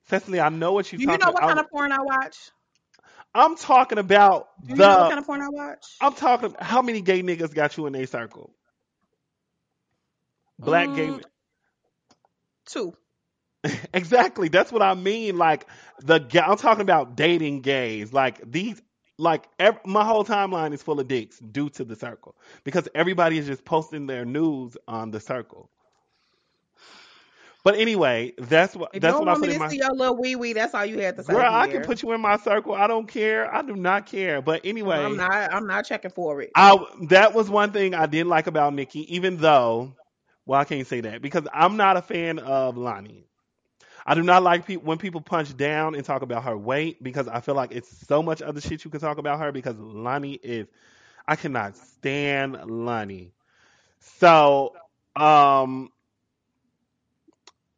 Cecily, 0.10 0.42
I 0.42 0.50
know 0.50 0.74
what 0.74 0.92
you're 0.92 0.98
Do 0.98 1.04
you 1.04 1.18
know 1.18 1.32
what 1.32 1.42
kind 1.42 1.60
of 1.60 1.70
porn 1.70 1.92
I 1.92 2.02
watch? 2.02 2.38
I'm 3.34 3.56
talking 3.56 3.98
about 3.98 4.48
Do 4.66 4.76
the. 4.76 4.84
You 4.84 4.90
know 4.90 4.98
what 4.98 5.10
kind 5.10 5.20
of 5.20 5.26
porn 5.26 5.42
I 5.42 5.50
watch? 5.50 5.86
I'm 6.02 6.14
talking. 6.14 6.54
How 6.60 6.82
many 6.82 7.02
gay 7.02 7.22
niggas 7.24 7.54
got 7.54 7.78
you 7.78 7.86
in 7.86 7.96
a 7.96 8.06
circle? 8.06 8.54
Black 10.62 10.89
mm, 10.89 10.95
gay 10.95 11.20
Two. 12.68 12.93
exactly. 13.93 14.47
That's 14.49 14.72
what 14.72 14.82
I 14.82 14.93
mean. 14.93 15.38
Like 15.38 15.68
the 15.99 16.26
I'm 16.43 16.57
talking 16.57 16.82
about 16.82 17.16
dating 17.16 17.62
gays. 17.62 18.14
Like 18.14 18.39
these 18.49 18.82
like 19.18 19.47
every, 19.59 19.82
my 19.86 20.03
whole 20.03 20.26
timeline 20.26 20.74
is 20.74 20.82
full 20.82 20.99
of 20.99 21.07
dicks 21.07 21.38
due 21.39 21.70
to 21.72 21.84
the 21.84 21.95
circle 21.95 22.36
because 22.64 22.88
everybody 22.95 23.38
is 23.38 23.47
just 23.47 23.66
posting 23.66 24.07
their 24.07 24.26
news 24.26 24.78
on 24.88 25.12
the 25.12 25.20
circle. 25.20 25.70
But 27.64 27.76
anyway, 27.76 28.34
that's 28.39 28.76
what 28.76 28.89
if 28.93 29.01
that's 29.01 29.20
what 29.20 29.28
I 29.28 29.36
put 29.36 29.49
in 29.49 29.59
my. 29.59 29.68
See 29.70 29.78
your 29.78 29.93
little 29.93 30.18
wee 30.18 30.36
wee. 30.36 30.53
That's 30.53 30.74
all 30.74 30.86
you 30.86 30.99
had 30.99 31.16
to 31.18 31.24
say. 31.24 31.34
Girl, 31.34 31.47
I 31.47 31.68
can 31.68 31.84
put 31.84 32.01
you 32.01 32.12
in 32.14 32.22
my 32.22 32.38
circle. 32.38 32.74
I 32.74 32.88
don't 32.88 33.07
care. 33.07 33.53
I 33.53 33.62
do 33.62 33.76
not 33.76 34.07
care. 34.07 34.41
But 34.41 34.62
anyway, 34.66 34.97
I'm 34.97 35.18
not. 35.18 35.53
I'm 35.53 35.68
not 35.68 35.86
checking 35.86 36.09
for 36.09 36.41
it. 36.41 36.49
I 36.55 36.76
that 37.09 37.36
was 37.36 37.49
one 37.51 37.72
thing 37.72 37.93
I 37.93 38.07
didn't 38.07 38.30
like 38.30 38.47
about 38.47 38.74
Nicki, 38.74 39.16
even 39.16 39.38
though 39.38 39.93
well, 40.46 40.60
I 40.60 40.66
can't 40.66 40.88
say 40.88 41.02
that 41.02 41.22
because 41.22 41.48
I'm 41.54 41.78
not 41.78 41.98
a 41.98 42.02
fan 42.02 42.39
of 42.39 42.78
Lani. 42.78 43.26
I 44.06 44.16
do 44.16 44.24
not 44.24 44.44
like 44.44 44.66
pe- 44.66 44.78
when 44.78 44.98
people 44.98 45.22
punch 45.22 45.56
down 45.56 45.96
and 45.96 46.04
talk 46.04 46.22
about 46.24 46.44
her 46.44 46.58
weight 46.58 47.04
because 47.04 47.28
I 47.28 47.39
feel 47.42 47.56
like 47.56 47.72
it's 47.72 48.08
so 48.08 48.24
much 48.24 48.42
other 48.42 48.62
shit 48.62 48.84
you 48.84 48.92
can 48.92 49.00
talk 49.00 49.18
about 49.18 49.39
her 49.39 49.52
because 49.52 49.76
Lani 49.78 50.34
is 50.34 50.68
I 51.28 51.36
cannot 51.36 51.78
stand 51.78 52.58
Lani. 52.66 53.34
So 54.00 54.76
um 55.16 55.92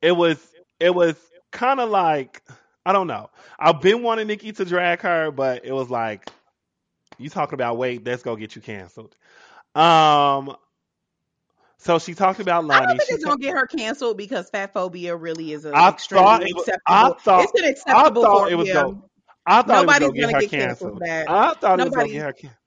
it 0.02 0.12
was 0.12 0.38
it 0.80 0.94
was 0.94 1.16
kind 1.52 1.80
of 1.80 1.90
like 1.90 2.42
I 2.86 2.94
don't 2.94 3.08
know. 3.08 3.30
I've 3.60 3.82
been 3.82 4.04
wanting 4.04 4.28
Nicki 4.28 4.52
to 4.54 4.66
drag 4.66 5.02
her, 5.02 5.32
but 5.32 5.66
it 5.66 5.72
was 5.74 5.90
like 5.90 6.30
you 7.18 7.30
talking 7.30 7.56
about 7.56 7.78
weight, 7.78 8.04
that's 8.06 8.24
gonna 8.24 8.40
get 8.40 8.56
you 8.56 8.62
canceled. 8.62 9.16
Um 9.76 10.56
so 11.84 12.00
she 12.00 12.14
talked 12.14 12.40
about 12.40 12.66
Lani. 12.66 12.84
I 12.84 12.88
don't 12.88 12.98
think 12.98 13.10
she 13.10 13.16
it's 13.16 13.26
gonna 13.26 13.38
get 13.38 13.54
her 13.56 13.68
canceled 13.68 14.18
because 14.18 14.50
fat 14.50 14.74
phobia 14.74 15.16
really 15.16 15.52
is 15.52 15.66
an 15.66 15.74
extremely 15.74 16.50
it 16.50 16.56
was, 16.56 16.68
acceptable. 16.68 16.82
I 16.88 17.14
thought, 17.20 17.44
it's 17.44 17.62
an 17.62 17.70
acceptable 17.70 18.26
I 18.26 18.28
thought 18.28 18.52
it 18.52 18.56
was 18.56 18.72
go, 18.72 19.10
I 19.46 19.62
thought 19.62 19.86
Nobody's 19.86 20.08
it 20.08 20.12
was 20.12 20.22
gonna, 20.22 20.32
get, 20.40 20.52
get 20.52 20.60
canceled. 20.60 21.02
That. 21.06 21.30
I 21.30 21.54
thought 21.54 21.78
Nobody, 21.78 21.82
it 21.82 21.84
was 21.84 21.96
gonna 21.96 22.08
get 22.08 22.22
her 22.22 22.34
canceled. 22.34 22.58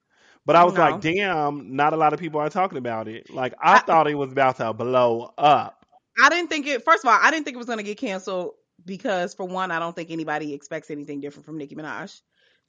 But 0.44 0.54
I 0.54 0.64
was 0.64 0.74
no. 0.74 0.80
like, 0.80 1.00
damn, 1.00 1.74
not 1.74 1.92
a 1.92 1.96
lot 1.96 2.12
of 2.12 2.20
people 2.20 2.40
are 2.40 2.48
talking 2.48 2.78
about 2.78 3.08
it. 3.08 3.30
Like 3.30 3.54
I, 3.60 3.76
I 3.76 3.78
thought 3.80 4.06
it 4.06 4.14
was 4.14 4.30
about 4.30 4.58
to 4.58 4.72
blow 4.72 5.32
up. 5.36 5.84
I 6.22 6.28
didn't 6.28 6.48
think 6.48 6.66
it. 6.66 6.84
First 6.84 7.04
of 7.04 7.10
all, 7.10 7.18
I 7.20 7.30
didn't 7.30 7.44
think 7.44 7.56
it 7.56 7.58
was 7.58 7.66
gonna 7.66 7.82
get 7.82 7.98
canceled 7.98 8.52
because, 8.84 9.34
for 9.34 9.46
one, 9.46 9.70
I 9.70 9.78
don't 9.78 9.96
think 9.96 10.10
anybody 10.10 10.54
expects 10.54 10.90
anything 10.90 11.20
different 11.20 11.46
from 11.46 11.58
Nicki 11.58 11.74
Minaj. 11.74 12.20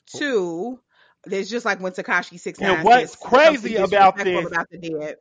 Two, 0.08 0.80
there's 1.26 1.50
just 1.50 1.66
like 1.66 1.80
when 1.80 1.92
Tekashi 1.92 2.40
Six. 2.40 2.60
And 2.60 2.84
what's 2.84 3.16
crazy 3.16 3.76
about 3.76 4.18
this? 4.18 4.48
About 4.48 4.68
the 4.72 4.78
dead. 4.78 5.16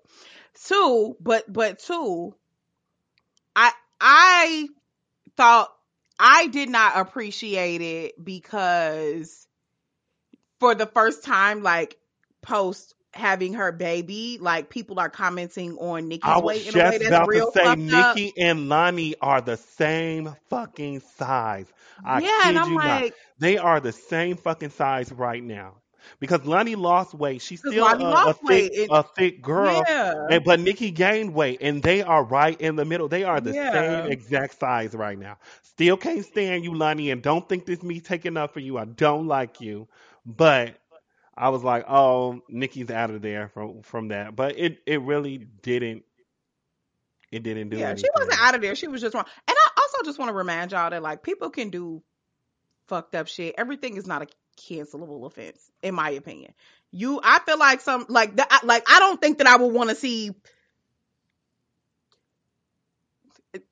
Two, 0.64 1.16
but 1.20 1.50
but 1.52 1.78
two, 1.78 2.34
I 3.54 3.72
I 4.00 4.68
thought 5.36 5.72
I 6.18 6.46
did 6.46 6.68
not 6.68 6.96
appreciate 6.96 7.82
it 7.82 8.24
because 8.24 9.46
for 10.58 10.74
the 10.74 10.86
first 10.86 11.24
time, 11.24 11.62
like 11.62 11.98
post 12.42 12.94
having 13.12 13.54
her 13.54 13.72
baby, 13.72 14.38
like 14.40 14.70
people 14.70 14.98
are 14.98 15.10
commenting 15.10 15.76
on 15.78 16.08
Nicki's 16.08 16.22
I 16.24 16.38
was 16.38 16.56
weight 16.56 16.66
in 16.66 16.72
just 16.72 16.76
a 16.76 16.90
way 16.90 16.98
that's 16.98 17.08
about 17.08 17.28
real 17.28 17.50
to 17.50 17.58
say 17.58 17.74
Nicki 17.74 18.32
and 18.38 18.68
Lani 18.68 19.14
are 19.20 19.40
the 19.40 19.56
same 19.56 20.34
fucking 20.48 21.00
size. 21.18 21.66
I 22.04 22.20
yeah, 22.20 22.28
kid 22.42 22.48
and 22.48 22.58
I'm 22.58 22.70
you 22.70 22.76
like, 22.76 23.02
not. 23.04 23.12
They 23.38 23.58
are 23.58 23.80
the 23.80 23.92
same 23.92 24.36
fucking 24.36 24.70
size 24.70 25.12
right 25.12 25.42
now 25.42 25.76
because 26.20 26.44
Lani 26.44 26.74
lost 26.74 27.14
weight. 27.14 27.42
She's 27.42 27.60
still 27.60 27.86
a, 27.86 28.30
a, 28.30 28.32
thick, 28.32 28.72
it, 28.74 28.88
a 28.90 29.02
thick 29.02 29.42
girl, 29.42 29.82
yeah. 29.88 30.26
and, 30.30 30.44
but 30.44 30.60
Nicki 30.60 30.90
gained 30.90 31.34
weight, 31.34 31.58
and 31.60 31.82
they 31.82 32.02
are 32.02 32.24
right 32.24 32.60
in 32.60 32.76
the 32.76 32.84
middle. 32.84 33.08
They 33.08 33.24
are 33.24 33.40
the 33.40 33.52
yeah. 33.52 33.72
same 33.72 34.12
exact 34.12 34.58
size 34.58 34.94
right 34.94 35.18
now. 35.18 35.38
Still 35.62 35.96
can't 35.96 36.24
stand 36.24 36.64
you, 36.64 36.74
Lani, 36.74 37.10
and 37.10 37.22
don't 37.22 37.48
think 37.48 37.66
this 37.66 37.82
me 37.82 38.00
taking 38.00 38.36
up 38.36 38.52
for 38.52 38.60
you. 38.60 38.78
I 38.78 38.84
don't 38.84 39.26
like 39.26 39.60
you, 39.60 39.88
but 40.24 40.76
I 41.36 41.50
was 41.50 41.62
like, 41.62 41.84
oh, 41.88 42.40
Nicki's 42.48 42.90
out 42.90 43.10
of 43.10 43.20
there 43.20 43.48
from 43.48 43.82
from 43.82 44.08
that. 44.08 44.34
But 44.34 44.58
it 44.58 44.78
it 44.86 45.02
really 45.02 45.38
didn't. 45.62 46.04
It 47.30 47.42
didn't 47.42 47.70
do. 47.70 47.76
It. 47.76 47.80
Yeah, 47.80 47.88
anything. 47.88 48.04
she 48.04 48.20
wasn't 48.20 48.42
out 48.42 48.54
of 48.54 48.62
there. 48.62 48.74
She 48.74 48.88
was 48.88 49.00
just 49.02 49.14
wrong. 49.14 49.26
And 49.46 49.56
I 49.56 49.80
also 49.80 49.98
just 50.04 50.18
want 50.18 50.30
to 50.30 50.34
remind 50.34 50.72
y'all 50.72 50.90
that 50.90 51.02
like 51.02 51.22
people 51.22 51.50
can 51.50 51.70
do 51.70 52.02
fucked 52.88 53.14
up 53.14 53.28
shit. 53.28 53.54
Everything 53.58 53.96
is 53.96 54.06
not 54.06 54.22
a 54.22 54.26
cancelable 54.60 55.26
offense, 55.26 55.70
in 55.82 55.94
my 55.94 56.10
opinion. 56.10 56.52
You, 56.90 57.20
I 57.22 57.40
feel 57.40 57.58
like 57.58 57.80
some 57.80 58.06
like 58.08 58.36
that. 58.36 58.60
Like 58.64 58.84
I 58.88 59.00
don't 59.00 59.20
think 59.20 59.38
that 59.38 59.46
I 59.46 59.56
would 59.56 59.72
want 59.72 59.90
to 59.90 59.96
see. 59.96 60.32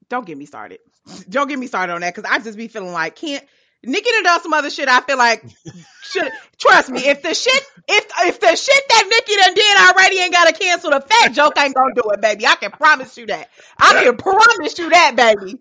Don't 0.08 0.26
get 0.26 0.38
me 0.38 0.46
started. 0.46 0.80
Don't 1.28 1.48
get 1.48 1.58
me 1.58 1.66
started 1.66 1.92
on 1.92 2.00
that 2.02 2.14
because 2.14 2.30
I 2.30 2.38
just 2.38 2.56
be 2.56 2.68
feeling 2.68 2.92
like 2.92 3.16
can't. 3.16 3.44
Nicki 3.86 4.10
done 4.10 4.22
done 4.24 4.42
some 4.42 4.54
other 4.54 4.70
shit. 4.70 4.88
I 4.88 5.00
feel 5.02 5.18
like 5.18 5.44
should 6.02 6.30
trust 6.58 6.90
me. 6.90 7.06
If 7.06 7.22
the 7.22 7.34
shit, 7.34 7.62
if 7.88 8.06
if 8.22 8.40
the 8.40 8.56
shit 8.56 8.84
that 8.88 9.04
Nicki 9.08 9.40
done 9.40 9.54
did 9.54 9.78
already 9.78 10.18
ain't 10.20 10.32
got 10.32 10.46
to 10.46 10.52
cancel, 10.54 10.90
the 10.90 11.00
fat 11.00 11.32
joke 11.34 11.58
ain't 11.58 11.74
gonna 11.74 11.94
do 11.94 12.02
it, 12.12 12.20
baby. 12.20 12.46
I 12.46 12.56
can 12.56 12.70
promise 12.70 13.16
you 13.18 13.26
that. 13.26 13.50
I 13.78 14.04
can 14.04 14.16
promise 14.16 14.78
you 14.78 14.90
that, 14.90 15.16
baby. 15.16 15.60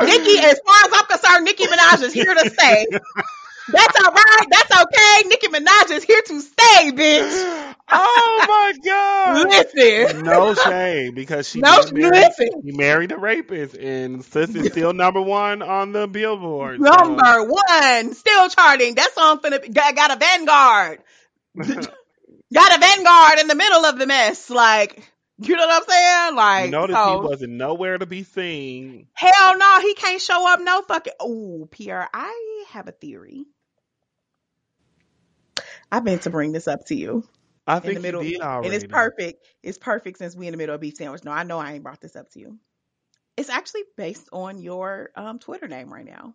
Nicki, 0.00 0.38
as 0.38 0.60
far 0.66 0.76
as 0.84 0.90
I'm 0.92 1.06
concerned, 1.06 1.44
Nicki 1.44 1.64
Minaj 1.66 2.02
is 2.02 2.12
here 2.12 2.34
to 2.34 2.50
stay. 2.50 2.86
That's 3.68 3.96
all 4.04 4.12
right. 4.12 4.46
That's 4.50 4.82
okay. 4.82 5.28
Nicki 5.28 5.48
Minaj 5.48 5.90
is 5.92 6.04
here 6.04 6.22
to 6.26 6.40
stay, 6.40 6.92
bitch. 6.92 7.74
oh 7.92 8.44
my 8.48 8.72
god! 8.84 9.48
Listen, 9.48 10.24
No 10.24 10.54
shame 10.54 11.14
because 11.14 11.48
she 11.48 11.60
no, 11.60 11.76
did 11.82 11.92
marry, 11.92 12.10
listen. 12.10 12.48
she 12.64 12.72
married 12.72 13.12
a 13.12 13.18
rapist, 13.18 13.74
and 13.76 14.24
sis 14.24 14.54
is 14.54 14.66
still 14.72 14.92
number 14.92 15.20
one 15.20 15.62
on 15.62 15.92
the 15.92 16.06
Billboard. 16.08 16.80
so- 16.82 16.90
Number 16.90 17.44
one, 17.44 18.14
still 18.14 18.48
charting. 18.48 18.94
That 18.96 19.12
song 19.14 19.38
finna 19.40 19.72
got, 19.72 19.94
got 19.96 20.10
a 20.12 20.16
Vanguard. 20.16 20.98
got 21.56 22.76
a 22.76 22.80
Vanguard 22.80 23.38
in 23.40 23.46
the 23.48 23.54
middle 23.54 23.84
of 23.84 23.98
the 23.98 24.06
mess. 24.06 24.50
Like, 24.50 25.10
you 25.40 25.56
know 25.56 25.66
what 25.66 25.82
I'm 25.82 25.88
saying? 25.88 26.36
Like, 26.36 26.70
Notice 26.70 26.96
so, 26.96 27.20
he 27.22 27.28
wasn't 27.28 27.52
nowhere 27.52 27.98
to 27.98 28.06
be 28.06 28.22
seen. 28.22 29.06
hell 29.14 29.58
no, 29.58 29.80
he 29.80 29.94
can't 29.94 30.20
show 30.20 30.48
up. 30.52 30.60
No 30.60 30.82
fucking. 30.82 31.12
Oh, 31.20 31.68
Pierre, 31.70 32.08
I 32.12 32.64
have 32.68 32.88
a 32.88 32.92
theory. 32.92 33.46
I 35.92 36.00
meant 36.00 36.22
to 36.22 36.30
bring 36.30 36.52
this 36.52 36.68
up 36.68 36.86
to 36.86 36.94
you. 36.94 37.24
I 37.66 37.76
in 37.76 37.82
think 37.82 37.94
the 37.94 38.00
middle, 38.00 38.22
did 38.22 38.40
already. 38.40 38.66
and 38.66 38.74
it's 38.74 38.92
perfect. 38.92 39.46
It's 39.62 39.78
perfect 39.78 40.18
since 40.18 40.36
we 40.36 40.46
in 40.46 40.52
the 40.52 40.58
middle 40.58 40.74
of 40.74 40.80
beef 40.80 40.96
sandwich. 40.96 41.24
No, 41.24 41.30
I 41.32 41.42
know 41.44 41.58
I 41.58 41.72
ain't 41.74 41.82
brought 41.82 42.00
this 42.00 42.16
up 42.16 42.30
to 42.32 42.40
you. 42.40 42.58
It's 43.36 43.48
actually 43.50 43.84
based 43.96 44.28
on 44.32 44.58
your 44.58 45.10
um, 45.16 45.38
Twitter 45.38 45.68
name 45.68 45.92
right 45.92 46.04
now, 46.04 46.34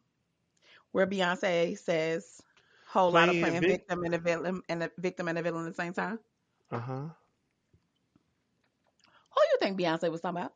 where 0.91 1.05
Beyonce 1.07 1.77
says 1.77 2.41
whole 2.87 3.11
lot 3.11 3.29
of 3.29 3.35
Playing 3.35 3.41
playing 3.41 3.61
vic- 3.61 3.71
victim 3.71 4.03
and 4.03 4.15
a 4.15 4.17
villain 4.17 4.61
and 4.69 4.83
a 4.83 4.91
victim 4.97 5.27
and 5.27 5.37
a 5.37 5.41
villain 5.41 5.65
at 5.67 5.75
the 5.75 5.81
same 5.81 5.93
time. 5.93 6.19
Uh 6.71 6.79
huh. 6.79 7.03
Who 9.35 9.41
you 9.51 9.57
think 9.59 9.79
Beyonce 9.79 10.11
was 10.11 10.21
talking 10.21 10.37
about? 10.39 10.53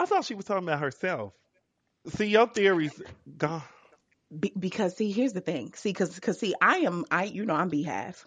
I 0.00 0.06
thought 0.06 0.24
she 0.24 0.34
was 0.34 0.44
talking 0.44 0.64
about 0.64 0.80
herself. 0.80 1.32
See, 2.08 2.26
your 2.26 2.46
theory's 2.46 3.00
gone. 3.38 3.62
Be- 4.38 4.52
because 4.58 4.96
see, 4.96 5.12
here's 5.12 5.32
the 5.32 5.40
thing. 5.40 5.72
See, 5.74 5.90
because 5.90 6.14
because 6.14 6.38
see, 6.38 6.54
I 6.60 6.78
am 6.78 7.04
I 7.10 7.24
you 7.24 7.44
know 7.46 7.54
I'm 7.54 7.70
BeyHive, 7.70 8.24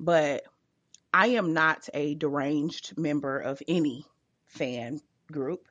but 0.00 0.44
I 1.12 1.28
am 1.28 1.52
not 1.54 1.88
a 1.94 2.14
deranged 2.14 2.98
member 2.98 3.38
of 3.38 3.62
any 3.68 4.06
fan 4.46 5.00
group, 5.32 5.68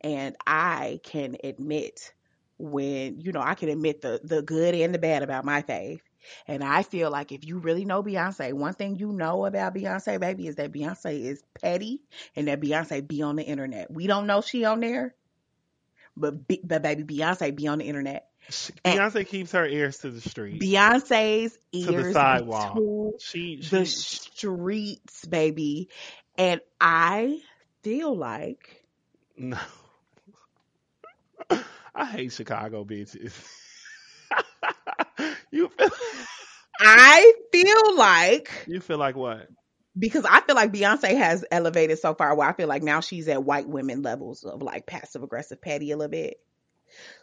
and 0.00 0.36
I 0.46 1.00
can 1.02 1.36
admit 1.44 2.12
when 2.58 3.20
you 3.20 3.32
know 3.32 3.40
I 3.42 3.54
can 3.54 3.68
admit 3.68 4.02
the 4.02 4.20
the 4.22 4.42
good 4.42 4.74
and 4.74 4.94
the 4.94 4.98
bad 4.98 5.22
about 5.22 5.44
my 5.44 5.62
fave. 5.62 6.00
And 6.46 6.62
I 6.64 6.82
feel 6.82 7.10
like 7.10 7.32
if 7.32 7.44
you 7.44 7.58
really 7.58 7.84
know 7.84 8.02
Beyonce, 8.02 8.52
one 8.52 8.74
thing 8.74 8.96
you 8.96 9.12
know 9.12 9.44
about 9.46 9.74
Beyonce, 9.74 10.18
baby, 10.20 10.46
is 10.46 10.56
that 10.56 10.72
Beyonce 10.72 11.20
is 11.24 11.42
petty 11.60 12.02
and 12.34 12.48
that 12.48 12.60
Beyonce 12.60 13.06
be 13.06 13.22
on 13.22 13.36
the 13.36 13.42
internet. 13.44 13.90
We 13.90 14.06
don't 14.06 14.26
know 14.26 14.40
she 14.40 14.64
on 14.64 14.80
there, 14.80 15.14
but 16.16 16.46
be, 16.46 16.60
but 16.62 16.82
baby, 16.82 17.04
Beyonce 17.04 17.54
be 17.54 17.66
on 17.68 17.78
the 17.78 17.84
internet. 17.84 18.28
She- 18.48 18.72
And- 18.84 18.98
Beyonce 18.98 19.26
keeps 19.26 19.52
her 19.52 19.66
ears 19.66 19.98
to 19.98 20.10
the 20.10 20.20
street. 20.20 20.60
Beyonce's 20.60 21.52
to 21.52 21.58
the 21.72 21.92
ears 21.92 22.12
sidewalk. 22.14 22.76
to 22.76 23.14
she, 23.20 23.60
she 23.62 23.68
the 23.70 23.86
streets, 23.86 25.24
baby. 25.24 25.88
And 26.38 26.60
I 26.80 27.40
feel 27.82 28.14
like 28.16 28.84
no. 29.36 29.58
I 31.94 32.04
hate 32.04 32.32
Chicago 32.32 32.84
bitches. 32.84 33.32
you 35.50 35.68
feel 35.68 35.90
I 36.80 37.32
feel 37.52 37.96
like 37.96 38.50
you 38.66 38.80
feel 38.80 38.98
like 38.98 39.16
what? 39.16 39.48
because 39.98 40.24
I 40.28 40.40
feel 40.42 40.54
like 40.54 40.72
Beyonce 40.72 41.16
has 41.16 41.44
elevated 41.50 41.98
so 41.98 42.14
far 42.14 42.34
where 42.34 42.48
I 42.48 42.52
feel 42.52 42.68
like 42.68 42.82
now 42.82 43.00
she's 43.00 43.28
at 43.28 43.42
white 43.42 43.68
women 43.68 44.02
levels 44.02 44.44
of 44.44 44.62
like 44.62 44.86
passive 44.86 45.22
aggressive 45.22 45.60
petty 45.60 45.90
a 45.90 45.96
little 45.96 46.10
bit. 46.10 46.38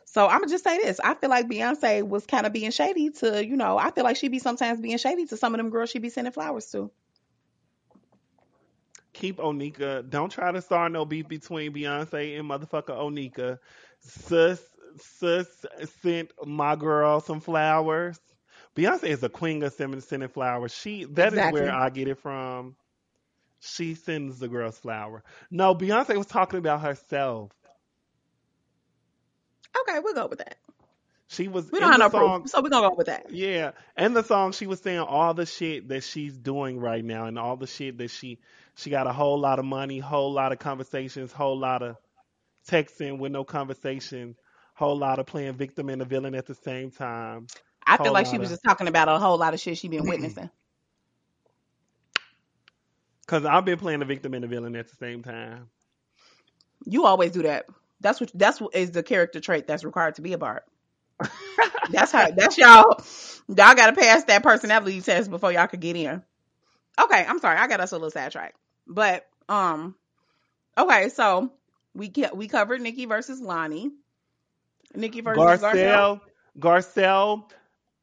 So 0.06 0.28
I'm 0.28 0.40
gonna 0.40 0.52
just 0.52 0.64
say 0.64 0.78
this. 0.78 1.00
I 1.00 1.14
feel 1.16 1.30
like 1.30 1.48
Beyonce 1.48 2.08
was 2.08 2.26
kind 2.26 2.46
of 2.46 2.54
being 2.54 2.72
shady 2.72 3.12
to, 3.12 3.46
you 3.46 3.58
know, 3.58 3.78
I 3.78 3.92
feel 3.92 4.04
like 4.04 4.18
she 4.18 4.28
be 4.28 4.40
sometimes 4.40 4.80
being 4.80 4.98
shady 4.98 5.26
to 5.28 5.38
some 5.38 5.54
of 5.54 5.58
them 5.58 5.70
girls 5.70 5.90
she 5.90 6.00
be 6.00 6.10
sending 6.10 6.34
flowers 6.34 6.68
to. 6.72 6.92
Keep 9.14 9.38
Onika. 9.38 10.08
Don't 10.10 10.32
try 10.32 10.52
to 10.52 10.62
start 10.62 10.92
no 10.92 11.06
beef 11.06 11.28
between 11.28 11.74
Beyonce 11.74 12.40
and 12.40 12.50
motherfucker 12.50 12.90
Onika. 12.90 13.60
Sis, 14.02 14.60
sis 15.00 15.48
sent 16.02 16.32
my 16.46 16.76
girl 16.76 17.20
some 17.22 17.40
flowers. 17.42 18.20
Beyonce 18.76 19.04
is 19.06 19.24
a 19.24 19.30
queen 19.30 19.62
of 19.64 19.74
sending 19.74 20.02
sending 20.02 20.30
flowers. 20.30 20.74
She 20.74 21.06
that 21.06 21.34
is 21.34 21.40
Exactly. 21.40 21.62
where 21.62 21.72
I 21.74 21.90
get 21.90 22.08
it 22.08 22.20
from. 22.20 22.76
She 23.62 23.96
sends 23.96 24.40
the 24.40 24.48
girls 24.48 24.78
flower. 24.78 25.24
No, 25.52 25.76
Beyonce 25.76 26.18
was 26.18 26.28
talking 26.28 26.60
about 26.60 26.82
herself. 26.82 27.52
Okay, 29.82 30.00
we'll 30.00 30.14
go 30.14 30.28
with 30.28 30.40
that. 30.40 30.58
She 31.28 31.48
was 31.48 31.72
We 31.72 31.80
don't 31.80 31.92
have 31.92 32.00
the 32.00 32.00
no 32.00 32.10
song. 32.10 32.42
proof, 32.42 32.50
so 32.50 32.62
we're 32.62 32.70
gonna 32.70 32.90
go 32.90 32.96
with 32.96 33.08
that. 33.08 33.26
Yeah, 33.32 33.72
and 33.96 34.16
the 34.16 34.24
song 34.24 34.52
she 34.52 34.68
was 34.68 34.82
saying 34.82 35.00
all 35.00 35.34
the 35.34 35.46
shit 35.46 35.88
that 35.90 36.04
she's 36.04 36.38
doing 36.38 36.80
right 36.80 37.04
now, 37.04 37.26
and 37.26 37.40
all 37.40 37.58
the 37.58 37.68
shit 37.68 37.98
that 37.98 38.10
she 38.12 38.40
she 38.76 38.90
got 38.90 39.08
a 39.08 39.14
whole 39.14 39.40
lot 39.40 39.60
of 39.60 39.66
money, 39.66 40.00
whole 40.00 40.32
lot 40.34 40.52
of 40.52 40.60
conversations, 40.60 41.32
whole 41.32 41.58
lot 41.58 41.82
of 41.82 41.98
texting 42.70 43.18
with 43.20 43.32
no 43.32 43.44
conversation, 43.44 44.36
whole 44.84 44.98
lot 44.98 45.20
of 45.20 45.26
playing 45.26 45.54
victim 45.54 45.90
and 45.90 46.02
the 46.02 46.06
villain 46.06 46.36
at 46.36 46.46
the 46.46 46.56
same 46.56 46.92
time. 46.92 47.48
I 47.86 47.98
feel 47.98 48.14
like 48.14 48.26
she 48.28 48.38
was 48.38 48.50
of- 48.50 48.54
just 48.54 48.64
talking 48.64 48.88
about 48.88 49.08
a 49.08 49.18
whole 49.18 49.38
lot 49.38 49.54
of 49.54 49.60
shit 49.60 49.78
she 49.78 49.88
been 49.88 50.08
witnessing. 50.08 50.50
Cause 53.28 53.46
I've 53.46 53.64
been 53.64 53.80
playing 53.80 54.00
the 54.00 54.06
victim 54.06 54.34
and 54.34 54.44
the 54.44 54.50
villain 54.50 54.76
at 54.76 54.90
the 54.90 54.96
same 54.98 55.24
time. 55.24 55.70
You 56.86 57.06
always 57.06 57.32
do 57.32 57.44
that. 57.44 57.68
That's 58.02 58.20
what 58.20 58.32
that's 58.34 58.60
what 58.60 58.76
is 58.76 58.92
the 58.92 59.02
character 59.02 59.40
trait 59.40 59.66
that's 59.66 59.86
required 59.86 60.16
to 60.16 60.22
be 60.22 60.34
a 60.34 60.38
Barb. 60.38 60.64
That's 61.92 62.12
how 62.12 62.32
that's 62.32 62.58
y'all 62.58 63.02
y'all 63.48 63.76
gotta 63.76 63.94
pass 63.94 64.24
that 64.26 64.42
personality 64.44 65.00
test 65.02 65.30
before 65.30 65.52
y'all 65.52 65.68
could 65.68 65.80
get 65.80 65.96
in. 65.96 66.22
Okay, 67.02 67.26
I'm 67.26 67.40
sorry, 67.40 67.58
I 67.58 67.68
got 67.68 67.80
us 67.80 67.92
a 67.92 67.96
little 67.96 68.10
sidetracked. 68.10 68.58
But 68.88 69.26
um 69.48 69.96
okay, 70.78 71.10
so 71.10 71.52
we 71.94 72.08
get 72.08 72.36
we 72.36 72.48
covered 72.48 72.82
Nicki 72.82 73.06
versus 73.06 73.40
Lonnie. 73.42 73.92
Nicki 74.96 75.22
versus 75.22 75.62
Garcelle. 75.62 76.22
Garcelle, 76.60 77.44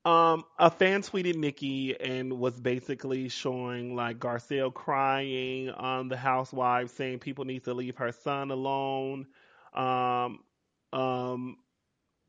um, 0.05 0.45
a 0.59 0.70
fan 0.70 1.03
tweeted 1.03 1.36
Nicki 1.36 1.99
and 2.01 2.38
was 2.38 2.59
basically 2.59 3.28
showing 3.28 3.95
like 3.95 4.18
Garcelle 4.18 4.72
crying 4.72 5.70
on 5.70 6.09
the 6.09 6.16
housewives, 6.16 6.93
saying 6.93 7.18
people 7.18 7.45
need 7.45 7.64
to 7.64 7.74
leave 7.74 7.97
her 7.97 8.12
son 8.12 8.51
alone. 8.51 9.26
Um, 9.74 10.41
um, 10.93 11.57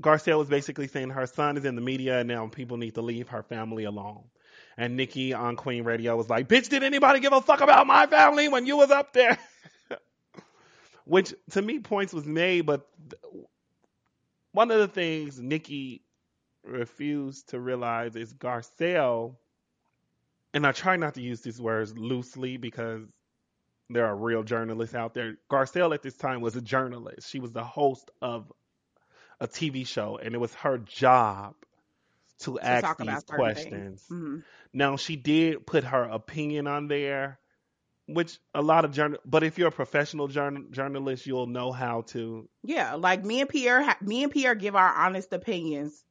Garcelle 0.01 0.37
was 0.37 0.49
basically 0.49 0.87
saying 0.87 1.11
her 1.11 1.27
son 1.27 1.57
is 1.57 1.65
in 1.65 1.75
the 1.75 1.81
media 1.81 2.19
and 2.19 2.27
now 2.27 2.47
people 2.47 2.77
need 2.77 2.95
to 2.95 3.01
leave 3.01 3.29
her 3.29 3.43
family 3.43 3.85
alone. 3.85 4.23
And 4.77 4.97
Nicki 4.97 5.33
on 5.33 5.55
Queen 5.55 5.83
Radio 5.83 6.15
was 6.15 6.29
like, 6.29 6.47
"Bitch, 6.47 6.69
did 6.69 6.83
anybody 6.83 7.19
give 7.19 7.33
a 7.33 7.41
fuck 7.41 7.61
about 7.61 7.87
my 7.87 8.07
family 8.07 8.47
when 8.47 8.65
you 8.65 8.77
was 8.77 8.89
up 8.89 9.13
there?" 9.13 9.37
Which 11.05 11.33
to 11.51 11.61
me 11.61 11.79
points 11.79 12.13
was 12.13 12.25
made, 12.25 12.65
but 12.65 12.87
one 14.51 14.71
of 14.71 14.79
the 14.79 14.87
things 14.87 15.39
Nicki 15.39 16.03
refused 16.63 17.49
to 17.49 17.59
realize 17.59 18.15
is 18.15 18.33
Garcelle, 18.33 19.37
and 20.53 20.65
I 20.67 20.71
try 20.71 20.97
not 20.97 21.15
to 21.15 21.21
use 21.21 21.41
these 21.41 21.61
words 21.61 21.97
loosely 21.97 22.57
because 22.57 23.07
there 23.89 24.05
are 24.05 24.15
real 24.15 24.43
journalists 24.43 24.95
out 24.95 25.13
there. 25.13 25.37
Garcelle 25.49 25.93
at 25.93 26.01
this 26.01 26.15
time 26.15 26.41
was 26.41 26.55
a 26.55 26.61
journalist. 26.61 27.29
She 27.29 27.39
was 27.39 27.51
the 27.51 27.63
host 27.63 28.09
of 28.21 28.51
a 29.39 29.47
TV 29.47 29.85
show, 29.85 30.17
and 30.17 30.35
it 30.35 30.37
was 30.37 30.53
her 30.55 30.77
job 30.77 31.55
to, 32.39 32.53
To 32.53 32.59
ask 32.59 32.97
these 32.97 33.23
questions. 33.23 34.05
Mhm. 34.09 34.43
Now 34.73 34.95
she 34.97 35.15
did 35.15 35.65
put 35.65 35.83
her 35.83 36.03
opinion 36.03 36.67
on 36.67 36.87
there, 36.87 37.39
which 38.13 38.39
a 38.53 38.61
lot 38.61 38.85
of 38.85 38.91
journal. 38.91 39.19
But 39.25 39.43
if 39.43 39.57
you're 39.57 39.69
a 39.69 39.71
professional 39.71 40.27
journal- 40.27 40.65
journalist, 40.71 41.25
you'll 41.25 41.47
know 41.47 41.71
how 41.71 42.01
to 42.07 42.47
Yeah, 42.63 42.95
like 42.95 43.23
me 43.23 43.41
and 43.41 43.49
Pierre, 43.49 43.81
ha- 43.83 43.97
me 44.01 44.23
and 44.23 44.31
Pierre 44.31 44.55
give 44.55 44.75
our 44.75 44.93
honest 44.93 45.31
opinions 45.33 46.03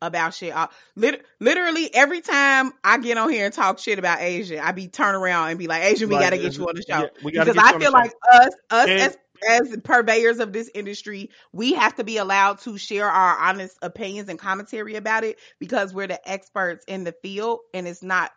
about 0.00 0.32
shit. 0.34 0.54
Uh, 0.54 0.68
lit- 0.94 1.24
literally 1.40 1.92
every 1.92 2.20
time 2.20 2.72
I 2.84 2.98
get 2.98 3.18
on 3.18 3.30
here 3.30 3.46
and 3.46 3.52
talk 3.54 3.78
shit 3.80 3.98
about 3.98 4.20
Asia, 4.20 4.64
I 4.64 4.72
be 4.72 4.86
turn 4.88 5.14
around 5.14 5.50
and 5.50 5.58
be 5.58 5.66
like, 5.66 5.82
Asian, 5.82 6.08
we 6.08 6.14
Like, 6.14 6.24
got 6.26 6.30
to 6.30 6.38
get 6.38 6.56
you 6.56 6.68
on 6.68 6.74
the 6.76 6.82
show 6.88 7.00
yeah, 7.00 7.06
we 7.24 7.32
gotta 7.32 7.52
because 7.52 7.64
I 7.74 7.78
feel 7.78 7.92
like 7.92 8.12
us, 8.32 8.50
us 8.70 8.88
And- 8.88 9.00
as 9.00 9.18
as 9.48 9.76
purveyors 9.84 10.40
of 10.40 10.52
this 10.52 10.68
industry, 10.74 11.30
we 11.52 11.74
have 11.74 11.94
to 11.94 12.02
be 12.02 12.16
allowed 12.16 12.58
to 12.62 12.76
share 12.76 13.08
our 13.08 13.38
honest 13.38 13.78
opinions 13.82 14.28
and 14.28 14.36
commentary 14.36 14.96
about 14.96 15.22
it 15.22 15.38
because 15.60 15.94
we're 15.94 16.08
the 16.08 16.28
experts 16.28 16.84
in 16.88 17.04
the 17.04 17.14
field 17.22 17.60
and 17.72 17.86
it's 17.86 18.02
not 18.02 18.32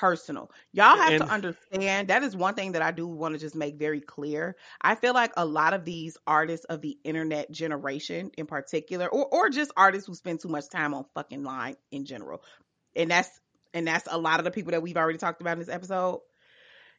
personal. 0.00 0.50
Y'all 0.72 0.96
have 0.96 1.12
And- 1.12 1.24
to 1.24 1.28
understand 1.28 2.08
that 2.08 2.22
is 2.22 2.36
one 2.36 2.54
thing 2.54 2.72
that 2.72 2.82
I 2.82 2.90
do 2.90 3.06
want 3.06 3.34
to 3.34 3.38
just 3.38 3.54
make 3.54 3.76
very 3.76 4.00
clear. 4.00 4.56
I 4.82 4.94
feel 4.94 5.14
like 5.14 5.32
a 5.36 5.44
lot 5.44 5.72
of 5.74 5.84
these 5.84 6.16
artists 6.26 6.66
of 6.66 6.80
the 6.82 6.98
internet 7.04 7.50
generation 7.50 8.30
in 8.36 8.46
particular 8.46 9.08
or 9.08 9.26
or 9.26 9.48
just 9.50 9.72
artists 9.76 10.06
who 10.06 10.14
spend 10.14 10.40
too 10.40 10.48
much 10.48 10.68
time 10.68 10.94
on 10.94 11.04
fucking 11.14 11.42
line 11.42 11.76
in 11.90 12.04
general. 12.04 12.42
And 12.94 13.10
that's 13.10 13.40
and 13.74 13.86
that's 13.86 14.08
a 14.10 14.18
lot 14.18 14.40
of 14.40 14.44
the 14.44 14.50
people 14.50 14.72
that 14.72 14.82
we've 14.82 14.96
already 14.96 15.18
talked 15.18 15.40
about 15.40 15.52
in 15.54 15.58
this 15.58 15.68
episode. 15.68 16.20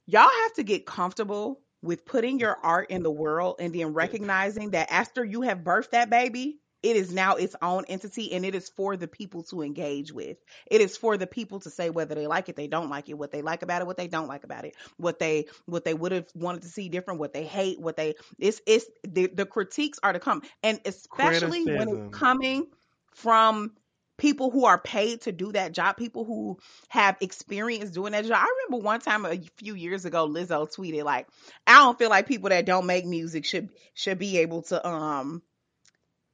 Y'all 0.06 0.30
have 0.44 0.54
to 0.56 0.64
get 0.64 0.86
comfortable 0.86 1.62
with 1.82 2.06
putting 2.06 2.40
your 2.40 2.58
art 2.64 2.90
in 2.90 3.04
the 3.04 3.12
world 3.12 3.56
and 3.60 3.74
then 3.74 3.94
recognizing 3.94 4.72
that 4.72 4.92
after 4.92 5.24
you 5.24 5.44
have 5.44 5.60
birthed 5.60 5.92
that 5.92 6.10
baby, 6.10 6.60
it 6.82 6.96
is 6.96 7.14
now 7.14 7.36
its 7.36 7.56
own 7.62 7.86
entity 7.90 8.32
and 8.34 8.46
it 8.46 8.56
is 8.56 8.70
for 8.70 8.96
the 8.96 9.08
people 9.08 9.44
to 9.44 9.62
engage 9.62 10.12
with. 10.12 10.38
It 10.70 10.82
is 10.82 10.96
for 10.98 11.18
the 11.18 11.28
people 11.28 11.60
to 11.62 11.70
say 11.70 11.90
whether 11.90 12.16
they 12.16 12.28
like 12.28 12.50
it, 12.50 12.56
they 12.56 12.68
don't 12.68 12.90
like 12.90 13.10
it, 13.10 13.16
what 13.16 13.32
they 13.32 13.42
like 13.42 13.64
about 13.64 13.82
it, 13.82 13.86
what 13.88 13.98
they 13.98 14.08
don't 14.08 14.28
like 14.28 14.44
about 14.44 14.66
it, 14.66 14.76
what 14.98 15.20
they 15.20 15.48
what 15.66 15.84
they 15.86 15.94
would 15.94 16.12
have 16.12 16.28
wanted 16.36 16.62
to 16.64 16.70
see 16.70 16.90
different, 16.90 17.20
what 17.20 17.34
they 17.34 17.44
hate, 17.44 17.80
what 17.80 17.98
they 17.98 18.16
it's 18.38 18.62
it's 18.66 18.86
the, 19.08 19.28
the 19.28 19.46
critiques 19.46 20.00
are 20.04 20.14
to 20.14 20.20
come. 20.20 20.42
And 20.64 20.80
especially 20.86 21.66
when 21.66 21.90
it's 21.90 22.18
coming 22.18 22.68
from 23.14 23.72
people 24.18 24.52
who 24.52 24.66
are 24.66 24.78
paid 24.78 25.22
to 25.22 25.32
do 25.32 25.52
that 25.54 25.72
job, 25.72 25.98
people 25.98 26.26
who 26.26 26.60
have 26.90 27.18
experience 27.22 27.92
doing 27.92 28.12
that 28.12 28.26
job. 28.26 28.38
I 28.40 28.64
remember 28.68 28.86
one 28.86 29.00
time 29.00 29.26
a 29.26 29.38
few 29.58 29.76
years 29.76 30.06
ago, 30.06 30.28
Lizzo 30.28 30.74
tweeted 30.74 31.04
like, 31.04 31.28
"I 31.66 31.80
don't 31.80 31.98
feel 31.98 32.10
like 32.10 32.28
people 32.28 32.50
that 32.50 32.66
don't 32.66 32.86
make 32.86 33.06
music 33.06 33.46
should 33.46 33.70
should 33.94 34.20
be 34.20 34.38
able 34.40 34.62
to 34.64 34.88
um 34.88 35.42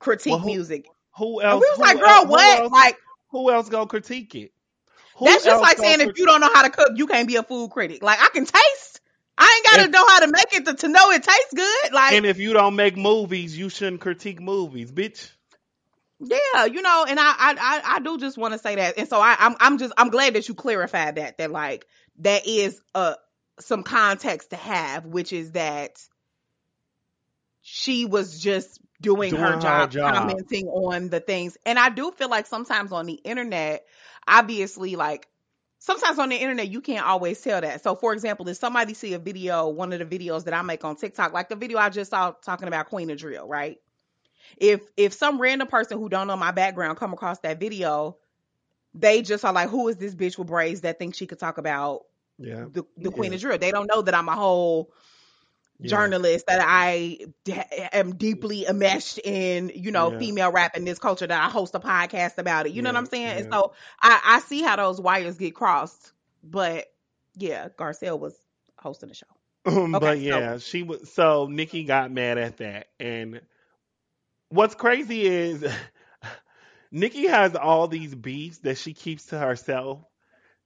critique 0.06 0.32
Well, 0.32 0.40
who- 0.40 0.48
music." 0.48 0.86
Who 1.18 1.40
And 1.40 1.52
else? 1.52 1.62
we 1.62 1.68
was 1.72 1.80
like, 1.80 2.00
"Girl, 2.00 2.26
who 2.26 2.32
what?" 2.32 2.60
else- 2.60 2.72
Like 2.72 2.98
who 3.30 3.52
else 3.52 3.70
gonna 3.70 3.88
critique 3.88 4.36
it? 4.36 4.52
Who 5.18 5.26
that's 5.26 5.44
just 5.46 5.62
like 5.62 5.78
saying 5.78 6.02
if 6.02 6.18
you 6.18 6.26
don't 6.26 6.42
know 6.42 6.50
how 6.54 6.64
to 6.64 6.70
cook, 6.70 6.92
you 6.96 7.08
can't 7.08 7.28
be 7.28 7.38
a 7.38 7.44
food 7.44 7.72
critic. 7.72 8.04
Like 8.04 8.22
I 8.22 8.30
can 8.30 8.46
taste. 8.46 9.02
I 9.38 9.54
ain't 9.54 9.66
gotta 9.78 9.92
know 9.92 10.06
how 10.08 10.20
to 10.20 10.28
make 10.32 10.54
it 10.54 10.66
to, 10.66 10.74
to 10.76 10.88
know 10.88 11.12
it 11.12 11.24
tastes 11.24 11.54
good. 11.54 11.94
Like 11.94 12.14
and 12.14 12.26
if 12.26 12.38
you 12.38 12.54
don't 12.54 12.76
make 12.76 12.96
movies, 12.98 13.58
you 13.58 13.70
shouldn't 13.70 14.02
critique 14.02 14.40
movies, 14.42 14.92
bitch. 14.92 15.30
Yeah, 16.20 16.66
you 16.66 16.82
know, 16.82 17.06
and 17.08 17.20
I 17.20 17.24
I 17.24 17.56
I, 17.60 17.82
I 17.96 18.00
do 18.00 18.18
just 18.18 18.38
want 18.38 18.54
to 18.54 18.60
say 18.60 18.76
that, 18.76 18.98
and 18.98 19.08
so 19.10 19.20
I 19.20 19.36
I'm 19.40 19.56
I'm 19.60 19.78
just 19.78 19.94
I'm 19.98 20.10
glad 20.10 20.36
that 20.36 20.48
you 20.48 20.54
clarified 20.56 21.16
that 21.16 21.38
that 21.38 21.52
like 21.52 21.86
that 22.20 22.48
is 22.48 22.82
uh 22.94 23.16
some 23.60 23.84
context 23.84 24.50
to 24.52 24.56
have, 24.58 25.06
which 25.06 25.32
is 25.34 25.52
that 25.54 25.92
she 27.62 28.06
was 28.06 28.40
just 28.40 28.80
doing, 29.02 29.36
Doing 29.36 29.38
her, 29.38 29.58
her 29.64 29.86
job, 29.86 29.92
job. 29.92 30.36
commenting 30.36 30.68
on 30.68 31.10
the 31.10 31.20
things, 31.20 31.58
and 31.66 31.78
I 31.80 31.90
do 31.90 32.12
feel 32.12 32.30
like 32.30 32.46
sometimes 32.48 32.92
on 32.92 33.06
the 33.06 33.14
internet, 33.14 33.86
obviously, 34.28 34.96
like 34.96 35.28
sometimes 35.80 36.20
on 36.20 36.30
the 36.30 36.36
internet 36.38 36.70
you 36.70 36.82
can't 36.82 37.06
always 37.06 37.42
tell 37.42 37.62
that. 37.62 37.84
So, 37.84 37.96
for 37.96 38.14
example, 38.14 38.48
if 38.50 38.58
somebody 38.58 38.94
see 38.94 39.14
a 39.14 39.20
video, 39.20 39.68
one 39.70 39.94
of 39.94 40.00
the 40.08 40.20
videos 40.20 40.46
that 40.46 40.54
I 40.54 40.62
make 40.62 40.84
on 40.86 40.96
TikTok, 40.96 41.34
like 41.34 41.50
the 41.50 41.56
video 41.56 41.78
I 41.80 41.90
just 41.90 42.12
saw 42.12 42.32
talking 42.32 42.68
about 42.68 42.88
Queen 42.88 43.10
of 43.10 43.18
Drill, 43.18 43.48
right? 43.48 43.78
if 44.58 44.82
if 44.98 45.14
some 45.14 45.40
random 45.42 45.68
person 45.68 45.98
who 46.00 46.10
don't 46.10 46.28
know 46.28 46.38
my 46.38 46.52
background 46.52 46.98
come 46.98 47.14
across 47.14 47.40
that 47.40 47.60
video, 47.60 48.18
they 48.94 49.22
just 49.22 49.46
are 49.46 49.54
like, 49.54 49.70
"Who 49.70 49.88
is 49.90 49.98
this 49.98 50.16
bitch 50.16 50.38
with 50.38 50.48
braids 50.48 50.82
that 50.82 51.00
thinks 51.00 51.18
she 51.18 51.28
could 51.28 51.40
talk 51.40 51.58
about 51.58 52.04
Yeah. 52.38 52.66
the, 52.74 52.84
the 52.98 53.12
Queen 53.12 53.34
Yeah. 53.34 53.36
of 53.36 53.42
Drill?" 53.42 53.58
They 53.60 53.72
don't 53.72 53.88
know 53.88 54.02
that 54.04 54.16
I'm 54.16 54.30
a 54.30 54.36
whole 54.36 54.94
yeah. 55.80 55.90
journalist 55.90 56.46
that 56.48 56.62
I 56.64 57.20
d- 57.44 57.54
am 57.94 58.16
deeply 58.16 58.66
enmeshed 58.68 59.20
in, 59.24 59.72
you 59.76 59.92
know, 59.92 60.12
Yeah. 60.12 60.20
female 60.20 60.52
rap 60.52 60.78
in 60.78 60.86
this 60.86 61.00
culture. 61.00 61.28
That 61.28 61.44
I 61.44 61.50
host 61.50 61.76
a 61.76 61.80
podcast 61.80 62.38
about 62.38 62.66
it. 62.68 62.72
You 62.74 62.82
know 62.82 62.90
what 62.90 62.98
I'm 62.98 63.06
saying? 63.06 63.38
And 63.44 63.54
so 63.54 63.74
I 64.02 64.20
I 64.24 64.40
see 64.42 64.62
how 64.62 64.76
those 64.78 65.00
wires 65.02 65.38
get 65.38 65.54
crossed, 65.56 66.12
but 66.44 66.86
yeah, 67.36 67.68
Garcelle 67.78 68.20
was 68.20 68.36
hosting 68.78 69.10
the 69.10 69.16
show. 69.16 69.26
Um, 69.68 69.96
Okay, 69.96 70.00
but 70.06 70.14
so- 70.18 70.22
yeah, 70.22 70.58
she 70.60 70.84
was 70.84 71.12
so 71.12 71.48
Nicki 71.50 71.84
got 71.86 72.12
mad 72.12 72.38
at 72.38 72.58
that. 72.58 72.88
And 73.00 73.42
what's 74.50 74.76
crazy 74.76 75.26
is 75.26 75.66
Nicki 76.92 77.28
has 77.28 77.56
all 77.56 77.88
these 77.88 78.14
beefs 78.14 78.60
that 78.60 78.78
she 78.78 78.94
keeps 78.94 79.26
to 79.28 79.38
herself 79.40 80.04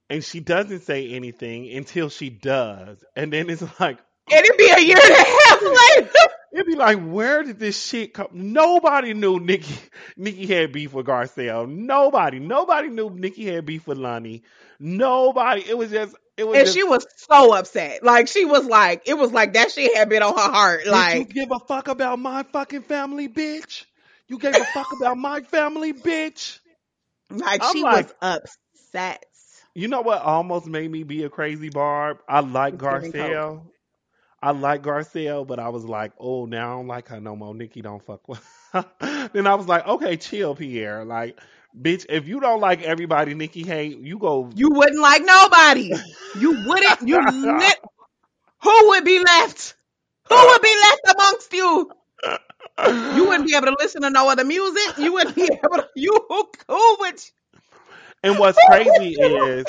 and 0.09 0.23
she 0.23 0.39
doesn't 0.41 0.81
say 0.81 1.09
anything 1.11 1.71
until 1.71 2.09
she 2.09 2.29
does. 2.29 3.03
And 3.15 3.31
then 3.31 3.49
it's 3.49 3.63
like 3.79 3.99
And 4.31 4.45
it'd 4.45 4.57
be 4.57 4.69
a 4.69 4.79
year 4.79 4.97
and 5.01 5.11
a 5.11 5.17
half 5.17 5.61
later. 5.97 6.33
it'd 6.53 6.67
be 6.67 6.75
like, 6.75 6.99
where 6.99 7.43
did 7.43 7.59
this 7.59 7.81
shit 7.81 8.13
come? 8.13 8.27
Nobody 8.31 9.13
knew 9.13 9.39
Nicki 9.39 9.75
Nicki 10.17 10.45
had 10.47 10.71
beef 10.71 10.93
with 10.93 11.05
Garcelle. 11.07 11.67
Nobody. 11.69 12.39
Nobody 12.39 12.89
knew 12.89 13.09
Nicki 13.09 13.45
had 13.45 13.65
beef 13.65 13.87
with 13.87 13.97
Lonnie. 13.97 14.43
Nobody. 14.79 15.63
It 15.67 15.77
was 15.77 15.91
just 15.91 16.15
it 16.37 16.47
was 16.47 16.57
and 16.57 16.65
just, 16.65 16.77
she 16.77 16.83
was 16.83 17.05
so 17.17 17.53
upset. 17.53 18.03
Like 18.03 18.27
she 18.27 18.45
was 18.45 18.65
like, 18.65 19.03
it 19.07 19.17
was 19.17 19.31
like 19.31 19.53
that 19.53 19.71
shit 19.71 19.95
had 19.95 20.09
been 20.09 20.23
on 20.23 20.33
her 20.35 20.51
heart. 20.51 20.87
Like 20.87 21.17
you 21.17 21.25
give 21.25 21.51
a 21.51 21.59
fuck 21.59 21.87
about 21.87 22.19
my 22.19 22.43
fucking 22.43 22.83
family, 22.83 23.27
bitch? 23.27 23.85
You 24.27 24.37
gave 24.37 24.55
a 24.55 24.63
fuck 24.65 24.87
about 24.99 25.17
my 25.17 25.41
family, 25.41 25.91
bitch? 25.93 26.59
Like 27.29 27.63
I'm 27.63 27.73
she 27.73 27.83
like- 27.83 28.07
was 28.21 28.39
upset. 28.93 29.25
You 29.75 29.87
know 29.87 30.01
what 30.01 30.21
almost 30.21 30.65
made 30.65 30.89
me 30.89 31.03
be 31.03 31.23
a 31.23 31.29
crazy 31.29 31.69
barb? 31.69 32.17
I 32.27 32.39
like 32.39 32.77
Garcelle. 32.77 33.61
I 34.41 34.51
like 34.51 34.83
Garcelle, 34.83 35.45
but 35.45 35.59
I 35.59 35.69
was 35.69 35.83
like, 35.83 36.13
oh, 36.17 36.45
now 36.45 36.71
I 36.71 36.75
don't 36.75 36.87
like 36.87 37.07
her 37.09 37.19
no 37.19 37.35
more. 37.35 37.53
Nicki 37.53 37.81
don't 37.81 38.01
fuck 38.01 38.27
with 38.27 38.41
then 39.33 39.47
I 39.47 39.55
was 39.55 39.67
like, 39.67 39.85
okay, 39.87 40.15
chill, 40.17 40.55
Pierre. 40.55 41.03
Like, 41.03 41.39
bitch, 41.79 42.05
if 42.07 42.27
you 42.27 42.39
don't 42.39 42.61
like 42.61 42.81
everybody 42.83 43.33
Nicki 43.33 43.63
hey, 43.63 43.87
you 43.87 44.17
go. 44.17 44.49
You 44.55 44.69
wouldn't 44.69 45.01
like 45.01 45.23
nobody. 45.23 45.91
You 46.37 46.51
wouldn't. 46.65 47.01
You 47.01 47.19
lit. 47.57 47.79
Who 48.63 48.87
would 48.89 49.03
be 49.03 49.19
left? 49.19 49.75
Who 50.29 50.35
would 50.35 50.61
be 50.61 50.75
left 50.83 51.17
amongst 51.17 51.53
you? 51.53 51.91
You 53.15 53.27
wouldn't 53.27 53.47
be 53.47 53.55
able 53.55 53.67
to 53.67 53.75
listen 53.79 54.03
to 54.03 54.09
no 54.09 54.29
other 54.29 54.45
music. 54.45 54.97
You 54.97 55.13
wouldn't 55.13 55.35
be 55.35 55.43
able 55.43 55.77
to. 55.77 55.87
You 55.95 56.17
who, 56.29 56.49
who 56.67 56.97
would? 57.01 57.21
And 58.23 58.37
what's 58.37 58.59
crazy 58.59 59.15
is 59.19 59.65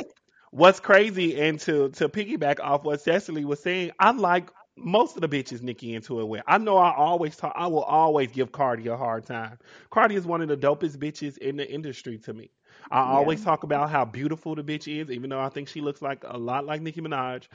what's 0.51 0.81
crazy 0.81 1.41
and 1.41 1.59
to 1.61 1.91
to 1.91 2.09
piggyback 2.09 2.61
off 2.61 2.85
what 2.85 3.01
Cecily 3.01 3.45
was 3.45 3.61
saying, 3.61 3.93
I 3.99 4.12
like 4.12 4.51
most 4.77 5.16
of 5.16 5.23
the 5.23 5.29
bitches 5.29 5.62
Nicki 5.62 5.95
into 5.95 6.21
it 6.21 6.25
with. 6.29 6.43
I 6.47 6.59
know 6.59 6.77
I 6.79 6.95
always 6.95 7.37
talk 7.37 7.53
I 7.57 7.66
will 7.66 7.83
always 7.83 8.31
give 8.33 8.53
Cardi 8.53 8.89
a 8.89 8.97
hard 8.97 9.27
time. 9.27 9.59
Cardi 9.91 10.14
is 10.16 10.27
one 10.27 10.41
of 10.41 10.49
the 10.49 10.57
dopest 10.57 10.97
bitches 10.99 11.39
in 11.39 11.57
the 11.57 11.71
industry 11.71 12.18
to 12.18 12.33
me. 12.33 12.51
I 12.91 13.01
Yeah. 13.05 13.16
always 13.16 13.43
talk 13.43 13.62
about 13.64 13.91
how 13.91 14.05
beautiful 14.05 14.55
the 14.55 14.62
bitch 14.64 14.89
is, 14.89 15.11
even 15.11 15.31
though 15.31 15.41
I 15.41 15.49
think 15.51 15.68
she 15.68 15.81
looks 15.81 16.03
like 16.03 16.25
a 16.27 16.39
lot 16.39 16.64
like 16.66 16.83
Nicki 16.83 17.01
Minaj. 17.01 17.47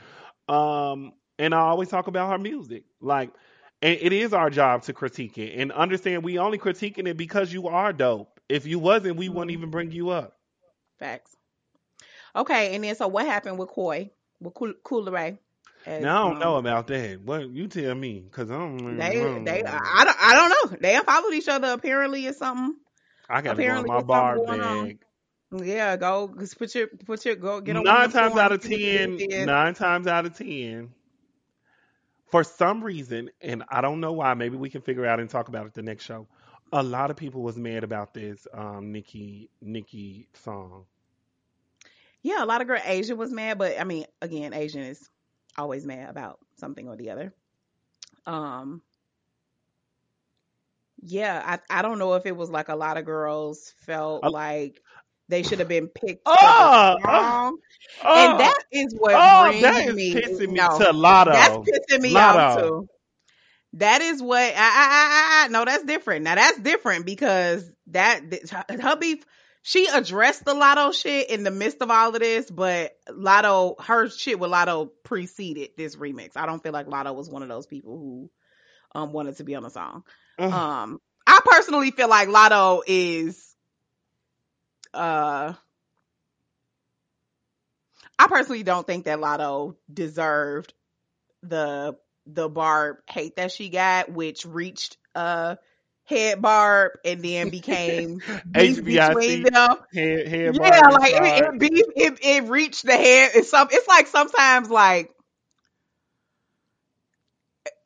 Um 0.48 1.12
and 1.38 1.54
I 1.54 1.60
always 1.60 1.88
talk 1.88 2.06
about 2.06 2.30
her 2.30 2.38
music. 2.38 2.84
Like 3.00 3.30
and 3.82 3.98
it 4.00 4.12
is 4.12 4.32
our 4.32 4.50
job 4.50 4.82
to 4.84 4.92
critique 4.92 5.38
it 5.38 5.58
and 5.58 5.72
understand 5.72 6.24
we 6.24 6.38
only 6.38 6.58
critiquing 6.58 7.08
it 7.08 7.16
because 7.16 7.52
you 7.52 7.68
are 7.68 7.92
dope. 7.92 8.40
If 8.48 8.66
you 8.66 8.78
wasn't, 8.78 9.16
we 9.16 9.28
wouldn't 9.28 9.50
even 9.52 9.70
bring 9.70 9.90
you 9.90 10.10
up. 10.10 10.38
Facts. 10.98 11.36
Okay, 12.34 12.74
and 12.74 12.84
then 12.84 12.94
so 12.94 13.08
what 13.08 13.26
happened 13.26 13.58
with 13.58 13.70
Coi 13.70 14.10
with 14.40 14.54
Cool 14.84 15.04
Ray? 15.04 15.38
As, 15.86 16.02
Now 16.02 16.22
I 16.22 16.24
don't 16.24 16.32
um, 16.34 16.38
know 16.40 16.56
about 16.56 16.88
that. 16.88 17.20
What 17.22 17.48
you 17.48 17.68
tell 17.68 17.94
me? 17.94 18.24
Cause 18.32 18.50
I 18.50 18.58
don't. 18.58 18.96
They 18.96 19.04
I 19.04 19.14
don't 19.14 19.44
they 19.44 19.62
know. 19.62 19.70
I 19.72 20.04
don't 20.04 20.16
I 20.20 20.34
don't 20.34 20.72
know. 20.72 20.78
They 20.80 20.98
followed 20.98 21.32
each 21.32 21.48
other 21.48 21.68
apparently 21.68 22.26
or 22.26 22.32
something. 22.32 22.74
I 23.28 23.40
gotta 23.40 23.56
go 23.56 23.62
apparently 23.62 23.88
my 23.88 24.02
bar 24.02 24.36
on. 24.36 24.58
bag. 24.58 24.98
Yeah, 25.52 25.96
go 25.96 26.34
just 26.38 26.58
put 26.58 26.74
your 26.74 26.88
put 26.88 27.24
your 27.24 27.36
go 27.36 27.60
get 27.60 27.76
on 27.76 27.84
Nine 27.84 27.94
one 27.94 28.04
of 28.06 28.12
them 28.12 28.22
times 28.22 28.36
out 28.36 28.52
of 28.52 28.62
forums, 28.62 28.74
see 28.74 29.06
what 29.06 29.30
ten, 29.30 29.46
nine 29.46 29.74
times 29.74 30.06
out 30.08 30.26
of 30.26 30.36
ten, 30.36 30.90
for 32.32 32.42
some 32.42 32.82
reason, 32.82 33.30
and 33.40 33.62
I 33.68 33.80
don't 33.80 34.00
know 34.00 34.12
why. 34.12 34.34
Maybe 34.34 34.56
we 34.56 34.70
can 34.70 34.82
figure 34.82 35.06
out 35.06 35.20
and 35.20 35.30
talk 35.30 35.46
about 35.46 35.66
it 35.66 35.74
the 35.74 35.82
next 35.82 36.04
show. 36.04 36.26
A 36.72 36.82
lot 36.82 37.12
of 37.12 37.16
people 37.16 37.42
was 37.42 37.56
mad 37.56 37.84
about 37.84 38.12
this 38.12 38.44
um 38.52 38.90
Nicki 38.90 39.50
Nicki 39.62 40.26
song. 40.42 40.84
Yeah, 42.22 42.42
a 42.42 42.46
lot 42.46 42.60
of 42.60 42.66
girl 42.66 42.80
Asian 42.84 43.16
was 43.16 43.30
mad, 43.30 43.56
but 43.56 43.78
I 43.78 43.84
mean, 43.84 44.04
again, 44.20 44.52
Asian 44.52 44.82
is 44.82 45.08
always 45.58 45.84
mad 45.86 46.10
about 46.10 46.38
something 46.56 46.88
or 46.88 46.96
the 46.96 47.10
other. 47.10 47.32
Um, 48.26 48.82
yeah, 51.02 51.42
I 51.70 51.78
I 51.78 51.82
don't 51.82 51.98
know 51.98 52.14
if 52.14 52.26
it 52.26 52.36
was 52.36 52.50
like 52.50 52.68
a 52.68 52.76
lot 52.76 52.96
of 52.96 53.04
girls 53.04 53.72
felt 53.86 54.24
A- 54.24 54.30
like 54.30 54.80
they 55.28 55.42
should 55.42 55.60
have 55.60 55.68
been 55.68 55.88
picked 55.88 56.26
Oh, 56.26 56.96
the 57.00 57.00
oh, 57.04 57.58
and 58.14 58.38
that 58.38 58.62
is 58.72 58.94
what 58.98 59.28
oh, 59.28 59.36
brings 59.36 59.60
that 59.60 59.88
is 59.88 59.96
me. 59.96 60.14
pissing 60.14 60.50
me 60.52 60.68
no, 60.68 60.76
to 60.76 60.84
Latto. 60.92 61.28
that's 61.30 61.56
pissing 61.58 62.00
me 62.00 62.18
off 62.18 62.46
too. 62.52 62.88
That 63.74 64.00
is 64.02 64.22
what 64.22 64.40
I, 64.42 64.50
I, 64.54 64.54
I, 64.56 65.44
I 65.44 65.48
no, 65.48 65.64
that's 65.64 65.84
different. 65.84 66.24
Now 66.24 66.34
that's 66.36 66.58
different 66.60 67.06
because 67.06 67.70
that 67.88 68.22
her 68.82 68.96
beef. 68.96 69.24
She 69.66 69.88
addressed 69.92 70.44
the 70.44 70.54
Latto 70.54 70.94
shit 70.94 71.28
in 71.28 71.42
the 71.42 71.50
midst 71.50 71.82
of 71.82 71.90
all 71.90 72.14
of 72.14 72.20
this, 72.20 72.48
but 72.48 72.96
Latto, 73.10 73.74
her 73.82 74.08
shit 74.08 74.38
with 74.38 74.52
Latto 74.52 74.90
preceded 75.02 75.70
this 75.76 75.96
remix. 75.96 76.36
I 76.36 76.46
don't 76.46 76.62
feel 76.62 76.70
like 76.70 76.86
Latto 76.86 77.12
was 77.16 77.28
one 77.28 77.42
of 77.42 77.48
those 77.48 77.66
people 77.66 77.98
who 77.98 78.30
um 78.94 79.12
wanted 79.12 79.38
to 79.38 79.42
be 79.42 79.56
on 79.56 79.64
the 79.64 79.70
song. 79.70 80.04
Ugh. 80.38 80.52
Um, 80.52 81.00
I 81.26 81.40
personally 81.44 81.90
feel 81.90 82.08
like 82.08 82.28
Latto 82.28 82.82
is, 82.86 83.56
uh, 84.94 85.54
I 88.20 88.26
personally 88.28 88.62
don't 88.62 88.86
think 88.86 89.06
that 89.06 89.18
Latto 89.18 89.74
deserved 89.92 90.74
the 91.42 91.98
the 92.24 92.48
Barb 92.48 92.98
hate 93.10 93.34
that 93.34 93.50
she 93.50 93.68
got, 93.68 94.12
which 94.12 94.46
reached 94.46 94.96
uh 95.16 95.56
head 96.06 96.42
Barb 96.42 96.92
and 97.04 97.22
then 97.22 97.50
became 97.50 98.22
beef 98.52 98.84
between 98.84 99.42
them. 99.42 99.76
Head, 99.94 100.28
head 100.28 100.54
Yeah, 100.54 100.80
like 101.00 101.12
it, 101.14 101.44
it 101.44 101.58
beef 101.58 101.86
it, 101.96 102.18
it 102.22 102.44
reached 102.50 102.84
the 102.86 102.92
head. 102.96 103.32
It's 103.34 103.50
some 103.50 103.68
it's 103.70 103.88
like 103.88 104.06
sometimes 104.06 104.70
like 104.70 105.10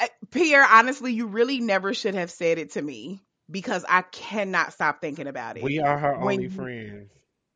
uh, 0.00 0.06
Pierre, 0.30 0.66
honestly, 0.68 1.12
you 1.12 1.26
really 1.26 1.60
never 1.60 1.94
should 1.94 2.14
have 2.14 2.30
said 2.30 2.58
it 2.58 2.72
to 2.72 2.82
me 2.82 3.22
because 3.50 3.84
I 3.88 4.02
cannot 4.02 4.72
stop 4.72 5.00
thinking 5.00 5.26
about 5.26 5.56
it. 5.56 5.70
We 5.70 5.80
are 5.80 5.98
her 5.98 6.16
When 6.16 6.40
only 6.40 6.48
you- 6.50 6.50
friends. 6.50 7.10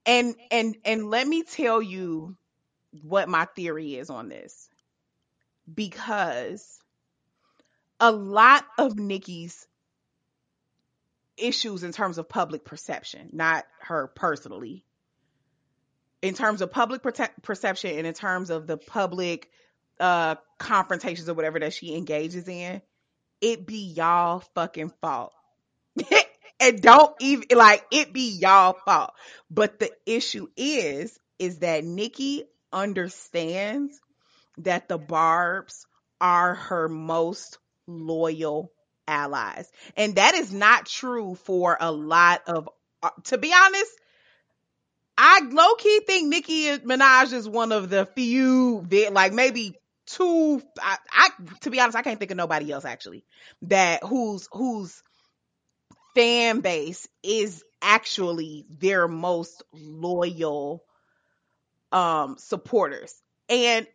and 0.06 0.34
and 0.50 0.76
and 0.84 1.10
let 1.10 1.26
me 1.26 1.42
tell 1.42 1.82
you 1.82 2.36
what 3.02 3.28
my 3.28 3.44
theory 3.56 3.96
is 3.96 4.10
on 4.10 4.28
this 4.28 4.68
because 5.72 6.80
a 8.00 8.10
lot 8.12 8.64
of 8.78 8.98
Nicki's 8.98 9.66
issues 11.36 11.82
in 11.82 11.92
terms 11.92 12.18
of 12.18 12.28
public 12.28 12.64
perception 12.64 13.30
not 13.32 13.64
her 13.80 14.08
personally. 14.14 14.84
In 16.22 16.34
terms 16.34 16.62
of 16.62 16.70
public 16.70 17.02
perception 17.42 17.98
and 17.98 18.06
in 18.06 18.14
terms 18.14 18.50
of 18.50 18.66
the 18.66 18.76
public 18.76 19.50
uh 20.00 20.36
confrontations 20.58 21.28
or 21.28 21.34
whatever 21.34 21.60
that 21.60 21.72
she 21.72 21.94
engages 21.94 22.48
in 22.48 22.82
it 23.40 23.66
be 23.66 23.92
y'all 23.94 24.42
fucking 24.54 24.92
fault. 25.00 25.32
And 26.60 26.80
don't 26.80 27.14
even 27.20 27.46
like 27.54 27.84
it 27.90 28.12
be 28.12 28.38
y'all 28.40 28.76
fault. 28.86 29.12
But 29.50 29.80
the 29.80 29.90
issue 30.06 30.46
is, 30.56 31.18
is 31.38 31.58
that 31.58 31.84
Nicki 31.84 32.44
understands 32.72 34.00
that 34.58 34.88
the 34.88 34.96
Barbs 34.96 35.86
are 36.20 36.54
her 36.54 36.88
most 36.88 37.58
loyal 37.86 38.72
allies. 39.06 39.70
And 39.96 40.16
that 40.16 40.34
is 40.34 40.52
not 40.52 40.86
true 40.86 41.34
for 41.34 41.76
a 41.80 41.90
lot 41.92 42.42
of, 42.46 42.68
uh, 43.02 43.10
to 43.24 43.38
be 43.38 43.52
honest, 43.54 43.92
I 45.16 45.40
low 45.50 45.74
key 45.76 46.00
think 46.06 46.28
Nicki 46.28 46.76
Minaj 46.78 47.32
is 47.32 47.48
one 47.48 47.72
of 47.72 47.88
the 47.88 48.06
few 48.06 48.86
like 49.12 49.32
maybe 49.32 49.74
two, 50.06 50.62
I, 50.80 50.96
I, 51.10 51.28
to 51.60 51.70
be 51.70 51.80
honest, 51.80 51.96
I 51.96 52.02
can't 52.02 52.18
think 52.18 52.30
of 52.32 52.36
nobody 52.36 52.72
else 52.72 52.84
actually 52.84 53.24
that 53.62 54.02
whose, 54.02 54.48
whose 54.52 55.02
fan 56.14 56.60
base 56.60 57.08
is 57.22 57.62
actually 57.82 58.64
their 58.70 59.06
most 59.06 59.62
loyal 59.72 60.82
um 61.92 62.36
supporters 62.38 63.14
and 63.48 63.86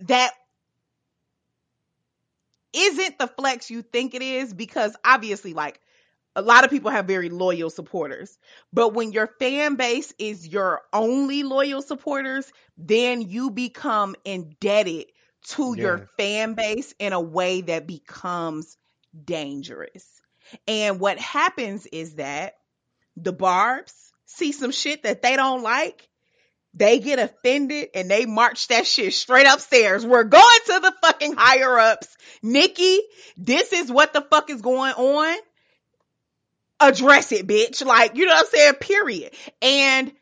that 0.00 0.32
isn't 2.78 3.18
the 3.18 3.26
flex 3.26 3.70
you 3.70 3.82
think 3.82 4.14
it 4.14 4.22
is? 4.22 4.54
Because 4.54 4.96
obviously 5.04 5.52
like 5.54 5.80
a 6.36 6.42
lot 6.42 6.64
of 6.64 6.70
people 6.70 6.90
have 6.90 7.06
very 7.06 7.30
loyal 7.30 7.70
supporters. 7.70 8.38
But 8.72 8.94
when 8.94 9.12
your 9.12 9.26
fan 9.38 9.74
base 9.74 10.12
is 10.18 10.46
your 10.46 10.82
only 10.92 11.42
loyal 11.42 11.82
supporters 11.82 12.50
then 12.76 13.22
you 13.22 13.50
become 13.50 14.14
indebted 14.24 15.06
to 15.48 15.74
your 15.76 16.08
fan 16.16 16.54
base 16.54 16.94
in 16.98 17.12
a 17.12 17.20
way 17.20 17.60
that 17.62 17.86
becomes 17.86 18.76
dangerous. 19.24 20.06
And 20.66 21.00
what 21.00 21.18
happens 21.18 21.86
is 21.86 22.14
that 22.14 22.54
the 23.16 23.32
barbs 23.32 23.94
see 24.26 24.52
some 24.52 24.70
shit 24.70 25.02
that 25.02 25.22
they 25.22 25.36
don't 25.36 25.62
like. 25.62 26.07
They 26.78 27.00
get 27.00 27.18
offended 27.18 27.88
and 27.94 28.08
they 28.08 28.24
march 28.24 28.68
that 28.68 28.86
shit 28.86 29.12
straight 29.12 29.46
upstairs. 29.46 30.06
We're 30.06 30.22
going 30.22 30.60
to 30.66 30.80
the 30.80 30.94
fucking 31.02 31.34
higher 31.36 31.76
ups. 31.76 32.16
Nicki, 32.40 33.00
this 33.36 33.72
is 33.72 33.90
what 33.90 34.12
the 34.12 34.20
fuck 34.20 34.48
is 34.48 34.62
going 34.62 34.92
on. 34.92 35.36
Address 36.78 37.32
it, 37.32 37.48
bitch. 37.48 37.84
Like, 37.84 38.16
you 38.16 38.26
know 38.26 38.32
what 38.32 38.46
I'm 38.46 38.50
saying? 38.52 38.74
Period. 38.74 39.32
And, 39.60 40.12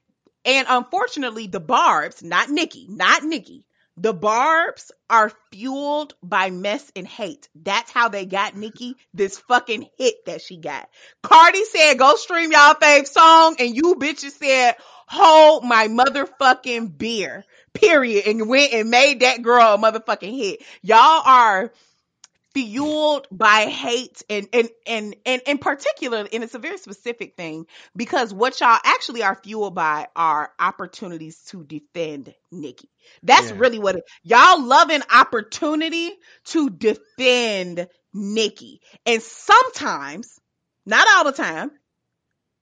and 0.47 0.67
unfortunately, 0.71 1.47
the 1.47 1.61
barbs, 1.61 2.23
not 2.23 2.49
Nicki, 2.49 2.87
not 2.89 3.23
Nicki, 3.23 3.66
the 3.97 4.13
barbs 4.13 4.93
are 5.09 5.33
fueled 5.51 6.15
by 6.23 6.51
mess 6.51 6.91
and 6.95 7.07
hate. 7.07 7.49
That's 7.55 7.91
how 7.91 8.09
they 8.09 8.27
got 8.27 8.57
Nicki 8.57 8.97
this 9.15 9.39
fucking 9.39 9.89
hit 9.97 10.27
that 10.27 10.43
she 10.43 10.59
got. 10.59 10.89
Cardi 11.23 11.65
said, 11.65 11.99
go 11.99 12.15
stream 12.17 12.53
y'all 12.53 12.75
fave 12.75 13.07
song. 13.07 13.57
And 13.59 13.75
you 13.75 13.97
bitches 13.97 14.33
said, 14.33 14.77
hold 15.07 15.65
my 15.65 15.89
motherfucking 15.89 16.99
beer. 16.99 17.45
Period. 17.73 18.27
And 18.27 18.49
went 18.49 18.73
and 18.73 18.91
made 18.91 19.21
that 19.21 19.43
girl 19.43 19.75
a 19.75 19.79
motherfucking 19.79 20.37
hit. 20.37 20.63
Y'all 20.83 21.23
are 21.25 21.73
fueled 22.57 23.29
by 23.31 23.67
hate 23.67 24.23
and, 24.31 24.49
and, 24.53 24.71
and, 24.87 25.17
and 25.27 25.43
in 25.47 25.59
particular, 25.59 26.27
and 26.33 26.45
it's 26.45 26.55
a 26.55 26.61
very 26.61 26.79
specific 26.79 27.37
thing 27.37 27.67
because 27.97 28.35
what 28.35 28.61
y'all 28.61 28.81
actually 28.85 29.23
are 29.23 29.37
fueled 29.37 29.75
by 29.77 30.09
are 30.17 30.51
opportunities 30.59 31.39
to 31.49 31.65
defend 31.65 32.35
Nicki. 32.53 32.91
That's 33.23 33.53
Yeah. 33.53 33.53
really 33.53 33.79
what 33.79 33.97
it, 33.97 34.05
y'all 34.25 34.63
love 34.65 34.91
an 34.91 35.05
opportunity 35.15 36.13
to 36.47 36.71
defend 36.71 37.89
Nicki. 38.15 38.81
And 39.07 39.23
sometimes, 39.23 40.41
not 40.87 41.07
all 41.17 41.25
the 41.25 41.33
time, 41.33 41.71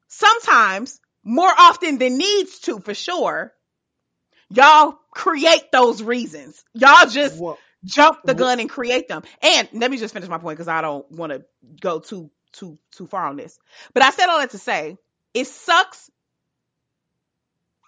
sometimes 0.09 1.01
more 1.25 1.53
often 1.59 1.99
than 1.99 2.19
needs 2.19 2.61
to 2.61 2.81
for 2.81 2.95
sure, 2.95 3.53
y'all 4.51 4.99
create 5.13 5.71
those 5.73 6.03
reasons. 6.03 6.65
Y'all 6.75 7.09
just 7.09 7.43
Well, 7.43 7.65
jump 7.85 8.27
the 8.27 8.35
gun 8.35 8.61
and 8.61 8.71
create 8.71 9.09
them. 9.09 9.23
And 9.43 9.69
let 9.75 9.91
me 9.91 9.99
just 9.99 10.15
finish 10.15 10.29
my 10.29 10.39
point 10.39 10.59
because 10.59 10.69
I 10.69 10.83
don't 10.83 11.11
want 11.13 11.33
to 11.33 11.45
go 11.81 12.01
too 12.01 12.31
too 12.53 12.79
too 12.93 13.07
far 13.07 13.27
on 13.27 13.37
this. 13.37 13.59
But 13.95 14.03
I 14.05 14.11
said 14.11 14.29
all 14.29 14.41
that 14.41 14.51
to 14.51 14.59
say 14.59 14.99
it 15.35 15.47
sucks 15.49 16.11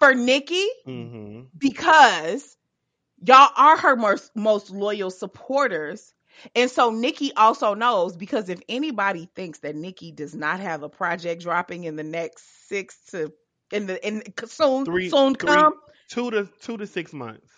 for 0.00 0.14
Nicki 0.14 0.66
hmm 0.84 1.42
because 1.58 2.56
y'all 3.24 3.50
are 3.56 3.78
her 3.78 3.96
most 3.96 4.32
most 4.36 4.70
loyal 4.70 5.10
supporters. 5.10 6.14
And 6.56 6.70
so 6.70 6.90
Nicki 6.90 7.32
also 7.34 7.74
knows 7.74 8.16
because 8.16 8.48
if 8.48 8.60
anybody 8.68 9.30
thinks 9.36 9.60
that 9.60 9.76
Nicki 9.76 10.12
does 10.12 10.34
not 10.34 10.60
have 10.60 10.82
a 10.82 10.88
project 10.88 11.42
dropping 11.42 11.84
in 11.84 11.96
the 11.96 12.04
next 12.04 12.68
six 12.68 12.96
to 13.12 13.32
in 13.72 13.86
the 13.86 14.06
in 14.06 14.22
soon 14.46 14.86
Three- 14.86 15.08
soon 15.08 15.36
three 15.40 15.66
come 15.66 15.74
two 16.08 16.30
to 16.32 16.48
two 16.60 16.78
to 16.78 16.86
six 16.86 17.12
months. 17.12 17.52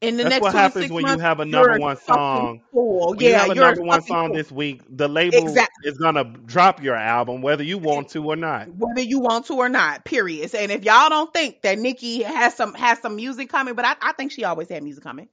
In 0.00 0.16
the 0.16 0.24
That's 0.24 0.38
next 0.38 0.40
what 0.40 0.54
happens 0.54 0.90
when 0.90 1.06
months, 1.06 1.06
you 1.06 1.18
have 1.18 1.40
a 1.40 1.44
number 1.44 1.74
one 1.74 1.96
song. 1.96 2.62
fool. 2.72 3.14
When 3.16 3.26
you 3.26 3.30
Yeah, 3.30 3.34
have 3.34 3.50
a 3.50 3.54
you're 3.54 3.76
number 3.76 3.82
one 3.82 4.02
song 4.02 4.30
fool. 4.30 4.32
this 4.32 4.50
week, 4.50 4.82
the 4.88 5.08
label 5.08 5.60
Exactly. 5.60 5.82
is 5.82 5.98
gonna 5.98 6.24
drop 6.24 6.82
your 6.82 6.94
album 6.96 7.42
whether 7.42 7.62
you 7.62 7.78
want 7.78 8.08
to 8.10 8.24
or 8.24 8.36
not. 8.36 8.70
whether 8.76 9.02
you 9.02 9.20
want 9.20 9.46
to 9.46 9.54
or 9.54 9.68
not. 9.68 10.04
Period. 10.04 10.54
And 10.54 10.72
if 10.72 10.84
y'all 10.84 11.08
don't 11.08 11.32
think 11.32 11.62
that 11.62 11.78
Nicki 11.78 12.22
has 12.22 12.54
some 12.54 12.74
has 12.74 13.00
some 13.00 13.16
music 13.16 13.50
coming, 13.50 13.74
but 13.74 13.84
I, 13.84 13.96
I 14.02 14.12
think 14.12 14.32
she 14.32 14.44
always 14.44 14.68
had 14.68 14.82
music 14.82 15.04
coming, 15.04 15.28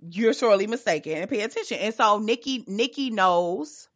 you're 0.00 0.32
sorely 0.34 0.66
mistaken. 0.66 1.14
And 1.14 1.30
pay 1.30 1.42
attention. 1.42 1.78
And 1.78 1.94
so 1.94 2.18
Nicki 2.18 2.64
Nicki 2.66 3.10
knows 3.10 3.88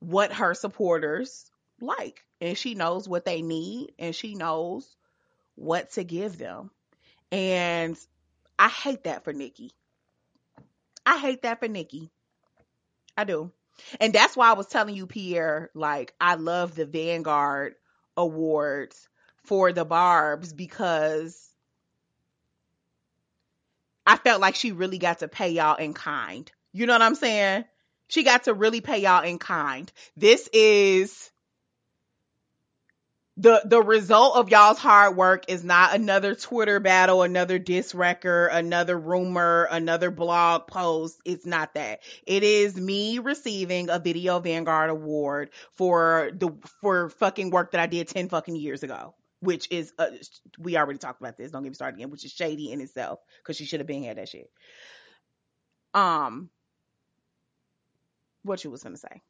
what 0.00 0.32
her 0.32 0.54
supporters 0.54 1.50
like, 1.80 2.24
and 2.40 2.56
she 2.58 2.74
knows 2.74 3.08
what 3.08 3.24
they 3.24 3.42
need, 3.42 3.92
and 3.98 4.14
she 4.14 4.34
knows 4.34 4.96
what 5.56 5.92
to 5.92 6.04
give 6.04 6.38
them. 6.38 6.70
And 7.32 7.96
I 8.60 8.68
hate 8.68 9.04
that 9.04 9.24
for 9.24 9.32
Nicki. 9.32 9.72
I 11.06 11.16
hate 11.16 11.42
that 11.42 11.60
for 11.60 11.66
Nicki. 11.66 12.10
I 13.16 13.24
do. 13.24 13.50
And 13.98 14.12
that's 14.12 14.36
why 14.36 14.50
I 14.50 14.52
was 14.52 14.66
telling 14.66 14.94
you, 14.94 15.06
Pierre, 15.06 15.70
like, 15.74 16.12
I 16.20 16.34
love 16.34 16.74
the 16.74 16.84
Vanguard 16.84 17.76
Awards 18.18 19.08
for 19.44 19.72
the 19.72 19.86
Barbs 19.86 20.52
because 20.52 21.48
I 24.06 24.16
felt 24.16 24.42
like 24.42 24.56
she 24.56 24.72
really 24.72 24.98
got 24.98 25.20
to 25.20 25.28
pay 25.28 25.52
y'all 25.52 25.76
in 25.76 25.94
kind. 25.94 26.52
You 26.74 26.84
know 26.84 26.92
what 26.92 27.00
I'm 27.00 27.14
saying? 27.14 27.64
She 28.08 28.24
got 28.24 28.44
to 28.44 28.52
really 28.52 28.82
pay 28.82 28.98
y'all 28.98 29.24
in 29.24 29.38
kind. 29.38 29.90
This 30.18 30.50
is 30.52 31.29
the 33.40 33.62
the 33.64 33.80
result 33.80 34.36
of 34.36 34.50
y'all's 34.50 34.78
hard 34.78 35.16
work 35.16 35.46
is 35.48 35.64
not 35.64 35.94
another 35.94 36.34
Twitter 36.34 36.78
battle, 36.78 37.22
another 37.22 37.58
diss 37.58 37.94
record, 37.94 38.48
another 38.48 38.98
rumor, 38.98 39.66
another 39.70 40.10
blog 40.10 40.66
post. 40.66 41.18
It's 41.24 41.46
not 41.46 41.72
that. 41.72 42.00
It 42.26 42.42
is 42.42 42.76
me 42.76 43.18
receiving 43.18 43.88
a 43.88 43.98
Video 43.98 44.40
Vanguard 44.40 44.90
award 44.90 45.50
for 45.72 46.30
the 46.34 46.50
for 46.82 47.08
fucking 47.08 47.50
work 47.50 47.72
that 47.72 47.80
I 47.80 47.86
did 47.86 48.08
10 48.08 48.28
fucking 48.28 48.56
years 48.56 48.82
ago. 48.82 49.14
Which 49.42 49.68
is, 49.70 49.94
uh, 49.98 50.08
we 50.58 50.76
already 50.76 50.98
talked 50.98 51.22
about 51.22 51.38
this. 51.38 51.50
Don't 51.50 51.62
get 51.62 51.70
me 51.70 51.74
started 51.74 51.96
again. 51.96 52.10
Which 52.10 52.26
is 52.26 52.32
shady 52.32 52.72
in 52.72 52.82
itself 52.82 53.20
because 53.38 53.56
she 53.56 53.64
should 53.64 53.80
have 53.80 53.86
been 53.86 54.04
had 54.04 54.18
that 54.18 54.28
shit. 54.28 54.50
Um, 55.94 56.50
what 58.42 58.62
you 58.62 58.70
was 58.70 58.82
gonna 58.82 58.98
say? 58.98 59.22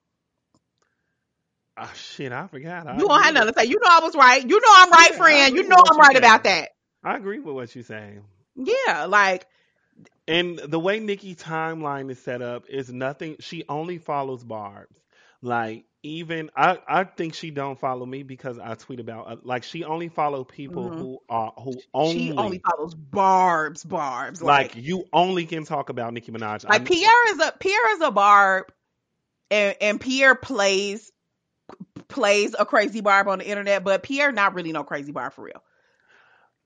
Oh 1.83 1.93
shit, 1.95 2.31
I 2.33 2.47
forgot. 2.47 2.87
I 2.87 2.97
You 2.99 3.09
don't 3.09 3.23
have 3.23 3.35
nothing 3.35 3.55
to 3.55 3.61
say. 3.61 3.67
You 3.67 3.79
know 3.81 3.89
I 3.91 4.01
was 4.03 4.15
right. 4.15 4.43
You 4.49 4.61
know 4.61 4.69
I'm 4.73 4.91
right, 4.91 5.11
Yeah, 5.13 5.17
friend. 5.17 5.57
You 5.57 5.69
know 5.69 5.77
I'm 5.91 5.99
right 5.99 6.13
said. 6.13 6.19
about 6.19 6.45
that. 6.45 6.69
I 7.03 7.17
agree 7.17 7.39
with 7.41 7.55
what 7.55 7.75
you're 7.75 7.85
saying. 7.85 8.23
Yeah, 8.57 9.07
like 9.07 9.47
And 10.29 10.59
the 10.59 10.79
way 10.79 11.01
Nicki's 11.01 11.39
timeline 11.39 12.11
is 12.11 12.19
set 12.21 12.43
up 12.43 12.65
is 12.69 12.93
nothing. 12.93 13.37
She 13.41 13.65
only 13.69 13.99
follows 13.99 14.45
Barb's. 14.45 14.95
Like 15.43 15.85
even 16.03 16.51
I, 16.57 16.79
I 16.87 17.05
think 17.05 17.35
she 17.35 17.51
don't 17.51 17.79
follow 17.79 18.05
me 18.07 18.23
because 18.23 18.59
I 18.59 18.75
tweet 18.75 19.01
about 19.01 19.31
uh, 19.31 19.37
like 19.43 19.63
she 19.65 19.85
only 19.85 20.09
follow 20.09 20.45
people 20.45 20.91
Mhm. 20.91 20.99
who 20.99 21.19
are 21.31 21.53
who 21.59 21.75
only, 21.95 22.13
she 22.13 22.33
only 22.33 22.59
follows 22.59 22.95
Barb's 22.95 23.85
Barb's. 23.85 24.43
like 24.43 24.75
Like, 24.75 24.85
you 24.85 25.05
only 25.13 25.47
can 25.47 25.65
talk 25.65 25.89
about 25.89 26.13
Nicki 26.13 26.33
Minaj. 26.33 26.69
like 26.69 26.83
I- 26.83 26.85
Pierre 26.85 27.31
is 27.33 27.39
a 27.41 27.53
Pierre 27.59 27.95
is 27.97 28.01
a 28.03 28.11
Barb, 28.11 28.67
and 29.51 29.77
and 29.81 30.01
Pierre 30.01 30.35
plays 30.35 31.11
plays 32.11 32.55
a 32.59 32.67
crazy 32.67 33.01
barb 33.01 33.29
on 33.29 33.39
the 33.39 33.47
internet, 33.49 33.85
but 33.85 34.03
Pierre 34.03 34.33
not 34.33 34.55
really 34.55 34.73
no 34.73 34.85
crazy 34.85 35.13
barb 35.13 35.33
for 35.33 35.45
real. 35.45 35.63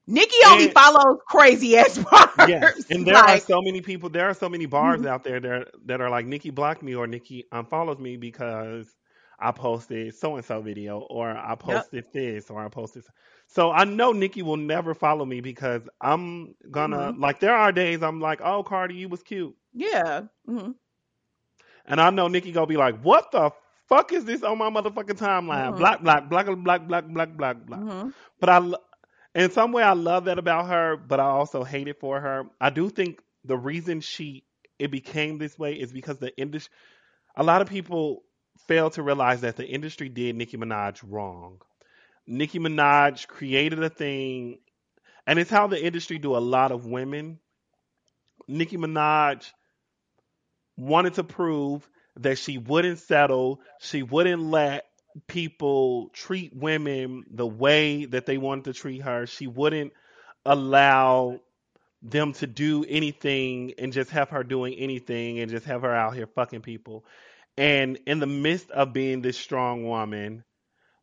Nicki 0.07 0.37
only 0.47 0.69
And- 0.69 0.75
follows 0.75 1.19
crazy 1.29 1.77
ass 1.79 1.99
barbs. 1.99 2.35
Yes, 2.37 2.85
and 2.91 3.07
there 3.07 3.23
are 3.23 3.39
so 3.39 3.61
many 3.63 3.81
people. 3.81 4.09
There 4.11 4.29
are 4.29 4.35
so 4.35 4.49
many 4.49 4.67
barbs 4.67 5.05
Mhm. 5.05 5.07
out 5.07 5.25
there 5.25 5.41
that 5.41 5.69
that 5.87 6.01
are 6.01 6.11
like 6.11 6.27
Nicki 6.27 6.51
blocked 6.51 6.83
me 6.83 6.95
or 6.95 7.07
Nicki 7.07 7.45
unfollows 7.53 7.99
me 7.99 8.17
because 8.17 8.89
I 9.39 9.53
posted 9.53 10.15
so 10.15 10.37
and 10.37 10.45
so 10.45 10.61
video 10.63 11.01
or 11.01 11.31
I 11.31 11.55
posted 11.57 12.07
this 12.13 12.51
or 12.51 12.65
I 12.65 12.69
posted. 12.69 13.05
So 13.05 13.11
So 13.49 13.71
I 13.73 13.85
know 13.85 14.13
Nicki 14.13 14.43
will 14.43 14.57
never 14.57 14.95
follow 14.95 15.25
me 15.25 15.41
because 15.41 15.89
I'm 16.01 16.55
gonna 16.71 17.13
Mm-hmm. 17.13 17.21
like. 17.21 17.41
There 17.41 17.55
are 17.55 17.73
days 17.73 18.03
I'm 18.03 18.21
like, 18.21 18.41
oh 18.43 18.63
Cardi, 18.65 18.95
you 18.97 19.09
was 19.09 19.23
cute, 19.23 19.55
yeah. 19.73 20.23
hmm 20.47 20.73
and 21.87 22.01
I 22.01 22.11
know 22.11 22.29
Nicki 22.29 22.53
gonna 22.53 22.67
be 22.67 22.77
like, 22.77 23.01
what 23.03 23.31
the 23.33 23.51
fuck 23.95 24.13
is 24.13 24.25
this 24.25 24.43
on 24.43 24.59
my 24.59 24.71
motherfucking 24.71 25.19
timeline? 25.19 25.75
Mhm. 25.75 25.79
Black, 25.79 26.03
black, 26.03 26.29
black, 26.29 26.47
black, 26.47 26.87
black, 26.89 27.07
black, 27.09 27.37
black, 27.37 27.67
black. 27.67 27.81
hmm 27.81 28.11
But 28.41 28.49
I, 28.51 28.73
in 29.35 29.51
some 29.51 29.73
way, 29.73 29.83
I 29.83 29.93
love 29.93 30.25
that 30.27 30.39
about 30.39 30.69
her, 30.69 30.97
but 30.97 31.21
I 31.21 31.25
also 31.27 31.65
hate 31.65 31.89
it 31.89 32.01
for 32.01 32.21
her. 32.21 32.45
I 32.61 32.71
do 32.71 32.89
think 32.91 33.21
the 33.45 33.57
reason 33.57 34.01
she 34.01 34.45
it 34.79 34.91
became 34.91 35.39
this 35.39 35.59
way 35.59 35.75
is 35.75 35.93
because 35.93 36.19
the 36.19 36.37
industry. 36.37 36.73
A 37.37 37.43
lot 37.45 37.63
of 37.63 37.69
people 37.69 38.25
fail 38.67 38.91
to 38.91 39.03
realize 39.03 39.41
that 39.43 39.57
the 39.57 39.67
industry 39.67 40.09
did 40.09 40.37
Nicki 40.37 40.57
Minaj 40.57 41.03
wrong. 41.09 41.61
Nicki 42.27 42.59
Minaj 42.59 43.27
created 43.29 43.83
a 43.83 43.91
thing, 43.91 44.59
and 45.27 45.39
it's 45.39 45.51
how 45.51 45.67
the 45.67 45.83
industry 45.85 46.19
do 46.19 46.37
a 46.37 46.39
lot 46.39 46.73
of 46.73 46.87
women. 46.87 47.39
Nicki 48.49 48.77
Minaj 48.77 49.53
wanted 50.77 51.15
to 51.15 51.25
prove 51.25 51.89
that 52.17 52.39
she 52.39 52.59
wouldn't 52.59 52.99
settle, 52.99 53.61
she 53.81 54.03
wouldn't 54.03 54.43
let 54.43 54.87
people 55.27 56.11
treat 56.13 56.55
women 56.55 57.25
the 57.31 57.47
way 57.47 58.05
that 58.07 58.27
they 58.27 58.39
wanted 58.39 58.65
to 58.65 58.73
treat 58.73 59.03
her. 59.03 59.27
She 59.27 59.47
wouldn't 59.47 59.93
allow 60.45 61.41
them 62.03 62.33
to 62.35 62.47
do 62.47 62.85
anything 62.87 63.75
and 63.79 63.93
just 63.93 64.11
have 64.11 64.31
her 64.31 64.45
doing 64.45 64.75
anything 64.75 65.41
and 65.41 65.51
just 65.51 65.67
have 65.67 65.83
her 65.83 65.95
out 65.95 66.15
here 66.15 66.27
fucking 66.27 66.61
people. 66.61 67.05
And 67.57 67.99
in 68.07 68.19
the 68.19 68.27
midst 68.27 68.71
of 68.71 68.93
being 68.93 69.23
this 69.23 69.39
strong 69.39 69.87
woman, 69.87 70.45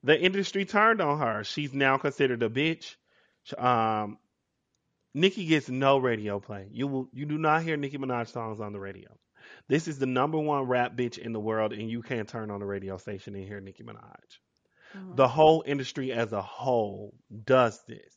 the 0.04 0.20
industry 0.20 0.66
turned 0.66 1.02
on 1.02 1.20
her. 1.20 1.44
She's 1.44 1.74
now 1.74 1.98
considered 1.98 2.44
a 2.44 2.50
bitch. 2.50 2.96
Um, 3.58 4.18
gets 5.14 5.70
no 5.70 5.98
radio 5.98 6.40
play. 6.40 6.68
You 6.72 6.88
will 6.88 7.10
you 7.14 7.26
do 7.26 7.38
not 7.38 7.64
hear 7.64 7.78
Nicki 7.78 7.98
Minaj 7.98 8.28
songs 8.28 8.60
on 8.60 8.74
the 8.74 8.80
radio. 8.80 9.10
This 9.72 9.88
is 9.88 10.00
the 10.00 10.06
number 10.06 10.38
one 10.38 10.64
rap 10.64 10.98
bitch 10.98 11.18
in 11.18 11.32
the 11.32 11.40
world, 11.40 11.72
and 11.72 11.90
you 11.90 12.02
can't 12.02 12.28
turn 12.28 12.52
on 12.52 12.60
the 12.60 12.66
radio 12.66 12.98
station 12.98 13.36
and 13.36 13.48
hear 13.48 13.62
Nicki 13.62 13.84
Minaj. 13.84 14.40
Mhm. 14.94 15.16
The 15.16 15.30
whole 15.30 15.64
industry 15.66 16.12
as 16.12 16.34
a 16.34 16.42
whole 16.42 17.14
does 17.46 17.82
this. 17.86 18.14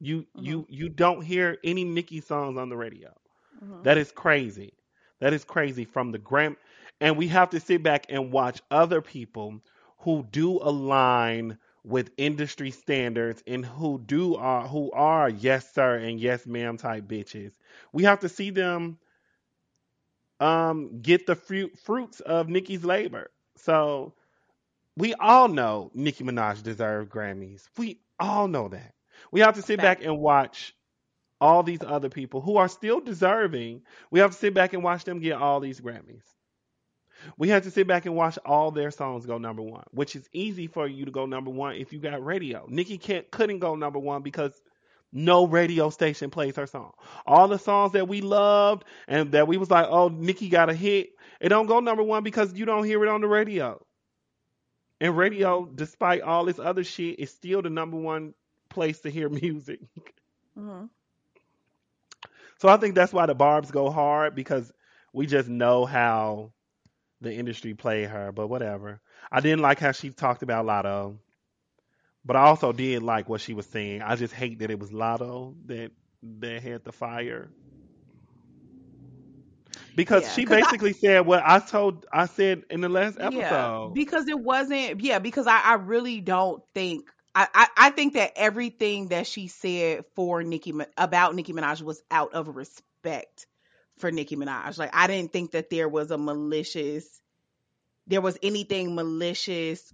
You 0.00 0.26
you 0.34 0.64
you 0.70 0.88
don't 0.88 1.20
hear 1.20 1.58
any 1.62 1.84
Nicki 1.84 2.22
songs 2.22 2.56
on 2.56 2.70
the 2.70 2.78
radio. 2.78 3.12
Mhm. 3.62 3.82
That 3.84 3.98
is 3.98 4.10
crazy. 4.10 4.72
That 5.18 5.34
is 5.34 5.44
crazy 5.44 5.84
from 5.84 6.12
the 6.12 6.18
gram 6.18 6.56
and 6.98 7.18
we 7.18 7.28
have 7.28 7.50
to 7.50 7.60
sit 7.60 7.82
back 7.82 8.06
and 8.08 8.32
watch 8.32 8.62
other 8.70 9.02
people 9.02 9.60
who 9.98 10.26
do 10.30 10.58
align 10.62 11.58
with 11.84 12.10
industry 12.16 12.70
standards 12.70 13.42
and 13.46 13.66
who 13.66 13.98
do 13.98 14.36
are 14.36 14.66
who 14.66 14.90
are 14.92 15.28
yes 15.28 15.74
sir 15.74 15.96
and 15.96 16.18
yes 16.18 16.46
ma'am 16.46 16.78
type 16.78 17.04
bitches. 17.04 17.52
We 17.92 18.04
have 18.04 18.20
to 18.20 18.30
see 18.30 18.48
them 18.48 18.98
um 20.40 21.00
get 21.00 21.26
the 21.26 21.34
fruit 21.34 21.78
fruits 21.78 22.20
of 22.20 22.48
Nicki's 22.48 22.84
labor. 22.84 23.30
So 23.56 24.14
we 24.96 25.14
all 25.14 25.48
know 25.48 25.90
Nicki 25.94 26.24
Minaj 26.24 26.62
deserved 26.62 27.10
Grammys. 27.10 27.62
We 27.76 28.00
all 28.18 28.48
know 28.48 28.68
that. 28.68 28.94
We 29.32 29.40
have 29.40 29.54
to 29.54 29.62
sit 29.62 29.78
back 29.80 30.04
and 30.04 30.18
watch 30.18 30.74
all 31.40 31.62
these 31.62 31.82
other 31.84 32.08
people 32.08 32.40
who 32.40 32.56
are 32.56 32.68
still 32.68 33.00
deserving. 33.00 33.82
We 34.10 34.20
have 34.20 34.32
to 34.32 34.36
sit 34.36 34.54
back 34.54 34.72
and 34.72 34.82
watch 34.82 35.04
them 35.04 35.20
get 35.20 35.36
all 35.36 35.60
these 35.60 35.80
Grammys. 35.80 36.24
We 37.36 37.48
have 37.48 37.64
to 37.64 37.70
sit 37.70 37.86
back 37.86 38.06
and 38.06 38.14
watch 38.14 38.38
all 38.44 38.70
their 38.70 38.90
songs 38.90 39.26
go 39.26 39.38
number 39.38 39.62
one, 39.62 39.84
which 39.90 40.14
is 40.14 40.28
easy 40.32 40.68
for 40.68 40.86
you 40.86 41.04
to 41.04 41.10
go 41.10 41.26
number 41.26 41.50
one 41.50 41.74
if 41.74 41.92
you 41.92 41.98
got 41.98 42.24
radio. 42.24 42.66
Nicki 42.68 42.98
can't 42.98 43.30
couldn't 43.30 43.58
go 43.58 43.74
number 43.74 43.98
one 43.98 44.22
because 44.22 44.60
no 45.12 45.46
radio 45.46 45.90
station 45.90 46.30
plays 46.30 46.56
her 46.56 46.66
song. 46.66 46.92
All 47.26 47.48
the 47.48 47.58
songs 47.58 47.92
that 47.92 48.08
we 48.08 48.20
loved 48.20 48.84
and 49.06 49.32
that 49.32 49.48
we 49.48 49.56
was 49.56 49.70
like, 49.70 49.86
oh, 49.88 50.08
Nicki 50.08 50.48
got 50.48 50.70
a 50.70 50.74
hit, 50.74 51.10
it 51.40 51.48
don't 51.48 51.66
go 51.66 51.80
number 51.80 52.02
one 52.02 52.22
because 52.22 52.52
you 52.54 52.64
don't 52.64 52.84
hear 52.84 53.02
it 53.04 53.08
on 53.08 53.20
the 53.20 53.28
radio. 53.28 53.84
And 55.00 55.16
radio, 55.16 55.64
despite 55.66 56.22
all 56.22 56.44
this 56.44 56.58
other 56.58 56.84
shit, 56.84 57.20
is 57.20 57.30
still 57.30 57.62
the 57.62 57.70
number 57.70 57.96
one 57.96 58.34
place 58.68 59.00
to 59.00 59.10
hear 59.10 59.28
music. 59.44 59.80
Mhm. 60.56 60.90
So 62.58 62.68
I 62.68 62.76
think 62.76 62.94
that's 62.94 63.12
why 63.12 63.26
the 63.26 63.34
Barbs 63.34 63.70
go 63.70 63.90
hard 63.90 64.34
because 64.34 64.72
we 65.12 65.26
just 65.26 65.48
know 65.48 65.84
how 65.86 66.52
the 67.20 67.32
industry 67.32 67.74
played 67.74 68.08
her. 68.08 68.32
But 68.32 68.48
whatever. 68.48 69.00
I 69.30 69.40
didn't 69.40 69.60
like 69.60 69.78
how 69.78 69.92
she 69.92 70.10
talked 70.10 70.42
about 70.42 70.66
Latto, 70.66 71.18
but 72.24 72.36
I 72.36 72.40
also 72.42 72.72
did 72.72 73.02
like 73.02 73.28
what 73.28 73.40
she 73.40 73.54
was 73.54 73.66
saying. 73.66 74.02
I 74.02 74.16
just 74.16 74.34
hate 74.34 74.60
that 74.60 74.70
it 74.70 74.78
was 74.78 74.90
Latto 74.90 75.54
that 75.66 75.92
that 76.40 76.62
had 76.62 76.84
the 76.84 76.92
fire. 76.92 77.52
Because 79.94 80.26
Yeah, 80.26 80.32
she 80.32 80.44
'cause 80.44 80.58
I- 80.62 80.72
basically 80.72 80.92
said 80.92 81.26
what 81.26 81.42
I 81.44 81.58
told 81.60 82.06
I 82.12 82.26
said 82.26 82.64
in 82.70 82.80
the 82.80 82.88
last 82.88 83.18
Yeah, 83.18 83.20
episode. 83.20 83.92
because 83.92 84.28
it 84.28 84.38
wasn't. 84.38 85.00
Yeah, 85.00 85.18
because 85.18 85.46
I, 85.46 85.60
I 85.60 85.74
really 85.74 86.20
don't 86.20 86.62
think. 86.74 87.08
I, 87.34 87.48
I, 87.54 87.68
I 87.76 87.90
think 87.90 88.14
that 88.14 88.32
everything 88.36 89.08
that 89.08 89.26
she 89.26 89.48
said 89.48 90.04
for 90.14 90.42
Nicki 90.42 90.72
about 90.96 91.34
Nicki 91.34 91.52
Minaj 91.52 91.82
was 91.82 92.02
out 92.10 92.32
of 92.34 92.48
respect 92.48 93.46
for 93.98 94.10
Nicki 94.10 94.36
Minaj. 94.36 94.78
Like 94.78 94.90
I 94.94 95.06
didn't 95.06 95.32
think 95.32 95.52
that 95.52 95.70
there 95.70 95.88
was 95.88 96.10
a 96.10 96.18
malicious, 96.18 97.06
there 98.06 98.20
was 98.20 98.38
anything 98.42 98.94
malicious 98.94 99.92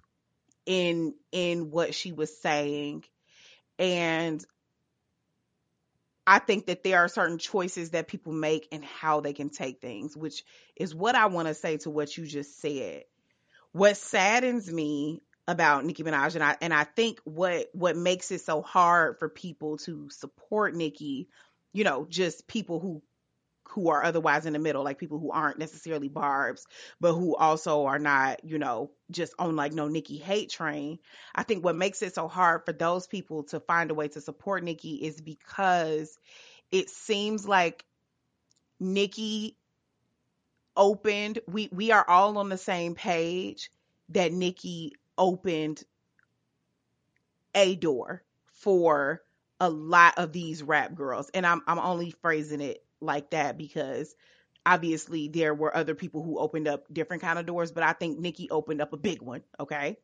in 0.67 1.15
in 1.33 1.71
what 1.71 1.95
she 1.95 2.13
was 2.13 2.41
saying, 2.41 3.05
and 3.79 4.45
I 6.27 6.39
think 6.39 6.67
that 6.67 6.83
there 6.83 7.01
are 7.01 7.09
certain 7.09 7.39
choices 7.39 7.91
that 7.91 8.09
people 8.09 8.33
make 8.33 8.69
and 8.73 8.85
how 8.85 9.21
they 9.21 9.35
can 9.35 9.51
take 9.51 9.81
things, 9.81 10.17
which 10.17 10.45
is 10.75 10.95
what 10.95 11.15
I 11.15 11.27
want 11.27 11.49
to 11.49 11.55
say 11.55 11.77
to 11.79 11.91
what 11.91 12.17
you 12.17 12.27
just 12.27 12.61
said. 12.61 13.05
What 13.73 13.97
saddens 13.97 14.71
me 14.73 15.23
about 15.47 15.85
Nicki 15.85 16.03
Minaj 16.03 16.35
and 16.37 16.45
I 16.45 16.57
and 16.61 16.73
I 16.73 16.85
think 16.85 17.21
what 17.25 17.69
what 17.73 17.97
makes 17.97 18.31
it 18.31 18.41
so 18.41 18.63
hard 18.63 19.19
for 19.19 19.29
people 19.29 19.77
to 19.79 20.09
support 20.11 20.75
Nicki, 20.75 21.29
you 21.73 21.85
know, 21.85 22.07
just 22.09 22.47
people 22.47 22.81
who 22.81 23.03
who 23.69 23.89
are 23.91 24.05
otherwise 24.05 24.47
in 24.47 24.53
the 24.53 24.59
middle, 24.59 24.85
like 24.85 24.99
people 24.99 25.19
who 25.19 25.31
aren't 25.31 25.59
necessarily 25.59 26.09
barbs, 26.09 26.67
but 27.01 27.15
who 27.15 27.35
also 27.35 27.87
are 27.87 27.99
not, 27.99 28.45
you 28.45 28.59
know, 28.59 28.91
just 29.11 29.35
on 29.39 29.57
like 29.57 29.73
no 29.73 29.89
Nicki 29.89 30.19
hate 30.19 30.51
train. 30.51 30.99
I 31.35 31.43
think 31.43 31.65
what 31.65 31.77
makes 31.77 32.03
it 32.03 32.15
so 32.15 32.29
hard 32.29 32.65
for 32.65 32.73
those 32.73 33.07
people 33.07 33.45
to 33.45 33.61
find 33.61 33.91
a 33.91 33.95
way 33.95 34.09
to 34.09 34.21
support 34.21 34.63
Nicki 34.63 34.95
is 34.95 35.21
because 35.21 36.19
it 36.71 36.91
seems 36.91 37.47
like 37.47 37.85
Nicki 38.81 39.57
opened 40.77 41.39
we 41.47 41.69
we 41.73 41.93
are 41.93 42.05
all 42.09 42.39
on 42.39 42.49
the 42.49 42.59
same 42.59 42.95
page 42.95 43.71
that 44.11 44.33
Nicki 44.33 44.93
opened 45.17 45.83
a 47.55 47.77
door 47.77 48.25
for 48.53 49.23
a 49.61 49.71
lot 49.71 50.19
of 50.19 50.33
these 50.33 50.63
rap 50.63 50.95
girls 50.95 51.31
and 51.33 51.47
I'm 51.47 51.63
I'm 51.67 51.79
only 51.79 52.11
phrasing 52.23 52.61
it 52.61 52.85
like 53.01 53.31
that 53.31 53.59
because 53.59 54.15
obviously 54.67 55.29
there 55.29 55.55
were 55.55 55.75
other 55.75 55.95
people 55.95 56.23
who 56.23 56.39
opened 56.39 56.69
up 56.69 56.85
different 56.93 57.23
kind 57.23 57.39
of 57.39 57.47
doors 57.47 57.73
but 57.73 57.83
I 57.83 57.93
think 57.93 58.19
Nicki 58.19 58.51
opened 58.51 58.81
up 58.81 58.93
a 58.93 58.99
big 58.99 59.23
one 59.23 59.43
okay 59.61 59.99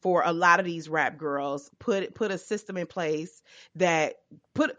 for 0.00 0.22
a 0.24 0.32
lot 0.32 0.60
of 0.60 0.66
these 0.66 0.88
rap 0.88 1.18
girls 1.18 1.70
put 1.78 2.14
put 2.14 2.30
a 2.30 2.38
system 2.38 2.76
in 2.76 2.86
place 2.86 3.42
that 3.76 4.14
put 4.54 4.76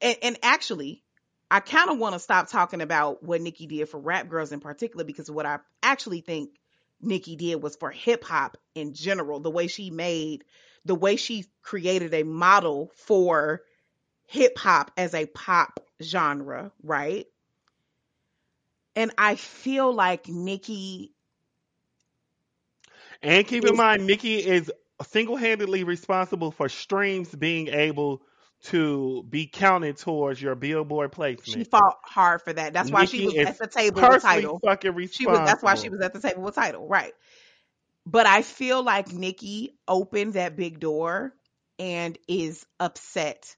and, 0.00 0.16
and 0.22 0.38
actually 0.42 1.02
I 1.50 1.60
kind 1.60 1.90
of 1.90 1.98
want 1.98 2.14
to 2.14 2.20
stop 2.20 2.48
talking 2.48 2.80
about 2.80 3.24
what 3.24 3.40
Nicki 3.40 3.66
did 3.66 3.88
for 3.88 3.98
rap 3.98 4.28
girls 4.28 4.52
in 4.52 4.60
particular 4.60 5.04
because 5.04 5.30
what 5.30 5.46
I 5.46 5.58
actually 5.82 6.20
think 6.20 6.50
Nicki 7.00 7.34
did 7.34 7.62
was 7.62 7.76
for 7.76 7.90
hip 7.90 8.22
hop 8.22 8.56
in 8.74 8.94
general. 8.94 9.40
The 9.40 9.50
way 9.50 9.66
she 9.66 9.90
made, 9.90 10.44
the 10.84 10.94
way 10.94 11.16
she 11.16 11.46
created 11.62 12.14
a 12.14 12.22
model 12.22 12.92
for 12.94 13.62
hip 14.26 14.56
hop 14.58 14.92
as 14.96 15.12
a 15.14 15.26
pop 15.26 15.80
genre, 16.02 16.72
right? 16.82 17.26
And 18.96 19.12
I 19.16 19.36
feel 19.36 19.92
like 19.92 20.28
Nicki. 20.28 21.12
And 23.22 23.46
keep 23.46 23.64
in 23.64 23.76
mind, 23.76 24.06
Nicki 24.06 24.36
is 24.36 24.70
single 25.08 25.36
handedly 25.36 25.84
responsible 25.84 26.50
for 26.50 26.68
streams 26.68 27.34
being 27.34 27.68
able 27.68 28.22
to 28.62 29.24
be 29.28 29.46
counted 29.46 29.96
towards 29.96 30.40
your 30.40 30.54
Billboard 30.54 31.12
placement. 31.12 31.46
she 31.46 31.64
fought 31.64 31.96
hard 32.04 32.42
for 32.42 32.52
that. 32.52 32.72
That's 32.74 32.90
why 32.90 33.06
she 33.06 33.24
was 33.24 33.34
at 33.36 33.58
the 33.58 33.66
table 33.66 34.02
with 34.06 34.22
Tidal. 34.22 34.60
fucking 34.62 35.08
She 35.08 35.26
was. 35.26 35.38
That's 35.38 35.62
why 35.62 35.74
she 35.76 35.88
was 35.88 36.00
at 36.00 36.12
the 36.12 36.20
table 36.20 36.42
with 36.42 36.54
Tidal, 36.54 36.86
right? 36.86 37.14
But 38.06 38.26
I 38.26 38.42
feel 38.42 38.82
like 38.82 39.12
Nicki 39.12 39.78
opened 39.88 40.34
that 40.34 40.56
big 40.56 40.80
door 40.80 41.32
and 41.78 42.18
is 42.28 42.66
upset 42.78 43.56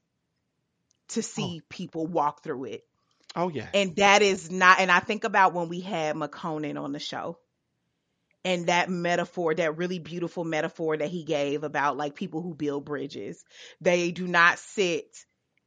to 1.13 1.23
see 1.23 1.61
people 1.69 2.07
walk 2.07 2.43
through 2.43 2.65
it. 2.65 2.83
Oh 3.35 3.49
yeah. 3.49 3.67
And 3.73 3.95
that 3.95 4.21
is 4.21 4.51
not, 4.51 4.79
and 4.79 4.91
I 4.91 4.99
think 4.99 5.23
about 5.23 5.53
when 5.53 5.69
we 5.69 5.79
had 5.79 6.15
McConan 6.15 6.79
on 6.79 6.91
the 6.91 6.99
show 6.99 7.39
and 8.45 8.67
that 8.67 8.89
metaphor, 8.89 9.55
that 9.55 9.77
really 9.77 9.99
beautiful 9.99 10.43
metaphor 10.43 10.97
that 10.97 11.09
he 11.09 11.23
gave 11.23 11.63
about 11.63 11.97
like 11.97 12.15
people 12.15 12.41
who 12.41 12.53
build 12.53 12.85
bridges. 12.85 13.43
They 13.81 14.11
do 14.11 14.27
not 14.27 14.59
sit 14.59 15.05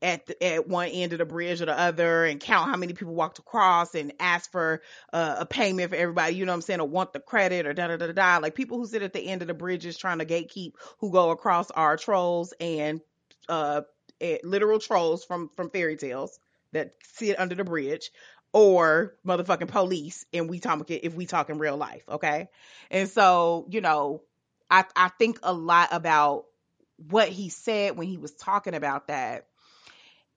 at 0.03 0.27
the, 0.27 0.45
at 0.45 0.69
one 0.69 0.89
end 0.89 1.13
of 1.13 1.19
the 1.19 1.25
bridge 1.25 1.63
or 1.63 1.67
the 1.67 1.79
other 1.79 2.25
and 2.25 2.39
count 2.39 2.71
how 2.71 2.77
many 2.77 2.93
people 2.93 3.15
walked 3.15 3.39
across 3.39 3.95
and 3.95 4.13
ask 4.21 4.53
for 4.53 4.83
uh, 5.13 5.37
a 5.41 5.47
payment 5.47 5.91
for 5.91 5.97
everybody, 5.97 6.35
you 6.35 6.45
know 6.45 6.53
what 6.53 6.57
I'm 6.57 6.63
saying, 6.63 6.81
or 6.81 6.89
want 6.89 7.15
the 7.15 7.21
credit 7.21 7.67
or 7.67 7.73
da 7.73 7.89
da 7.89 7.97
da 7.97 8.13
da. 8.13 8.39
Like 8.39 8.55
people 8.55 8.79
who 8.79 8.87
sit 8.87 9.03
at 9.03 9.15
the 9.15 9.27
end 9.27 9.43
of 9.43 9.49
the 9.49 9.55
bridges 9.55 9.97
trying 9.97 10.19
to 10.19 10.27
gatekeep 10.27 10.73
who 10.99 11.11
go 11.11 11.31
across 11.31 11.71
are 11.71 11.97
trolls 11.97 12.53
and 12.61 13.01
uh 13.49 13.83
eh, 14.21 14.39
literal 14.43 14.79
trolls 14.79 15.25
from 15.25 15.51
from 15.57 15.71
fairy 15.71 15.97
tales 15.97 16.39
that 16.73 16.95
sit 17.03 17.39
under 17.39 17.55
the 17.55 17.65
bridge 17.65 18.11
or 18.53 19.15
motherfucking 19.27 19.69
police 19.69 20.25
and 20.33 20.49
we 20.49 20.61
talk 20.61 20.91
if 20.91 21.15
we 21.15 21.27
talk 21.27 21.51
in 21.51 21.59
real 21.59 21.77
life, 21.77 22.03
okay? 22.09 22.49
And 22.91 23.09
so, 23.09 23.67
you 23.71 23.81
know, 23.81 24.23
I 24.71 24.85
I 24.95 25.09
think 25.09 25.39
a 25.43 25.53
lot 25.53 25.89
about 25.93 26.47
what 27.09 27.29
he 27.29 27.49
said 27.51 27.97
when 27.97 28.07
he 28.07 28.17
was 28.17 28.33
talking 28.33 28.75
about 28.75 29.09
that. 29.09 29.47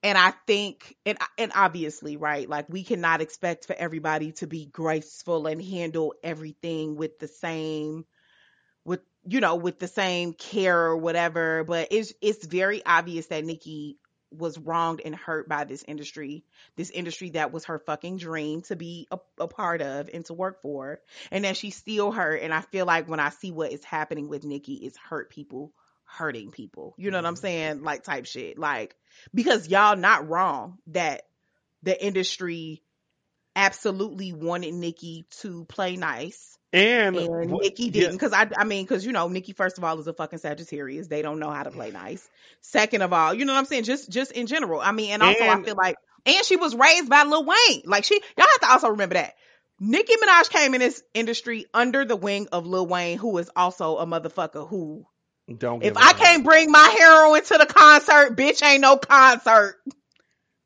And 0.01 0.17
I 0.17 0.31
think 0.47 0.95
and 1.05 1.17
and 1.37 1.51
obviously, 1.55 2.17
right, 2.17 2.49
like 2.49 2.69
we 2.69 2.83
cannot 2.83 3.21
expect 3.21 3.65
for 3.67 3.75
everybody 3.75 4.31
to 4.33 4.47
be 4.47 4.65
graceful 4.65 5.47
and 5.47 5.61
handle 5.61 6.13
everything 6.23 6.95
with 6.95 7.19
the 7.19 7.27
same 7.27 8.05
you 9.29 9.41
know, 9.41 9.55
with 9.55 9.79
the 9.79 9.87
same 9.87 10.33
care 10.33 10.85
or 10.85 10.97
whatever, 10.97 11.63
but 11.63 11.89
it's 11.91 12.13
it's 12.21 12.45
very 12.45 12.83
obvious 12.85 13.27
that 13.27 13.45
Nicki 13.45 13.97
was 14.31 14.57
wronged 14.57 15.01
and 15.03 15.15
hurt 15.15 15.47
by 15.47 15.63
this 15.63 15.83
industry, 15.87 16.43
this 16.75 16.89
industry 16.89 17.31
that 17.31 17.51
was 17.51 17.65
her 17.65 17.79
fucking 17.79 18.17
dream 18.17 18.61
to 18.61 18.75
be 18.75 19.07
a, 19.11 19.17
a 19.39 19.47
part 19.47 19.81
of 19.81 20.09
and 20.13 20.25
to 20.25 20.33
work 20.33 20.61
for, 20.61 20.99
and 21.31 21.45
that 21.45 21.57
she's 21.57 21.75
still 21.75 22.11
hurt. 22.11 22.41
And 22.41 22.53
I 22.53 22.61
feel 22.61 22.85
like 22.85 23.07
when 23.07 23.19
I 23.19 23.29
see 23.29 23.51
what 23.51 23.71
is 23.71 23.83
happening 23.83 24.29
with 24.29 24.43
Nicki, 24.43 24.73
it's 24.73 24.97
hurt 24.97 25.29
people 25.29 25.73
hurting 26.05 26.49
people. 26.49 26.95
You 26.97 27.11
know 27.11 27.19
what 27.19 27.25
I'm 27.25 27.35
mm-hmm. 27.35 27.41
saying? 27.41 27.83
Like 27.83 28.03
type 28.03 28.25
shit. 28.25 28.57
Like 28.57 28.95
because 29.33 29.67
y'all 29.67 29.95
not 29.95 30.27
wrong 30.27 30.79
that 30.87 31.23
the 31.83 32.03
industry 32.03 32.81
absolutely 33.55 34.33
wanted 34.33 34.73
Nicki 34.73 35.25
to 35.41 35.65
play 35.65 35.97
nice. 35.97 36.57
And, 36.71 37.15
And 37.17 37.51
Nicki 37.51 37.89
didn't, 37.89 38.13
because 38.13 38.31
I, 38.31 38.47
I 38.55 38.63
mean, 38.63 38.83
because 38.83 39.05
you 39.05 39.11
know, 39.11 39.27
Nicki 39.27 39.53
first 39.53 39.77
of 39.77 39.83
all 39.83 39.99
is 39.99 40.07
a 40.07 40.13
fucking 40.13 40.39
Sagittarius. 40.39 41.07
They 41.07 41.21
don't 41.21 41.39
know 41.39 41.49
how 41.49 41.63
to 41.63 41.71
play 41.71 41.91
nice. 41.91 42.27
Second 42.61 43.01
of 43.01 43.11
all, 43.11 43.33
you 43.33 43.45
know 43.45 43.53
what 43.53 43.59
I'm 43.59 43.65
saying? 43.65 43.83
Just, 43.83 44.09
just 44.09 44.31
in 44.31 44.45
general. 44.45 44.79
I 44.79 44.91
mean, 44.91 45.11
and 45.11 45.23
also 45.23 45.43
I 45.43 45.61
feel 45.63 45.75
like, 45.75 45.95
and 46.25 46.45
she 46.45 46.57
was 46.57 46.75
raised 46.75 47.09
by 47.09 47.23
Lil 47.23 47.45
Wayne. 47.45 47.81
Like 47.85 48.03
she, 48.03 48.15
y'all 48.37 48.47
have 48.47 48.59
to 48.61 48.71
also 48.71 48.89
remember 48.89 49.15
that 49.15 49.35
Nicki 49.79 50.13
Minaj 50.13 50.49
came 50.49 50.73
in 50.73 50.81
this 50.81 51.01
industry 51.13 51.65
under 51.73 52.05
the 52.05 52.15
wing 52.15 52.47
of 52.51 52.67
Lil 52.67 52.85
Wayne, 52.85 53.17
who 53.17 53.37
is 53.37 53.49
also 53.55 53.97
a 53.97 54.05
motherfucker 54.05 54.67
who, 54.67 55.05
don't 55.57 55.83
if 55.83 55.97
I 55.97 56.13
can't 56.13 56.43
bring 56.43 56.71
my 56.71 56.95
heroin 56.99 57.43
to 57.43 57.57
the 57.57 57.65
concert, 57.65 58.35
bitch, 58.35 58.63
ain't 58.63 58.81
no 58.81 58.97
concert. 58.97 59.77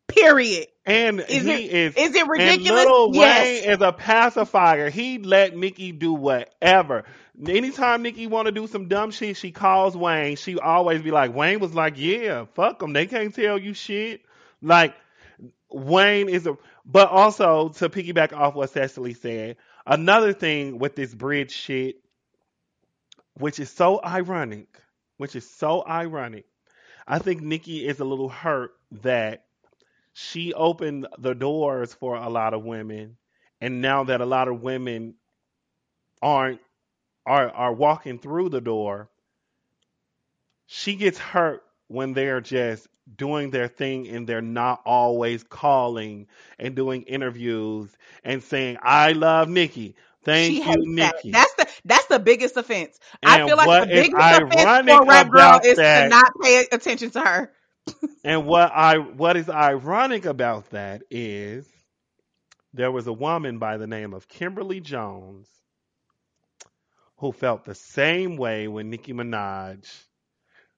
Period. 0.08 0.68
And 0.86 1.22
Is 1.22 1.44
he 1.46 1.52
it- 1.66 1.72
is 1.72 1.96
Is 1.96 2.16
it 2.16 2.22
And 2.22 2.30
ridiculous? 2.30 2.86
Lil 2.86 3.16
yes. 3.16 3.44
Wayne 3.64 3.72
is 3.72 3.82
a 3.82 3.92
pacifier. 3.94 4.90
He 4.90 5.18
let 5.18 5.56
Nicki 5.56 5.92
do 5.94 6.14
whatever. 6.14 7.06
Anytime 7.48 8.04
Nicki 8.04 8.28
want 8.28 8.48
to 8.48 8.52
do 8.52 8.68
some 8.68 8.88
dumb 8.90 9.12
shit, 9.12 9.38
she 9.38 9.52
calls 9.52 9.96
Wayne. 9.96 10.36
She 10.36 10.60
always 10.60 11.02
be 11.02 11.12
like, 11.12 11.34
Wayne 11.34 11.60
was 11.60 11.74
like, 11.74 11.94
yeah, 11.98 12.46
fuck 12.54 12.80
them. 12.80 12.94
They 12.94 13.06
can't 13.08 13.34
tell 13.34 13.58
you 13.58 13.74
shit. 13.74 14.22
Like, 14.62 14.94
Wayne 15.72 16.30
is 16.30 16.46
a, 16.46 16.58
but 16.86 17.10
also 17.10 17.70
to 17.70 17.90
piggyback 17.90 18.34
off 18.34 18.54
what 18.54 18.70
Cecily 18.70 19.14
said, 19.14 19.58
another 19.88 20.34
thing 20.34 20.78
with 20.80 20.96
this 20.96 21.14
bridge 21.14 21.52
shit, 21.52 21.96
which 23.36 23.60
is 23.60 23.70
so 23.72 24.00
ironic, 24.04 24.68
which 25.18 25.36
is 25.36 25.50
so 25.50 25.84
ironic. 25.88 26.46
I 27.08 27.20
think 27.20 27.42
Nicki 27.42 27.88
is 27.88 28.00
a 28.00 28.06
little 28.06 28.30
hurt 28.30 28.72
that 29.02 29.46
she 30.14 30.54
opened 30.54 31.08
the 31.20 31.34
doors 31.36 31.94
for 31.94 32.16
a 32.16 32.30
lot 32.30 32.54
of 32.54 32.64
women 32.64 33.18
and 33.62 33.82
now 33.82 34.04
that 34.04 34.22
a 34.22 34.26
lot 34.26 34.48
of 34.48 34.62
women 34.62 35.16
aren't 36.22 36.60
are 37.26 37.50
are 37.52 37.74
walking 37.74 38.20
through 38.20 38.50
the 38.50 38.62
door 38.62 39.10
she 40.68 40.96
gets 40.96 41.18
hurt 41.18 41.64
when 41.88 42.14
they're 42.14 42.42
just 42.42 42.88
doing 43.18 43.52
their 43.52 43.68
thing 43.68 44.08
and 44.08 44.28
they're 44.28 44.42
not 44.42 44.82
always 44.86 45.44
calling 45.44 46.28
and 46.60 46.76
doing 46.76 47.04
interviews 47.04 47.90
and 48.24 48.42
saying 48.44 48.78
I 48.82 49.12
love 49.14 49.50
Nicki 49.50 49.96
thank 50.24 50.48
she 50.48 50.62
you 50.62 50.64
hates 50.64 50.96
that. 50.98 51.16
Nicki 51.16 51.32
That's 51.32 51.54
the 51.56 51.68
that's 51.86 52.06
the 52.08 52.20
biggest 52.20 52.58
offense. 52.58 53.00
I 53.24 53.40
feel 53.40 53.58
like 53.58 53.72
the 53.74 53.86
biggest 53.86 54.32
offense 54.32 54.72
for 54.86 55.02
a 55.02 55.06
rap 55.06 55.30
girl 55.32 55.60
is 55.64 55.78
that- 55.78 56.04
to 56.04 56.04
not 56.10 56.32
pay 56.42 56.66
attention 56.72 57.12
to 57.12 57.22
her. 57.22 57.54
And 58.24 58.46
what 58.46 58.72
I 58.74 58.98
what 58.98 59.36
is 59.38 59.50
ironic 59.50 60.26
about 60.26 60.70
that 60.72 61.04
is 61.12 61.68
there 62.74 62.92
was 62.92 63.08
a 63.08 63.14
woman 63.14 63.60
by 63.60 63.78
the 63.78 63.88
name 63.88 64.14
of 64.14 64.28
Kimberly 64.28 64.80
Jones 64.80 65.48
who 67.18 67.32
felt 67.32 67.66
the 67.66 67.76
same 67.76 68.38
way 68.38 68.68
when 68.68 68.90
Nicki 68.90 69.14
Minaj 69.14 69.88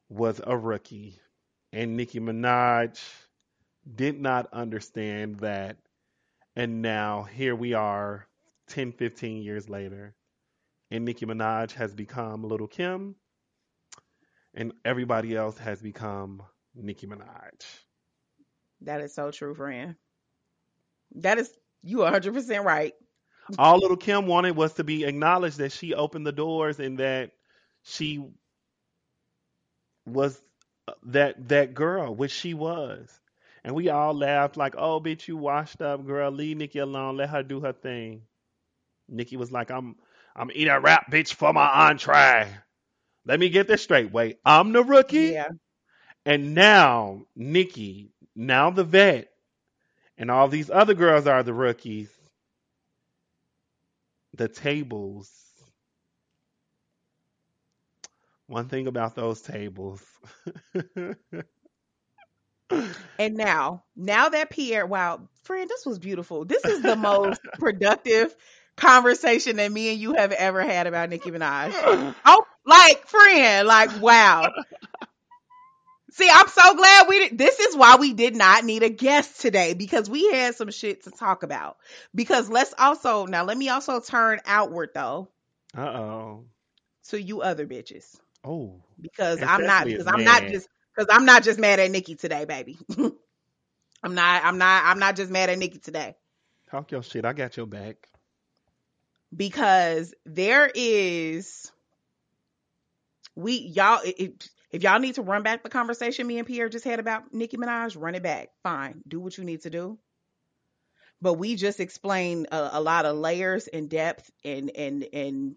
was 0.09 0.41
a 0.45 0.57
rookie. 0.57 1.19
And 1.71 1.97
Nicki 1.97 2.19
Minaj 2.19 2.99
did 3.95 4.19
not 4.19 4.47
understand 4.53 5.39
that. 5.39 5.77
And 6.55 6.81
now 6.81 7.23
here 7.23 7.55
we 7.55 7.73
are 7.73 8.27
10, 8.69 8.93
15 8.93 9.43
years 9.43 9.69
later. 9.69 10.15
And 10.91 11.05
Nicki 11.05 11.25
Minaj 11.25 11.71
has 11.73 11.93
become 11.93 12.43
Lil' 12.43 12.67
Kim. 12.67 13.15
And 14.53 14.73
everybody 14.85 15.35
else 15.35 15.57
has 15.57 15.81
become 15.81 16.43
Nicki 16.75 17.07
Minaj. 17.07 17.61
That 18.81 19.01
is 19.01 19.13
so 19.13 19.31
true, 19.31 19.55
friend. 19.55 19.95
That 21.15 21.39
is 21.39 21.51
you 21.83 21.99
100% 21.99 22.63
right. 22.63 22.93
All 23.57 23.77
Lil' 23.77 23.97
Kim 23.97 24.27
wanted 24.27 24.55
was 24.55 24.73
to 24.73 24.83
be 24.83 25.03
acknowledged 25.05 25.57
that 25.59 25.71
she 25.71 25.93
opened 25.93 26.25
the 26.25 26.31
doors 26.31 26.79
and 26.79 26.99
that 26.99 27.31
she 27.83 28.25
was 30.05 30.39
uh, 30.87 30.93
that 31.03 31.47
that 31.49 31.73
girl, 31.73 32.15
which 32.15 32.31
she 32.31 32.53
was. 32.53 33.19
And 33.63 33.75
we 33.75 33.89
all 33.89 34.13
laughed 34.13 34.57
like, 34.57 34.75
"Oh, 34.77 34.99
bitch, 34.99 35.27
you 35.27 35.37
washed 35.37 35.81
up, 35.81 36.05
girl. 36.05 36.31
Leave 36.31 36.57
Nicki 36.57 36.79
alone. 36.79 37.17
Let 37.17 37.29
her 37.29 37.43
do 37.43 37.61
her 37.61 37.73
thing." 37.73 38.23
Nicki 39.09 39.37
was 39.37 39.51
like, 39.51 39.71
"I'm 39.71 39.95
I'm 40.35 40.51
eating 40.51 40.69
a 40.69 40.79
rap, 40.79 41.11
bitch, 41.11 41.33
for 41.33 41.53
my 41.53 41.89
entree. 41.89 42.47
Let 43.25 43.39
me 43.39 43.49
get 43.49 43.67
this 43.67 43.83
straight. 43.83 44.11
Wait, 44.11 44.39
I'm 44.45 44.71
the 44.73 44.83
rookie." 44.83 45.33
Yeah. 45.33 45.49
And 46.25 46.53
now 46.53 47.25
Nicki, 47.35 48.11
now 48.35 48.69
the 48.69 48.83
vet, 48.83 49.31
and 50.17 50.31
all 50.31 50.47
these 50.47 50.69
other 50.69 50.93
girls 50.93 51.27
are 51.27 51.43
the 51.43 51.53
rookies. 51.53 52.09
The 54.33 54.47
tables. 54.47 55.31
One 58.47 58.67
thing 58.69 58.87
about 58.87 59.15
those 59.15 59.41
tables. 59.41 60.03
And 63.17 63.35
now, 63.35 63.83
now 63.95 64.29
that 64.29 64.49
Pierre, 64.49 64.85
wow, 64.85 65.27
friend, 65.43 65.69
this 65.69 65.85
was 65.85 65.99
beautiful. 65.99 66.45
This 66.45 66.67
is 66.67 66.83
the 66.83 66.95
most 66.95 67.41
productive 67.59 68.35
conversation 68.75 69.57
that 69.57 69.71
me 69.71 69.89
and 69.91 69.99
you 69.99 70.13
have 70.15 70.31
ever 70.31 70.61
had 70.61 70.87
about 70.87 71.09
Nicki 71.09 71.31
Minaj. 71.31 71.75
Oh, 72.25 72.45
like 72.65 73.07
friend, 73.07 73.67
like 73.67 73.91
wow. 73.95 74.53
See, 76.17 76.29
I'm 76.33 76.47
so 76.47 76.75
glad 76.75 77.07
we 77.09 77.27
did. 77.27 77.37
This 77.37 77.59
is 77.59 77.75
why 77.75 77.97
we 77.97 78.13
did 78.13 78.37
not 78.37 78.63
need 78.63 78.83
a 78.83 78.89
guest 78.89 79.41
today 79.41 79.73
because 79.73 80.09
we 80.09 80.31
had 80.31 80.55
some 80.55 80.71
shit 80.71 81.03
to 81.03 81.11
talk 81.11 81.43
about. 81.43 81.75
Because 82.13 82.49
let's 82.49 82.73
also 82.79 83.25
now 83.25 83.43
let 83.43 83.57
me 83.57 83.67
also 83.67 83.99
turn 83.99 84.39
outward 84.45 84.91
though 84.93 85.27
uh 85.77 85.81
oh. 85.81 86.45
to 87.09 87.21
you 87.21 87.41
other 87.41 87.67
bitches 87.67 88.17
Oh. 88.45 88.81
because 89.01 89.43
I'm 89.43 89.65
not 89.65 89.85
because 89.87 90.07
I'm 90.07 90.23
not 90.23 90.43
just 90.43 90.69
because 90.95 91.09
I'm 91.11 91.25
not 91.25 91.43
just 91.43 91.59
mad 91.59 91.79
at 91.79 91.91
Nicki 91.91 92.15
today, 92.15 92.45
baby. 92.45 92.77
I'm 94.01 94.15
not 94.15 94.45
I'm 94.45 94.57
not 94.57 94.85
I'm 94.85 94.99
not 94.99 95.17
just 95.17 95.29
mad 95.29 95.49
at 95.49 95.57
Nicki 95.57 95.79
today 95.79 96.15
Talk 96.71 96.91
your 96.91 97.03
shit. 97.03 97.25
I 97.25 97.33
got 97.33 97.57
your 97.57 97.67
back. 97.67 98.07
because 99.35 100.13
there 100.25 100.71
is 100.73 101.69
we 103.35 103.57
y'all 103.57 103.99
if, 104.05 104.31
if 104.75 104.83
y'all 104.83 104.99
need 104.99 105.15
to 105.15 105.21
run 105.21 105.41
back 105.41 105.63
the 105.63 105.69
conversation 105.69 106.27
me 106.27 106.37
and 106.37 106.45
Pierre 106.45 106.67
just 106.67 106.83
had 106.83 106.99
about 106.99 107.33
Nicki 107.33 107.55
Minaj, 107.55 107.95
run 107.97 108.13
it 108.13 108.21
back. 108.21 108.49
Fine, 108.61 109.01
do 109.07 109.21
what 109.21 109.37
you 109.37 109.45
need 109.45 109.61
to 109.61 109.69
do. 109.69 109.97
But 111.21 111.35
we 111.35 111.55
just 111.55 111.79
explained 111.79 112.47
a, 112.51 112.71
a 112.73 112.81
lot 112.81 113.05
of 113.05 113.15
layers 113.15 113.67
and 113.67 113.89
depth 113.89 114.29
and 114.43 114.69
and 114.75 115.07
and 115.13 115.55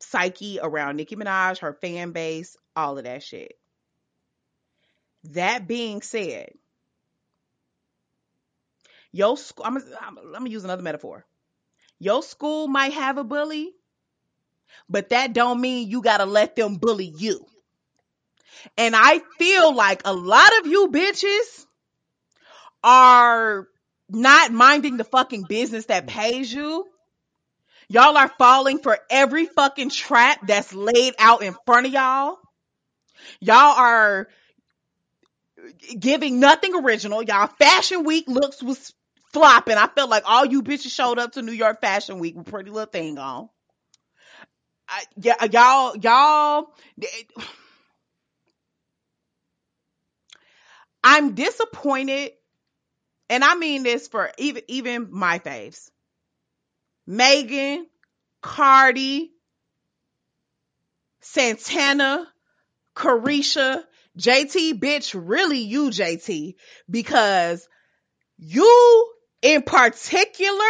psyche 0.00 0.58
around 0.62 0.96
Nicki 0.96 1.16
Minaj, 1.16 1.60
her 1.60 1.72
fan 1.72 2.12
base, 2.12 2.58
all 2.76 2.98
of 2.98 3.04
that 3.04 3.22
shit. 3.22 3.54
That 5.24 5.66
being 5.66 6.02
said, 6.02 6.50
your 9.12 9.38
school, 9.38 9.64
I'm, 9.64 9.78
I'm, 9.98 10.18
let 10.26 10.42
me 10.42 10.50
use 10.50 10.64
another 10.64 10.82
metaphor. 10.82 11.24
Your 11.98 12.22
school 12.22 12.68
might 12.68 12.92
have 12.92 13.16
a 13.16 13.24
bully, 13.24 13.72
but 14.90 15.08
that 15.08 15.32
don't 15.32 15.58
mean 15.58 15.88
you 15.88 16.02
gotta 16.02 16.26
let 16.26 16.54
them 16.54 16.74
bully 16.74 17.06
you. 17.16 17.46
And 18.76 18.94
I 18.96 19.20
feel 19.38 19.74
like 19.74 20.02
a 20.04 20.12
lot 20.12 20.50
of 20.60 20.66
you 20.66 20.88
bitches 20.88 21.66
are 22.82 23.66
not 24.08 24.52
minding 24.52 24.96
the 24.96 25.04
fucking 25.04 25.44
business 25.48 25.86
that 25.86 26.06
pays 26.06 26.52
you. 26.52 26.86
Y'all 27.88 28.16
are 28.16 28.30
falling 28.38 28.78
for 28.78 28.98
every 29.10 29.46
fucking 29.46 29.90
trap 29.90 30.46
that's 30.46 30.74
laid 30.74 31.14
out 31.18 31.42
in 31.42 31.54
front 31.66 31.86
of 31.86 31.92
y'all. 31.92 32.36
Y'all 33.40 33.78
are 33.78 34.28
giving 35.98 36.40
nothing 36.40 36.74
original. 36.74 37.22
Y'all 37.22 37.46
fashion 37.58 38.04
week 38.04 38.28
looks 38.28 38.62
was 38.62 38.92
flopping. 39.32 39.76
I 39.76 39.86
felt 39.88 40.10
like 40.10 40.24
all 40.26 40.44
you 40.44 40.62
bitches 40.62 40.94
showed 40.94 41.18
up 41.18 41.32
to 41.32 41.42
New 41.42 41.52
York 41.52 41.80
Fashion 41.80 42.18
Week 42.18 42.36
with 42.36 42.46
pretty 42.46 42.70
little 42.70 42.90
thing 42.90 43.18
on. 43.18 43.48
I, 44.88 45.04
yeah, 45.16 45.44
y'all, 45.44 45.96
y'all. 45.96 46.72
I'm 51.02 51.34
disappointed, 51.34 52.32
and 53.30 53.44
I 53.44 53.54
mean 53.54 53.82
this 53.82 54.08
for 54.08 54.30
even 54.38 54.62
even 54.68 55.08
my 55.10 55.38
faves. 55.38 55.90
Megan, 57.06 57.86
Cardi, 58.42 59.32
Santana, 61.20 62.26
Caresha, 62.94 63.82
JT, 64.18 64.80
bitch, 64.80 65.14
really 65.16 65.58
you, 65.58 65.90
JT, 65.90 66.54
because 66.90 67.68
you 68.38 69.12
in 69.42 69.62
particular 69.62 70.64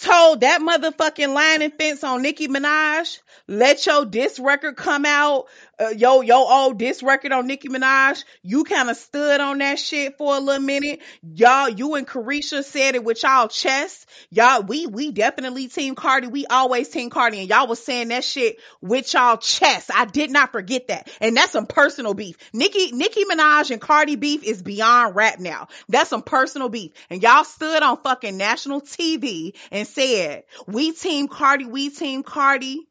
told 0.00 0.40
that 0.40 0.60
motherfucking 0.60 1.34
line 1.34 1.62
and 1.62 1.74
fence 1.74 2.02
on 2.02 2.22
Nicki 2.22 2.48
Minaj, 2.48 3.18
let 3.46 3.84
your 3.84 4.06
diss 4.06 4.38
record 4.38 4.76
come 4.76 5.04
out, 5.04 5.46
uh, 5.80 5.88
yo, 5.88 6.20
yo, 6.20 6.44
old 6.44 6.78
diss 6.78 7.02
record 7.02 7.32
on 7.32 7.46
Nicki 7.46 7.68
Minaj. 7.68 8.24
You 8.42 8.64
kind 8.64 8.90
of 8.90 8.96
stood 8.96 9.40
on 9.40 9.58
that 9.58 9.78
shit 9.78 10.18
for 10.18 10.36
a 10.36 10.38
little 10.38 10.62
minute. 10.62 11.00
Y'all, 11.22 11.70
you 11.70 11.94
and 11.94 12.06
Caresha 12.06 12.62
said 12.62 12.94
it 12.94 13.02
with 13.02 13.22
y'all 13.22 13.48
chest. 13.48 14.06
Y'all, 14.30 14.62
we, 14.62 14.86
we 14.86 15.10
definitely 15.10 15.68
team 15.68 15.94
Cardi. 15.94 16.26
We 16.26 16.44
always 16.46 16.88
team 16.88 17.08
Cardi 17.08 17.40
and 17.40 17.48
y'all 17.48 17.66
was 17.66 17.82
saying 17.82 18.08
that 18.08 18.24
shit 18.24 18.58
with 18.82 19.12
y'all 19.14 19.38
chest. 19.38 19.90
I 19.94 20.04
did 20.04 20.30
not 20.30 20.52
forget 20.52 20.88
that. 20.88 21.10
And 21.20 21.36
that's 21.36 21.52
some 21.52 21.66
personal 21.66 22.12
beef. 22.12 22.36
Nicki, 22.52 22.92
Nicki 22.92 23.24
Minaj 23.24 23.70
and 23.70 23.80
Cardi 23.80 24.16
beef 24.16 24.44
is 24.44 24.62
beyond 24.62 25.16
rap 25.16 25.38
now. 25.38 25.68
That's 25.88 26.10
some 26.10 26.22
personal 26.22 26.68
beef. 26.68 26.92
And 27.08 27.22
y'all 27.22 27.44
stood 27.44 27.82
on 27.82 27.96
fucking 28.02 28.36
national 28.36 28.82
TV 28.82 29.56
and 29.70 29.88
said, 29.88 30.44
we 30.66 30.92
team 30.92 31.28
Cardi, 31.28 31.64
we 31.64 31.88
team 31.88 32.22
Cardi. 32.22 32.86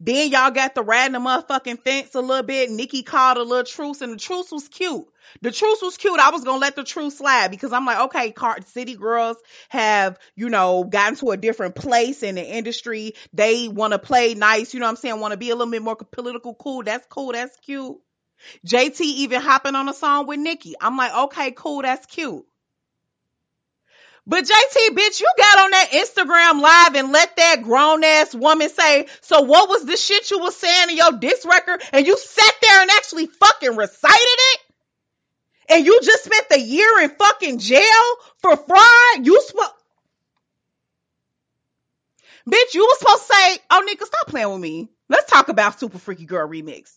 Then 0.00 0.30
y'all 0.30 0.50
got 0.50 0.74
the 0.74 0.82
riding 0.82 1.12
the 1.12 1.18
motherfucking 1.18 1.82
fence 1.82 2.14
a 2.14 2.20
little 2.20 2.42
bit. 2.44 2.70
Nicki 2.70 3.02
called 3.02 3.38
a 3.38 3.42
little 3.42 3.64
truce 3.64 4.00
and 4.00 4.12
the 4.12 4.16
truce 4.16 4.50
was 4.50 4.68
cute. 4.68 5.06
The 5.42 5.50
truce 5.50 5.80
was 5.82 5.96
cute. 5.96 6.20
I 6.20 6.30
was 6.30 6.44
gonna 6.44 6.58
let 6.58 6.76
the 6.76 6.84
truce 6.84 7.18
slide 7.18 7.50
because 7.50 7.72
I'm 7.72 7.86
like, 7.86 8.00
okay, 8.06 8.30
car- 8.32 8.58
city 8.66 8.94
girls 8.96 9.36
have, 9.68 10.18
you 10.36 10.48
know, 10.48 10.84
gotten 10.84 11.16
to 11.16 11.30
a 11.30 11.36
different 11.36 11.74
place 11.74 12.22
in 12.22 12.34
the 12.36 12.44
industry. 12.44 13.14
They 13.32 13.68
want 13.68 13.92
to 13.92 13.98
play 13.98 14.34
nice, 14.34 14.74
you 14.74 14.80
know 14.80 14.86
what 14.86 14.90
I'm 14.90 14.96
saying? 14.96 15.20
Want 15.20 15.32
to 15.32 15.38
be 15.38 15.50
a 15.50 15.56
little 15.56 15.70
bit 15.70 15.82
more 15.82 15.96
political 15.96 16.54
cool. 16.54 16.82
That's 16.82 17.06
cool. 17.06 17.32
That's 17.32 17.56
cute. 17.58 17.96
JT 18.66 19.00
even 19.00 19.40
hopping 19.40 19.74
on 19.74 19.88
a 19.88 19.94
song 19.94 20.26
with 20.26 20.38
Nicki. 20.38 20.74
I'm 20.80 20.96
like, 20.96 21.14
okay, 21.14 21.52
cool. 21.52 21.82
That's 21.82 22.06
cute. 22.06 22.44
But 24.26 24.44
JT, 24.44 24.96
bitch, 24.96 25.20
you 25.20 25.30
got 25.36 25.58
on 25.64 25.70
that 25.72 25.90
Instagram 25.92 26.62
live 26.62 26.94
and 26.94 27.12
let 27.12 27.36
that 27.36 27.62
grown 27.62 28.02
ass 28.02 28.34
woman 28.34 28.70
say, 28.70 29.06
so 29.20 29.42
what 29.42 29.68
was 29.68 29.84
the 29.84 29.98
shit 29.98 30.30
you 30.30 30.38
was 30.38 30.56
saying 30.56 30.90
in 30.90 30.96
your 30.96 31.12
diss 31.12 31.44
record? 31.44 31.82
And 31.92 32.06
you 32.06 32.16
sat 32.16 32.54
there 32.62 32.80
and 32.80 32.90
actually 32.90 33.26
fucking 33.26 33.76
recited 33.76 34.14
it? 34.14 34.60
And 35.68 35.84
you 35.84 36.00
just 36.02 36.24
spent 36.24 36.48
the 36.48 36.60
year 36.60 37.00
in 37.02 37.10
fucking 37.10 37.58
jail 37.58 37.82
for 38.38 38.56
fraud? 38.56 39.26
You 39.26 39.40
supposed, 39.42 39.72
bitch, 42.48 42.74
you 42.74 42.82
was 42.82 42.98
supposed 42.98 43.26
to 43.26 43.34
say, 43.34 43.58
oh 43.70 43.86
nigga, 43.86 44.06
stop 44.06 44.26
playing 44.28 44.50
with 44.50 44.60
me. 44.60 44.88
Let's 45.10 45.30
talk 45.30 45.48
about 45.48 45.78
Super 45.78 45.98
Freaky 45.98 46.24
Girl 46.24 46.48
remix. 46.48 46.90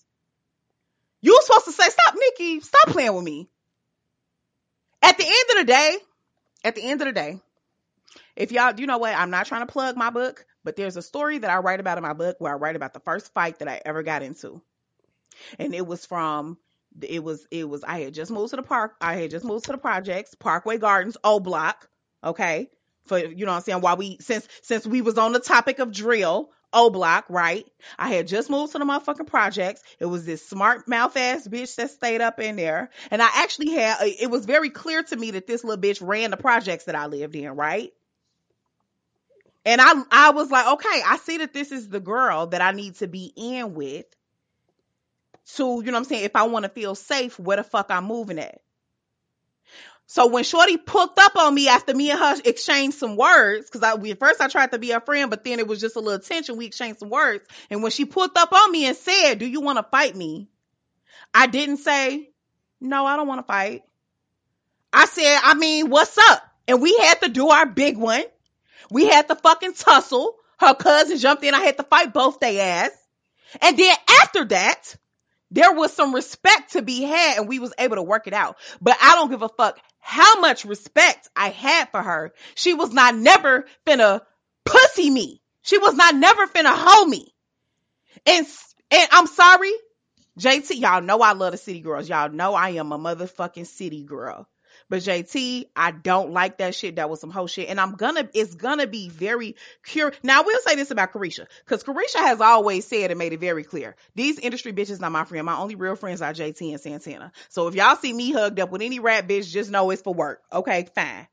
You 1.21 1.31
was 1.31 1.45
supposed 1.45 1.65
to 1.65 1.71
say, 1.73 1.89
stop, 1.89 2.15
Nicki, 2.17 2.61
stop 2.61 2.87
playing 2.87 3.13
with 3.13 3.23
me. 3.23 3.49
At 5.01 5.17
the 5.17 5.25
end 5.25 5.45
of 5.51 5.57
the 5.57 5.73
day, 5.73 5.97
at 6.63 6.75
the 6.75 6.83
end 6.83 7.01
of 7.01 7.07
the 7.07 7.13
day, 7.13 7.39
if 8.35 8.51
y'all, 8.51 8.73
do 8.73 8.81
you 8.81 8.87
know 8.87 8.97
what, 8.97 9.15
I'm 9.15 9.29
not 9.29 9.45
trying 9.47 9.65
to 9.65 9.71
plug 9.71 9.95
my 9.95 10.09
book, 10.09 10.45
but 10.63 10.75
there's 10.75 10.97
a 10.97 11.01
story 11.01 11.37
that 11.39 11.49
I 11.49 11.57
write 11.57 11.79
about 11.79 11.97
in 11.97 12.03
my 12.03 12.13
book 12.13 12.37
where 12.39 12.51
I 12.51 12.55
write 12.55 12.75
about 12.75 12.93
the 12.93 12.99
first 12.99 13.33
fight 13.33 13.59
that 13.59 13.67
I 13.67 13.81
ever 13.85 14.03
got 14.03 14.23
into. 14.23 14.61
And 15.59 15.73
it 15.73 15.85
was 15.85 16.05
from, 16.05 16.57
it 17.01 17.23
was, 17.23 17.45
it 17.51 17.67
was, 17.67 17.83
I 17.83 17.99
had 18.01 18.13
just 18.13 18.31
moved 18.31 18.51
to 18.51 18.55
the 18.55 18.63
park, 18.63 18.95
I 19.01 19.15
had 19.15 19.31
just 19.31 19.45
moved 19.45 19.65
to 19.65 19.71
the 19.71 19.77
projects, 19.77 20.35
Parkway 20.35 20.77
Gardens, 20.77 21.17
O 21.23 21.39
Block, 21.39 21.89
okay? 22.23 22.69
For, 23.05 23.17
you 23.17 23.45
know 23.45 23.51
what 23.51 23.57
I'm 23.57 23.63
saying, 23.63 23.81
while 23.81 23.97
we, 23.97 24.17
since, 24.19 24.47
since 24.61 24.85
we 24.85 25.01
was 25.01 25.17
on 25.17 25.33
the 25.33 25.39
topic 25.39 25.79
of 25.79 25.91
drill, 25.91 26.51
O 26.73 26.89
Block, 26.89 27.25
right? 27.29 27.65
I 27.97 28.09
had 28.09 28.27
just 28.27 28.49
moved 28.49 28.73
to 28.73 28.79
the 28.79 28.85
motherfucking 28.85 29.27
projects. 29.27 29.81
It 29.99 30.05
was 30.05 30.25
this 30.25 30.45
smart 30.45 30.87
mouth 30.87 31.15
ass 31.15 31.47
bitch 31.47 31.75
that 31.75 31.91
stayed 31.91 32.21
up 32.21 32.39
in 32.39 32.55
there. 32.57 32.89
And 33.09 33.21
I 33.21 33.29
actually 33.35 33.71
had, 33.71 34.01
uh, 34.01 34.05
it 34.19 34.29
was 34.29 34.45
very 34.45 34.69
clear 34.69 35.01
to 35.03 35.15
me 35.15 35.31
that 35.31 35.47
this 35.47 35.63
little 35.63 35.81
bitch 35.81 36.05
ran 36.05 36.31
the 36.31 36.37
projects 36.37 36.85
that 36.85 36.95
I 36.95 37.07
lived 37.07 37.35
in, 37.35 37.49
right? 37.51 37.93
And 39.65 39.81
I, 39.81 39.93
I 40.11 40.29
was 40.31 40.51
like, 40.51 40.67
okay, 40.67 41.01
I 41.05 41.17
see 41.17 41.39
that 41.39 41.53
this 41.53 41.71
is 41.71 41.89
the 41.89 41.99
girl 41.99 42.47
that 42.47 42.61
I 42.61 42.71
need 42.71 42.95
to 42.95 43.07
be 43.07 43.33
in 43.35 43.73
with. 43.73 44.05
So, 45.43 45.79
you 45.79 45.87
know 45.87 45.93
what 45.93 45.99
I'm 45.99 46.05
saying? 46.05 46.25
If 46.25 46.35
I 46.35 46.43
want 46.43 46.63
to 46.63 46.69
feel 46.69 46.95
safe, 46.95 47.39
where 47.39 47.57
the 47.57 47.63
fuck 47.63 47.87
I'm 47.89 48.05
moving 48.05 48.39
at? 48.39 48.61
So 50.09 50.27
when 50.27 50.45
Shorty 50.45 50.77
pulled 50.77 51.19
up 51.19 51.35
on 51.35 51.53
me 51.53 51.67
after 51.67 51.93
me 51.93 52.11
and 52.11 52.19
her 52.19 52.35
exchanged 52.45 52.97
some 52.97 53.17
words, 53.17 53.65
because 53.65 53.83
I 53.83 53.95
we, 53.95 54.13
first 54.13 54.39
I 54.39 54.47
tried 54.47 54.71
to 54.71 54.79
be 54.79 54.91
a 54.91 55.01
friend, 55.01 55.29
but 55.29 55.43
then 55.43 55.59
it 55.59 55.67
was 55.67 55.81
just 55.81 55.97
a 55.97 55.99
little 55.99 56.19
tension. 56.19 56.55
We 56.55 56.65
exchanged 56.65 56.99
some 56.99 57.09
words, 57.09 57.45
and 57.69 57.83
when 57.83 57.91
she 57.91 58.05
pulled 58.05 58.35
up 58.37 58.53
on 58.53 58.71
me 58.71 58.85
and 58.85 58.95
said, 58.95 59.39
"Do 59.39 59.45
you 59.45 59.59
want 59.59 59.77
to 59.79 59.83
fight 59.83 60.15
me?" 60.15 60.47
I 61.33 61.47
didn't 61.47 61.77
say, 61.77 62.31
"No, 62.79 63.05
I 63.05 63.17
don't 63.17 63.27
want 63.27 63.39
to 63.39 63.51
fight." 63.51 63.83
I 64.93 65.05
said, 65.07 65.41
"I 65.43 65.55
mean, 65.55 65.89
what's 65.89 66.17
up?" 66.17 66.41
And 66.69 66.81
we 66.81 66.97
had 66.97 67.21
to 67.23 67.29
do 67.29 67.49
our 67.49 67.65
big 67.65 67.97
one. 67.97 68.23
We 68.89 69.07
had 69.07 69.27
to 69.27 69.35
fucking 69.35 69.73
tussle. 69.73 70.37
Her 70.57 70.73
cousin 70.73 71.17
jumped 71.17 71.43
in. 71.43 71.53
I 71.53 71.59
had 71.59 71.77
to 71.77 71.83
fight 71.83 72.13
both 72.13 72.39
they 72.39 72.61
ass. 72.61 72.91
And 73.61 73.77
then 73.77 73.95
after 74.21 74.45
that, 74.45 74.95
there 75.51 75.73
was 75.73 75.93
some 75.93 76.13
respect 76.13 76.73
to 76.73 76.81
be 76.81 77.03
had 77.03 77.37
and 77.37 77.47
we 77.47 77.59
was 77.59 77.73
able 77.77 77.95
to 77.95 78.03
work 78.03 78.27
it 78.27 78.33
out. 78.33 78.57
But 78.81 78.97
I 79.01 79.15
don't 79.15 79.29
give 79.29 79.41
a 79.41 79.49
fuck 79.49 79.79
how 79.99 80.39
much 80.39 80.65
respect 80.65 81.29
I 81.35 81.49
had 81.49 81.89
for 81.89 82.01
her. 82.01 82.33
She 82.55 82.73
was 82.73 82.91
not 82.93 83.15
never 83.15 83.65
finna 83.85 84.21
pussy 84.65 85.09
me. 85.09 85.41
She 85.61 85.77
was 85.77 85.95
not 85.95 86.15
never 86.15 86.47
finna 86.47 86.73
hold 86.73 87.09
me. 87.09 87.33
And, 88.25 88.45
and 88.91 89.09
I'm 89.11 89.27
sorry, 89.27 89.71
JT, 90.39 90.79
y'all 90.79 91.01
know 91.01 91.19
I 91.19 91.33
love 91.33 91.51
the 91.51 91.57
city 91.57 91.81
girls. 91.81 92.09
Y'all 92.09 92.29
know 92.29 92.53
I 92.53 92.69
am 92.71 92.91
a 92.91 92.97
motherfucking 92.99 93.67
city 93.67 94.03
girl. 94.03 94.47
But 94.89 95.01
JT, 95.01 95.65
I 95.75 95.91
don't 95.91 96.31
like 96.31 96.59
that 96.59 96.73
shit. 96.73 96.95
That 96.95 97.09
was 97.09 97.19
some 97.19 97.29
whole 97.29 97.47
shit. 97.47 97.69
And 97.69 97.79
I'm 97.79 97.95
gonna, 97.95 98.29
it's 98.33 98.55
gonna 98.55 98.87
be 98.87 99.09
very 99.09 99.55
curious. 99.83 100.17
Now, 100.23 100.39
I 100.39 100.43
will 100.43 100.59
say 100.61 100.75
this 100.75 100.91
about 100.91 101.11
Caresha, 101.11 101.45
because 101.65 101.83
Caresha 101.83 102.19
has 102.19 102.39
always 102.39 102.87
said 102.87 103.11
and 103.11 103.17
made 103.17 103.33
it 103.33 103.39
very 103.39 103.63
clear. 103.63 103.95
These 104.15 104.39
industry 104.39 104.71
bitches 104.71 105.01
not 105.01 105.11
my 105.11 105.25
friend. 105.25 105.45
My 105.45 105.57
only 105.57 105.75
real 105.75 105.95
friends 105.95 106.21
are 106.21 106.33
JT 106.33 106.71
and 106.71 106.79
Santana. 106.79 107.31
So 107.49 107.67
if 107.67 107.75
y'all 107.75 107.97
see 107.97 108.13
me 108.13 108.31
hugged 108.31 108.59
up 108.59 108.71
with 108.71 108.81
any 108.81 108.99
rap 108.99 109.27
bitch, 109.27 109.49
just 109.49 109.69
know 109.69 109.89
it's 109.89 110.01
for 110.01 110.13
work. 110.13 110.41
Okay, 110.53 110.87
fine. 110.95 111.27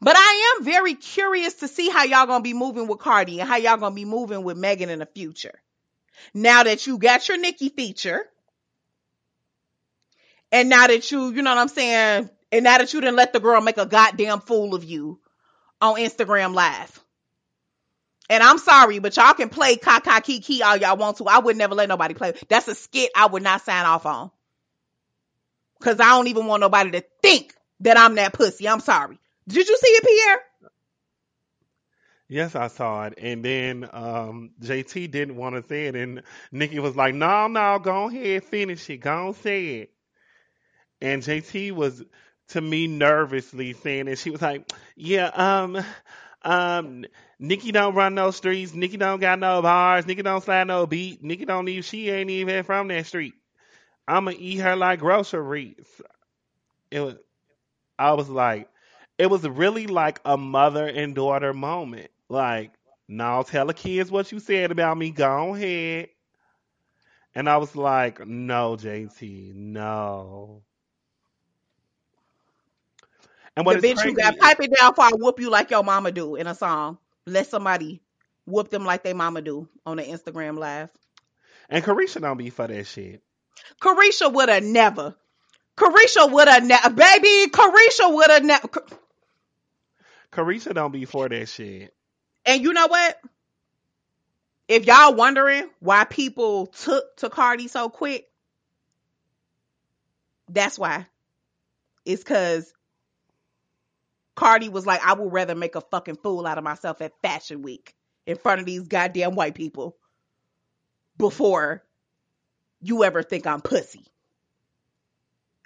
But 0.00 0.16
I 0.16 0.56
am 0.56 0.64
very 0.64 0.94
curious 0.94 1.54
to 1.54 1.68
see 1.68 1.90
how 1.90 2.04
y'all 2.04 2.26
gonna 2.26 2.42
be 2.42 2.54
moving 2.54 2.86
with 2.86 3.00
Cardi 3.00 3.40
and 3.40 3.48
how 3.48 3.56
y'all 3.56 3.76
gonna 3.76 3.94
be 3.94 4.04
moving 4.04 4.44
with 4.44 4.56
Megan 4.56 4.88
in 4.88 5.00
the 5.00 5.06
future. 5.06 5.60
Now 6.32 6.62
that 6.62 6.86
you 6.86 6.98
got 6.98 7.28
your 7.28 7.38
Nicki 7.38 7.68
feature, 7.68 8.24
and 10.52 10.68
now 10.68 10.86
that 10.86 11.10
you, 11.10 11.32
you 11.32 11.42
know 11.42 11.50
what 11.50 11.58
I'm 11.58 11.68
saying, 11.68 12.30
and 12.54 12.62
now 12.62 12.78
that 12.78 12.92
you 12.94 13.00
didn't 13.00 13.16
let 13.16 13.32
the 13.32 13.40
girl 13.40 13.60
make 13.60 13.78
a 13.78 13.86
goddamn 13.86 14.38
fool 14.38 14.76
of 14.76 14.84
you 14.84 15.18
on 15.80 15.96
Instagram 15.96 16.54
Live. 16.54 17.02
And 18.30 18.44
I'm 18.44 18.58
sorry, 18.58 19.00
but 19.00 19.16
y'all 19.16 19.34
can 19.34 19.48
play 19.48 19.74
Kaka 19.74 20.20
Kiki 20.20 20.62
all 20.62 20.76
y'all 20.76 20.96
want 20.96 21.16
to. 21.16 21.24
I 21.24 21.40
would 21.40 21.56
never 21.56 21.74
let 21.74 21.88
nobody 21.88 22.14
play. 22.14 22.34
That's 22.48 22.68
a 22.68 22.76
skit 22.76 23.10
I 23.16 23.26
would 23.26 23.42
not 23.42 23.62
sign 23.62 23.84
off 23.84 24.06
on. 24.06 24.30
Cause 25.82 25.98
I 25.98 26.10
don't 26.10 26.28
even 26.28 26.46
want 26.46 26.60
nobody 26.60 26.92
to 26.92 27.04
think 27.20 27.52
that 27.80 27.98
I'm 27.98 28.14
that 28.14 28.32
pussy. 28.32 28.68
I'm 28.68 28.78
sorry. 28.78 29.18
Did 29.48 29.68
you 29.68 29.76
see 29.76 29.88
it, 29.90 30.04
Pierre? 30.04 30.70
Yes, 32.28 32.54
I 32.54 32.68
saw 32.68 33.06
it. 33.06 33.14
And 33.18 33.44
then 33.44 33.88
um, 33.92 34.50
JT 34.62 35.10
didn't 35.10 35.34
want 35.34 35.56
to 35.56 35.68
say 35.68 35.86
it, 35.86 35.96
and 35.96 36.22
Nicki 36.52 36.78
was 36.78 36.94
like, 36.94 37.14
"No, 37.14 37.48
no, 37.48 37.80
go 37.80 38.08
ahead, 38.08 38.44
finish 38.44 38.88
it, 38.88 38.98
go 38.98 39.26
on, 39.26 39.34
say 39.34 39.66
it." 39.80 39.90
And 41.02 41.22
JT 41.22 41.72
was 41.72 42.02
to 42.48 42.60
me 42.60 42.86
nervously 42.86 43.72
saying 43.74 44.08
it. 44.08 44.18
She 44.18 44.30
was 44.30 44.42
like, 44.42 44.70
"Yeah, 44.96 45.26
um, 45.28 45.82
um, 46.42 47.04
Nicki 47.38 47.72
don't 47.72 47.94
run 47.94 48.14
no 48.14 48.30
streets. 48.30 48.74
Nicki 48.74 48.96
don't 48.96 49.20
got 49.20 49.38
no 49.38 49.62
bars. 49.62 50.06
Nicki 50.06 50.22
don't 50.22 50.42
slide 50.44 50.66
no 50.66 50.86
beat. 50.86 51.22
Nicki 51.22 51.44
don't 51.44 51.68
even. 51.68 51.82
She 51.82 52.10
ain't 52.10 52.30
even 52.30 52.64
from 52.64 52.88
that 52.88 53.06
street. 53.06 53.34
I'ma 54.08 54.32
eat 54.36 54.58
her 54.58 54.76
like 54.76 55.00
groceries." 55.00 56.02
It 56.90 57.00
was. 57.00 57.16
I 57.98 58.12
was 58.14 58.28
like, 58.28 58.68
it 59.18 59.26
was 59.28 59.48
really 59.48 59.86
like 59.86 60.20
a 60.24 60.36
mother 60.36 60.86
and 60.86 61.14
daughter 61.14 61.52
moment. 61.54 62.10
Like, 62.28 62.72
now 63.08 63.42
tell 63.42 63.66
the 63.66 63.74
kids 63.74 64.10
what 64.10 64.32
you 64.32 64.40
said 64.40 64.70
about 64.72 64.98
me. 64.98 65.10
Go 65.10 65.54
ahead. 65.54 66.10
And 67.34 67.48
I 67.48 67.58
was 67.58 67.76
like, 67.76 68.26
no, 68.26 68.76
JT, 68.76 69.52
no. 69.54 70.62
And 73.56 73.64
what 73.66 73.80
The 73.80 73.88
bitch 73.88 74.02
who 74.02 74.14
got 74.14 74.38
pipe 74.38 74.60
it 74.60 74.72
down 74.78 74.90
before 74.92 75.04
I 75.04 75.10
whoop 75.12 75.40
you 75.40 75.50
like 75.50 75.70
your 75.70 75.84
mama 75.84 76.10
do 76.12 76.34
in 76.36 76.46
a 76.46 76.54
song. 76.54 76.98
Let 77.26 77.46
somebody 77.46 78.02
whoop 78.46 78.68
them 78.70 78.84
like 78.84 79.02
they 79.04 79.12
mama 79.12 79.42
do 79.42 79.68
on 79.86 79.96
the 79.96 80.02
Instagram 80.02 80.58
live. 80.58 80.90
and 81.68 81.84
Caresha 81.84 82.20
don't 82.20 82.36
be 82.36 82.50
for 82.50 82.66
that 82.66 82.86
shit. 82.86 83.22
Caresha 83.80 84.32
would 84.32 84.48
have 84.48 84.64
never. 84.64 85.14
Caresha 85.76 86.30
would 86.30 86.48
have 86.48 86.64
never. 86.64 86.90
Baby, 86.90 87.50
Caresha 87.50 88.12
would 88.14 88.30
have 88.30 88.44
never. 88.44 88.68
Carisha 90.32 90.74
don't 90.74 90.92
be 90.92 91.04
for 91.04 91.28
that 91.28 91.48
shit. 91.48 91.94
And 92.44 92.62
you 92.62 92.72
know 92.72 92.86
what? 92.88 93.18
If 94.68 94.86
y'all 94.86 95.14
wondering 95.14 95.68
why 95.80 96.04
people 96.04 96.66
took 96.66 97.16
to 97.18 97.30
Cardi 97.30 97.68
so 97.68 97.88
quick, 97.88 98.26
that's 100.48 100.78
why. 100.78 101.06
It's 102.04 102.24
cause 102.24 102.72
Cardi 104.36 104.68
was 104.68 104.86
like, 104.86 105.04
I 105.06 105.14
would 105.14 105.32
rather 105.32 105.54
make 105.54 105.76
a 105.76 105.80
fucking 105.82 106.16
fool 106.16 106.46
out 106.46 106.58
of 106.58 106.64
myself 106.64 107.02
at 107.02 107.12
Fashion 107.22 107.62
Week 107.62 107.94
in 108.26 108.36
front 108.36 108.60
of 108.60 108.66
these 108.66 108.88
goddamn 108.88 109.34
white 109.34 109.54
people 109.54 109.96
before 111.18 111.84
you 112.82 113.04
ever 113.04 113.22
think 113.22 113.46
I'm 113.46 113.60
pussy. 113.62 114.06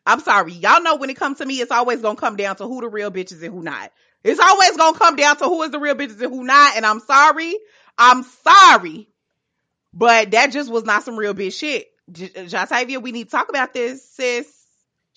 I'm 0.07 0.21
sorry. 0.21 0.53
Y'all 0.55 0.83
know 0.83 0.97
when 0.97 1.11
it 1.11 1.17
comes 1.17 1.39
to 1.39 1.47
me, 1.47 1.57
it's 1.61 1.73
always 1.73 2.01
gonna 2.03 2.17
come 2.17 2.37
down 2.37 2.57
to 2.57 2.67
who 2.67 2.81
the 2.81 2.89
real 2.89 3.11
bitches 3.11 3.43
and 3.43 3.55
who 3.55 3.63
not. 3.63 3.93
It's 4.25 4.41
always 4.41 4.77
gonna 4.77 4.99
come 4.99 5.17
down 5.17 5.37
to 5.39 5.45
who 5.45 5.63
is 5.63 5.71
the 5.71 5.79
real 5.81 5.95
bitches 5.95 6.21
and 6.23 6.33
who 6.35 6.45
not. 6.45 6.77
And 6.77 6.87
I'm 6.87 7.01
sorry. 7.01 7.55
I'm 7.99 8.25
sorry. 8.25 9.09
But 9.95 10.33
that 10.33 10.53
just 10.53 10.71
was 10.71 10.85
not 10.85 11.05
some 11.05 11.17
real 11.19 11.35
bitch 11.35 11.59
shit. 11.59 11.89
J- 12.13 12.29
Jatavia, 12.31 13.03
we 13.03 13.13
need 13.13 13.25
to 13.25 13.31
talk 13.31 13.49
about 13.49 13.75
this, 13.75 14.09
sis. 14.11 14.58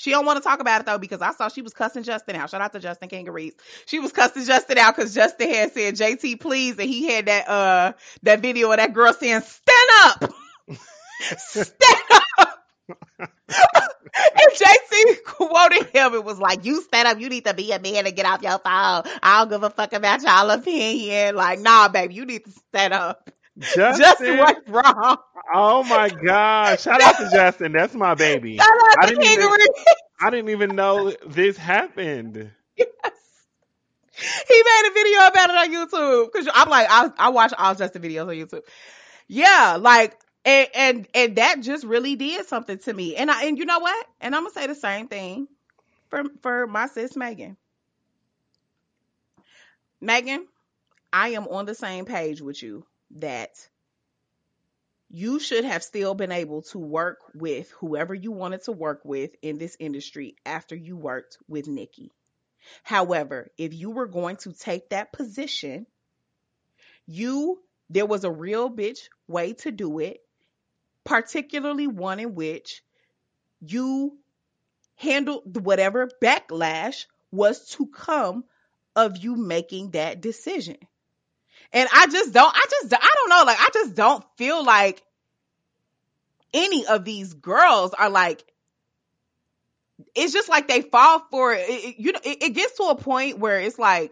She 0.01 0.09
don't 0.09 0.25
want 0.25 0.37
to 0.37 0.43
talk 0.43 0.59
about 0.61 0.81
it 0.81 0.87
though 0.87 0.97
because 0.97 1.21
I 1.21 1.31
saw 1.31 1.47
she 1.47 1.61
was 1.61 1.73
cussing 1.73 2.01
Justin 2.01 2.35
out. 2.35 2.49
Shout 2.49 2.59
out 2.59 2.73
to 2.73 2.79
Justin 2.79 3.07
Kangarees. 3.07 3.53
She 3.85 3.99
was 3.99 4.11
cussing 4.11 4.45
Justin 4.45 4.79
out 4.79 4.95
because 4.95 5.13
Justin 5.13 5.47
had 5.53 5.73
said 5.73 5.93
JT 5.95 6.39
please 6.39 6.79
and 6.79 6.89
he 6.89 7.05
had 7.11 7.27
that 7.27 7.47
uh 7.47 7.93
that 8.23 8.39
video 8.39 8.71
of 8.71 8.77
that 8.77 8.93
girl 8.93 9.13
saying 9.13 9.41
stand 9.41 9.89
up. 10.05 10.33
stand 11.37 12.01
up. 12.39 12.65
and 13.49 14.51
JT 14.55 15.23
quoted 15.23 15.85
him. 15.93 16.15
It 16.15 16.23
was 16.23 16.39
like, 16.39 16.65
you 16.65 16.81
stand 16.81 17.07
up. 17.07 17.19
You 17.19 17.29
need 17.29 17.45
to 17.45 17.53
be 17.53 17.71
a 17.71 17.79
man 17.79 18.07
and 18.07 18.15
get 18.15 18.25
off 18.25 18.41
your 18.41 18.57
phone. 18.57 19.03
I 19.21 19.39
don't 19.39 19.49
give 19.49 19.61
a 19.63 19.69
fuck 19.69 19.93
about 19.93 20.23
y'all 20.23 20.49
opinion. 20.49 21.35
Like, 21.35 21.59
nah, 21.59 21.89
baby, 21.89 22.15
you 22.15 22.25
need 22.25 22.45
to 22.45 22.51
stand 22.51 22.93
up. 22.93 23.29
Justin 23.61 23.99
Justin, 23.99 24.37
was 24.37 24.55
wrong. 24.67 25.17
oh 25.53 25.83
my 25.83 26.09
god! 26.09 26.79
Shout 26.79 27.01
out 27.01 27.17
to 27.17 27.29
Justin. 27.31 27.71
That's 27.71 27.93
my 27.93 28.15
baby. 28.15 28.57
Shout 28.57 28.67
I 28.99 29.07
to 29.07 29.15
didn't 29.15 29.25
even, 29.25 29.49
I 30.19 30.29
didn't 30.29 30.49
even 30.49 30.75
know 30.75 31.11
this 31.27 31.57
happened. 31.57 32.51
Yes. 32.75 32.87
He 34.47 34.63
made 34.63 34.89
a 34.89 34.93
video 34.93 35.19
about 35.27 35.49
it 35.49 35.55
on 35.55 35.73
YouTube. 35.73 36.31
Cause 36.31 36.47
I'm 36.53 36.69
like, 36.69 36.87
I, 36.89 37.09
I 37.17 37.29
watch 37.29 37.53
all 37.57 37.73
Justin 37.75 38.01
videos 38.01 38.27
on 38.27 38.35
YouTube. 38.35 38.61
Yeah, 39.27 39.77
like, 39.79 40.19
and, 40.45 40.67
and, 40.75 41.07
and 41.13 41.35
that 41.37 41.61
just 41.61 41.83
really 41.83 42.15
did 42.15 42.45
something 42.47 42.77
to 42.79 42.93
me. 42.93 43.15
And 43.15 43.31
I, 43.31 43.45
and 43.45 43.57
you 43.57 43.65
know 43.65 43.79
what? 43.79 44.07
And 44.19 44.35
I'm 44.35 44.43
gonna 44.43 44.53
say 44.53 44.67
the 44.67 44.75
same 44.75 45.07
thing 45.07 45.47
for, 46.09 46.23
for 46.41 46.67
my 46.67 46.87
sis 46.87 47.15
Megan. 47.15 47.57
Megan, 50.01 50.47
I 51.13 51.29
am 51.29 51.47
on 51.47 51.65
the 51.65 51.75
same 51.75 52.05
page 52.05 52.41
with 52.41 52.61
you 52.61 52.85
that 53.17 53.51
you 55.09 55.39
should 55.39 55.65
have 55.65 55.83
still 55.83 56.13
been 56.13 56.31
able 56.31 56.61
to 56.61 56.79
work 56.79 57.19
with 57.33 57.69
whoever 57.71 58.13
you 58.13 58.31
wanted 58.31 58.63
to 58.63 58.71
work 58.71 59.01
with 59.03 59.35
in 59.41 59.57
this 59.57 59.75
industry 59.79 60.35
after 60.45 60.75
you 60.75 60.95
worked 60.95 61.37
with 61.47 61.67
Nicki. 61.67 62.11
However, 62.83 63.51
if 63.57 63.73
you 63.73 63.91
were 63.91 64.07
going 64.07 64.37
to 64.37 64.53
take 64.53 64.89
that 64.89 65.11
position, 65.11 65.85
you 67.05 67.61
there 67.89 68.05
was 68.05 68.23
a 68.23 68.31
real 68.31 68.69
bitch 68.69 69.09
way 69.27 69.51
to 69.53 69.71
do 69.71 69.99
it, 69.99 70.21
particularly 71.03 71.87
one 71.87 72.19
in 72.19 72.35
which 72.35 72.81
you 73.59 74.17
handled 74.95 75.65
whatever 75.65 76.09
backlash 76.21 77.05
was 77.31 77.69
to 77.71 77.87
come 77.87 78.45
of 78.95 79.17
you 79.17 79.35
making 79.35 79.91
that 79.91 80.21
decision. 80.21 80.77
And 81.73 81.87
I 81.93 82.07
just 82.07 82.33
don't, 82.33 82.53
I 82.53 82.65
just, 82.69 82.93
I 82.93 83.09
don't 83.15 83.29
know, 83.29 83.43
like, 83.45 83.59
I 83.59 83.69
just 83.73 83.95
don't 83.95 84.23
feel 84.37 84.63
like 84.63 85.01
any 86.53 86.85
of 86.85 87.05
these 87.05 87.33
girls 87.33 87.93
are 87.93 88.09
like, 88.09 88.43
it's 90.15 90.33
just 90.33 90.49
like 90.49 90.67
they 90.67 90.81
fall 90.81 91.19
for 91.31 91.53
it. 91.53 91.65
it 91.69 91.99
you 91.99 92.11
know, 92.11 92.19
it, 92.23 92.43
it 92.43 92.49
gets 92.53 92.77
to 92.77 92.83
a 92.83 92.95
point 92.95 93.39
where 93.39 93.59
it's 93.59 93.79
like, 93.79 94.11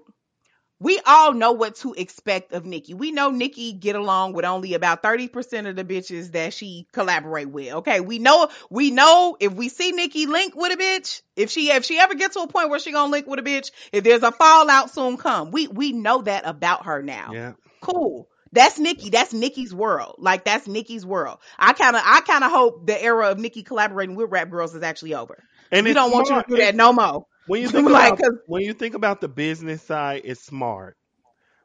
we 0.80 1.00
all 1.06 1.34
know 1.34 1.52
what 1.52 1.76
to 1.78 1.94
expect 1.94 2.54
of 2.54 2.66
Nicki. 2.66 2.94
We 2.94 3.12
know 3.12 3.32
Nicki 3.32 3.74
get 3.74 3.96
along 3.96 4.34
with 4.34 4.46
only 4.46 4.74
about 4.74 5.04
30% 5.04 5.68
of 5.68 5.76
the 5.76 5.84
bitches 5.84 6.32
that 6.32 6.54
she 6.54 6.88
collaborate 6.94 7.50
with. 7.50 7.74
Okay. 7.76 8.00
We 8.00 8.20
know, 8.20 8.50
we 8.70 8.90
know 8.90 9.36
if 9.40 9.54
we 9.54 9.68
see 9.70 9.92
Nicki 9.92 10.26
link 10.26 10.56
with 10.56 10.72
a 10.72 10.82
bitch, 10.82 11.22
if 11.36 11.50
she, 11.50 11.70
if 11.72 11.84
she 11.84 12.00
ever 12.00 12.16
gets 12.16 12.36
to 12.36 12.42
a 12.42 12.48
point 12.48 12.70
where 12.70 12.80
she 12.80 12.92
gonna 12.92 13.12
link 13.12 13.28
with 13.28 13.40
a 13.40 13.44
bitch, 13.44 13.72
if 13.92 14.04
there's 14.04 14.24
a 14.24 14.32
fallout 14.32 14.92
soon 14.92 15.18
come, 15.18 15.52
we, 15.52 15.68
we 15.68 15.92
know 15.92 16.22
that 16.22 16.48
about 16.48 16.86
her 16.86 17.04
now. 17.04 17.32
Yeah. 17.34 17.54
Cool. 17.82 18.28
That's 18.52 18.80
Nicki. 18.80 19.10
That's 19.10 19.34
Nicki's 19.34 19.74
world. 19.74 20.16
Like 20.18 20.46
that's 20.46 20.68
Nicki's 20.68 21.06
world. 21.06 21.40
I 21.58 21.74
kind 21.74 21.96
of, 21.96 22.02
I 22.06 22.22
kind 22.22 22.44
of 22.44 22.52
hope 22.52 22.88
the 22.88 23.02
era 23.02 23.30
of 23.30 23.38
Nicki 23.38 23.64
collaborating 23.64 24.16
with 24.16 24.32
rap 24.32 24.50
girls 24.50 24.74
is 24.74 24.82
actually 24.82 25.14
over. 25.14 25.44
And 25.72 25.86
we 25.86 25.94
don't 25.94 26.12
want 26.12 26.30
you 26.30 26.36
to 26.36 26.46
do 26.48 26.58
that 26.58 26.76
no 26.76 26.94
more. 26.94 27.26
When 27.50 27.62
you 27.62 27.70
think 27.72 27.90
Like, 27.90 28.16
about 28.16 28.20
when 28.48 28.64
you 28.64 28.74
think 28.74 28.96
about 28.96 29.22
the 29.22 29.30
business 29.30 29.84
side, 29.84 30.24
it's 30.26 30.44
smart. 30.44 30.98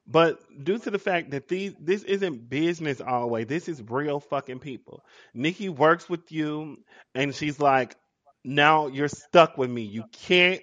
But 0.06 0.40
due 0.64 0.78
to 0.78 0.90
the 0.90 0.98
fact 0.98 1.30
that 1.32 1.48
these 1.48 1.74
this 1.80 2.02
isn't 2.04 2.48
business 2.50 3.00
always, 3.00 3.46
this 3.46 3.68
is 3.68 3.82
real 3.88 4.20
fucking 4.20 4.60
people. 4.60 5.04
Nicki 5.34 5.68
works 5.68 6.08
with 6.08 6.32
you 6.32 6.78
and 7.14 7.34
she's 7.34 7.60
like, 7.60 7.96
now 8.44 8.88
you're 8.88 9.08
stuck 9.08 9.58
with 9.58 9.70
me. 9.70 9.82
You 9.82 10.04
can't 10.12 10.62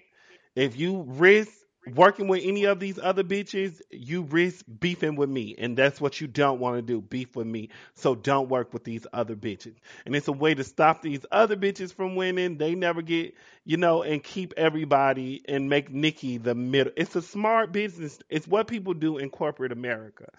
if 0.56 0.78
you 0.78 1.04
risk 1.08 1.52
working 1.88 2.28
with 2.28 2.42
any 2.44 2.66
of 2.66 2.80
these 2.80 3.00
other 3.00 3.24
bitches, 3.24 3.82
you 3.90 4.24
risk 4.24 4.66
beefing 4.80 5.16
with 5.16 5.30
me. 5.30 5.56
And 5.58 5.76
that's 5.76 6.00
what 6.00 6.22
you 6.22 6.28
don't 6.28 6.60
want 6.60 6.78
to 6.78 6.82
do, 6.82 7.02
beef 7.02 7.36
with 7.36 7.48
me. 7.48 7.70
So 7.96 8.16
don't 8.16 8.50
work 8.50 8.74
with 8.74 8.84
these 8.84 9.08
other 9.14 9.36
bitches. 9.36 9.76
And 10.06 10.16
it's 10.16 10.28
a 10.28 10.34
way 10.34 10.54
to 10.54 10.64
stop 10.64 11.02
these 11.02 11.26
other 11.32 11.56
bitches 11.56 11.94
from 11.94 12.16
winning. 12.16 12.58
They 12.58 12.76
never 12.76 13.02
get, 13.02 13.34
you 13.66 13.78
know, 13.78 14.04
and 14.04 14.24
keep 14.24 14.54
everybody 14.58 15.42
and 15.48 15.70
make 15.70 15.92
Nicki 15.92 16.38
the 16.38 16.56
middle. 16.56 16.94
It's 16.96 17.16
a 17.16 17.22
smart 17.22 17.72
business. 17.72 18.20
It's 18.30 18.48
what 18.48 18.68
people 18.68 18.94
do 18.94 19.18
in 19.18 19.30
corporate 19.30 19.72
America. 19.72 20.30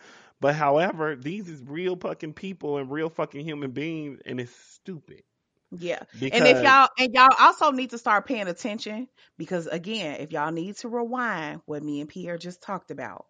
But 0.41 0.55
however, 0.55 1.17
these 1.17 1.49
is 1.49 1.63
real 1.63 1.97
fucking 1.97 2.35
people 2.35 2.79
and 2.79 2.91
real 2.91 3.11
fucking 3.11 3.45
human 3.45 3.71
beings 3.71 4.21
and 4.27 4.41
it's 4.41 4.55
stupid. 4.55 5.23
Yeah. 5.79 6.03
Because 6.19 6.41
And 6.41 6.49
if 6.49 6.63
y'all 6.63 6.89
and 6.99 7.15
y'all 7.15 7.29
also 7.41 7.71
need 7.71 7.91
to 7.91 7.99
start 7.99 8.27
paying 8.27 8.49
attention 8.49 9.09
because 9.39 9.67
again, 9.67 10.17
if 10.21 10.31
y'all 10.31 10.53
need 10.53 10.77
to 10.79 10.89
rewind 10.89 11.63
what 11.65 11.83
me 11.83 12.01
and 12.01 12.09
Pierre 12.09 12.37
just 12.37 12.63
talked 12.63 12.91
about, 12.91 13.27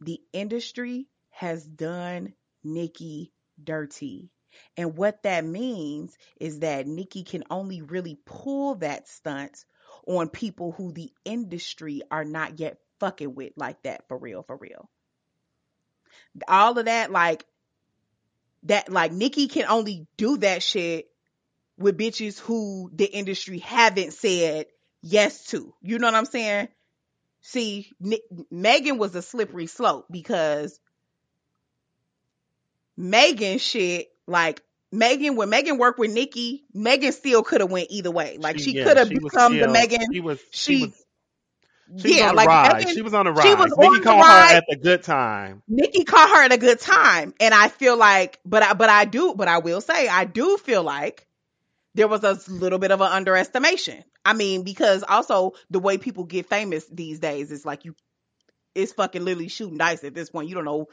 the 0.00 0.20
industry 0.32 1.06
has 1.30 1.64
done 1.64 2.34
Nicki 2.64 3.32
dirty. 3.62 4.30
And 4.76 4.96
what 4.96 5.22
that 5.22 5.44
means 5.44 6.16
is 6.40 6.58
that 6.58 6.86
Nicki 6.86 7.22
can 7.22 7.44
only 7.50 7.82
really 7.82 8.18
pull 8.26 8.74
that 8.76 9.08
stunt 9.08 9.64
on 10.06 10.28
people 10.28 10.72
who 10.72 10.92
the 10.92 11.10
industry 11.24 12.02
are 12.10 12.24
not 12.24 12.58
yet 12.58 12.78
fucking 12.98 13.34
with 13.34 13.52
like 13.56 13.80
that 13.84 14.08
for 14.08 14.18
real, 14.18 14.42
for 14.42 14.56
real. 14.56 14.90
All 16.48 16.78
of 16.78 16.86
that, 16.86 17.10
like 17.10 17.44
that, 18.64 18.90
like 18.90 19.12
Nicki 19.12 19.48
can 19.48 19.66
only 19.66 20.06
do 20.16 20.36
that 20.38 20.62
shit 20.62 21.11
with 21.82 21.98
bitches 21.98 22.38
who 22.38 22.90
the 22.94 23.04
industry 23.04 23.58
haven't 23.58 24.12
said 24.12 24.66
yes 25.02 25.46
to. 25.48 25.74
You 25.82 25.98
know 25.98 26.06
what 26.06 26.14
I'm 26.14 26.24
saying? 26.24 26.68
See, 27.42 27.90
Ni- 28.00 28.22
Megan 28.50 28.98
was 28.98 29.14
a 29.14 29.22
slippery 29.22 29.66
slope 29.66 30.06
because 30.10 30.78
Megan 32.96 33.58
shit, 33.58 34.08
like 34.26 34.62
Megan, 34.92 35.36
when 35.36 35.48
Megan 35.48 35.78
worked 35.78 35.98
with 35.98 36.12
Nicki, 36.12 36.64
Megan 36.74 37.12
still 37.12 37.42
could 37.42 37.60
have 37.60 37.70
went 37.70 37.88
either 37.90 38.10
way. 38.10 38.36
Like 38.38 38.58
she, 38.58 38.72
yeah, 38.76 38.84
could 38.84 38.96
have 38.96 39.08
she 39.08 39.18
was 39.18 39.32
become 39.32 39.54
the 39.54 39.62
still- 39.62 39.72
Megan. 39.72 40.00
She 40.12 40.20
was. 40.20 40.38
She, 40.50 40.76
She 40.78 40.82
was. 40.86 41.04
She 41.98 42.08
was 42.08 42.16
yeah, 42.16 42.28
on 42.28 42.32
a 42.32 42.36
like 42.36 42.48
ride. 42.48 42.76
Megan, 42.78 42.94
she 42.94 43.02
was 43.02 43.12
on 43.12 43.26
a 43.26 43.32
ride. 43.32 43.42
she 43.42 43.54
was 43.54 43.74
Nicki 43.76 44.08
on 44.08 44.18
ride. 44.18 44.50
her 44.52 44.56
at 44.56 44.64
the 44.66 44.76
good 44.76 45.02
time. 45.02 45.62
Nicki 45.68 46.04
caught 46.04 46.30
her 46.30 46.44
at 46.44 46.52
a 46.52 46.56
good 46.56 46.80
time, 46.80 47.34
and 47.38 47.52
I 47.52 47.68
feel 47.68 47.98
like, 47.98 48.38
but 48.46 48.62
I, 48.62 48.72
but 48.72 48.88
I 48.88 49.04
do, 49.04 49.34
but 49.34 49.46
I 49.46 49.58
will 49.58 49.82
say, 49.82 50.08
I 50.08 50.24
do 50.24 50.56
feel 50.56 50.82
like 50.82 51.26
there 51.94 52.08
was 52.08 52.24
a 52.24 52.38
little 52.50 52.78
bit 52.78 52.90
of 52.90 53.00
an 53.00 53.12
underestimation. 53.12 54.02
I 54.24 54.32
mean, 54.34 54.62
because 54.62 55.04
also 55.06 55.52
the 55.70 55.78
way 55.78 55.98
people 55.98 56.24
get 56.24 56.48
famous 56.48 56.86
these 56.86 57.18
days 57.18 57.50
is 57.50 57.64
like 57.64 57.84
you, 57.84 57.94
it's 58.74 58.92
fucking 58.92 59.24
literally 59.24 59.48
shooting 59.48 59.78
dice 59.78 60.04
at 60.04 60.14
this 60.14 60.30
point. 60.30 60.48
You 60.48 60.54
don't 60.54 60.64
know. 60.64 60.86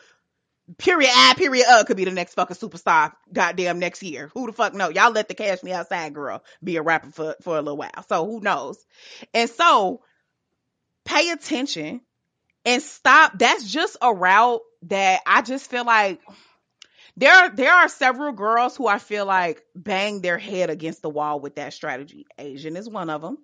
Period 0.77 1.09
I, 1.11 1.33
period 1.35 1.65
uh 1.67 1.83
could 1.83 1.97
be 1.97 2.05
the 2.05 2.11
next 2.11 2.35
fucking 2.35 2.55
superstar 2.55 3.13
goddamn 3.33 3.79
next 3.79 4.03
year. 4.03 4.29
Who 4.35 4.45
the 4.45 4.53
fuck 4.53 4.75
know? 4.75 4.89
Y'all 4.89 5.11
let 5.11 5.27
the 5.27 5.33
cash 5.33 5.63
me 5.63 5.71
outside 5.71 6.13
girl 6.13 6.43
be 6.63 6.75
a 6.75 6.83
rapper 6.83 7.09
for, 7.09 7.35
for 7.41 7.57
a 7.57 7.61
little 7.61 7.77
while. 7.77 8.05
So 8.07 8.25
who 8.25 8.39
knows? 8.39 8.77
And 9.33 9.49
so 9.49 10.01
pay 11.05 11.31
attention 11.31 12.01
and 12.65 12.83
stop. 12.83 13.39
That's 13.39 13.67
just 13.71 13.97
a 13.99 14.13
route 14.13 14.61
that 14.83 15.21
I 15.25 15.41
just 15.41 15.71
feel 15.71 15.85
like 15.85 16.21
there 17.19 17.49
there 17.49 17.73
are 17.73 17.89
several 17.89 18.31
girls 18.31 18.77
who 18.77 18.87
I 18.87 18.97
feel 18.99 19.25
like 19.25 19.63
bang 19.75 20.21
their 20.21 20.37
head 20.37 20.69
against 20.69 21.01
the 21.01 21.09
wall 21.09 21.39
with 21.39 21.55
that 21.55 21.73
strategy. 21.73 22.25
Asian 22.37 22.77
is 22.77 22.89
one 22.89 23.09
of 23.09 23.21
them. 23.21 23.37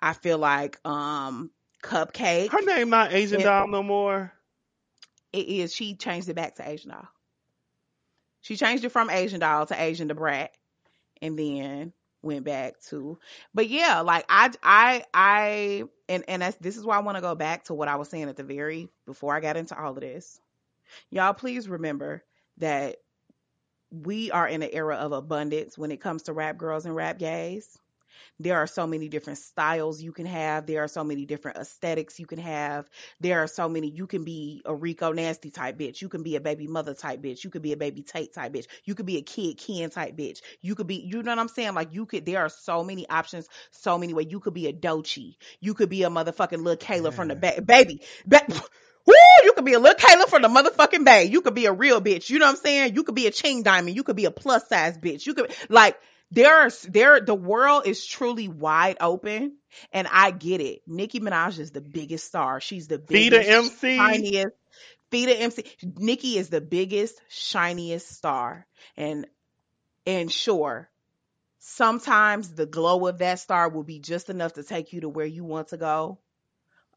I 0.00 0.12
feel 0.12 0.38
like 0.38 0.78
um 0.86 1.50
CupcakKe 1.82 2.50
Her 2.50 2.60
name 2.62 2.90
not 2.90 3.12
Asian 3.12 3.40
It- 3.40 3.44
doll 3.44 3.66
no 3.68 3.82
more. 3.82 4.32
it 5.32 5.48
is 5.48 5.74
she 5.74 5.94
changed 5.94 6.28
it 6.28 6.34
back 6.34 6.56
to 6.56 6.68
Asian 6.68 6.90
doll. 6.90 7.08
She 8.42 8.56
changed 8.56 8.84
it 8.84 8.90
from 8.90 9.10
Asian 9.10 9.40
doll 9.40 9.66
to 9.66 9.80
Asian 9.82 10.08
to 10.08 10.14
brat 10.14 10.52
and 11.22 11.38
then 11.38 11.92
went 12.22 12.44
back 12.44 12.80
to 12.90 13.18
but 13.54 13.68
yeah, 13.68 14.00
like 14.00 14.26
I 14.28 14.50
I 14.62 15.04
I 15.14 15.84
and 16.08 16.24
and 16.28 16.42
that's 16.42 16.56
this 16.58 16.76
is 16.76 16.84
why 16.84 16.96
I 16.96 17.00
want 17.00 17.16
to 17.16 17.22
go 17.22 17.34
back 17.34 17.64
to 17.64 17.74
what 17.74 17.88
I 17.88 17.96
was 17.96 18.08
saying 18.10 18.28
at 18.28 18.36
the 18.36 18.44
very 18.44 18.88
before 19.06 19.34
I 19.34 19.40
got 19.40 19.56
into 19.56 19.78
all 19.80 19.92
of 19.92 20.00
this. 20.00 20.38
Y'all 21.10 21.32
please 21.34 21.68
remember 21.68 22.22
that 22.60 22.96
we 23.90 24.30
are 24.30 24.46
in 24.48 24.62
an 24.62 24.70
era 24.72 24.96
of 24.96 25.12
abundance 25.12 25.76
when 25.76 25.90
it 25.90 26.00
comes 26.00 26.24
to 26.24 26.32
rap 26.32 26.56
girls 26.56 26.86
and 26.86 26.94
rap 26.94 27.18
gays. 27.18 27.78
There 28.38 28.56
are 28.58 28.66
so 28.66 28.86
many 28.86 29.08
different 29.08 29.38
styles 29.38 30.02
you 30.02 30.12
can 30.12 30.26
have. 30.26 30.66
There 30.66 30.82
are 30.82 30.88
so 30.88 31.04
many 31.04 31.26
different 31.26 31.58
aesthetics 31.58 32.18
you 32.18 32.26
can 32.26 32.38
have. 32.38 32.88
There 33.20 33.40
are 33.42 33.46
so 33.46 33.68
many. 33.68 33.90
You 33.90 34.06
can 34.06 34.24
be 34.24 34.62
a 34.64 34.74
Rico 34.74 35.12
Nasty 35.12 35.50
type 35.50 35.78
bitch. 35.78 36.02
You 36.02 36.08
can 36.08 36.22
be 36.22 36.36
a 36.36 36.40
baby 36.40 36.66
mother 36.66 36.94
type 36.94 37.20
bitch. 37.22 37.44
You 37.44 37.50
could 37.50 37.62
be 37.62 37.72
a 37.72 37.76
baby 37.76 38.02
Tate 38.02 38.34
type 38.34 38.52
bitch. 38.52 38.66
You 38.84 38.94
could 38.94 39.06
be 39.06 39.18
a 39.18 39.22
kid 39.22 39.58
Ken 39.58 39.90
type 39.90 40.16
bitch. 40.16 40.40
You 40.62 40.74
could 40.74 40.86
be, 40.86 40.96
you 40.96 41.22
know 41.22 41.32
what 41.32 41.38
I'm 41.38 41.48
saying? 41.48 41.74
Like 41.74 41.94
you 41.94 42.06
could, 42.06 42.26
there 42.26 42.40
are 42.40 42.48
so 42.48 42.82
many 42.82 43.08
options, 43.08 43.48
so 43.70 43.98
many 43.98 44.14
ways. 44.14 44.28
You 44.30 44.40
could 44.40 44.54
be 44.54 44.68
a 44.68 44.72
Doechii. 44.72 45.36
You 45.60 45.74
could 45.74 45.88
be 45.90 46.02
a 46.02 46.10
motherfucking 46.10 46.62
little 46.62 46.76
Kayla 46.76 47.12
from 47.12 47.28
the 47.28 47.36
ba- 47.36 47.62
baby. 47.62 48.02
Ba- 48.26 48.46
Woo! 49.10 49.44
You 49.44 49.52
could 49.52 49.64
be 49.64 49.72
a 49.72 49.78
little 49.78 49.98
Kayla 49.98 50.28
from 50.28 50.42
the 50.42 50.48
motherfucking 50.48 51.04
bay. 51.04 51.24
You 51.24 51.40
could 51.40 51.54
be 51.54 51.66
a 51.66 51.72
real 51.72 52.00
bitch. 52.00 52.30
You 52.30 52.38
know 52.38 52.46
what 52.46 52.56
I'm 52.56 52.62
saying? 52.62 52.94
You 52.94 53.02
could 53.02 53.14
be 53.14 53.26
a 53.26 53.30
chain 53.30 53.62
diamond. 53.62 53.96
You 53.96 54.02
could 54.02 54.16
be 54.16 54.26
a 54.26 54.30
plus 54.30 54.68
size 54.68 54.98
bitch. 54.98 55.26
You 55.26 55.34
could 55.34 55.52
like 55.68 55.98
there 56.30 56.54
are 56.54 56.70
there 56.88 57.20
the 57.20 57.34
world 57.34 57.86
is 57.86 58.04
truly 58.04 58.48
wide 58.48 58.98
open, 59.00 59.56
and 59.92 60.06
I 60.10 60.30
get 60.30 60.60
it. 60.60 60.82
Nicki 60.86 61.20
Minaj 61.20 61.58
is 61.58 61.72
the 61.72 61.80
biggest 61.80 62.26
star. 62.26 62.60
She's 62.60 62.88
the 62.88 62.98
biggest, 62.98 63.48
MC. 63.48 63.96
shiniest. 63.96 64.52
Fita 65.10 65.40
MC. 65.40 65.64
Nicki 65.96 66.38
is 66.38 66.50
the 66.50 66.60
biggest, 66.60 67.20
shiniest 67.28 68.08
star, 68.08 68.66
and 68.96 69.26
and 70.06 70.30
sure, 70.30 70.88
sometimes 71.58 72.54
the 72.54 72.66
glow 72.66 73.06
of 73.06 73.18
that 73.18 73.40
star 73.40 73.68
will 73.68 73.82
be 73.82 73.98
just 73.98 74.30
enough 74.30 74.52
to 74.54 74.62
take 74.62 74.92
you 74.92 75.00
to 75.02 75.08
where 75.08 75.26
you 75.26 75.44
want 75.44 75.68
to 75.68 75.76
go. 75.76 76.18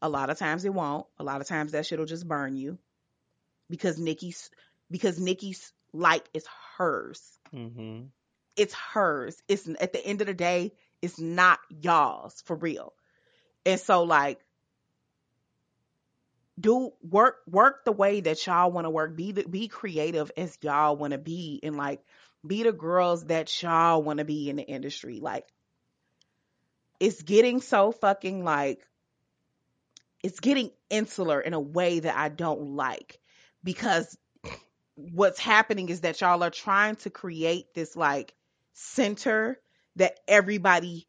A 0.04 0.08
lot 0.10 0.28
of 0.28 0.38
times 0.38 0.66
it 0.66 0.74
won't. 0.74 1.06
A 1.18 1.24
lot 1.24 1.40
of 1.40 1.46
times 1.46 1.72
that 1.72 1.86
shit'll 1.86 2.04
just 2.04 2.28
burn 2.28 2.56
you 2.56 2.76
because 3.70 3.98
Nicki's 3.98 4.50
because 4.90 5.18
Nicki's 5.18 5.72
light 5.94 6.28
is 6.34 6.46
hers. 6.76 7.22
hmm 7.50 8.02
It's 8.54 8.74
hers. 8.74 9.42
It's 9.48 9.66
at 9.80 9.94
the 9.94 10.04
end 10.06 10.20
of 10.20 10.26
the 10.26 10.34
day, 10.34 10.74
it's 11.00 11.18
not 11.18 11.58
y'all's 11.70 12.42
for 12.42 12.54
real. 12.54 12.92
And 13.64 13.80
so 13.80 14.02
like 14.02 14.44
do 16.60 16.92
work 17.02 17.38
work 17.48 17.86
the 17.86 17.92
way 17.92 18.20
that 18.20 18.46
y'all 18.46 18.70
want 18.70 18.84
to 18.84 18.90
work. 18.90 19.16
Be 19.16 19.32
the, 19.32 19.44
be 19.44 19.68
creative 19.68 20.30
as 20.36 20.58
y'all 20.60 20.96
want 20.98 21.12
to 21.12 21.18
be 21.18 21.60
and 21.62 21.78
like 21.78 22.04
be 22.46 22.62
the 22.62 22.72
girls 22.72 23.24
that 23.24 23.62
y'all 23.62 24.02
want 24.02 24.18
to 24.18 24.26
be 24.26 24.50
in 24.50 24.56
the 24.56 24.62
industry. 24.62 25.18
Like 25.20 25.46
it's 27.00 27.22
getting 27.22 27.62
so 27.62 27.90
fucking 27.90 28.44
like 28.44 28.86
it's 30.24 30.40
getting 30.40 30.70
insular 30.88 31.38
in 31.38 31.52
a 31.52 31.60
way 31.60 32.00
that 32.00 32.16
I 32.16 32.30
don't 32.30 32.76
like 32.76 33.20
because 33.62 34.16
what's 34.94 35.38
happening 35.38 35.90
is 35.90 36.00
that 36.00 36.18
y'all 36.22 36.42
are 36.42 36.48
trying 36.48 36.96
to 36.96 37.10
create 37.10 37.74
this 37.74 37.94
like 37.94 38.34
center 38.72 39.60
that 39.96 40.18
everybody 40.26 41.06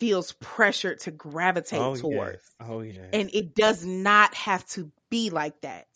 feels 0.00 0.32
pressured 0.32 1.00
to 1.00 1.10
gravitate 1.10 1.80
Oh 1.80 1.96
towards. 1.96 2.42
yes. 2.60 2.68
Oh 2.68 2.80
yes. 2.82 3.08
And 3.14 3.30
it 3.32 3.54
does 3.54 3.86
not 3.86 4.34
have 4.34 4.66
to 4.72 4.92
be 5.08 5.30
like 5.30 5.58
that. 5.62 5.88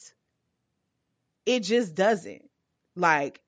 It 1.44 1.60
just 1.60 1.94
doesn't. 1.94 2.48
Like 2.96 3.42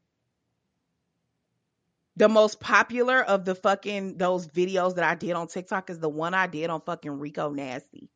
the 2.15 2.28
most 2.28 2.61
popular 2.61 3.23
of 3.23 3.47
the 3.47 3.55
fucking 3.55 4.19
those 4.19 4.47
videos 4.48 4.97
that 4.97 5.05
I 5.05 5.15
did 5.15 5.32
on 5.32 5.48
TikTok 5.48 5.89
is 5.89 5.98
the 5.98 6.11
one 6.11 6.35
I 6.35 6.47
did 6.47 6.69
on 6.69 6.82
fucking 6.82 7.19
Rico 7.19 7.48
Nasty. 7.48 8.11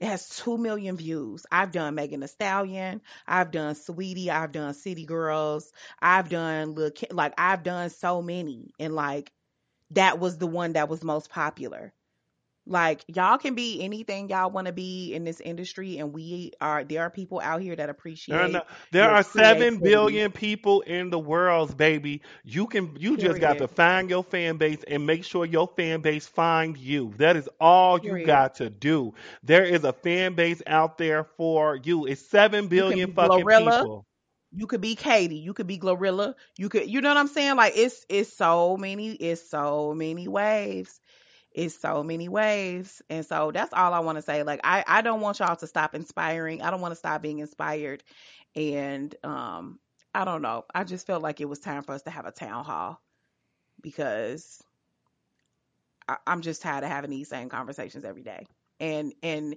It 0.00 0.06
has 0.06 0.28
two 0.28 0.58
million 0.58 0.96
views. 0.96 1.46
I've 1.52 1.72
done 1.72 1.94
Megan 1.94 2.20
Thee 2.20 2.26
Stallion. 2.26 3.02
I've 3.26 3.50
done 3.52 3.74
Saweetie. 3.74 4.28
I've 4.28 4.52
done 4.52 4.74
City 4.74 5.04
Girls. 5.04 5.72
I've 6.00 6.28
done 6.28 6.74
Lil 6.74 6.90
Ki- 6.90 7.08
like 7.12 7.34
I've 7.38 7.62
done 7.62 7.90
so 7.90 8.22
many, 8.22 8.72
and 8.80 8.94
like 8.94 9.32
that 9.92 10.18
was 10.20 10.38
the 10.38 10.46
one 10.48 10.74
that 10.74 10.88
was 10.88 11.04
most 11.04 11.30
popular. 11.30 11.92
Like 12.70 13.04
y'all 13.08 13.36
can 13.36 13.54
be 13.56 13.82
anything 13.82 14.28
y'all 14.28 14.48
want 14.48 14.68
to 14.68 14.72
be 14.72 15.12
in 15.12 15.24
this 15.24 15.40
industry, 15.40 15.98
and 15.98 16.12
we 16.12 16.52
are. 16.60 16.84
There 16.84 17.02
are 17.02 17.10
people 17.10 17.40
out 17.40 17.60
here 17.60 17.74
that 17.74 17.90
appreciate. 17.90 18.36
There 18.36 18.44
are, 18.44 18.48
no- 18.48 18.62
there 18.92 19.10
are 19.10 19.22
seven 19.24 19.78
billion 19.80 20.30
people 20.30 20.80
in 20.82 21.10
the 21.10 21.18
world, 21.18 21.76
baby. 21.76 22.22
You 22.44 22.68
can 22.68 22.96
you 22.96 23.16
just 23.16 23.40
got 23.40 23.58
to 23.58 23.66
find 23.66 24.08
your 24.08 24.22
fan 24.22 24.56
base 24.56 24.84
and 24.86 25.04
make 25.04 25.24
sure 25.24 25.44
your 25.44 25.66
fan 25.66 26.00
base 26.00 26.28
find 26.28 26.78
you. 26.78 27.12
That 27.16 27.36
is 27.36 27.48
all 27.60 27.98
you 27.98 28.24
got 28.24 28.54
to 28.56 28.70
do. 28.70 29.14
There 29.42 29.64
is 29.64 29.82
a 29.82 29.92
fan 29.92 30.34
base 30.34 30.62
out 30.66 30.96
there 30.96 31.24
for 31.24 31.74
you. 31.74 32.06
It's 32.06 32.24
seven 32.24 32.68
billion 32.68 33.10
be 33.10 33.14
fucking 33.14 33.46
Glorilla. 33.46 33.80
people. 33.80 34.06
You 34.52 34.66
could 34.66 34.80
be 34.80 34.94
Katie. 34.94 35.36
You 35.36 35.54
could 35.54 35.66
be 35.66 35.78
Glorilla. 35.78 36.34
You 36.56 36.68
could, 36.68 36.88
you 36.88 37.00
know 37.00 37.08
what 37.08 37.16
I'm 37.18 37.28
saying? 37.28 37.56
Like 37.56 37.72
it's 37.76 38.04
it's 38.08 38.32
so 38.32 38.76
many, 38.76 39.10
it's 39.12 39.48
so 39.48 39.94
many 39.94 40.28
waves. 40.28 41.00
It's 41.52 41.76
so 41.78 42.02
many 42.02 42.28
ways. 42.28 43.02
And 43.10 43.26
so 43.26 43.50
that's 43.52 43.72
all 43.72 43.92
I 43.94 44.00
want 44.00 44.18
to 44.18 44.22
say. 44.22 44.42
Like 44.42 44.60
I 44.64 44.84
I 44.86 45.02
don't 45.02 45.20
want 45.20 45.40
y'all 45.40 45.56
to 45.56 45.66
stop 45.66 45.94
inspiring. 45.94 46.62
I 46.62 46.70
don't 46.70 46.80
want 46.80 46.92
to 46.92 46.96
stop 46.96 47.22
being 47.22 47.40
inspired. 47.40 48.02
And 48.56 49.14
um 49.24 49.80
I 50.14 50.24
don't 50.24 50.42
know. 50.42 50.64
I 50.74 50.84
just 50.84 51.06
felt 51.06 51.22
like 51.22 51.40
it 51.40 51.48
was 51.48 51.60
time 51.60 51.82
for 51.82 51.92
us 51.92 52.02
to 52.02 52.10
have 52.10 52.26
a 52.26 52.32
town 52.32 52.64
hall 52.64 53.00
because 53.82 54.62
I, 56.08 56.16
I'm 56.26 56.42
just 56.42 56.62
tired 56.62 56.84
of 56.84 56.90
having 56.90 57.10
these 57.10 57.28
same 57.28 57.48
conversations 57.48 58.04
every 58.04 58.22
day. 58.22 58.46
And 58.80 59.14
and 59.22 59.56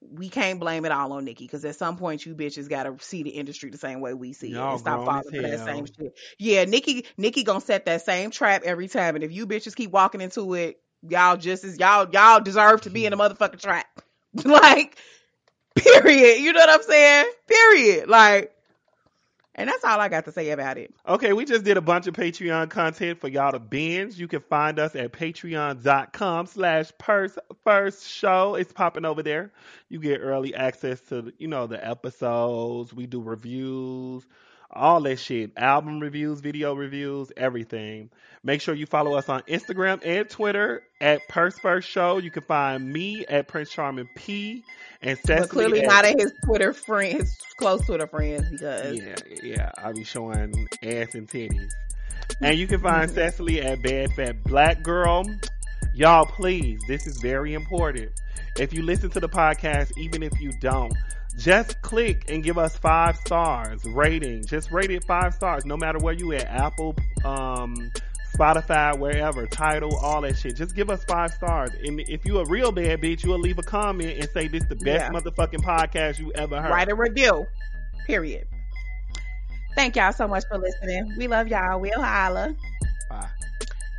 we 0.00 0.28
can't 0.28 0.58
blame 0.58 0.84
it 0.84 0.92
all 0.92 1.12
on 1.12 1.24
Nicki 1.24 1.44
because 1.44 1.64
at 1.64 1.76
some 1.76 1.96
point 1.96 2.24
you 2.24 2.34
bitches 2.34 2.68
gotta 2.68 2.96
see 3.00 3.22
the 3.22 3.30
industry 3.30 3.70
the 3.70 3.78
same 3.78 4.00
way 4.00 4.14
we 4.14 4.32
see 4.32 4.48
it 4.48 4.54
Y'all 4.54 4.72
and 4.72 4.80
stop 4.80 5.04
falling 5.04 5.22
for 5.22 5.42
that 5.42 5.64
same 5.64 5.86
shit. 5.86 6.18
Yeah, 6.38 6.64
Nicki 6.64 7.06
Nicki 7.18 7.44
gonna 7.44 7.60
set 7.60 7.84
that 7.84 8.02
same 8.02 8.30
trap 8.30 8.62
every 8.64 8.88
time, 8.88 9.14
and 9.14 9.24
if 9.24 9.32
you 9.32 9.46
bitches 9.46 9.76
keep 9.76 9.90
walking 9.90 10.20
into 10.20 10.54
it, 10.54 10.80
y'all 11.08 11.36
just 11.36 11.64
as 11.64 11.78
y'all 11.78 12.08
y'all 12.12 12.40
deserve 12.40 12.82
to 12.82 12.90
be 12.90 13.04
in 13.06 13.12
a 13.12 13.16
motherfucking 13.16 13.60
trap. 13.60 13.86
like, 14.44 14.96
period. 15.74 16.40
You 16.40 16.52
know 16.52 16.60
what 16.60 16.70
I'm 16.70 16.82
saying? 16.82 17.32
Period. 17.46 18.08
Like, 18.08 18.52
and 19.54 19.68
that's 19.68 19.84
all 19.84 20.00
I 20.00 20.08
got 20.08 20.24
to 20.26 20.32
say 20.32 20.50
about 20.50 20.78
it. 20.78 20.94
Okay, 21.06 21.32
we 21.32 21.44
just 21.44 21.64
did 21.64 21.76
a 21.76 21.80
bunch 21.80 22.06
of 22.06 22.14
Patreon 22.14 22.70
content 22.70 23.20
for 23.20 23.28
y'all 23.28 23.52
to 23.52 23.58
binge. 23.58 24.16
You 24.18 24.28
can 24.28 24.40
find 24.40 24.78
us 24.78 24.94
at 24.94 25.12
patreon.com 25.12 26.46
slash 26.46 26.92
purse 26.98 27.36
first 27.64 28.06
show. 28.06 28.54
It's 28.54 28.72
popping 28.72 29.04
over 29.04 29.22
there. 29.22 29.52
You 29.88 29.98
get 29.98 30.18
early 30.18 30.54
access 30.54 31.00
to, 31.08 31.32
you 31.38 31.48
know, 31.48 31.66
the 31.66 31.84
episodes. 31.86 32.94
We 32.94 33.06
do 33.06 33.20
reviews. 33.20 34.26
All 34.72 35.00
that 35.02 35.18
shit. 35.18 35.52
Album 35.56 36.00
reviews, 36.00 36.40
video 36.40 36.74
reviews, 36.74 37.32
everything. 37.36 38.10
Make 38.42 38.60
sure 38.60 38.74
you 38.74 38.86
follow 38.86 39.14
us 39.16 39.28
on 39.28 39.42
Instagram 39.42 40.00
and 40.04 40.28
Twitter 40.28 40.82
at 41.00 41.20
Purse 41.28 41.58
First 41.58 41.88
Show. 41.88 42.18
You 42.18 42.30
can 42.30 42.42
find 42.44 42.90
me 42.92 43.26
at 43.26 43.48
Prince 43.48 43.70
Charming 43.70 44.08
P 44.16 44.62
and 45.02 45.18
Cecily. 45.18 45.40
But 45.40 45.50
clearly 45.50 45.80
at- 45.82 45.88
not 45.88 46.04
at 46.04 46.18
his 46.18 46.32
Twitter 46.46 46.72
friend, 46.72 47.18
his 47.18 47.36
close 47.58 47.84
Twitter 47.84 48.06
friends 48.06 48.48
because 48.50 48.98
Yeah, 48.98 49.14
yeah. 49.42 49.70
I'll 49.78 49.92
be 49.94 50.04
showing 50.04 50.68
ass 50.82 51.14
and 51.14 51.28
titties. 51.28 51.70
And 52.40 52.56
you 52.58 52.66
can 52.66 52.80
find 52.80 53.10
Cecily 53.14 53.60
at 53.60 53.82
Bad 53.82 54.12
Fat 54.14 54.42
Black 54.44 54.82
Girl. 54.82 55.24
Y'all, 55.94 56.24
please, 56.26 56.80
this 56.88 57.06
is 57.06 57.18
very 57.20 57.52
important. 57.54 58.10
If 58.56 58.72
you 58.72 58.82
listen 58.82 59.10
to 59.10 59.20
the 59.20 59.28
podcast, 59.28 59.90
even 59.98 60.22
if 60.22 60.32
you 60.40 60.52
don't, 60.60 60.92
just 61.38 61.80
click 61.82 62.24
and 62.28 62.42
give 62.42 62.58
us 62.58 62.76
five 62.76 63.16
stars 63.16 63.84
rating. 63.84 64.44
Just 64.46 64.70
rate 64.70 64.90
it 64.90 65.04
five 65.04 65.34
stars, 65.34 65.64
no 65.64 65.76
matter 65.76 65.98
where 65.98 66.14
you 66.14 66.32
at. 66.32 66.46
Apple, 66.46 66.94
um, 67.24 67.74
Spotify, 68.36 68.96
wherever, 68.98 69.46
Tidal, 69.46 69.96
all 69.96 70.20
that 70.22 70.36
shit. 70.38 70.56
Just 70.56 70.74
give 70.76 70.88
us 70.90 71.02
five 71.04 71.30
stars. 71.32 71.70
And 71.84 72.00
if 72.08 72.24
you 72.24 72.38
a 72.38 72.44
real 72.46 72.72
bad 72.72 73.00
bitch, 73.00 73.24
you'll 73.24 73.38
leave 73.38 73.58
a 73.58 73.62
comment 73.62 74.18
and 74.18 74.28
say 74.30 74.48
this 74.48 74.64
the 74.68 74.76
best 74.76 74.86
Yeah. 75.04 75.10
motherfucking 75.10 75.62
podcast 75.64 76.18
you 76.18 76.32
ever 76.34 76.60
heard. 76.60 76.70
write 76.70 76.88
a 76.90 76.94
review. 76.94 77.46
Period. 78.06 78.46
Thank 79.76 79.96
y'all 79.96 80.12
so 80.12 80.26
much 80.26 80.44
for 80.48 80.58
listening. 80.58 81.14
We 81.16 81.26
love 81.28 81.48
y'all. 81.48 81.80
We'll 81.80 82.00
holla. 82.02 82.54
Bye. 83.08 83.28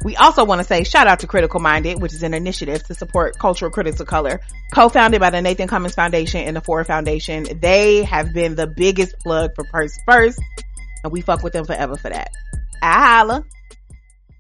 We 0.04 0.16
also 0.16 0.46
want 0.46 0.60
to 0.62 0.68
say 0.68 0.84
shout 0.84 1.08
out 1.08 1.20
to 1.20 1.28
Critical 1.28 1.60
Minded, 1.60 2.02
which 2.02 2.14
is 2.14 2.24
an 2.24 2.34
initiative 2.34 2.84
to 2.88 2.96
support 2.96 3.38
cultural 3.38 3.70
critics 3.70 4.00
of 4.00 4.08
color, 4.08 4.42
co-founded 4.74 5.20
by 5.20 5.30
the 5.30 5.42
Nathan 5.42 5.68
Cummings 5.68 5.94
Foundation 5.94 6.42
and 6.42 6.56
the 6.56 6.62
Ford 6.62 6.88
Foundation. 6.88 7.46
They 7.62 8.04
have 8.04 8.34
been 8.34 8.56
the 8.56 8.68
biggest 8.68 9.20
plug 9.20 9.52
for 9.56 9.64
Purse 9.66 10.00
First, 10.08 10.40
and 11.04 11.14
we 11.14 11.22
fuck 11.22 11.44
with 11.44 11.54
them 11.54 11.66
forever 11.66 11.96
for 11.98 12.10
that. 12.10 12.32
I 12.82 13.18
holla. 13.18 13.46